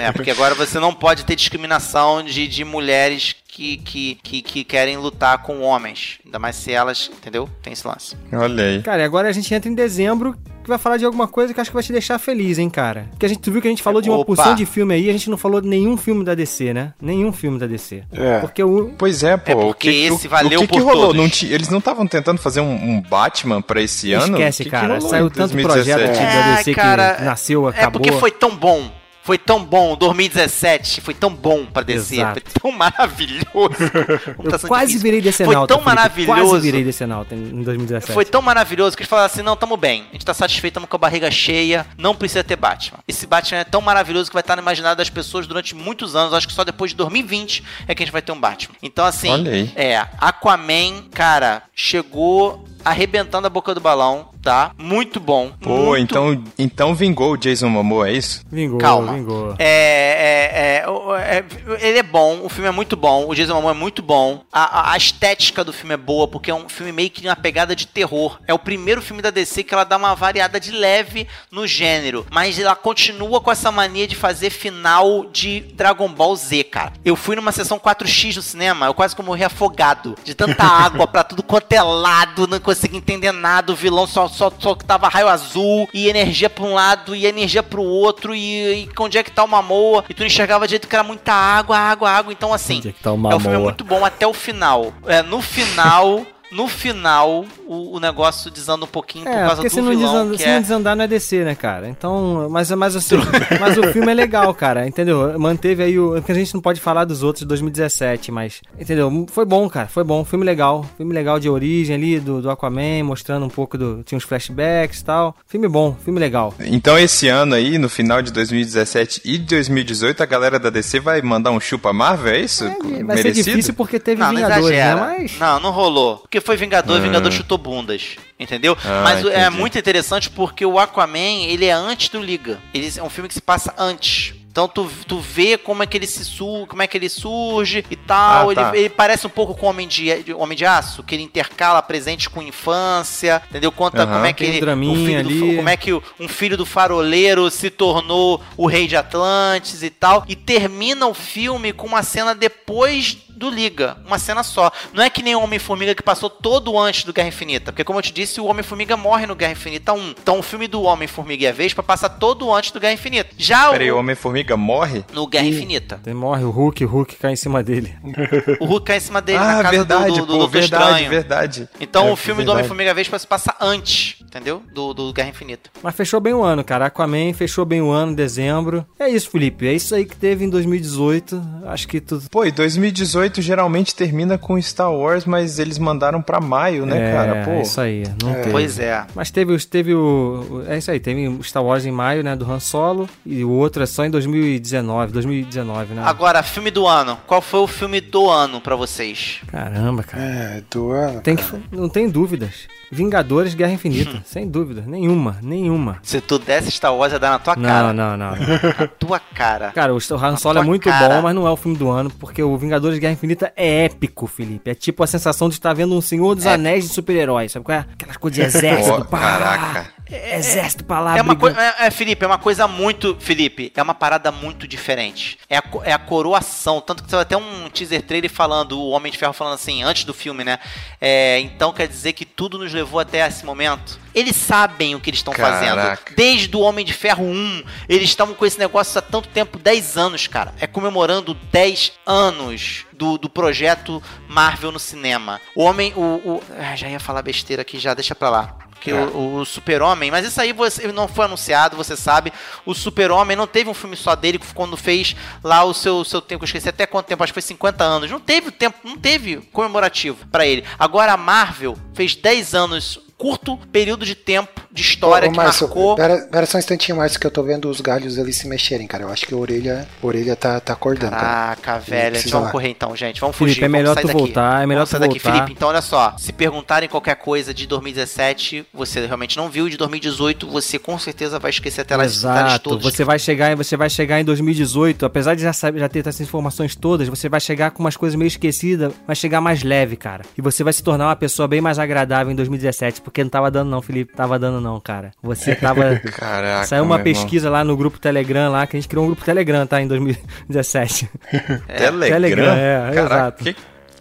É, 0.00 0.12
porque 0.12 0.30
agora 0.30 0.54
você 0.54 0.78
não 0.78 0.94
pode 0.94 1.24
ter 1.24 1.34
discriminação 1.34 2.22
de, 2.22 2.46
de 2.46 2.64
mulheres 2.64 3.34
que, 3.48 3.78
que, 3.78 4.14
que, 4.22 4.40
que 4.40 4.64
querem 4.64 4.96
lutar 4.96 5.38
com 5.38 5.60
homens. 5.62 6.20
Ainda 6.24 6.38
mais 6.38 6.54
se 6.54 6.70
elas, 6.70 7.10
entendeu? 7.12 7.50
Tem 7.60 7.72
esse 7.72 7.86
lance. 7.86 8.16
Olha 8.32 8.64
aí. 8.64 8.82
Cara, 8.82 9.02
e 9.02 9.04
agora 9.04 9.28
a 9.28 9.32
gente 9.32 9.52
entra 9.52 9.68
em 9.68 9.74
dezembro 9.74 10.36
que 10.64 10.68
vai 10.70 10.78
falar 10.78 10.96
de 10.96 11.04
alguma 11.04 11.28
coisa 11.28 11.54
que 11.54 11.60
acho 11.60 11.70
que 11.70 11.74
vai 11.74 11.82
te 11.82 11.92
deixar 11.92 12.18
feliz, 12.18 12.58
hein, 12.58 12.68
cara? 12.68 13.06
Porque 13.10 13.26
a 13.26 13.28
gente 13.28 13.40
tu 13.40 13.52
viu 13.52 13.60
que 13.62 13.68
a 13.68 13.70
gente 13.70 13.82
falou 13.82 14.00
de 14.02 14.08
uma 14.10 14.18
Opa. 14.18 14.26
porção 14.34 14.54
de 14.54 14.66
filme 14.66 14.94
aí, 14.94 15.08
a 15.08 15.12
gente 15.12 15.30
não 15.30 15.36
falou 15.36 15.60
de 15.60 15.68
nenhum 15.68 15.96
filme 15.96 16.24
da 16.24 16.34
DC, 16.34 16.72
né? 16.74 16.92
Nenhum 17.00 17.32
filme 17.32 17.58
da 17.58 17.66
DC. 17.66 18.02
É. 18.12 18.38
Porque 18.40 18.62
o. 18.62 18.90
Pois 18.98 19.22
é, 19.22 19.36
pô. 19.36 19.52
É 19.52 19.54
o 19.54 19.58
porque 19.60 19.90
que, 19.92 20.04
esse 20.06 20.26
o, 20.26 20.30
valeu 20.30 20.58
o 20.60 20.62
que 20.62 20.68
por 20.68 20.78
que 20.78 20.82
rolou? 20.82 21.14
Não 21.14 21.28
ti- 21.28 21.52
eles 21.52 21.68
não 21.68 21.78
estavam 21.78 22.06
tentando 22.06 22.38
fazer 22.38 22.60
um, 22.60 22.72
um 22.74 23.00
Batman 23.00 23.60
pra 23.62 23.80
esse 23.80 24.12
ano? 24.12 24.36
Esquece, 24.36 24.62
O 24.62 24.64
que 24.64 24.70
que 24.70 24.76
cara. 24.76 24.94
rolou 24.94 25.08
Saiu 25.10 25.30
tanto 25.30 25.52
2017? 25.54 25.64
projeto 25.64 26.10
aqui 26.10 26.34
da 26.34 26.56
DC 26.56 26.74
que 26.74 27.24
nasceu, 27.24 27.66
É 27.66 27.70
acabou. 27.70 28.00
porque 28.00 28.12
foi 28.18 28.30
tão 28.30 28.56
bom. 28.56 28.90
Foi 29.24 29.38
tão 29.38 29.64
bom. 29.64 29.96
2017 29.96 31.00
foi 31.00 31.14
tão 31.14 31.34
bom 31.34 31.64
pra 31.64 31.82
descer. 31.82 32.16
Exato. 32.16 32.42
Foi 32.44 32.60
tão 32.60 32.72
maravilhoso. 32.72 33.44
Eu 34.44 34.68
quase 34.68 34.88
difícil. 34.88 35.00
virei 35.00 35.22
decenalta. 35.22 35.58
Foi 35.58 35.66
tão 35.66 35.78
Felipe, 35.78 35.96
maravilhoso. 35.96 36.50
Quase 36.50 36.62
virei 36.62 36.84
decenalta 36.84 37.34
em 37.34 37.62
2017. 37.62 38.12
Foi 38.12 38.26
tão 38.26 38.42
maravilhoso 38.42 38.94
que 38.94 39.02
eles 39.02 39.08
falaram 39.08 39.24
assim: 39.26 39.40
não, 39.40 39.56
tamo 39.56 39.78
bem. 39.78 40.04
A 40.10 40.12
gente 40.12 40.26
tá 40.26 40.34
satisfeito, 40.34 40.74
tamo 40.74 40.86
com 40.86 40.96
a 40.96 40.98
barriga 40.98 41.30
cheia. 41.30 41.86
Não 41.96 42.14
precisa 42.14 42.44
ter 42.44 42.56
Batman. 42.56 42.98
Esse 43.08 43.26
Batman 43.26 43.60
é 43.60 43.64
tão 43.64 43.80
maravilhoso 43.80 44.28
que 44.28 44.34
vai 44.34 44.42
estar 44.42 44.56
no 44.56 44.62
imaginário 44.62 44.98
das 44.98 45.08
pessoas 45.08 45.46
durante 45.46 45.74
muitos 45.74 46.14
anos. 46.14 46.34
Acho 46.34 46.46
que 46.46 46.52
só 46.52 46.62
depois 46.62 46.90
de 46.90 46.96
2020 46.98 47.64
é 47.88 47.94
que 47.94 48.02
a 48.02 48.04
gente 48.04 48.12
vai 48.12 48.20
ter 48.20 48.32
um 48.32 48.38
Batman. 48.38 48.74
Então, 48.82 49.06
assim, 49.06 49.30
Olha 49.30 49.52
aí. 49.52 49.72
é. 49.74 50.06
Aquaman, 50.18 51.04
cara, 51.10 51.62
chegou 51.74 52.62
arrebentando 52.84 53.46
a 53.46 53.50
boca 53.50 53.74
do 53.74 53.80
balão, 53.80 54.28
tá? 54.42 54.72
Muito 54.78 55.18
bom. 55.20 55.52
Pô, 55.60 55.70
muito 55.70 56.02
então, 56.02 56.44
então 56.58 56.94
vingou 56.94 57.32
o 57.32 57.36
Jason 57.36 57.68
Momoa, 57.68 58.08
é 58.08 58.12
isso? 58.12 58.42
Vingou, 58.50 58.78
Calma. 58.78 59.12
vingou. 59.14 59.54
É, 59.58 60.84
é, 60.84 60.84
é, 60.86 61.38
é, 61.38 61.86
ele 61.88 61.98
é 61.98 62.02
bom, 62.02 62.40
o 62.42 62.48
filme 62.48 62.68
é 62.68 62.72
muito 62.72 62.96
bom, 62.96 63.26
o 63.28 63.34
Jason 63.34 63.54
Momoa 63.54 63.72
é 63.72 63.74
muito 63.74 64.02
bom, 64.02 64.42
a, 64.52 64.80
a- 64.90 64.92
a 64.92 64.96
estética 64.96 65.64
do 65.64 65.72
filme 65.72 65.94
é 65.94 65.96
boa, 65.96 66.28
porque 66.28 66.50
é 66.50 66.54
um 66.54 66.68
filme 66.68 66.92
meio 66.92 67.10
que 67.10 67.26
uma 67.26 67.34
pegada 67.36 67.74
de 67.74 67.86
terror. 67.86 68.38
É 68.46 68.52
o 68.54 68.58
primeiro 68.58 69.00
filme 69.00 69.22
da 69.22 69.30
DC 69.30 69.64
que 69.64 69.72
ela 69.74 69.84
dá 69.84 69.96
uma 69.96 70.14
variada 70.14 70.60
de 70.60 70.70
leve 70.70 71.26
no 71.50 71.66
gênero, 71.66 72.26
mas 72.30 72.58
ela 72.58 72.76
continua 72.76 73.40
com 73.40 73.50
essa 73.50 73.72
mania 73.72 74.06
de 74.06 74.14
fazer 74.14 74.50
final 74.50 75.24
de 75.32 75.60
Dragon 75.74 76.08
Ball 76.08 76.36
Z, 76.36 76.64
cara. 76.64 76.92
Eu 77.04 77.16
fui 77.16 77.34
numa 77.34 77.52
sessão 77.52 77.78
4X 77.78 78.36
no 78.36 78.42
cinema, 78.42 78.86
eu 78.86 78.94
quase 78.94 79.16
que 79.16 79.22
morri 79.22 79.42
afogado, 79.44 80.14
de 80.22 80.34
tanta 80.34 80.62
água 80.64 81.06
pra 81.06 81.24
tudo 81.24 81.42
quanto 81.42 81.72
é 81.72 81.82
lado, 81.82 82.46
não 82.46 82.58
consegui 82.60 82.73
entender 82.96 83.32
nada, 83.32 83.72
o 83.72 83.76
vilão 83.76 84.06
só, 84.06 84.28
só, 84.28 84.52
só 84.58 84.74
que 84.74 84.84
tava 84.84 85.08
raio 85.08 85.28
azul, 85.28 85.88
e 85.92 86.08
energia 86.08 86.50
pra 86.50 86.64
um 86.64 86.74
lado, 86.74 87.14
e 87.14 87.26
energia 87.26 87.62
pro 87.62 87.82
outro, 87.82 88.34
e, 88.34 88.84
e 88.84 88.88
onde 88.98 89.18
é 89.18 89.22
que 89.22 89.30
tá 89.30 89.44
o 89.44 89.48
Mamoa, 89.48 90.04
e 90.08 90.14
tu 90.14 90.20
não 90.20 90.26
enxergava 90.26 90.66
direito 90.66 90.88
que 90.88 90.94
era 90.94 91.04
muita 91.04 91.32
água, 91.32 91.76
água, 91.76 92.10
água, 92.10 92.32
então 92.32 92.52
assim, 92.52 92.78
Onde 92.78 92.88
é 92.88 92.92
que 92.92 93.02
tá 93.02 93.12
o 93.12 93.32
é, 93.32 93.34
o 93.34 93.40
filme 93.40 93.58
muito 93.58 93.84
bom 93.84 94.04
até 94.04 94.26
o 94.26 94.32
final. 94.32 94.92
É, 95.06 95.22
no 95.22 95.40
final... 95.40 96.26
No 96.54 96.68
final, 96.68 97.44
o, 97.66 97.96
o 97.96 98.00
negócio 98.00 98.48
desanda 98.48 98.84
um 98.84 98.88
pouquinho 98.88 99.24
por 99.24 99.32
É, 99.32 99.40
causa 99.40 99.56
porque 99.56 99.68
do 99.70 99.74
se 99.74 99.80
não, 99.80 99.90
vilão, 99.90 100.12
desandar, 100.12 100.36
que 100.36 100.38
se 100.38 100.48
é... 100.48 100.54
não 100.54 100.62
desandar 100.62 100.96
não 100.96 101.04
é 101.04 101.08
descer, 101.08 101.44
né, 101.44 101.54
cara? 101.56 101.88
Então, 101.88 102.46
mas, 102.48 102.70
mas, 102.70 102.94
assim, 102.94 103.16
mas 103.60 103.76
o 103.76 103.82
filme 103.92 104.12
é 104.12 104.14
legal, 104.14 104.54
cara, 104.54 104.86
entendeu? 104.86 105.36
Manteve 105.36 105.82
aí 105.82 105.98
o. 105.98 106.12
Porque 106.12 106.30
a 106.30 106.34
gente 106.34 106.54
não 106.54 106.60
pode 106.60 106.80
falar 106.80 107.04
dos 107.04 107.24
outros 107.24 107.40
de 107.40 107.46
2017, 107.48 108.30
mas. 108.30 108.60
Entendeu? 108.78 109.26
Foi 109.32 109.44
bom, 109.44 109.68
cara, 109.68 109.88
foi 109.88 110.04
bom. 110.04 110.24
Filme 110.24 110.44
legal. 110.44 110.86
Filme 110.96 111.12
legal 111.12 111.40
de 111.40 111.48
origem 111.48 111.96
ali, 111.96 112.20
do, 112.20 112.40
do 112.40 112.48
Aquaman, 112.48 113.02
mostrando 113.02 113.44
um 113.44 113.50
pouco 113.50 113.76
do. 113.76 114.04
Tinha 114.04 114.16
uns 114.16 114.24
flashbacks 114.24 115.00
e 115.00 115.04
tal. 115.04 115.34
Filme 115.48 115.66
bom, 115.66 115.96
filme 116.04 116.20
legal. 116.20 116.54
Então 116.60 116.96
esse 116.96 117.26
ano 117.26 117.56
aí, 117.56 117.78
no 117.78 117.88
final 117.88 118.22
de 118.22 118.32
2017 118.32 119.22
e 119.24 119.38
de 119.38 119.44
2018, 119.56 120.22
a 120.22 120.26
galera 120.26 120.60
da 120.60 120.70
DC 120.70 121.00
vai 121.00 121.20
mandar 121.20 121.50
um 121.50 121.58
chupa 121.58 121.92
Marvel, 121.92 122.32
é 122.32 122.40
isso? 122.40 122.64
É, 122.64 123.02
vai 123.02 123.18
ser 123.18 123.32
difícil 123.32 123.74
porque 123.74 123.98
teve 123.98 124.20
Não, 124.20 124.28
não 124.28 124.36
Vingadores, 124.36 124.66
né? 124.68 124.76
exagera. 124.76 125.00
Mas. 125.00 125.38
Não, 125.40 125.58
não 125.58 125.70
rolou. 125.72 126.18
Porque 126.18 126.43
foi 126.44 126.56
Vingador, 126.56 127.00
Vingador 127.00 127.32
chutou 127.32 127.58
bundas. 127.58 128.16
Entendeu? 128.38 128.76
Ah, 128.84 129.02
Mas 129.04 129.24
é 129.24 129.40
entendi. 129.46 129.56
muito 129.58 129.78
interessante 129.78 130.28
porque 130.30 130.66
o 130.66 130.78
Aquaman, 130.78 131.44
ele 131.46 131.64
é 131.66 131.72
antes 131.72 132.08
do 132.08 132.20
Liga. 132.20 132.58
Ele 132.72 132.92
é 132.96 133.02
um 133.02 133.08
filme 133.10 133.28
que 133.28 133.34
se 133.34 133.40
passa 133.42 133.72
antes. 133.78 134.34
Então 134.50 134.68
tu, 134.68 134.88
tu 135.08 135.18
vê 135.18 135.58
como 135.58 135.82
é 135.82 135.86
que 135.86 135.96
ele 135.96 136.06
se 136.06 136.24
su 136.24 136.64
como 136.68 136.80
é 136.80 136.86
que 136.86 136.96
ele 136.96 137.08
surge 137.08 137.84
e 137.90 137.96
tal. 137.96 138.48
Ah, 138.48 138.52
ele, 138.52 138.60
tá. 138.60 138.76
ele 138.76 138.88
parece 138.88 139.26
um 139.26 139.30
pouco 139.30 139.52
com 139.52 139.66
o 139.66 139.68
Homem 139.68 139.88
de, 139.88 140.22
de- 140.22 140.32
Homem 140.32 140.56
de 140.56 140.64
Aço, 140.64 141.02
que 141.02 141.12
ele 141.12 141.24
intercala 141.24 141.82
presente 141.82 142.30
com 142.30 142.40
infância, 142.40 143.42
entendeu? 143.50 143.72
Conta 143.72 144.06
como 144.06 144.24
é 144.24 144.32
que 144.32 144.44
um 144.44 144.46
ele, 144.46 144.58
o 144.88 144.94
filho 144.94 145.22
do- 145.24 145.28
ali. 145.28 145.56
como 145.56 145.68
é 145.68 145.76
que 145.76 145.92
um 145.92 146.28
filho 146.28 146.56
do 146.56 146.64
faroleiro 146.64 147.50
se 147.50 147.68
tornou 147.68 148.40
o 148.56 148.66
rei 148.68 148.86
de 148.86 148.94
Atlantis 148.96 149.82
e 149.82 149.90
tal. 149.90 150.24
E 150.28 150.36
termina 150.36 151.04
o 151.08 151.14
filme 151.14 151.72
com 151.72 151.88
uma 151.88 152.04
cena 152.04 152.32
depois 152.32 153.16
do 153.36 153.50
Liga, 153.50 153.96
uma 154.06 154.18
cena 154.18 154.42
só. 154.42 154.70
Não 154.92 155.02
é 155.02 155.10
que 155.10 155.22
nem 155.22 155.34
o 155.34 155.40
Homem-Formiga 155.42 155.94
que 155.94 156.02
passou 156.02 156.28
todo 156.30 156.78
antes 156.78 157.04
do 157.04 157.12
Guerra 157.12 157.28
Infinita, 157.28 157.72
porque 157.72 157.84
como 157.84 157.98
eu 157.98 158.02
te 158.02 158.12
disse, 158.12 158.40
o 158.40 158.46
Homem-Formiga 158.46 158.96
morre 158.96 159.26
no 159.26 159.34
Guerra 159.34 159.52
Infinita 159.52 159.92
1. 159.92 160.10
Então 160.22 160.38
o 160.38 160.42
filme 160.42 160.66
do 160.66 160.82
Homem-Formiga 160.82 161.44
e 161.44 161.46
a 161.46 161.52
Vespa 161.52 161.82
passa 161.82 162.08
todo 162.08 162.52
antes 162.52 162.70
do 162.70 162.80
Guerra 162.80 162.94
Infinita. 162.94 163.30
Já 163.36 163.70
Peraí, 163.70 163.90
o 163.90 163.96
o, 163.96 163.98
Homem-Formiga 163.98 164.56
morre? 164.56 165.04
no 165.12 165.26
Guerra 165.26 165.46
Infinita, 165.46 166.00
Daí 166.02 166.14
morre 166.14 166.44
o 166.44 166.50
Hulk, 166.50 166.84
o 166.84 166.88
Hulk 166.88 167.16
cai 167.16 167.32
em 167.32 167.36
cima 167.36 167.62
dele. 167.62 167.94
o 168.60 168.64
Hulk 168.64 168.86
cai 168.86 168.96
em 168.96 169.00
cima 169.00 169.20
dele 169.20 169.38
na 169.38 169.60
ah, 169.60 169.62
casa 169.62 169.76
verdade, 169.76 170.06
do, 170.06 170.14
do, 170.14 170.20
do 170.20 170.26
pô, 170.26 170.32
Doutor 170.38 170.50
verdade, 170.50 170.84
Estranho. 170.84 171.10
verdade. 171.10 171.68
Então 171.80 172.08
É, 172.08 172.12
o 172.12 172.16
filme 172.16 172.44
do. 172.44 172.52
Homem-Formiga 172.52 172.90
e 172.90 172.92
a 172.92 172.94
Vespa 172.94 173.18
se 173.18 173.26
passa 173.26 173.54
antes, 173.60 174.16
entendeu? 174.22 174.62
Do, 174.72 174.94
do 174.94 175.12
Guerra 175.12 175.30
Infinita. 175.30 175.70
Mas 175.82 175.94
fechou 175.94 176.20
bem 176.20 176.32
o 176.34 176.42
ano, 176.42 176.62
cara. 176.64 176.86
Aquaman 176.86 177.32
fechou 177.34 177.64
bem 177.64 177.82
o 177.82 177.90
ano, 177.90 178.14
dezembro. 178.14 178.86
É 178.98 179.08
isso, 179.08 179.30
Felipe. 179.30 179.66
É 179.66 179.72
isso 179.72 179.94
aí 179.94 180.04
que 180.04 180.16
teve 180.16 180.44
em 180.44 180.50
2018. 180.50 181.42
Acho 181.66 181.88
que 181.88 182.00
tudo. 182.00 182.28
Pô, 182.30 182.44
e 182.44 182.52
2018 182.52 183.33
geralmente 183.42 183.94
termina 183.94 184.38
com 184.38 184.60
Star 184.60 184.92
Wars, 184.92 185.24
mas 185.24 185.58
eles 185.58 185.78
mandaram 185.78 186.20
pra 186.20 186.40
maio, 186.40 186.86
né, 186.86 187.10
é, 187.10 187.12
cara? 187.12 187.44
Pô. 187.44 187.60
isso 187.60 187.80
aí. 187.80 188.04
Não 188.22 188.34
teve. 188.34 188.50
Pois 188.50 188.78
é. 188.78 189.04
Mas 189.14 189.30
teve, 189.30 189.56
teve 189.66 189.94
o. 189.94 190.62
É 190.66 190.78
isso 190.78 190.90
aí, 190.90 191.00
teve 191.00 191.28
o 191.28 191.42
Star 191.42 191.64
Wars 191.64 191.86
em 191.86 191.90
maio, 191.90 192.22
né? 192.22 192.34
Do 192.36 192.50
Han 192.50 192.60
Solo. 192.60 193.08
E 193.24 193.44
o 193.44 193.50
outro 193.50 193.82
é 193.82 193.86
só 193.86 194.04
em 194.04 194.10
2019. 194.10 195.12
2019, 195.12 195.94
né? 195.94 196.02
Agora, 196.04 196.42
filme 196.42 196.70
do 196.70 196.86
ano. 196.86 197.18
Qual 197.26 197.40
foi 197.40 197.60
o 197.60 197.66
filme 197.66 198.00
do 198.00 198.30
ano 198.30 198.60
pra 198.60 198.76
vocês? 198.76 199.40
Caramba, 199.46 200.02
cara. 200.02 200.22
É, 200.22 200.62
do 200.70 200.90
ano. 200.90 201.20
Tem 201.20 201.36
que, 201.36 201.44
não 201.72 201.88
tem 201.88 202.08
dúvidas. 202.08 202.68
Vingadores 202.94 203.54
Guerra 203.54 203.72
Infinita. 203.72 204.22
sem 204.24 204.48
dúvida. 204.48 204.84
Nenhuma, 204.86 205.38
nenhuma. 205.42 205.98
Se 206.02 206.20
tu 206.20 206.38
desse 206.38 206.70
Star 206.70 206.94
Wars, 206.94 207.12
ia 207.12 207.18
dar 207.18 207.30
na 207.30 207.38
tua 207.38 207.56
Não, 207.56 207.68
cara. 207.68 207.92
não, 207.92 208.16
não, 208.16 208.30
não. 208.36 208.36
Na 208.78 208.86
tua 208.98 209.18
cara. 209.18 209.72
Cara, 209.72 209.92
o 209.92 209.98
Han 209.98 210.36
Solo 210.36 210.58
é 210.60 210.62
muito 210.62 210.88
cara. 210.88 211.16
bom, 211.16 211.22
mas 211.22 211.34
não 211.34 211.46
é 211.46 211.50
o 211.50 211.56
filme 211.56 211.76
do 211.76 211.90
ano, 211.90 212.08
porque 212.10 212.42
o 212.42 212.56
Vingadores 212.56 212.98
Guerra 212.98 213.12
Infinita 213.14 213.52
é 213.56 213.84
épico, 213.86 214.26
Felipe. 214.26 214.70
É 214.70 214.74
tipo 214.74 215.02
a 215.02 215.06
sensação 215.06 215.48
de 215.48 215.54
estar 215.56 215.72
vendo 215.74 215.94
um 215.96 216.00
Senhor 216.00 216.34
dos 216.34 216.44
Épico. 216.46 216.54
Anéis 216.60 216.84
de 216.88 216.94
super-heróis, 216.94 217.50
sabe 217.52 217.64
qual 217.64 217.78
é? 217.78 217.86
Aquelas 217.92 218.16
coisas 218.16 218.36
de 218.52 218.58
exército, 218.58 218.92
Ó, 218.94 219.04
pá. 219.04 219.18
caraca. 219.18 219.94
Exército 220.10 220.84
pra 220.84 221.00
lá, 221.00 221.18
É 221.18 221.22
uma 221.22 221.34
coisa. 221.34 221.58
É, 221.60 221.86
é, 221.86 221.90
Felipe, 221.90 222.22
é 222.24 222.28
uma 222.28 222.38
coisa 222.38 222.68
muito. 222.68 223.16
Felipe, 223.18 223.72
é 223.74 223.82
uma 223.82 223.94
parada 223.94 224.30
muito 224.30 224.68
diferente. 224.68 225.38
É 225.48 225.56
a, 225.56 225.62
é 225.82 225.92
a 225.92 225.98
coroação. 225.98 226.80
Tanto 226.80 227.02
que 227.02 227.08
você 227.10 227.16
vai 227.16 227.24
ter 227.24 227.36
um 227.36 227.68
teaser 227.72 228.02
trailer 228.02 228.30
falando, 228.30 228.78
o 228.78 228.90
Homem 228.90 229.10
de 229.10 229.16
Ferro 229.18 229.32
falando 229.32 229.54
assim, 229.54 229.82
antes 229.82 230.04
do 230.04 230.12
filme, 230.12 230.44
né? 230.44 230.58
É, 231.00 231.40
então 231.40 231.72
quer 231.72 231.88
dizer 231.88 232.12
que 232.12 232.24
tudo 232.26 232.58
nos 232.58 232.72
levou 232.72 232.83
até 233.00 233.26
esse 233.26 233.44
momento. 233.44 233.98
Eles 234.14 234.36
sabem 234.36 234.94
o 234.94 235.00
que 235.00 235.10
eles 235.10 235.18
estão 235.20 235.32
fazendo. 235.50 235.76
Desde 236.14 236.56
o 236.56 236.60
Homem 236.60 236.84
de 236.84 236.92
Ferro 236.92 237.24
1, 237.24 237.64
eles 237.88 238.08
estavam 238.08 238.32
com 238.34 238.46
esse 238.46 238.58
negócio 238.58 238.98
há 238.98 239.02
tanto 239.02 239.28
tempo 239.28 239.58
10 239.58 239.96
anos, 239.96 240.26
cara. 240.28 240.54
É 240.60 240.66
comemorando 240.68 241.34
10 241.34 241.92
anos 242.06 242.84
do, 242.92 243.18
do 243.18 243.28
projeto 243.28 244.02
Marvel 244.28 244.70
no 244.70 244.78
cinema. 244.78 245.40
O 245.54 245.64
Homem. 245.64 245.92
O, 245.96 246.00
o- 246.00 246.42
ah, 246.58 246.76
já 246.76 246.88
ia 246.88 247.00
falar 247.00 247.22
besteira 247.22 247.62
aqui, 247.62 247.78
já, 247.78 247.92
deixa 247.94 248.14
pra 248.14 248.30
lá. 248.30 248.56
Que 248.80 248.92
o, 248.92 249.36
o 249.36 249.44
Super-Homem, 249.46 250.10
mas 250.10 250.26
isso 250.26 250.40
aí 250.40 250.52
você, 250.52 250.86
não 250.92 251.08
foi 251.08 251.24
anunciado, 251.24 251.76
você 251.76 251.96
sabe. 251.96 252.32
O 252.66 252.74
Super-Homem 252.74 253.36
não 253.36 253.46
teve 253.46 253.70
um 253.70 253.74
filme 253.74 253.96
só 253.96 254.14
dele 254.14 254.38
quando 254.54 254.76
fez 254.76 255.16
lá 255.42 255.64
o 255.64 255.72
seu, 255.72 256.04
seu 256.04 256.20
tempo, 256.20 256.44
eu 256.44 256.46
esqueci 256.46 256.68
até 256.68 256.86
quanto 256.86 257.06
tempo, 257.06 257.22
acho 257.22 257.32
que 257.32 257.40
foi 257.40 257.46
50 257.46 257.82
anos. 257.82 258.10
Não 258.10 258.20
teve 258.20 258.50
tempo, 258.50 258.78
não 258.84 258.98
teve 258.98 259.36
comemorativo 259.52 260.26
pra 260.26 260.46
ele. 260.46 260.64
Agora 260.78 261.12
a 261.12 261.16
Marvel 261.16 261.76
fez 261.94 262.14
10 262.14 262.54
anos, 262.54 263.00
curto 263.16 263.56
período 263.72 264.04
de 264.04 264.14
tempo 264.14 264.60
de 264.70 264.82
história 264.82 265.26
Ô, 265.26 265.30
ô, 265.30 265.32
que 265.32 265.36
Márcio, 265.36 265.66
marcou. 265.66 265.94
Pera, 265.96 266.18
pera 266.30 266.46
só 266.46 266.56
um 266.56 266.60
instantinho, 266.60 266.98
Márcio, 266.98 267.18
que 267.20 267.26
eu 267.26 267.30
tô 267.30 267.42
vendo 267.42 267.68
os 267.70 267.80
galhos 267.80 268.18
ali 268.18 268.32
se 268.32 268.46
mexerem, 268.48 268.86
cara. 268.86 269.04
Eu 269.04 269.10
acho 269.10 269.26
que 269.26 269.34
a 269.34 269.36
orelha, 269.36 269.86
a 270.02 270.06
orelha 270.06 270.34
tá, 270.36 270.58
tá 270.60 270.72
acordando, 270.72 271.12
cara. 271.12 271.56
Caraca, 271.56 271.78
velho. 271.78 272.10
precisa 272.12 272.32
Vamos 272.32 272.46
lá. 272.46 272.52
correr 272.52 272.68
então, 272.70 272.94
gente. 272.96 273.20
Vamos 273.20 273.36
Felipe, 273.36 273.54
fugir. 273.56 273.64
é 273.64 273.68
melhor 273.68 273.94
tu 273.96 274.06
daqui. 274.06 274.18
voltar, 274.18 274.62
é 274.62 274.66
melhor 274.66 274.80
vamos 274.80 274.90
tu 274.90 274.92
sair 274.92 275.00
daqui. 275.08 275.18
voltar. 275.18 275.32
Felipe, 275.38 275.52
então 275.52 275.68
olha 275.68 275.80
só. 275.80 276.14
Se 276.18 276.32
perguntarem 276.32 276.88
qualquer 276.88 277.16
coisa 277.16 277.54
de 277.54 277.66
2017, 277.66 278.66
você 278.72 279.06
realmente 279.06 279.36
não 279.36 279.48
viu. 279.48 279.68
De 279.68 279.76
2018, 279.76 280.48
você 280.48 280.78
com 280.78 280.98
certeza 280.98 281.38
vai 281.38 281.50
esquecer 281.50 281.82
até 281.82 281.96
lá 281.96 282.04
Exato. 282.04 282.70
todos. 282.70 282.82
Você 282.84 283.04
vai 283.04 283.18
chegar, 283.18 283.54
você 283.56 283.76
vai 283.76 283.88
chegar 283.88 284.20
em 284.20 284.24
2018, 284.24 285.06
apesar 285.06 285.34
de 285.34 285.42
já 285.42 285.52
saber, 285.52 285.80
já 285.80 285.88
ter 285.88 286.00
essas 286.00 286.20
informações 286.20 286.74
todas, 286.74 287.08
você 287.08 287.28
vai 287.28 287.40
chegar 287.40 287.70
com 287.70 287.82
umas 287.82 287.96
coisas 287.96 288.16
meio 288.16 288.26
esquecidas, 288.28 288.92
vai 289.06 289.14
chegar 289.16 289.40
mais 289.40 289.62
leve, 289.62 289.96
cara. 289.96 290.24
E 290.36 290.42
você 290.42 290.64
vai 290.64 290.72
se 290.72 290.82
tornar 290.82 291.06
uma 291.06 291.16
pessoa 291.16 291.46
bem 291.48 291.60
mais 291.60 291.78
agradável 291.78 292.32
em 292.32 292.36
2017, 292.36 293.02
porque 293.04 293.22
não 293.22 293.30
tava 293.30 293.50
dando 293.50 293.70
não, 293.70 293.80
Felipe, 293.82 294.12
tava 294.14 294.38
dando 294.38 294.60
não, 294.60 294.80
cara. 294.80 295.12
Você 295.22 295.54
tava 295.54 295.96
Caraca. 296.16 296.66
Saiu 296.66 296.82
uma 296.82 296.96
meu 296.98 297.06
irmão. 297.06 297.22
pesquisa 297.22 297.48
lá 297.50 297.62
no 297.62 297.76
grupo 297.76 297.98
Telegram 298.00 298.50
lá, 298.50 298.66
que 298.66 298.76
a 298.76 298.80
gente 298.80 298.88
criou 298.88 299.04
um 299.04 299.08
grupo 299.08 299.24
Telegram, 299.24 299.66
tá? 299.66 299.80
Em 299.80 299.86
2017. 299.86 301.08
Telegram? 301.68 302.08
Telegram, 302.08 302.54
é, 302.54 302.90
Caraca, 302.94 303.00
exato. 303.14 303.44
que- 303.44 303.56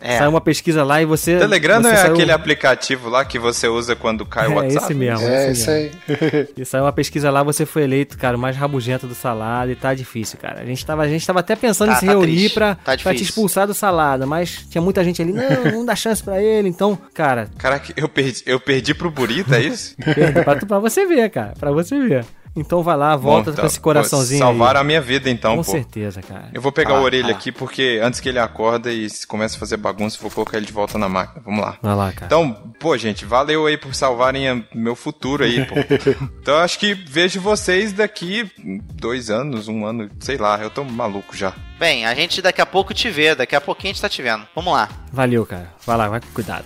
É. 0.06 0.18
Saiu 0.18 0.30
uma 0.32 0.42
pesquisa 0.42 0.84
lá 0.84 1.02
e 1.02 1.06
você. 1.06 1.38
Telegram 1.40 1.80
não 1.80 1.90
você 1.90 1.96
é 1.96 2.00
saiu- 2.00 2.14
aquele 2.14 2.32
aplicativo 2.34 3.08
lá 3.10 3.24
que 3.24 3.40
você 3.40 3.68
usa 3.70 3.96
quando 3.96 4.26
cai 4.26 4.48
o 4.50 4.52
É 4.52 4.56
WhatsApp? 4.56 4.86
esse 4.86 4.94
mesmo. 4.94 5.26
É, 5.28 5.52
esse 5.52 5.62
isso 5.62 5.72
mesmo. 5.72 5.92
aí. 6.10 6.48
E 6.58 6.66
saiu 6.66 6.84
uma 6.84 6.92
pesquisa 6.92 7.32
lá, 7.32 7.42
você 7.42 7.66
foi 7.66 7.84
eleito, 7.84 8.18
cara, 8.18 8.36
o 8.36 8.40
mais 8.40 8.58
rabugento 8.58 9.08
do 9.08 9.16
salada 9.16 9.72
e 9.72 9.76
tá 9.76 9.94
difícil, 9.94 10.38
cara. 10.40 10.60
A 10.62 10.66
gente 10.66 10.86
tava, 10.86 11.04
a 11.04 11.08
gente 11.08 11.26
tava 11.26 11.40
até 11.40 11.56
pensando 11.56 11.90
Tá- 11.90 11.96
em 11.96 12.00
se 12.02 12.06
tá 12.06 12.12
reunir 12.12 12.36
triste, 12.36 12.54
pra, 12.54 12.76
tá 12.76 12.98
pra 12.98 13.16
te 13.16 13.24
expulsar 13.24 13.66
do 13.66 13.74
salada, 13.74 14.26
mas 14.26 14.66
tinha 14.70 14.82
muita 14.82 15.04
gente 15.04 15.22
ali, 15.22 15.32
não, 15.32 15.44
não 15.72 15.86
dá 15.86 15.96
chance 15.96 16.22
pra 16.22 16.42
ele, 16.42 16.68
então, 16.68 16.98
cara, 17.14 17.48
Caraca, 17.58 17.94
eu 17.96 18.10
perdi, 18.10 18.44
eu 18.46 18.60
perdi 18.60 18.94
pro 18.94 19.10
Burita, 19.10 19.56
é 19.58 19.62
isso? 19.62 19.96
pra, 20.44 20.56
tu- 20.58 20.68
pra 20.68 20.80
você 20.80 21.06
ver, 21.06 21.30
cara, 21.30 21.54
pra 21.60 21.72
você 21.72 21.98
ver. 22.00 22.26
Então 22.56 22.84
vai 22.84 22.96
lá, 22.96 23.16
volta 23.16 23.50
Bom, 23.50 23.56
com 23.56 23.62
tá. 23.62 23.68
esse 23.68 23.80
coraçãozinho 23.80 24.40
Salvaram 24.40 24.80
aí. 24.80 24.82
a 24.82 24.88
minha 24.88 25.02
vida 25.02 25.30
então, 25.30 25.58
Com 25.58 25.64
pô. 25.64 25.72
certeza, 25.72 26.22
cara. 26.22 26.50
Eu 26.54 26.62
vou 26.62 26.72
pegar 26.72 26.94
Ah, 26.94 26.98
a 26.98 27.02
orelha 27.02 27.30
ah. 27.30 27.32
aqui 27.32 27.52
porque 27.52 28.00
antes 28.04 28.20
que 28.20 28.30
ele 28.30 28.38
acorda 28.38 28.92
e 28.92 29.10
se 29.10 29.26
começa 29.26 29.56
a 29.56 29.60
fazer 29.60 29.78
bagunça, 29.78 30.18
eu 30.18 30.22
vou 30.22 30.30
colocar 30.32 30.58
ele 30.58 30.66
de 30.68 30.72
volta 30.72 30.98
na 30.98 31.10
máquina. 31.10 31.42
Vamos 31.44 31.62
lá. 31.62 31.78
Vai 31.82 31.96
lá, 31.96 32.12
cara. 32.12 32.26
Então, 32.28 32.54
pô, 32.80 32.96
gente, 32.98 33.26
valeu 33.26 33.66
aí 33.66 33.76
por 33.78 33.96
salvarem 33.96 34.66
meu 34.74 34.96
futuro 34.96 35.44
aí, 35.44 35.66
pô. 35.66 35.76
então, 36.42 36.58
acho 36.60 36.78
que 36.78 36.94
vejo 36.94 37.42
vocês 37.42 37.92
daqui 37.92 38.50
dois 38.94 39.30
anos, 39.32 39.68
um 39.68 39.86
ano, 39.86 40.10
sei 40.20 40.38
lá, 40.38 40.60
eu 40.62 40.70
tô 40.70 40.84
maluco 40.84 41.36
já. 41.36 41.54
Bem, 41.80 42.06
a 42.06 42.14
gente 42.14 42.42
daqui 42.42 42.62
a 42.62 42.66
pouco 42.66 42.94
te 42.94 43.10
vê. 43.10 43.34
Daqui 43.36 43.56
a 43.56 43.62
pouquinho 43.62 43.92
a 43.92 43.94
gente 43.94 44.02
tá 44.02 44.08
te 44.10 44.22
vendo. 44.22 44.46
Vamos 44.56 44.74
lá. 44.74 44.88
Valeu, 45.12 45.46
cara. 45.46 45.74
Vai 45.86 45.98
lá, 45.98 46.08
vai 46.08 46.22
com 46.22 46.28
cuidado. 46.28 46.66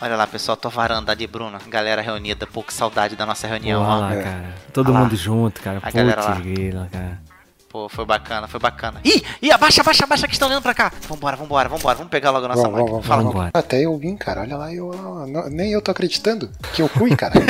Olha 0.00 0.16
lá, 0.16 0.26
pessoal. 0.26 0.56
Tô 0.56 0.68
varanda 0.70 1.12
ali, 1.12 1.26
Bruno. 1.26 1.58
Galera 1.68 2.00
reunida. 2.02 2.46
Pô, 2.46 2.62
que 2.62 2.72
saudade 2.72 3.16
da 3.16 3.26
nossa 3.26 3.46
reunião, 3.46 3.82
Olha 3.82 3.94
lá, 4.00 4.14
É. 4.14 4.22
cara. 4.22 4.54
Todo 4.72 4.88
Olha 4.88 4.94
lá. 4.98 5.04
mundo 5.04 5.16
junto, 5.16 5.60
cara. 5.60 5.78
A 5.82 5.90
galera 5.90 6.22
lá. 6.22 6.32
Putz, 6.36 6.42
grila, 6.46 6.88
cara. 6.90 7.18
Pô, 7.68 7.88
foi 7.88 8.04
bacana, 8.04 8.48
foi 8.48 8.58
bacana. 8.58 9.00
Ih, 9.04 9.22
ih, 9.42 9.52
abaixa, 9.52 9.80
abaixa, 9.82 10.02
abaixa 10.04 10.26
que 10.26 10.32
estão 10.32 10.48
olhando 10.48 10.62
pra 10.62 10.74
cá. 10.74 10.90
Vambora, 11.08 11.36
vambora, 11.36 11.68
vambora. 11.68 11.94
Vamos 11.96 12.10
pegar 12.10 12.30
logo 12.30 12.46
a 12.46 12.48
nossa 12.48 12.62
Vamos, 12.62 12.72
máquina. 12.78 12.90
vamos, 12.92 13.06
Fala. 13.06 13.22
vamos. 13.22 13.32
Vambora. 13.34 13.50
Até 13.54 13.82
eu 13.84 13.96
vim, 13.96 14.16
cara. 14.16 14.40
Olha 14.40 14.56
lá, 14.56 14.74
eu, 14.74 14.90
não- 15.28 15.48
nem 15.48 15.70
eu 15.70 15.80
tô 15.80 15.90
acreditando 15.92 16.50
que 16.74 16.82
eu 16.82 16.88
fui, 16.88 17.14
cara. 17.14 17.34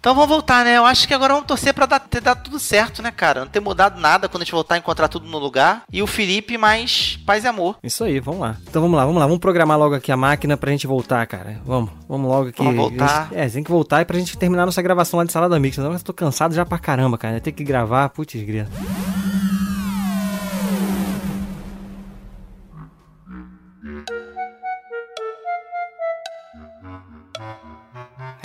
Então 0.00 0.14
vamos 0.14 0.28
voltar, 0.28 0.64
né? 0.64 0.76
Eu 0.76 0.86
acho 0.86 1.08
que 1.08 1.14
agora 1.14 1.34
vamos 1.34 1.48
torcer 1.48 1.74
pra 1.74 1.84
dar, 1.84 1.98
ter 1.98 2.20
dado 2.20 2.44
tudo 2.44 2.58
certo, 2.58 3.02
né, 3.02 3.10
cara? 3.10 3.40
Não 3.40 3.48
ter 3.48 3.58
mudado 3.60 4.00
nada 4.00 4.28
quando 4.28 4.42
a 4.42 4.44
gente 4.44 4.52
voltar 4.52 4.76
a 4.76 4.78
encontrar 4.78 5.08
tudo 5.08 5.26
no 5.28 5.38
lugar. 5.38 5.82
E 5.92 6.00
o 6.02 6.06
Felipe 6.06 6.56
mais 6.56 7.18
paz 7.26 7.42
e 7.44 7.48
amor. 7.48 7.76
Isso 7.82 8.04
aí, 8.04 8.20
vamos 8.20 8.40
lá. 8.40 8.56
Então 8.62 8.80
vamos 8.80 8.96
lá, 8.96 9.04
vamos 9.04 9.18
lá. 9.18 9.26
Vamos 9.26 9.40
programar 9.40 9.76
logo 9.76 9.96
aqui 9.96 10.12
a 10.12 10.16
máquina 10.16 10.56
pra 10.56 10.70
gente 10.70 10.86
voltar, 10.86 11.26
cara. 11.26 11.60
Vamos, 11.64 11.90
vamos 12.08 12.30
logo 12.30 12.48
aqui. 12.50 12.62
Vamos 12.62 12.76
voltar. 12.76 13.28
É, 13.32 13.48
tem 13.48 13.64
que 13.64 13.70
voltar 13.70 14.02
e 14.02 14.04
pra 14.04 14.18
gente 14.18 14.38
terminar 14.38 14.64
nossa 14.64 14.80
gravação 14.80 15.18
lá 15.18 15.24
de 15.24 15.32
Salada 15.32 15.58
Mix. 15.58 15.74
Senão 15.74 15.92
eu 15.92 16.00
tô 16.00 16.14
cansado 16.14 16.54
já 16.54 16.64
pra 16.64 16.78
caramba, 16.78 17.18
cara. 17.18 17.40
Tem 17.40 17.52
que 17.52 17.64
gravar, 17.64 18.08
putz, 18.10 18.40
grila. 18.40 18.68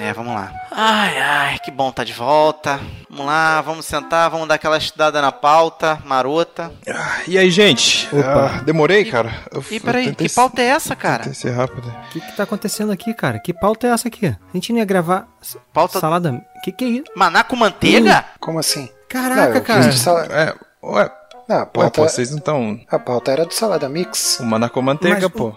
É, 0.03 0.11
vamos 0.11 0.33
lá. 0.35 0.51
Ai, 0.69 1.17
ai, 1.21 1.59
que 1.59 1.71
bom 1.71 1.89
tá 1.91 2.03
de 2.03 2.11
volta. 2.11 2.77
Vamos 3.09 3.25
lá, 3.25 3.61
vamos 3.61 3.85
sentar, 3.85 4.29
vamos 4.29 4.47
dar 4.49 4.55
aquela 4.55 4.77
estudada 4.77 5.21
na 5.21 5.31
pauta, 5.31 5.97
marota. 6.03 6.71
Ah, 6.89 7.21
E 7.25 7.37
aí, 7.37 7.49
gente? 7.49 8.09
Opa. 8.13 8.51
Ah, 8.57 8.61
demorei, 8.63 9.05
cara? 9.05 9.31
Eu, 9.49 9.63
Ih, 9.71 9.75
eu 9.77 9.81
peraí, 9.81 10.05
tentei 10.07 10.27
que 10.27 10.33
pauta 10.35 10.61
é 10.61 10.65
essa, 10.65 10.93
cara? 10.95 11.19
Tentei 11.23 11.33
ser 11.35 11.51
rápido. 11.51 11.87
O 11.87 12.09
que 12.09 12.19
que 12.19 12.35
tá 12.35 12.43
acontecendo 12.43 12.91
aqui, 12.91 13.13
cara? 13.13 13.39
Que 13.39 13.53
pauta 13.53 13.87
é 13.87 13.91
essa 13.91 14.09
aqui? 14.09 14.25
A 14.27 14.37
gente 14.53 14.73
não 14.73 14.79
ia 14.79 14.85
gravar 14.85 15.25
Pauta- 15.71 15.99
Salada... 15.99 16.41
Que 16.63 16.71
que 16.73 16.83
é 16.83 16.87
isso? 16.87 17.05
Maná 17.15 17.43
com 17.43 17.55
manteiga? 17.55 18.25
Como 18.39 18.59
assim? 18.59 18.89
Caraca, 19.07 19.53
Não, 19.53 19.61
cara. 19.61 19.91
sala- 19.93 20.25
É, 20.31 20.53
ué, 20.83 21.11
Não, 21.47 21.55
a 21.55 21.59
ué, 21.59 21.65
pauta, 21.65 21.91
pô, 21.91 22.09
vocês 22.09 22.29
não 22.31 22.39
estão... 22.39 22.79
a 22.89 22.99
pauta 22.99 23.31
era 23.31 23.45
do 23.45 23.53
Salada 23.53 23.87
Mix. 23.87 24.39
Uma 24.41 24.57
na 24.59 24.67
com 24.69 24.81
manteiga, 24.81 25.29
Mas- 25.29 25.31
pô. 25.31 25.53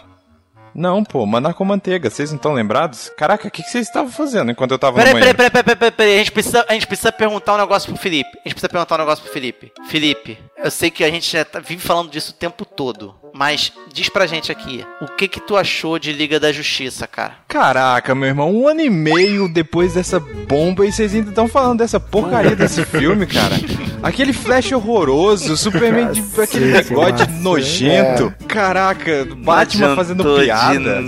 Não, 0.76 1.02
pô, 1.02 1.24
maná 1.24 1.54
com 1.54 1.64
manteiga. 1.64 2.10
Vocês 2.10 2.30
não 2.30 2.36
estão 2.36 2.52
lembrados? 2.52 3.10
Caraca, 3.16 3.48
o 3.48 3.50
que, 3.50 3.62
que 3.62 3.70
vocês 3.70 3.86
estavam 3.86 4.10
fazendo 4.12 4.50
enquanto 4.50 4.72
eu 4.72 4.78
tava 4.78 4.96
Peraí, 4.96 5.14
no 5.14 5.18
peraí, 5.18 5.32
banheiro? 5.34 5.50
peraí, 5.52 5.64
peraí, 5.64 5.76
peraí, 5.76 5.92
peraí. 5.92 6.14
A 6.14 6.18
gente, 6.18 6.32
precisa, 6.32 6.66
a 6.68 6.72
gente 6.74 6.86
precisa 6.86 7.10
perguntar 7.10 7.54
um 7.54 7.58
negócio 7.58 7.90
pro 7.90 8.00
Felipe. 8.00 8.28
A 8.28 8.48
gente 8.48 8.54
precisa 8.54 8.68
perguntar 8.68 8.94
um 8.96 8.98
negócio 8.98 9.24
pro 9.24 9.32
Felipe. 9.32 9.72
Felipe, 9.88 10.38
eu 10.58 10.70
sei 10.70 10.90
que 10.90 11.02
a 11.02 11.10
gente 11.10 11.32
já 11.32 11.44
tá, 11.44 11.60
vive 11.60 11.80
falando 11.80 12.10
disso 12.10 12.32
o 12.32 12.34
tempo 12.34 12.64
todo. 12.66 13.14
Mas 13.36 13.70
diz 13.92 14.08
pra 14.08 14.26
gente 14.26 14.50
aqui, 14.50 14.82
o 15.00 15.06
que 15.06 15.28
que 15.28 15.40
tu 15.40 15.58
achou 15.58 15.98
de 15.98 16.10
Liga 16.10 16.40
da 16.40 16.50
Justiça, 16.50 17.06
cara? 17.06 17.34
Caraca, 17.46 18.14
meu 18.14 18.28
irmão, 18.28 18.54
um 18.54 18.66
ano 18.66 18.80
e 18.80 18.88
meio 18.88 19.46
depois 19.46 19.92
dessa 19.92 20.18
bomba 20.18 20.86
e 20.86 20.92
vocês 20.92 21.14
ainda 21.14 21.28
estão 21.28 21.46
falando 21.46 21.80
dessa 21.80 22.00
porcaria 22.00 22.56
desse 22.56 22.82
filme, 22.84 23.26
cara. 23.26 23.56
Aquele 24.02 24.32
flash 24.32 24.72
horroroso, 24.72 25.52
o 25.52 25.56
Superman 25.58 26.12
de 26.12 26.22
aquele 26.40 26.82
bigode 26.82 27.26
nojento. 27.40 28.32
Caraca, 28.46 29.26
Batman 29.38 29.96
fazendo 29.96 30.24
piada. 30.36 31.02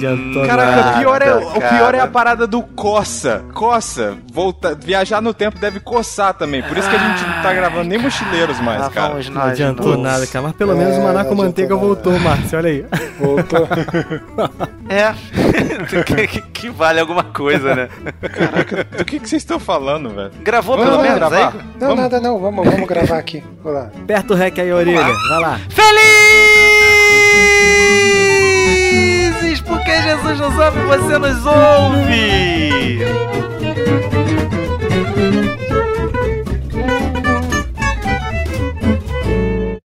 Caraca, 0.46 0.76
nada, 0.76 0.98
pior 0.98 1.22
é, 1.22 1.34
o 1.34 1.60
pior 1.60 1.94
é 1.94 1.98
a 1.98 2.00
cara. 2.00 2.10
parada 2.10 2.46
do 2.46 2.62
coça. 2.62 3.44
Coça. 3.54 4.18
Volta, 4.32 4.74
viajar 4.74 5.22
no 5.22 5.32
tempo 5.32 5.58
deve 5.58 5.80
coçar 5.80 6.34
também. 6.34 6.62
Por 6.62 6.76
isso 6.76 6.88
que 6.88 6.96
a 6.96 6.98
gente 6.98 7.22
não 7.26 7.42
tá 7.42 7.52
gravando 7.54 7.84
nem 7.84 7.98
mochileiros 7.98 8.60
mais, 8.60 8.80
Lá 8.80 8.90
cara. 8.90 9.14
Não 9.30 9.42
adiantou 9.42 9.96
nada, 9.96 10.26
cara. 10.26 10.42
Mas 10.42 10.56
pelo 10.56 10.76
menos 10.76 10.94
É, 10.94 10.98
o 10.98 11.02
com 11.02 11.08
adiantou 11.08 11.34
manteiga 11.36 11.74
nada. 11.76 11.86
Voltou, 12.18 12.20
Márcio. 12.20 12.58
Olha 12.58 12.70
aí. 12.70 12.84
Voltou. 13.18 13.68
É. 14.90 15.12
que, 16.30 16.40
que 16.50 16.70
vale 16.70 16.98
alguma 16.98 17.22
coisa, 17.22 17.74
né? 17.74 17.90
Caraca, 18.22 18.84
do 18.84 19.04
que, 19.04 19.20
que 19.20 19.28
vocês 19.28 19.42
estão 19.42 19.60
falando, 19.60 20.08
velho? 20.08 20.30
Gravou 20.40 20.78
Vamos 20.78 20.90
pelo 20.90 21.02
menos 21.02 21.18
gravar? 21.18 21.48
aí? 21.48 21.60
Não, 21.78 21.88
Vamos. 21.88 22.02
nada 22.04 22.18
não. 22.20 22.40
Vamos, 22.40 22.64
vamos 22.64 22.88
gravar 22.88 23.18
aqui. 23.18 23.44
Vou 23.62 23.70
lá. 23.70 23.90
Aperta 23.94 24.32
o 24.32 24.36
rec 24.36 24.58
aí, 24.58 24.72
orelha. 24.72 25.02
Vai 25.28 25.40
lá. 25.40 25.60
Felizes 29.38 29.60
porque 29.60 29.92
Jesus 30.00 30.40
nos 30.40 30.58
ouve 30.58 30.78
e 30.80 30.84
você 30.86 31.18
nos 31.18 31.44
ouve! 31.44 32.98